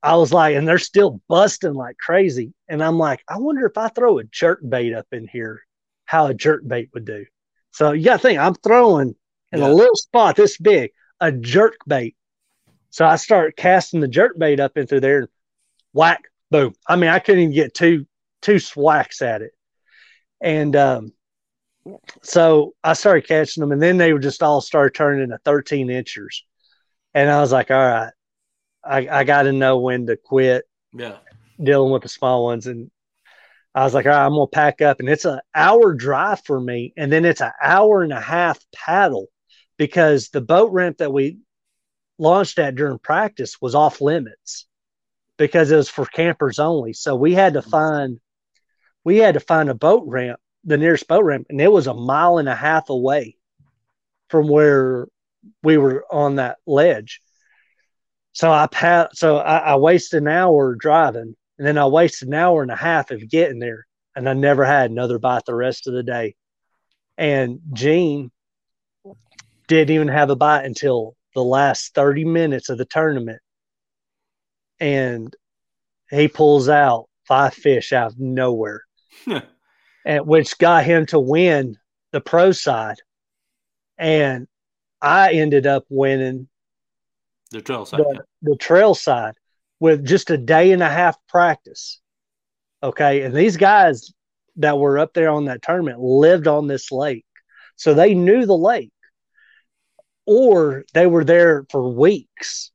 I 0.03 0.17
was 0.17 0.33
like, 0.33 0.57
and 0.57 0.67
they're 0.69 0.79
still 0.79 1.21
busting 1.29 1.75
like 1.75 1.97
crazy. 1.99 2.55
And 2.69 2.83
I'm 2.83 2.99
like, 2.99 3.23
I 3.29 3.39
wonder 3.39 3.67
if 3.67 3.77
I 3.77 3.89
throw 3.89 4.19
a 4.19 4.25
jerk 4.25 4.61
bait 4.67 4.95
up 4.95 5.07
in 5.13 5.27
here, 5.29 5.63
how 6.05 6.27
a 6.27 6.35
jerk 6.35 6.63
bait 6.67 6.91
would 6.95 7.05
do. 7.05 7.27
So 7.73 7.93
you 7.93 8.05
gotta 8.05 8.19
think 8.21 8.39
I'm 8.39 8.55
throwing 8.55 9.15
in 9.53 9.61
Yeah. 9.61 9.67
a 9.69 9.73
little 9.73 9.97
spot 9.97 10.37
this 10.37 10.59
big, 10.59 10.93
a 11.21 11.33
jerk 11.33 11.77
bait. 11.87 12.16
So 12.97 13.05
I 13.05 13.17
start 13.17 13.59
casting 13.59 14.01
the 14.01 14.09
jerk 14.09 14.39
bait 14.39 14.59
up 14.59 14.79
into 14.79 15.01
there 15.01 15.19
and 15.19 15.29
whack, 15.93 16.23
boom. 16.51 16.73
I 16.89 16.97
mean, 16.97 17.11
I 17.11 17.19
couldn't 17.19 17.43
even 17.43 17.55
get 17.55 17.75
two 17.75 18.07
two 18.41 18.59
swacks 18.59 19.21
at 19.21 19.43
it. 19.43 19.51
And 20.41 20.75
um, 20.75 21.13
so 22.23 22.73
I 22.83 22.95
started 22.95 23.29
catching 23.29 23.61
them, 23.61 23.73
and 23.73 23.83
then 23.83 23.99
they 23.99 24.15
would 24.15 24.23
just 24.23 24.43
all 24.43 24.63
start 24.63 24.95
turning 24.95 25.25
into 25.25 25.37
13 25.45 25.91
inchers. 25.91 26.47
And 27.13 27.29
I 27.29 27.43
was 27.43 27.53
like, 27.53 27.71
all 27.71 27.77
right, 27.77 28.13
I, 28.83 29.09
I 29.09 29.25
got 29.25 29.43
to 29.43 29.53
know 29.53 29.77
when 29.77 30.07
to 30.07 30.17
quit 30.17 30.65
yeah. 30.95 31.19
dealing 31.63 31.93
with 31.93 32.01
the 32.03 32.09
small 32.09 32.45
ones. 32.45 32.67
And 32.67 32.91
I 33.75 33.85
was 33.85 33.93
like, 33.93 34.07
all 34.07 34.13
right, 34.13 34.25
I'm 34.25 34.33
going 34.33 34.47
to 34.47 34.55
pack 34.55 34.81
up. 34.81 35.01
And 35.01 35.09
it's 35.11 35.27
an 35.27 35.41
hour 35.55 35.93
drive 35.93 36.43
for 36.47 36.59
me. 36.59 36.95
And 36.97 37.13
then 37.13 37.27
it's 37.27 37.43
an 37.43 37.53
hour 37.63 38.03
and 38.03 38.13
a 38.15 38.23
half 38.23 38.59
paddle 38.75 39.27
because 39.77 40.31
the 40.31 40.41
boat 40.41 40.73
ramp 40.73 40.97
that 40.97 41.13
we 41.13 41.41
launched 42.19 42.59
at 42.59 42.75
during 42.75 42.99
practice 42.99 43.61
was 43.61 43.75
off 43.75 44.01
limits 44.01 44.67
because 45.37 45.71
it 45.71 45.77
was 45.77 45.89
for 45.89 46.07
campers 46.07 46.59
only. 46.59 46.93
So 46.93 47.15
we 47.15 47.35
had 47.35 47.55
to 47.55 47.63
find 47.63 48.21
we 49.05 49.19
had 49.19 49.35
to 49.35 49.41
find 49.41 49.69
a 49.69 49.75
boat 49.75 50.05
ramp, 50.07 50.41
the 50.65 50.77
nearest 50.77 51.07
boat 51.07 51.23
ramp, 51.23 51.47
and 51.49 51.61
it 51.61 51.71
was 51.71 51.87
a 51.87 51.95
mile 51.95 52.39
and 52.39 52.49
a 52.49 52.55
half 52.55 52.91
away 52.91 53.37
from 54.29 54.49
where 54.49 55.07
we 55.63 55.77
were 55.79 56.05
on 56.11 56.37
that 56.37 56.57
ledge. 56.67 57.21
So 58.33 58.51
I 58.51 58.67
pat, 58.67 59.17
so 59.17 59.39
I, 59.39 59.59
I 59.59 59.77
wasted 59.77 60.23
an 60.23 60.29
hour 60.29 60.75
driving, 60.75 61.37
and 61.57 61.67
then 61.67 61.79
I 61.79 61.87
wasted 61.87 62.29
an 62.29 62.35
hour 62.35 62.63
and 62.63 62.71
a 62.71 62.77
half 62.77 63.13
of 63.13 63.31
getting 63.31 63.61
there, 63.61 63.87
and 64.17 64.29
I 64.29 64.33
never 64.33 64.65
had 64.65 64.91
another 64.91 65.19
bite 65.19 65.45
the 65.47 65.55
rest 65.55 65.87
of 65.87 65.95
the 65.95 66.03
day. 66.03 66.35
And 67.17 67.61
Gene 67.73 68.31
didn't 69.69 69.95
even 69.95 70.09
have 70.09 70.31
a 70.31 70.37
bite 70.37 70.65
until 70.65 71.17
the 71.37 71.45
last 71.45 71.95
30 71.95 72.25
minutes 72.25 72.71
of 72.71 72.79
the 72.79 72.87
tournament. 72.87 73.41
And 74.81 75.33
he 76.11 76.29
pulls 76.29 76.69
out 76.69 77.09
five 77.29 77.55
fish 77.55 77.93
out 77.93 78.13
of 78.13 78.19
nowhere, 78.19 78.85
and 80.05 80.27
which 80.27 80.59
got 80.59 80.85
him 80.85 81.07
to 81.07 81.21
win 81.21 81.77
the 82.13 82.21
pro 82.21 82.53
side. 82.53 82.97
And 83.99 84.49
I 85.01 85.33
ended 85.33 85.67
up 85.67 85.85
winning 85.89 86.49
the 87.51 87.61
trail 87.61 87.85
side. 87.85 88.01
the, 88.01 88.23
the 88.43 88.57
trail 88.57 88.95
side 88.95 89.35
with 89.79 90.05
just 90.05 90.31
a 90.31 90.39
day 90.39 90.73
and 90.73 90.83
a 90.83 90.89
half 90.89 91.17
practice. 91.29 92.01
Okay. 92.83 93.23
And 93.23 93.35
these 93.35 93.57
guys 93.57 94.13
that 94.57 94.79
were 94.79 94.99
up 94.99 95.13
there 95.13 95.31
on 95.31 95.47
that 95.47 95.63
tournament 95.63 96.01
lived 96.01 96.47
on 96.47 96.67
this 96.67 96.91
lake. 96.91 97.27
So 97.77 97.93
they 97.93 98.15
knew 98.15 98.47
the 98.47 98.57
lake 98.57 98.91
or 100.27 100.85
they 100.93 101.07
were 101.07 101.25
there 101.25 101.65
for 101.71 101.89
weeks. 101.89 102.71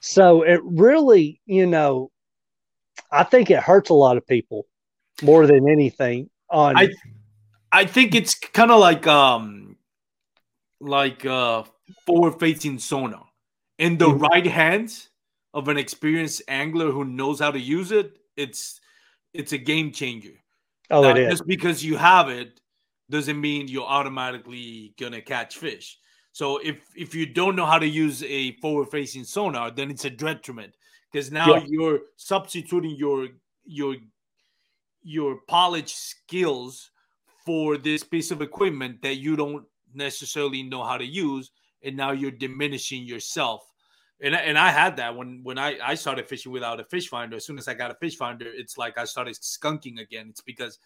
So 0.00 0.42
it 0.42 0.60
really, 0.64 1.40
you 1.46 1.66
know, 1.66 2.10
I 3.10 3.24
think 3.24 3.50
it 3.50 3.60
hurts 3.62 3.90
a 3.90 3.94
lot 3.94 4.16
of 4.16 4.26
people 4.26 4.66
more 5.22 5.46
than 5.46 5.68
anything 5.68 6.28
on 6.50 6.76
I 6.76 6.90
I 7.72 7.86
think 7.86 8.14
it's 8.14 8.34
kind 8.34 8.70
of 8.70 8.78
like 8.80 9.06
um 9.06 9.76
like 10.80 11.24
uh 11.24 11.64
forward 12.06 12.38
facing 12.38 12.78
sonar 12.78 13.26
in 13.78 13.98
the 13.98 14.06
Mhm. 14.06 14.20
right 14.20 14.46
hands 14.46 15.08
of 15.54 15.68
an 15.68 15.76
experienced 15.78 16.42
angler 16.48 16.90
who 16.90 17.04
knows 17.04 17.40
how 17.40 17.50
to 17.50 17.58
use 17.58 17.92
it. 17.92 18.18
It's 18.36 18.80
it's 19.32 19.52
a 19.52 19.58
game 19.58 19.90
changer. 19.92 20.34
oh 20.90 21.02
Now, 21.02 21.10
it 21.10 21.18
is. 21.18 21.30
Just 21.32 21.46
because 21.46 21.84
you 21.84 21.96
have 21.96 22.28
it 22.28 22.60
doesn't 23.10 23.40
mean 23.40 23.68
you're 23.68 23.86
automatically 23.86 24.94
gonna 24.98 25.20
catch 25.22 25.56
fish. 25.56 25.98
So 26.36 26.58
if 26.58 26.76
if 26.94 27.14
you 27.14 27.24
don't 27.24 27.56
know 27.56 27.64
how 27.64 27.78
to 27.78 27.86
use 27.88 28.22
a 28.22 28.52
forward 28.60 28.90
facing 28.90 29.24
sonar, 29.24 29.70
then 29.70 29.90
it's 29.90 30.04
a 30.04 30.10
detriment 30.10 30.76
because 31.10 31.32
now 31.32 31.54
Yeah. 31.54 31.64
you're 31.66 32.00
substituting 32.16 32.94
your 32.94 33.28
your 33.64 33.96
your 35.02 35.40
polish 35.48 35.94
skills 35.94 36.90
for 37.46 37.78
this 37.78 38.04
piece 38.04 38.30
of 38.30 38.42
equipment 38.42 39.00
that 39.00 39.14
you 39.16 39.34
don't 39.34 39.64
necessarily 39.94 40.62
know 40.62 40.84
how 40.84 40.98
to 40.98 41.06
use, 41.06 41.52
and 41.82 41.96
now 41.96 42.10
you're 42.12 42.30
diminishing 42.46 43.04
yourself. 43.04 43.62
And, 44.20 44.36
I- 44.36 44.40
and 44.40 44.58
I 44.58 44.70
had 44.70 44.96
that 44.98 45.16
when 45.16 45.40
when 45.42 45.56
I, 45.56 45.78
I 45.82 45.94
started 45.94 46.28
fishing 46.28 46.52
without 46.52 46.80
a 46.80 46.84
fish 46.84 47.08
finder. 47.08 47.36
As 47.36 47.46
soon 47.46 47.56
as 47.56 47.66
I 47.66 47.72
got 47.72 47.90
a 47.90 47.94
fish 47.94 48.16
finder, 48.18 48.44
it's 48.52 48.76
like 48.76 48.98
I 48.98 49.06
started 49.06 49.36
skunking 49.36 50.00
again. 50.00 50.26
It's 50.28 50.42
because 50.42 50.78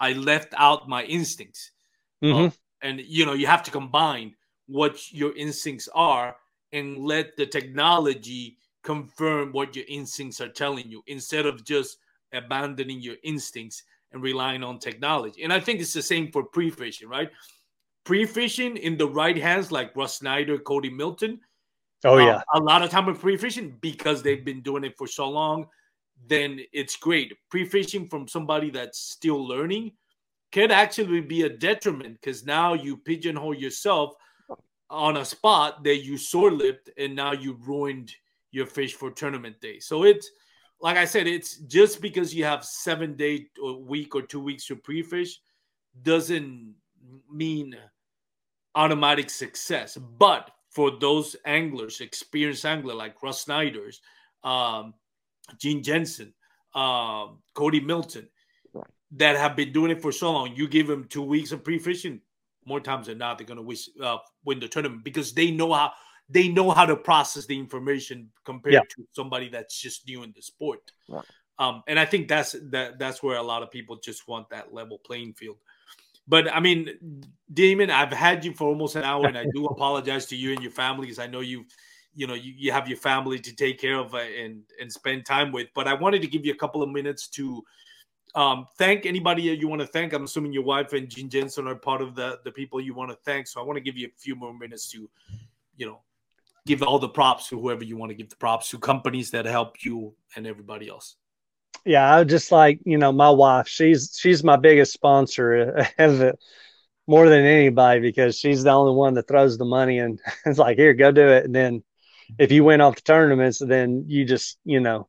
I 0.00 0.14
left 0.14 0.54
out 0.56 0.88
my 0.88 1.04
instincts. 1.04 1.70
Mhm. 2.20 2.52
And 2.80 3.00
you 3.00 3.26
know, 3.26 3.34
you 3.34 3.46
have 3.46 3.62
to 3.62 3.70
combine 3.70 4.34
what 4.66 5.12
your 5.12 5.34
instincts 5.36 5.88
are 5.94 6.36
and 6.72 6.98
let 6.98 7.36
the 7.36 7.46
technology 7.46 8.56
confirm 8.82 9.52
what 9.52 9.76
your 9.76 9.84
instincts 9.88 10.40
are 10.40 10.48
telling 10.48 10.90
you 10.90 11.02
instead 11.06 11.46
of 11.46 11.64
just 11.64 11.98
abandoning 12.32 13.00
your 13.00 13.16
instincts 13.22 13.82
and 14.12 14.22
relying 14.22 14.62
on 14.62 14.78
technology. 14.78 15.42
And 15.42 15.52
I 15.52 15.60
think 15.60 15.80
it's 15.80 15.92
the 15.92 16.02
same 16.02 16.30
for 16.32 16.42
pre-fishing, 16.42 17.08
right? 17.08 17.30
Pre-fishing 18.04 18.76
in 18.76 18.96
the 18.96 19.08
right 19.08 19.36
hands, 19.36 19.70
like 19.70 19.94
Rus 19.96 20.18
Snyder, 20.18 20.58
Cody 20.58 20.90
Milton. 20.90 21.40
Oh 22.04 22.18
uh, 22.18 22.24
yeah. 22.24 22.42
a 22.54 22.60
lot 22.60 22.82
of 22.82 22.90
time 22.90 23.06
with 23.06 23.20
pre-fishing 23.20 23.76
because 23.80 24.22
they've 24.22 24.44
been 24.44 24.60
doing 24.60 24.84
it 24.84 24.96
for 24.98 25.06
so 25.06 25.28
long. 25.28 25.66
Then 26.26 26.60
it's 26.72 26.96
great. 26.96 27.32
Pre-fishing 27.50 28.08
from 28.08 28.28
somebody 28.28 28.70
that's 28.70 28.98
still 28.98 29.46
learning 29.46 29.92
can 30.50 30.70
actually 30.70 31.20
be 31.20 31.42
a 31.42 31.48
detriment 31.48 32.20
because 32.20 32.44
now 32.44 32.74
you 32.74 32.96
pigeonhole 32.96 33.54
yourself 33.54 34.14
on 34.92 35.16
a 35.16 35.24
spot 35.24 35.82
that 35.84 36.04
you 36.04 36.18
sore 36.18 36.52
lipped 36.52 36.90
and 36.98 37.16
now 37.16 37.32
you 37.32 37.58
ruined 37.64 38.14
your 38.50 38.66
fish 38.66 38.94
for 38.94 39.10
tournament 39.10 39.58
day. 39.60 39.80
So 39.80 40.04
it's 40.04 40.30
like 40.80 40.98
I 40.98 41.06
said, 41.06 41.26
it's 41.26 41.56
just 41.56 42.02
because 42.02 42.34
you 42.34 42.44
have 42.44 42.64
seven 42.64 43.16
day 43.16 43.46
or 43.62 43.80
week 43.80 44.14
or 44.14 44.22
two 44.22 44.40
weeks 44.40 44.66
to 44.66 44.76
pre-fish 44.76 45.40
doesn't 46.02 46.74
mean 47.30 47.76
automatic 48.74 49.30
success. 49.30 49.96
But 49.96 50.50
for 50.70 50.90
those 50.90 51.36
anglers, 51.46 52.00
experienced 52.00 52.66
angler 52.66 52.94
like 52.94 53.22
Rus 53.22 53.40
Snyder's, 53.42 54.00
um, 54.44 54.94
Gene 55.58 55.82
Jensen, 55.82 56.34
um, 56.74 57.38
Cody 57.54 57.80
Milton, 57.80 58.28
that 59.12 59.36
have 59.36 59.54
been 59.54 59.72
doing 59.72 59.90
it 59.90 60.02
for 60.02 60.10
so 60.10 60.32
long, 60.32 60.56
you 60.56 60.66
give 60.66 60.86
them 60.86 61.04
two 61.04 61.22
weeks 61.22 61.52
of 61.52 61.62
pre-fishing, 61.62 62.20
more 62.64 62.80
times 62.80 63.06
than 63.06 63.18
not, 63.18 63.38
they're 63.38 63.46
going 63.46 63.64
to 63.64 64.04
uh, 64.04 64.18
win 64.44 64.60
the 64.60 64.68
tournament 64.68 65.04
because 65.04 65.32
they 65.32 65.50
know 65.50 65.72
how 65.72 65.92
they 66.28 66.48
know 66.48 66.70
how 66.70 66.86
to 66.86 66.96
process 66.96 67.46
the 67.46 67.58
information 67.58 68.30
compared 68.44 68.74
Yeah. 68.74 68.80
to 68.96 69.06
somebody 69.12 69.48
that's 69.48 69.78
just 69.78 70.06
new 70.06 70.22
in 70.22 70.32
the 70.34 70.42
sport. 70.42 70.92
Right. 71.08 71.24
Um, 71.58 71.82
and 71.86 71.98
I 71.98 72.06
think 72.06 72.28
that's 72.28 72.56
that 72.70 72.98
that's 72.98 73.22
where 73.22 73.36
a 73.36 73.42
lot 73.42 73.62
of 73.62 73.70
people 73.70 73.96
just 73.96 74.26
want 74.26 74.48
that 74.50 74.72
level 74.72 74.98
playing 74.98 75.34
field. 75.34 75.58
But 76.26 76.52
I 76.52 76.60
mean, 76.60 77.22
Deamen, 77.52 77.90
I've 77.90 78.12
had 78.12 78.44
you 78.44 78.54
for 78.54 78.68
almost 78.68 78.96
an 78.96 79.02
hour, 79.02 79.26
and 79.26 79.36
I 79.36 79.44
do 79.54 79.66
apologize 79.74 80.26
to 80.26 80.36
you 80.36 80.52
and 80.52 80.62
your 80.62 80.72
family 80.72 81.06
because 81.06 81.18
I 81.18 81.26
know 81.26 81.40
you, 81.40 81.64
you 82.14 82.26
know, 82.26 82.34
you, 82.34 82.54
you 82.56 82.72
have 82.72 82.88
your 82.88 82.96
family 82.96 83.38
to 83.40 83.54
take 83.54 83.80
care 83.80 83.98
of 83.98 84.14
uh, 84.14 84.18
and 84.18 84.62
and 84.80 84.90
spend 84.90 85.26
time 85.26 85.52
with. 85.52 85.68
But 85.74 85.88
I 85.88 85.94
wanted 85.94 86.22
to 86.22 86.28
give 86.28 86.46
you 86.46 86.52
a 86.52 86.56
couple 86.56 86.82
of 86.82 86.90
minutes 86.90 87.28
to 87.30 87.62
um, 88.34 88.66
thank 88.78 89.04
anybody 89.04 89.42
you 89.42 89.68
want 89.68 89.80
to 89.80 89.86
thank. 89.86 90.12
I'm 90.12 90.24
assuming 90.24 90.52
your 90.52 90.64
wife 90.64 90.92
and 90.92 91.08
Gene 91.08 91.28
Jensen 91.28 91.66
are 91.66 91.74
part 91.74 92.00
of 92.00 92.14
the 92.14 92.38
the 92.44 92.50
people 92.50 92.80
you 92.80 92.94
want 92.94 93.10
to 93.10 93.16
thank. 93.24 93.46
So 93.46 93.60
I 93.60 93.64
want 93.64 93.76
to 93.76 93.82
give 93.82 93.96
you 93.96 94.06
a 94.06 94.18
few 94.18 94.34
more 94.34 94.56
minutes 94.56 94.90
to, 94.92 95.08
you 95.76 95.86
know, 95.86 96.00
give 96.66 96.82
all 96.82 96.98
the 96.98 97.08
props 97.08 97.48
to 97.48 97.60
whoever 97.60 97.84
you 97.84 97.96
want 97.96 98.10
to 98.10 98.14
give 98.14 98.30
the 98.30 98.36
props 98.36 98.70
to, 98.70 98.78
companies 98.78 99.30
that 99.32 99.44
help 99.44 99.84
you 99.84 100.14
and 100.36 100.46
everybody 100.46 100.88
else. 100.88 101.16
yeah, 101.84 102.14
I 102.14 102.24
just 102.24 102.52
like 102.52 102.80
you 102.84 102.98
know 102.98 103.12
my 103.12 103.30
wife. 103.30 103.68
She's 103.68 104.16
she's 104.18 104.42
my 104.42 104.56
biggest 104.56 104.92
sponsor 104.92 105.86
of 105.98 106.34
more 107.06 107.28
than 107.28 107.44
anybody 107.44 108.00
because 108.00 108.38
she's 108.38 108.62
the 108.62 108.70
only 108.70 108.94
one 108.94 109.14
that 109.14 109.28
throws 109.28 109.58
the 109.58 109.64
money 109.64 109.98
and 109.98 110.20
it's 110.46 110.58
like 110.58 110.78
here, 110.78 110.94
go 110.94 111.12
do 111.12 111.28
it. 111.28 111.44
And 111.44 111.54
then 111.54 111.82
if 112.38 112.50
you 112.52 112.64
win 112.64 112.80
off 112.80 112.96
the 112.96 113.02
tournaments, 113.02 113.58
then 113.58 114.04
you 114.06 114.24
just 114.24 114.58
you 114.64 114.80
know 114.80 115.08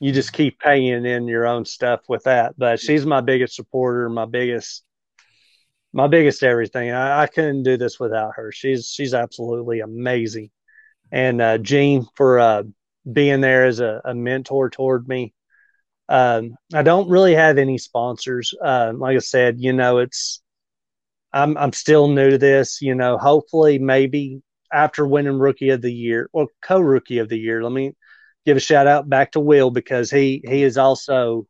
you 0.00 0.12
just 0.12 0.32
keep 0.32 0.58
paying 0.58 1.04
in 1.04 1.28
your 1.28 1.46
own 1.46 1.64
stuff 1.64 2.00
with 2.08 2.24
that. 2.24 2.54
But 2.58 2.80
she's 2.80 3.06
my 3.06 3.20
biggest 3.20 3.54
supporter, 3.54 4.08
my 4.08 4.24
biggest 4.24 4.82
my 5.92 6.06
biggest 6.06 6.42
everything. 6.42 6.90
I, 6.90 7.22
I 7.22 7.26
couldn't 7.26 7.64
do 7.64 7.76
this 7.76 8.00
without 8.00 8.32
her. 8.36 8.50
She's 8.52 8.88
she's 8.88 9.14
absolutely 9.14 9.80
amazing. 9.80 10.50
And 11.12 11.40
uh, 11.42 11.58
Gene 11.58 12.06
for 12.14 12.38
uh, 12.38 12.62
being 13.10 13.40
there 13.40 13.66
as 13.66 13.80
a, 13.80 14.00
a 14.04 14.14
mentor 14.14 14.70
toward 14.70 15.08
me. 15.08 15.34
Um, 16.08 16.56
I 16.74 16.82
don't 16.82 17.08
really 17.08 17.34
have 17.34 17.58
any 17.58 17.78
sponsors. 17.78 18.54
Uh, 18.60 18.92
like 18.96 19.16
I 19.16 19.20
said, 19.20 19.56
you 19.60 19.72
know, 19.72 19.98
it's 19.98 20.42
I'm 21.32 21.56
I'm 21.56 21.72
still 21.72 22.08
new 22.08 22.30
to 22.30 22.38
this. 22.38 22.80
You 22.80 22.94
know, 22.94 23.18
hopefully, 23.18 23.78
maybe 23.78 24.42
after 24.72 25.06
winning 25.06 25.38
Rookie 25.38 25.70
of 25.70 25.82
the 25.82 25.92
Year 25.92 26.28
or 26.32 26.48
co-Rookie 26.62 27.18
of 27.18 27.28
the 27.28 27.38
Year, 27.38 27.62
let 27.62 27.72
me 27.72 27.94
give 28.46 28.56
a 28.56 28.60
shout 28.60 28.86
out 28.86 29.08
back 29.08 29.32
to 29.32 29.40
Will 29.40 29.70
because 29.70 30.10
he 30.10 30.42
he 30.46 30.62
is 30.62 30.78
also, 30.78 31.46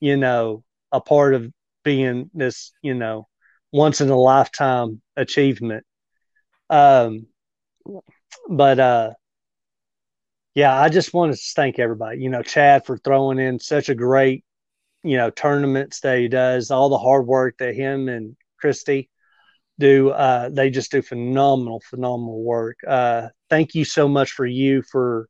you 0.00 0.16
know, 0.16 0.64
a 0.92 1.00
part 1.00 1.34
of 1.34 1.52
being 1.84 2.30
this, 2.34 2.72
you 2.82 2.94
know, 2.94 3.28
once 3.72 4.00
in 4.00 4.10
a 4.10 4.18
lifetime 4.18 5.00
achievement. 5.16 5.84
Um, 6.70 7.26
but 8.48 8.78
uh, 8.78 9.10
yeah, 10.54 10.78
I 10.78 10.88
just 10.88 11.14
want 11.14 11.34
to 11.34 11.40
thank 11.54 11.78
everybody. 11.78 12.20
You 12.20 12.30
know, 12.30 12.42
Chad 12.42 12.84
for 12.84 12.98
throwing 12.98 13.38
in 13.38 13.58
such 13.58 13.88
a 13.88 13.94
great, 13.94 14.44
you 15.02 15.16
know, 15.16 15.30
tournaments 15.30 16.00
that 16.00 16.18
he 16.18 16.28
does. 16.28 16.70
All 16.70 16.88
the 16.88 16.98
hard 16.98 17.26
work 17.26 17.56
that 17.58 17.74
him 17.74 18.08
and 18.08 18.36
Christy 18.60 19.08
do. 19.78 20.10
Uh, 20.10 20.48
they 20.50 20.70
just 20.70 20.90
do 20.90 21.02
phenomenal, 21.02 21.80
phenomenal 21.88 22.42
work. 22.42 22.78
Uh, 22.86 23.28
thank 23.48 23.74
you 23.74 23.84
so 23.84 24.08
much 24.08 24.32
for 24.32 24.46
you 24.46 24.82
for 24.82 25.28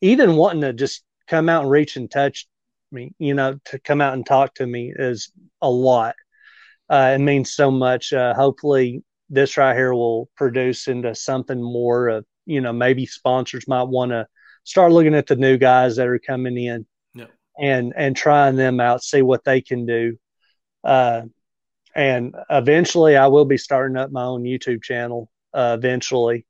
even 0.00 0.36
wanting 0.36 0.62
to 0.62 0.72
just 0.72 1.02
come 1.26 1.48
out 1.48 1.62
and 1.62 1.70
reach 1.70 1.96
and 1.96 2.10
touch 2.10 2.46
me. 2.90 3.12
You 3.18 3.34
know, 3.34 3.58
to 3.66 3.78
come 3.78 4.00
out 4.00 4.14
and 4.14 4.24
talk 4.24 4.54
to 4.54 4.66
me 4.66 4.92
is 4.96 5.30
a 5.60 5.70
lot. 5.70 6.14
Uh, 6.88 7.12
it 7.14 7.18
means 7.20 7.52
so 7.52 7.70
much. 7.70 8.12
Uh, 8.12 8.32
hopefully, 8.34 9.02
this 9.30 9.56
right 9.56 9.76
here 9.76 9.92
will 9.92 10.28
produce 10.36 10.88
into 10.88 11.14
something 11.14 11.62
more 11.62 12.08
of 12.08 12.24
you 12.46 12.60
know 12.62 12.72
maybe 12.72 13.04
sponsors 13.04 13.68
might 13.68 13.82
want 13.82 14.10
to 14.10 14.26
start 14.64 14.90
looking 14.92 15.14
at 15.14 15.26
the 15.26 15.36
new 15.36 15.58
guys 15.58 15.96
that 15.96 16.06
are 16.06 16.18
coming 16.18 16.56
in 16.56 16.86
Yeah. 17.14 17.26
and 17.60 17.92
and 17.94 18.16
trying 18.16 18.56
them 18.56 18.80
out 18.80 19.02
see 19.02 19.20
what 19.20 19.44
they 19.44 19.60
can 19.60 19.84
do 19.84 20.16
uh 20.82 21.22
and 21.94 22.34
eventually 22.48 23.16
i 23.18 23.26
will 23.26 23.44
be 23.44 23.58
starting 23.58 23.98
up 23.98 24.10
my 24.10 24.24
own 24.24 24.44
youtube 24.44 24.82
channel 24.82 25.28
uh, 25.52 25.76
eventually 25.78 26.46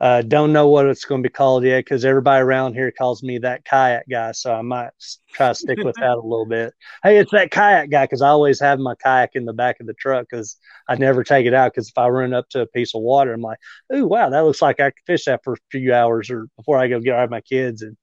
Uh, 0.00 0.22
don't 0.22 0.52
know 0.52 0.68
what 0.68 0.86
it's 0.86 1.04
going 1.04 1.22
to 1.22 1.28
be 1.28 1.32
called 1.32 1.64
yet 1.64 1.78
because 1.78 2.04
everybody 2.04 2.42
around 2.42 2.74
here 2.74 2.90
calls 2.90 3.22
me 3.22 3.38
that 3.38 3.64
kayak 3.64 4.04
guy. 4.10 4.32
So 4.32 4.52
I 4.52 4.60
might 4.60 4.90
try 5.32 5.48
to 5.48 5.54
stick 5.54 5.78
with 5.78 5.94
that 5.96 6.16
a 6.18 6.20
little 6.20 6.46
bit. 6.46 6.74
Hey, 7.02 7.18
it's 7.18 7.30
that 7.30 7.50
kayak 7.50 7.90
guy 7.90 8.04
because 8.04 8.20
I 8.20 8.28
always 8.28 8.60
have 8.60 8.80
my 8.80 8.96
kayak 8.96 9.30
in 9.34 9.44
the 9.44 9.52
back 9.52 9.78
of 9.80 9.86
the 9.86 9.94
truck 9.94 10.26
because 10.28 10.56
I 10.88 10.96
never 10.96 11.22
take 11.22 11.46
it 11.46 11.54
out 11.54 11.72
because 11.72 11.88
if 11.88 11.96
I 11.96 12.08
run 12.08 12.34
up 12.34 12.48
to 12.50 12.62
a 12.62 12.66
piece 12.66 12.94
of 12.94 13.02
water, 13.02 13.32
I'm 13.32 13.40
like, 13.40 13.58
"Ooh, 13.94 14.06
wow, 14.06 14.30
that 14.30 14.44
looks 14.44 14.60
like 14.60 14.80
I 14.80 14.90
could 14.90 15.06
fish 15.06 15.26
that 15.26 15.42
for 15.44 15.54
a 15.54 15.56
few 15.70 15.94
hours 15.94 16.28
or 16.28 16.48
before 16.56 16.78
I 16.78 16.88
go 16.88 17.00
get 17.00 17.14
out 17.14 17.30
my 17.30 17.40
kids." 17.40 17.82
And 17.82 17.96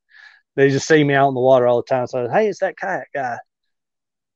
they 0.56 0.70
just 0.70 0.88
see 0.88 1.04
me 1.04 1.14
out 1.14 1.28
in 1.28 1.34
the 1.34 1.42
water 1.42 1.68
all 1.68 1.78
the 1.78 1.84
time. 1.84 2.08
So, 2.08 2.30
hey, 2.30 2.48
it's 2.48 2.60
that 2.60 2.78
kayak 2.78 3.10
guy. 3.14 3.38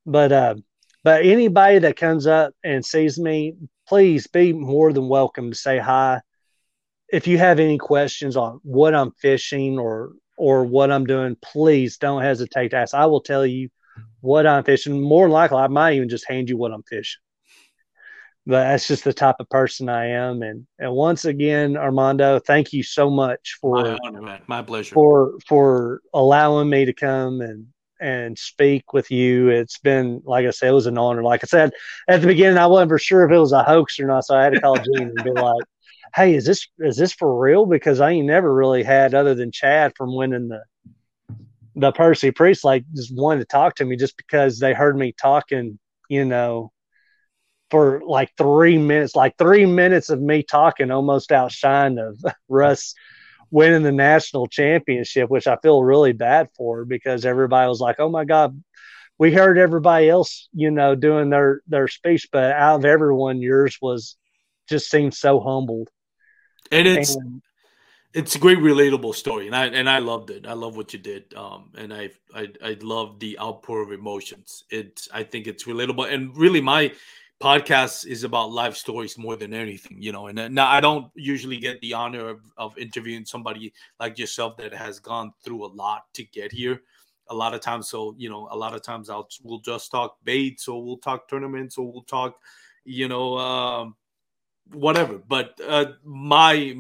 But 0.05 0.31
uh, 0.31 0.55
but 1.03 1.25
anybody 1.25 1.79
that 1.79 1.97
comes 1.97 2.27
up 2.27 2.53
and 2.63 2.85
sees 2.85 3.17
me, 3.17 3.55
please 3.87 4.27
be 4.27 4.53
more 4.53 4.91
than 4.93 5.07
welcome 5.07 5.51
to 5.51 5.57
say 5.57 5.77
hi. 5.77 6.21
If 7.11 7.27
you 7.27 7.37
have 7.37 7.59
any 7.59 7.77
questions 7.77 8.35
on 8.35 8.59
what 8.63 8.95
I'm 8.95 9.11
fishing 9.11 9.77
or 9.79 10.13
or 10.37 10.65
what 10.65 10.91
I'm 10.91 11.05
doing, 11.05 11.37
please 11.41 11.97
don't 11.97 12.21
hesitate 12.21 12.69
to 12.69 12.77
ask. 12.77 12.93
I 12.93 13.05
will 13.05 13.21
tell 13.21 13.45
you 13.45 13.69
what 14.21 14.45
I'm 14.45 14.63
fishing. 14.63 15.01
More 15.01 15.29
likely, 15.29 15.57
I 15.57 15.67
might 15.67 15.95
even 15.95 16.09
just 16.09 16.27
hand 16.27 16.49
you 16.49 16.57
what 16.57 16.73
I'm 16.73 16.83
fishing. 16.83 17.21
But 18.47 18.63
that's 18.63 18.87
just 18.87 19.03
the 19.03 19.13
type 19.13 19.37
of 19.39 19.49
person 19.49 19.89
I 19.89 20.07
am. 20.07 20.41
And 20.41 20.67
and 20.77 20.91
once 20.93 21.25
again, 21.25 21.77
Armando, 21.77 22.39
thank 22.39 22.73
you 22.73 22.83
so 22.83 23.09
much 23.09 23.57
for 23.59 23.83
my, 23.83 23.97
honor, 24.03 24.39
my 24.47 24.61
pleasure 24.61 24.93
for 24.93 25.33
for 25.47 26.01
allowing 26.13 26.69
me 26.69 26.85
to 26.85 26.93
come 26.93 27.41
and 27.41 27.67
and 27.99 28.37
speak 28.37 28.93
with 28.93 29.09
you. 29.09 29.49
It's 29.49 29.79
been, 29.79 30.21
like 30.25 30.45
I 30.45 30.51
said, 30.51 30.69
it 30.69 30.73
was 30.73 30.85
an 30.85 30.97
honor. 30.97 31.23
Like 31.23 31.43
I 31.43 31.47
said 31.47 31.71
at 32.07 32.21
the 32.21 32.27
beginning, 32.27 32.57
I 32.57 32.67
wasn't 32.67 32.91
for 32.91 32.99
sure 32.99 33.25
if 33.25 33.31
it 33.31 33.37
was 33.37 33.51
a 33.53 33.63
hoax 33.63 33.99
or 33.99 34.05
not, 34.07 34.25
so 34.25 34.35
I 34.35 34.43
had 34.43 34.53
to 34.53 34.61
call 34.61 34.75
Gene 34.75 35.11
and 35.15 35.23
be 35.23 35.31
like, 35.31 35.63
"Hey, 36.15 36.35
is 36.35 36.45
this 36.45 36.67
is 36.79 36.97
this 36.97 37.13
for 37.13 37.37
real?" 37.39 37.65
Because 37.65 37.99
I 37.99 38.11
ain't 38.11 38.27
never 38.27 38.53
really 38.53 38.83
had 38.83 39.13
other 39.13 39.35
than 39.35 39.51
Chad 39.51 39.93
from 39.97 40.15
winning 40.15 40.47
the 40.49 40.63
the 41.75 41.91
Percy 41.91 42.31
Priest, 42.31 42.63
like 42.63 42.85
just 42.95 43.13
wanted 43.13 43.41
to 43.41 43.45
talk 43.45 43.75
to 43.75 43.85
me 43.85 43.97
just 43.97 44.17
because 44.17 44.59
they 44.59 44.73
heard 44.73 44.97
me 44.97 45.11
talking, 45.11 45.77
you 46.09 46.23
know, 46.25 46.71
for 47.69 48.01
like 48.05 48.31
three 48.37 48.77
minutes, 48.77 49.15
like 49.15 49.37
three 49.37 49.65
minutes 49.65 50.09
of 50.09 50.21
me 50.21 50.43
talking 50.43 50.91
almost 50.91 51.31
outshined 51.31 51.99
of 51.99 52.17
Rus 52.49 52.95
winning 53.51 53.83
the 53.83 53.91
national 53.91 54.47
championship, 54.47 55.29
which 55.29 55.47
I 55.47 55.57
feel 55.61 55.83
really 55.83 56.13
bad 56.13 56.49
for 56.57 56.85
because 56.85 57.25
everybody 57.25 57.67
was 57.67 57.81
like, 57.81 57.97
"Oh 57.99 58.09
my 58.09 58.25
God." 58.25 58.61
We 59.17 59.31
heard 59.33 59.57
everybody 59.57 60.09
else, 60.09 60.49
you 60.53 60.71
know, 60.71 60.93
doing 60.95 61.29
their 61.29 61.61
their 61.67 61.87
speech, 61.87 62.27
but 62.33 62.51
out 62.51 62.79
of 62.79 62.85
everyone, 62.85 63.41
yours 63.41 63.77
was 63.81 64.17
just 64.67 64.89
seemed 64.89 65.13
so 65.13 65.39
humbled. 65.39 65.89
And 66.71 66.87
it's 66.87 67.15
and, 67.15 67.41
it's 68.15 68.35
a 68.35 68.39
great 68.39 68.59
relatable 68.59 69.13
story, 69.13 69.47
and 69.47 69.55
I 69.55 69.65
and 69.65 69.89
I 69.89 69.99
loved 69.99 70.29
it. 70.29 70.47
I 70.47 70.53
love 70.53 70.77
what 70.77 70.93
you 70.93 70.99
did, 70.99 71.33
um, 71.33 71.69
and 71.77 71.93
I 71.93 72.11
I 72.33 72.47
I 72.63 72.77
love 72.81 73.19
the 73.19 73.37
outpour 73.39 73.81
of 73.81 73.91
emotions. 73.91 74.63
It's 74.69 75.09
I 75.13 75.23
think 75.23 75.47
it's 75.47 75.65
relatable, 75.65 76.11
and 76.11 76.35
really 76.35 76.61
my 76.61 76.93
podcast 77.41 78.07
is 78.07 78.23
about 78.23 78.51
life 78.51 78.77
stories 78.77 79.17
more 79.17 79.35
than 79.35 79.53
anything, 79.53 80.01
you 80.01 80.13
know. 80.13 80.27
And 80.27 80.55
now 80.55 80.67
I 80.67 80.79
don't 80.79 81.11
usually 81.15 81.57
get 81.57 81.81
the 81.81 81.93
honor 81.93 82.29
of, 82.29 82.39
of 82.57 82.77
interviewing 82.77 83.25
somebody 83.25 83.73
like 83.99 84.17
yourself 84.17 84.55
that 84.57 84.73
has 84.73 84.99
gone 84.99 85.33
through 85.43 85.65
a 85.65 85.67
lot 85.67 86.03
to 86.13 86.23
get 86.23 86.53
here. 86.53 86.81
A 87.29 87.35
lot 87.35 87.53
of 87.53 87.59
times, 87.59 87.89
so 87.89 88.15
you 88.17 88.29
know, 88.29 88.47
a 88.51 88.55
lot 88.55 88.73
of 88.73 88.81
times 88.81 89.09
I'll 89.09 89.27
we'll 89.43 89.59
just 89.59 89.91
talk 89.91 90.17
baits, 90.23 90.69
or 90.69 90.81
we'll 90.81 90.97
talk 90.97 91.27
tournaments, 91.27 91.77
or 91.77 91.91
we'll 91.91 92.03
talk, 92.03 92.37
you 92.85 93.09
know, 93.09 93.37
um, 93.37 93.95
whatever. 94.71 95.17
But 95.17 95.59
uh, 95.65 95.93
my 96.03 96.75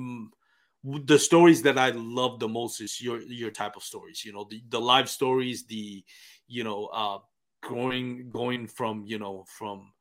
the 0.83 1.17
stories 1.17 1.63
that 1.63 1.77
I 1.77 1.89
love 1.89 2.39
the 2.39 2.47
most 2.47 2.81
is 2.81 3.01
your 3.01 3.21
your 3.21 3.51
type 3.51 3.75
of 3.75 3.83
stories. 3.83 4.23
You 4.23 4.33
know, 4.33 4.47
the 4.49 4.63
the 4.69 4.79
live 4.79 5.09
stories, 5.09 5.65
the 5.65 6.03
you 6.47 6.63
know, 6.63 6.85
uh, 6.87 7.19
going 7.67 8.29
going 8.29 8.67
from 8.67 9.03
you 9.05 9.19
know 9.19 9.45
from 9.47 9.91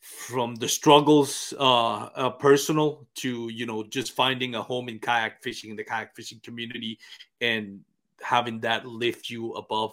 from 0.00 0.54
the 0.54 0.68
struggles 0.68 1.52
uh, 1.58 2.08
uh, 2.14 2.30
personal 2.30 3.06
to 3.16 3.48
you 3.48 3.66
know 3.66 3.82
just 3.84 4.12
finding 4.12 4.54
a 4.54 4.62
home 4.62 4.88
in 4.88 4.98
kayak 4.98 5.42
fishing 5.42 5.70
in 5.70 5.76
the 5.76 5.84
kayak 5.84 6.14
fishing 6.14 6.40
community 6.42 6.98
and 7.40 7.80
having 8.22 8.60
that 8.60 8.86
lift 8.86 9.28
you 9.28 9.52
above 9.54 9.92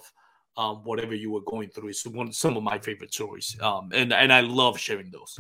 um, 0.58 0.84
whatever 0.84 1.14
you 1.14 1.32
were 1.32 1.42
going 1.42 1.70
through 1.70 1.90
is 1.90 2.06
one 2.08 2.32
some 2.32 2.56
of 2.56 2.64
my 2.64 2.78
favorite 2.80 3.14
stories 3.14 3.58
um, 3.62 3.90
and 3.94 4.14
and 4.14 4.32
I 4.32 4.42
love 4.42 4.80
sharing 4.80 5.12
those. 5.12 5.40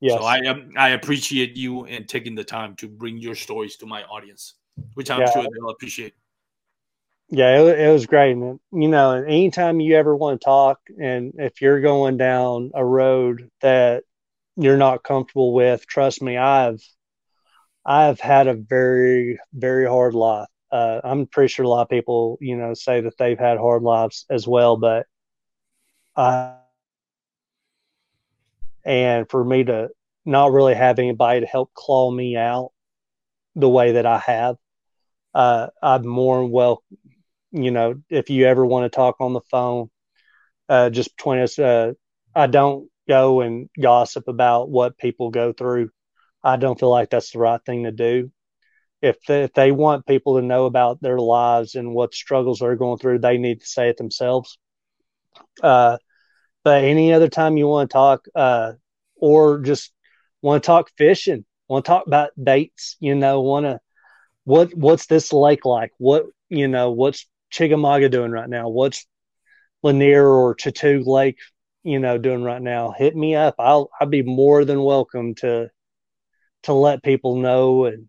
Yes. 0.00 0.20
So 0.20 0.26
I 0.26 0.38
um, 0.46 0.72
I 0.76 0.90
appreciate 0.90 1.56
you 1.56 1.86
and 1.86 2.08
taking 2.08 2.34
the 2.34 2.44
time 2.44 2.76
to 2.76 2.88
bring 2.88 3.18
your 3.18 3.34
stories 3.34 3.76
to 3.76 3.86
my 3.86 4.02
audience, 4.04 4.54
which 4.94 5.10
I'm 5.10 5.20
yeah. 5.20 5.32
sure 5.32 5.42
they'll 5.42 5.70
appreciate. 5.70 6.14
Yeah, 7.28 7.60
it, 7.60 7.80
it 7.80 7.92
was 7.92 8.06
great. 8.06 8.32
And, 8.32 8.60
you 8.72 8.88
know, 8.88 9.12
anytime 9.12 9.80
you 9.80 9.96
ever 9.96 10.14
want 10.14 10.40
to 10.40 10.44
talk, 10.44 10.78
and 11.00 11.32
if 11.38 11.60
you're 11.60 11.80
going 11.80 12.18
down 12.18 12.70
a 12.74 12.84
road 12.84 13.50
that 13.62 14.04
you're 14.56 14.76
not 14.76 15.02
comfortable 15.02 15.52
with, 15.52 15.86
trust 15.86 16.22
me, 16.22 16.36
I've 16.36 16.80
I've 17.84 18.20
had 18.20 18.46
a 18.48 18.54
very 18.54 19.38
very 19.52 19.86
hard 19.86 20.14
life. 20.14 20.48
Uh, 20.70 21.00
I'm 21.02 21.26
pretty 21.26 21.48
sure 21.48 21.64
a 21.64 21.68
lot 21.68 21.82
of 21.82 21.88
people, 21.88 22.38
you 22.40 22.56
know, 22.56 22.74
say 22.74 23.00
that 23.00 23.16
they've 23.18 23.38
had 23.38 23.58
hard 23.58 23.82
lives 23.82 24.26
as 24.28 24.46
well, 24.46 24.76
but 24.76 25.06
uh, 26.16 26.54
and 28.86 29.28
for 29.28 29.44
me 29.44 29.64
to 29.64 29.90
not 30.24 30.52
really 30.52 30.74
have 30.74 30.98
anybody 30.98 31.40
to 31.40 31.46
help 31.46 31.74
claw 31.74 32.10
me 32.10 32.36
out 32.36 32.72
the 33.54 33.68
way 33.68 33.92
that 33.92 34.06
I 34.06 34.18
have, 34.18 34.56
uh, 35.34 35.68
I'm 35.82 36.06
more 36.06 36.46
well 36.46 36.82
you 37.52 37.70
know, 37.70 37.94
if 38.10 38.30
you 38.30 38.46
ever 38.46 38.64
want 38.66 38.90
to 38.90 38.94
talk 38.94 39.16
on 39.20 39.32
the 39.32 39.40
phone, 39.50 39.88
uh, 40.68 40.90
just 40.90 41.16
between 41.16 41.40
us, 41.40 41.58
uh, 41.58 41.92
I 42.34 42.46
don't 42.46 42.88
go 43.08 43.40
and 43.40 43.70
gossip 43.80 44.28
about 44.28 44.68
what 44.68 44.98
people 44.98 45.30
go 45.30 45.52
through. 45.52 45.90
I 46.42 46.56
don't 46.56 46.78
feel 46.78 46.90
like 46.90 47.10
that's 47.10 47.32
the 47.32 47.38
right 47.38 47.60
thing 47.64 47.84
to 47.84 47.92
do. 47.92 48.30
If 49.00 49.16
they, 49.26 49.44
if 49.44 49.52
they 49.54 49.72
want 49.72 50.06
people 50.06 50.36
to 50.36 50.42
know 50.46 50.66
about 50.66 51.00
their 51.00 51.18
lives 51.18 51.74
and 51.74 51.94
what 51.94 52.14
struggles 52.14 52.58
they're 52.58 52.76
going 52.76 52.98
through, 52.98 53.20
they 53.20 53.38
need 53.38 53.60
to 53.60 53.66
say 53.66 53.88
it 53.88 53.96
themselves. 53.96 54.58
Uh, 55.62 55.98
but 56.66 56.82
any 56.82 57.12
other 57.12 57.28
time 57.28 57.56
you 57.56 57.68
want 57.68 57.88
to 57.88 57.92
talk, 57.92 58.26
uh, 58.34 58.72
or 59.14 59.60
just 59.60 59.92
want 60.42 60.60
to 60.60 60.66
talk 60.66 60.90
fishing, 60.98 61.44
want 61.68 61.84
to 61.84 61.88
talk 61.88 62.08
about 62.08 62.30
baits, 62.42 62.96
you 62.98 63.14
know, 63.14 63.40
want 63.40 63.66
to 63.66 63.78
what 64.42 64.74
what's 64.74 65.06
this 65.06 65.32
lake 65.32 65.64
like? 65.64 65.92
What 65.98 66.24
you 66.48 66.66
know, 66.66 66.90
what's 66.90 67.28
Chickamauga 67.50 68.08
doing 68.08 68.32
right 68.32 68.48
now? 68.48 68.68
What's 68.68 69.06
Lanier 69.84 70.26
or 70.26 70.56
Chattooga 70.56 71.06
Lake, 71.06 71.38
you 71.84 72.00
know, 72.00 72.18
doing 72.18 72.42
right 72.42 72.60
now? 72.60 72.90
Hit 72.90 73.14
me 73.14 73.36
up. 73.36 73.54
I'll 73.60 73.88
I'll 74.00 74.08
be 74.08 74.22
more 74.22 74.64
than 74.64 74.82
welcome 74.82 75.36
to 75.36 75.70
to 76.64 76.72
let 76.72 77.04
people 77.04 77.36
know 77.36 77.84
and 77.84 78.08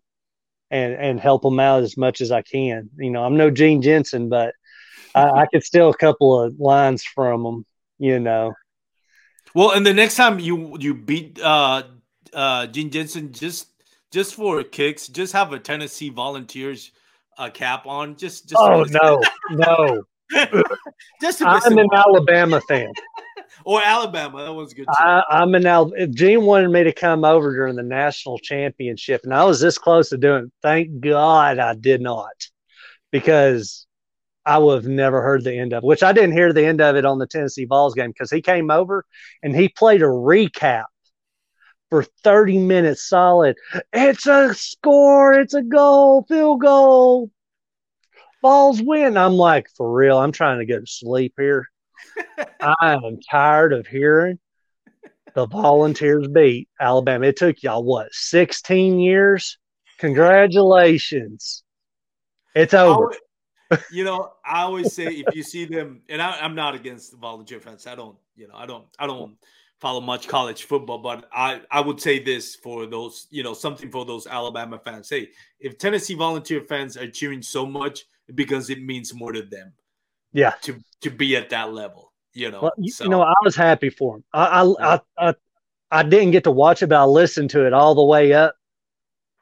and 0.71 0.95
and 0.95 1.19
help 1.19 1.43
them 1.43 1.59
out 1.59 1.84
as 1.84 1.95
much 1.95 2.21
as 2.21 2.31
I 2.31 2.41
can. 2.41 2.89
You 2.97 3.11
know, 3.11 3.23
I'm 3.23 3.38
no 3.38 3.51
Gene 3.51 3.84
Jensen, 3.84 4.29
but 4.29 4.55
I, 5.13 5.41
I 5.41 5.45
could 5.45 5.63
steal 5.63 5.91
a 5.91 5.95
couple 5.97 6.41
of 6.41 6.59
lines 6.59 7.03
from 7.03 7.43
them. 7.43 7.65
You 7.99 8.19
know. 8.19 8.53
Well, 9.53 9.72
and 9.72 9.86
the 9.86 9.94
next 9.94 10.15
time 10.15 10.40
you 10.40 10.78
you 10.80 10.94
beat 10.94 11.40
uh 11.41 11.84
uh 12.34 12.68
Gene 12.68 12.90
Jensen, 12.90 13.32
just 13.32 13.68
just 14.11 14.36
for 14.36 14.64
kicks, 14.64 15.07
just 15.07 15.34
have 15.34 15.52
a 15.53 15.60
Tennessee 15.60 16.10
Volunteers 16.10 16.91
a 17.38 17.49
cap 17.52 17.86
on? 17.86 18.15
Just, 18.15 18.49
just 18.49 18.61
oh 18.61 18.84
no, 18.84 19.22
no. 19.52 20.03
just 21.22 21.41
I'm 21.44 21.78
an 21.78 21.88
Alabama 21.94 22.61
fan. 22.61 22.91
or 23.65 23.82
Alabama, 23.84 24.44
that 24.44 24.53
one's 24.53 24.74
good. 24.74 24.86
Too. 24.86 25.03
I, 25.03 25.41
am 25.41 25.56
an 25.56 25.65
Al. 25.65 25.91
Gene 26.10 26.44
wanted 26.44 26.69
me 26.69 26.84
to 26.84 26.94
come 26.94 27.24
over 27.24 27.53
during 27.53 27.76
the 27.76 27.84
national 27.84 28.40
championship, 28.40 29.22
and 29.24 29.34
I 29.34 29.44
was 29.44 29.60
this 29.60 29.78
close 29.78 30.10
to 30.10 30.18
doing, 30.18 30.52
thank 30.61 30.99
God 30.99 31.60
I 31.60 31.76
did 31.76 32.02
not, 32.02 32.48
because 33.11 33.86
I 34.48 34.57
would 34.60 34.76
have 34.76 34.88
never 34.88 35.22
heard 35.22 35.44
the 35.44 35.53
end 35.53 35.74
of 35.74 35.84
it. 35.84 35.86
Which 35.86 36.03
I 36.03 36.14
didn't 36.14 36.32
hear 36.32 36.53
the 36.53 36.65
end 36.65 36.80
of 36.80 36.95
it 36.95 37.03
on 37.03 37.19
the 37.19 37.28
Tennessee 37.28 37.65
Vols 37.65 37.94
game 37.94 38.11
because 38.11 38.32
he 38.32 38.41
came 38.41 38.72
over 38.72 39.06
and 39.44 39.53
he 39.53 39.68
played 39.68 40.02
a 40.02 40.06
recap 40.06 40.86
for 41.90 42.03
30 42.24 42.60
minutes 42.60 43.10
solid. 43.10 43.57
It's 43.91 44.26
a 44.26 44.53
score, 44.53 45.34
it's 45.34 45.53
a 45.53 45.61
goal, 45.61 46.26
field 46.30 46.61
goal. 46.61 47.30
Vols 48.41 48.82
win. 48.82 49.18
I'm 49.18 49.34
like, 49.34 49.68
for 49.76 49.94
real, 49.94 50.18
I'm 50.18 50.32
trying 50.32 50.60
to 50.60 50.65
get 50.65 50.80
to 50.80 50.88
sleep 50.88 51.34
here. 51.38 51.68
I 52.61 52.94
am 52.94 53.19
tired 53.30 53.74
of 53.74 53.86
hearing 53.86 54.40
the 55.34 55.45
volunteers 55.45 56.26
beat 56.30 56.69
Alabama. 56.80 57.28
It 57.28 57.36
took 57.36 57.61
y'all 57.64 57.84
what, 57.84 58.14
16 58.14 58.98
years? 58.99 59.57
Congratulations. 59.99 61.64
It's 62.56 62.74
over. 62.74 63.14
You 63.91 64.03
know, 64.03 64.34
I 64.45 64.61
always 64.61 64.94
say 64.94 65.07
if 65.07 65.35
you 65.35 65.44
see 65.44 65.65
them, 65.65 66.02
and 66.10 66.22
I, 66.22 66.45
am 66.45 66.56
not 66.56 66.76
against 66.76 67.11
the 67.11 67.18
volunteer 67.18 67.60
fans. 67.60 67.88
I 67.88 67.95
don't, 67.95 68.15
you 68.35 68.48
know, 68.48 68.56
I 68.56 68.65
don't, 68.65 68.85
I 68.99 69.07
don't 69.07 69.35
follow 69.80 70.02
much 70.02 70.27
college 70.27 70.64
football, 70.64 70.98
but 70.98 71.27
I 71.34 71.61
I 71.72 71.81
would 71.81 71.99
say 71.99 72.19
this 72.19 72.56
for 72.56 72.85
those 72.85 73.27
you 73.30 73.44
know 73.44 73.53
something 73.53 73.91
for 73.91 74.06
those 74.06 74.27
Alabama 74.27 74.80
fans. 74.80 75.10
Hey, 75.10 75.30
if 75.60 75.77
Tennessee 75.77 76.15
Volunteer 76.15 76.61
fans 76.61 76.98
are 76.98 77.10
cheering 77.10 77.41
so 77.41 77.65
much 77.65 78.06
because 78.34 78.69
it 78.69 78.81
means 78.81 79.14
more 79.14 79.31
to 79.31 79.41
them, 79.41 79.73
yeah, 80.34 80.53
to 80.64 80.80
to 81.02 81.10
be 81.10 81.35
at 81.35 81.49
that 81.49 81.73
level, 81.73 82.11
you 82.34 82.52
know. 82.52 82.61
Well, 82.64 82.73
you, 82.77 82.91
so, 82.91 83.03
you 83.03 83.10
know, 83.10 83.22
I 83.22 83.34
was 83.44 83.56
happy 83.56 83.89
for 83.89 84.18
him. 84.18 84.23
I 84.34 84.64
I, 84.64 84.95
I 84.95 84.99
I 85.18 85.34
I 85.91 86.03
didn't 86.03 86.31
get 86.31 86.44
to 86.45 86.52
watch 86.52 86.81
it, 86.81 86.88
but 86.88 86.98
I 86.98 87.06
listened 87.06 87.52
to 87.52 87.65
it 87.65 87.73
all 87.73 87.95
the 87.95 88.03
way 88.03 88.34
up 88.34 88.56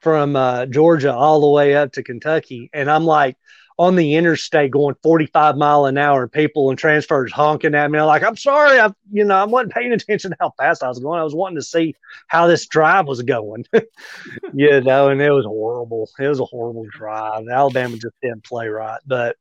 from 0.00 0.36
uh, 0.36 0.66
Georgia 0.66 1.12
all 1.12 1.40
the 1.40 1.48
way 1.48 1.74
up 1.74 1.92
to 1.92 2.02
Kentucky, 2.02 2.70
and 2.72 2.90
I'm 2.90 3.04
like 3.04 3.36
on 3.78 3.94
the 3.96 4.14
interstate 4.14 4.70
going 4.70 4.94
45 5.02 5.56
mile 5.56 5.84
an 5.86 5.98
hour, 5.98 6.22
and 6.22 6.32
people 6.32 6.70
and 6.70 6.78
transfers 6.78 7.32
honking 7.32 7.74
at 7.74 7.90
me. 7.90 7.98
I'm 7.98 8.06
like, 8.06 8.22
I'm 8.22 8.36
sorry, 8.36 8.78
I 8.80 8.90
you 9.12 9.24
know 9.24 9.36
I 9.36 9.44
wasn't 9.44 9.72
paying 9.72 9.92
attention 9.92 10.30
to 10.30 10.36
how 10.40 10.52
fast 10.58 10.82
I 10.82 10.88
was 10.88 10.98
going. 10.98 11.20
I 11.20 11.24
was 11.24 11.34
wanting 11.34 11.56
to 11.56 11.62
see 11.62 11.94
how 12.28 12.46
this 12.46 12.66
drive 12.66 13.06
was 13.06 13.22
going, 13.22 13.64
you 14.54 14.80
know, 14.80 15.08
and 15.08 15.20
it 15.20 15.30
was 15.30 15.44
horrible. 15.44 16.08
It 16.18 16.28
was 16.28 16.40
a 16.40 16.44
horrible 16.44 16.86
drive. 16.90 17.44
Alabama 17.48 17.96
just 17.96 18.14
didn't 18.22 18.44
play 18.44 18.68
right, 18.68 19.00
but 19.06 19.36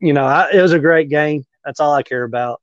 you 0.00 0.12
know, 0.12 0.24
I, 0.24 0.50
it 0.52 0.62
was 0.62 0.72
a 0.72 0.78
great 0.78 1.08
game. 1.08 1.44
That's 1.64 1.80
all 1.80 1.92
I 1.94 2.02
care 2.02 2.24
about. 2.24 2.60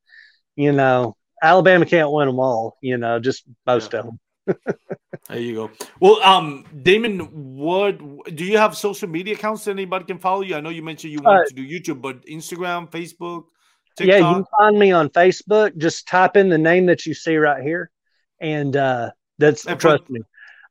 You 0.55 0.71
know, 0.71 1.15
Alabama 1.41 1.85
can't 1.85 2.11
win 2.11 2.27
them 2.27 2.39
all. 2.39 2.77
You 2.81 2.97
know, 2.97 3.19
just 3.19 3.43
most 3.65 3.93
Yeah. 3.93 3.99
of 3.99 4.05
them. 4.05 4.19
There 5.29 5.39
you 5.39 5.55
go. 5.55 5.71
Well, 5.99 6.21
um, 6.21 6.65
Deamen, 6.83 7.31
what 7.31 7.97
do 8.35 8.43
you 8.43 8.57
have 8.57 8.75
social 8.75 9.07
media 9.07 9.35
accounts 9.35 9.63
that 9.65 9.71
anybody 9.71 10.05
can 10.05 10.17
follow 10.19 10.41
you? 10.41 10.55
I 10.55 10.59
know 10.59 10.69
you 10.69 10.83
mentioned 10.83 11.13
you 11.13 11.19
wanted 11.21 11.41
Uh, 11.41 11.45
to 11.45 11.53
do 11.53 11.65
YouTube, 11.67 12.01
but 12.01 12.25
Instagram, 12.25 12.89
Facebook, 12.91 13.45
Yeah, 13.99 14.17
you 14.17 14.23
can 14.35 14.45
find 14.57 14.77
me 14.77 14.91
on 14.91 15.09
Facebook. 15.09 15.77
Just 15.77 16.07
type 16.07 16.35
in 16.35 16.49
the 16.49 16.57
name 16.57 16.87
that 16.87 17.05
you 17.05 17.13
see 17.13 17.37
right 17.37 17.63
here, 17.63 17.89
and 18.39 18.75
uh, 18.75 19.11
that's 19.37 19.65
And 19.65 19.79
for- 19.79 19.97
trust 19.97 20.09
me. 20.09 20.21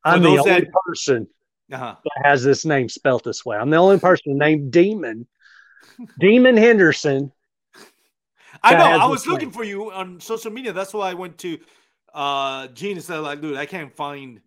I'm 0.04 0.22
the 0.22 0.28
only 0.30 0.42
that- 0.50 0.68
person 0.86 1.28
uh-huh. 1.72 1.96
that 2.02 2.26
has 2.26 2.42
this 2.44 2.64
name 2.64 2.88
spelt 2.88 3.22
this 3.24 3.44
way. 3.46 3.56
I'm 3.56 3.70
the 3.70 3.76
only 3.78 3.98
person 4.00 4.36
named 4.36 4.72
Deamen, 4.72 5.26
Deamen 6.20 6.58
Henderson. 6.58 7.32
I 8.62 8.74
know. 8.74 8.84
I 8.84 9.06
was 9.06 9.26
looking 9.26 9.48
name. 9.48 9.54
for 9.54 9.64
you 9.64 9.90
on 9.92 10.20
social 10.20 10.50
media. 10.52 10.72
That's 10.72 10.92
why 10.92 11.10
I 11.10 11.14
went 11.14 11.38
to 11.38 11.58
uh 12.14 12.68
Gene 12.68 13.00
said, 13.00 13.18
like, 13.18 13.40
dude, 13.40 13.56
I 13.56 13.66
can't 13.66 13.94
find 13.94 14.40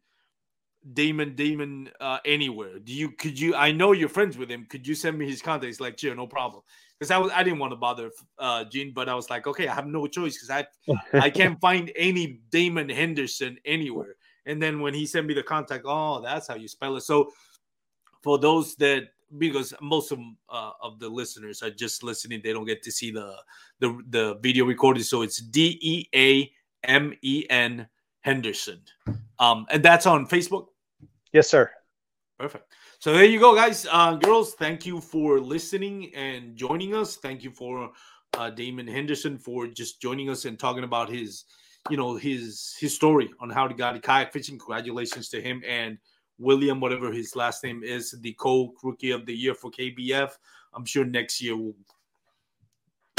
Deamen 0.94 1.36
Deamen 1.36 1.90
uh 2.00 2.20
anywhere. 2.26 2.80
Do 2.80 2.94
you 2.94 3.12
could 3.12 3.40
you 3.40 3.56
I 3.56 3.72
know 3.72 3.92
you're 3.92 4.10
friends 4.10 4.38
with 4.38 4.50
him. 4.50 4.66
Could 4.70 4.88
you 4.88 4.96
send 4.96 5.18
me 5.18 5.28
his 5.28 5.42
contact? 5.42 5.66
He's 5.66 5.82
like, 5.82 5.98
sure, 5.98 6.16
no 6.16 6.28
problem. 6.28 6.64
Because 7.00 7.12
I 7.12 7.18
was 7.18 7.32
I 7.34 7.44
didn't 7.44 7.60
want 7.60 7.72
to 7.72 7.78
bother 7.78 8.12
uh 8.38 8.66
Gene, 8.66 8.94
but 8.94 9.10
I 9.10 9.16
was 9.16 9.30
like, 9.30 9.48
okay, 9.48 9.68
I 9.68 9.74
have 9.74 9.88
no 9.88 10.08
choice 10.08 10.36
because 10.36 10.50
I 10.50 10.66
I 11.14 11.30
can't 11.30 11.60
find 11.60 11.92
any 11.96 12.40
Deamen 12.52 12.94
Henderson 12.94 13.58
anywhere. 13.66 14.16
And 14.46 14.62
then 14.62 14.80
when 14.80 14.94
he 14.94 15.06
sent 15.06 15.26
me 15.26 15.34
the 15.34 15.44
contact, 15.44 15.86
oh, 15.88 16.22
that's 16.22 16.48
how 16.48 16.56
you 16.56 16.68
spell 16.68 16.96
it. 16.98 17.02
So 17.02 17.32
for 18.22 18.38
those 18.38 18.76
that 18.76 19.08
because 19.38 19.74
most 19.82 20.12
of 20.12 20.20
uh, 20.50 20.72
of 20.82 21.00
the 21.00 21.10
listeners 21.10 21.62
are 21.62 21.72
just 21.72 22.04
listening, 22.04 22.42
they 22.44 22.54
don't 22.54 22.66
get 22.66 22.84
to 22.84 22.92
see 22.92 23.12
the 23.12 23.36
the 23.80 24.00
the 24.10 24.36
video 24.42 24.66
recording. 24.66 25.04
So 25.04 25.22
it's 25.22 25.38
D 25.38 25.80
E 25.82 26.10
A 26.16 26.52
M 26.88 27.14
E 27.22 27.45
N 27.49 27.88
Henderson, 28.22 28.82
um, 29.40 29.66
and 29.70 29.84
that's 29.84 30.06
on 30.06 30.28
Facebook. 30.28 30.68
Yes, 31.34 31.49
sir. 31.49 31.70
Perfect. 32.40 32.74
So 32.99 33.14
there 33.14 33.26
you 33.26 33.40
go, 33.40 33.56
guys. 33.56 33.88
Uh, 33.90 34.16
girls, 34.16 34.56
thank 34.56 34.86
you 34.86 34.99
for 34.99 35.40
listening 35.40 36.14
and 36.16 36.56
joining 36.56 36.94
us. 36.94 37.16
Thank 37.18 37.44
you 37.44 37.52
for 37.52 37.91
uh, 38.34 38.52
Deamen 38.52 38.90
Henderson 38.90 39.38
for 39.38 39.68
just 39.68 40.02
joining 40.02 40.30
us 40.30 40.45
and 40.45 40.60
talking 40.60 40.84
about 40.84 41.10
his, 41.10 41.45
you 41.90 41.98
know, 41.98 42.16
his 42.16 42.76
his 42.80 42.94
story 42.94 43.30
on 43.40 43.49
how 43.49 43.68
he 43.68 43.74
got 43.74 44.02
kayak 44.02 44.34
fishing. 44.34 44.57
Congratulations 44.57 45.30
to 45.30 45.41
him 45.41 45.62
and 45.68 45.98
William, 46.38 46.80
whatever 46.80 47.12
his 47.12 47.36
last 47.36 47.64
name 47.64 47.84
is, 47.84 48.12
the 48.22 48.34
co 48.34 48.74
rookie 48.84 49.12
of 49.12 49.26
the 49.26 49.34
year 49.34 49.53
for 49.53 49.72
KBF. 49.72 50.32
I'm 50.74 50.86
sure 50.86 51.06
next 51.06 51.41
year 51.41 51.56
we'll, 51.56 51.76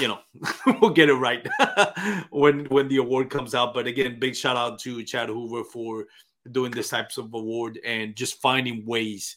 you 0.00 0.08
know, 0.08 0.18
we'll 0.80 0.90
get 0.90 1.08
it 1.08 1.14
right 1.14 1.46
when 2.30 2.66
when 2.66 2.88
the 2.88 2.98
award 2.98 3.30
comes 3.30 3.54
out. 3.54 3.74
But 3.74 3.86
again, 3.86 4.18
big 4.18 4.36
shout 4.36 4.56
out 4.56 4.78
to 4.80 5.02
Chad 5.02 5.28
Hoover 5.28 5.64
for 5.64 6.06
doing 6.50 6.70
this 6.70 6.90
types 6.90 7.18
of 7.18 7.32
award 7.34 7.78
and 7.84 8.14
just 8.14 8.40
finding 8.40 8.84
ways 8.86 9.36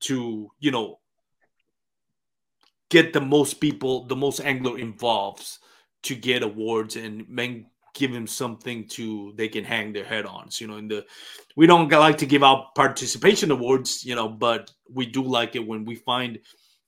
to 0.00 0.50
you 0.60 0.70
know 0.70 0.98
get 2.90 3.12
the 3.12 3.20
most 3.20 3.60
people 3.60 4.06
the 4.06 4.16
most 4.16 4.40
angler 4.40 4.78
involved 4.78 5.58
to 6.02 6.14
get 6.14 6.42
awards 6.42 6.96
and 6.96 7.26
then 7.30 7.66
give 7.94 8.12
them 8.12 8.26
something 8.26 8.86
to 8.86 9.32
they 9.36 9.48
can 9.48 9.64
hang 9.64 9.92
their 9.92 10.04
head 10.04 10.24
on 10.24 10.50
so 10.50 10.64
you 10.64 10.70
know 10.70 10.76
in 10.76 10.88
the 10.88 11.04
we 11.56 11.66
don't 11.66 11.90
like 11.90 12.18
to 12.18 12.26
give 12.26 12.44
out 12.44 12.74
participation 12.74 13.50
awards 13.50 14.04
you 14.04 14.14
know 14.14 14.28
but 14.28 14.70
we 14.92 15.04
do 15.04 15.22
like 15.22 15.56
it 15.56 15.66
when 15.66 15.84
we 15.84 15.96
find 15.96 16.38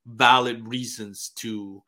valid 0.06 0.66
reasons 0.66 1.30
to 1.34 1.82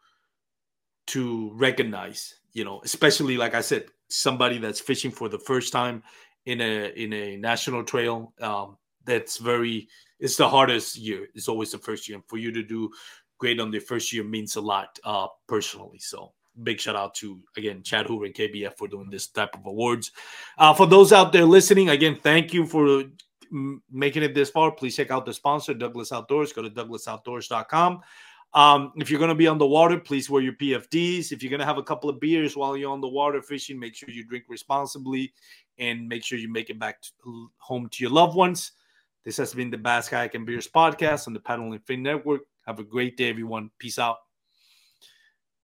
to 1.07 1.51
recognize 1.55 2.37
you 2.53 2.65
know 2.65 2.81
especially 2.85 3.37
like 3.37 3.55
i 3.55 3.61
said 3.61 3.87
somebody 4.09 4.59
that's 4.59 4.81
fishing 4.81 5.11
for 5.11 5.29
the 5.29 5.39
first 5.39 5.73
time 5.73 6.03
in 6.47 6.61
a 6.61 6.93
in 6.97 7.13
a 7.13 7.37
national 7.37 7.83
trail 7.83 8.33
um 8.41 8.77
that's 9.05 9.39
very 9.39 9.89
it's 10.23 10.37
the 10.37 10.49
hardest 10.49 10.97
year. 10.97 11.27
It's 11.35 11.49
always 11.49 11.73
the 11.73 11.79
first 11.79 12.09
year. 12.09 12.17
And 12.17 12.25
for 12.29 12.39
you 12.39 12.53
to 12.53 12.63
do 12.63 12.91
great 13.39 13.59
on 13.59 13.73
the 13.73 13.81
first 13.81 14.13
year 14.13 14.23
means 14.23 14.57
a 14.57 14.61
lot 14.61 14.99
uh 15.05 15.27
personally. 15.49 15.99
So 15.99 16.33
big 16.63 16.79
shout 16.79 16.97
out 16.97 17.15
to 17.17 17.41
again 17.57 17.83
chad 17.83 18.07
hoover 18.07 18.27
and 18.27 18.35
kbf 18.35 18.77
for 18.77 18.87
doing 18.87 19.11
this 19.11 19.27
type 19.27 19.55
of 19.55 19.67
awards. 19.67 20.13
Uh 20.59 20.73
for 20.73 20.87
those 20.87 21.13
out 21.13 21.33
there 21.33 21.45
listening 21.45 21.89
again 21.89 22.19
thank 22.23 22.53
you 22.53 22.67
for 22.67 23.05
making 23.91 24.23
it 24.23 24.35
this 24.35 24.49
far. 24.49 24.71
Please 24.71 24.97
check 24.97 25.11
out 25.11 25.27
the 25.27 25.35
sponsor 25.35 25.75
douglas 25.75 26.13
outdoors. 26.13 26.53
Go 26.53 26.63
to 26.63 26.71
douglasoutdoors.com 26.71 28.01
um, 28.55 28.93
if 28.97 29.11
you're 29.11 29.19
going 29.19 29.31
to 29.31 29.35
be 29.35 29.47
on 29.47 29.59
the 29.59 29.67
water, 29.67 29.99
please 29.99 30.29
wear 30.29 30.43
your 30.43 30.53
PFDs. 30.55 31.33
If 31.33 31.43
you're 31.43 31.51
going 31.51 31.61
to 31.61 31.67
have 31.67 31.79
a 31.79 31.83
couple 31.83 32.11
of 32.11 32.21
beers 32.21 32.57
while 32.57 32.77
you're 32.77 32.91
on 32.91 33.01
the 33.01 33.09
water 33.09 33.41
fishing, 33.41 33.79
make 33.79 33.95
sure 33.95 34.11
you 34.11 34.25
drink 34.25 34.45
responsibly 34.49 35.33
and 35.79 36.07
make 36.07 36.23
sure 36.25 36.39
you 36.39 36.51
make 36.51 36.69
it 36.69 36.79
back 36.79 37.01
to, 37.03 37.51
home 37.59 37.89
to 37.89 38.05
your 38.05 38.13
loved 38.13 38.37
ones. 38.37 38.73
This 39.25 39.37
has 39.39 39.55
been 39.55 39.71
the 39.71 39.79
Bass 39.79 40.09
Kayak 40.09 40.35
and 40.35 40.45
Beers 40.45 40.69
podcast 40.69 41.27
on 41.29 41.33
the 41.33 41.41
Paddle 41.41 41.73
and 41.73 41.85
Fin 41.87 42.03
Network. 42.03 42.43
Have 42.67 42.79
a 42.79 42.85
great 42.85 43.17
day, 43.17 43.31
everyone. 43.31 43.71
Peace 43.79 43.99
out. 43.99 44.19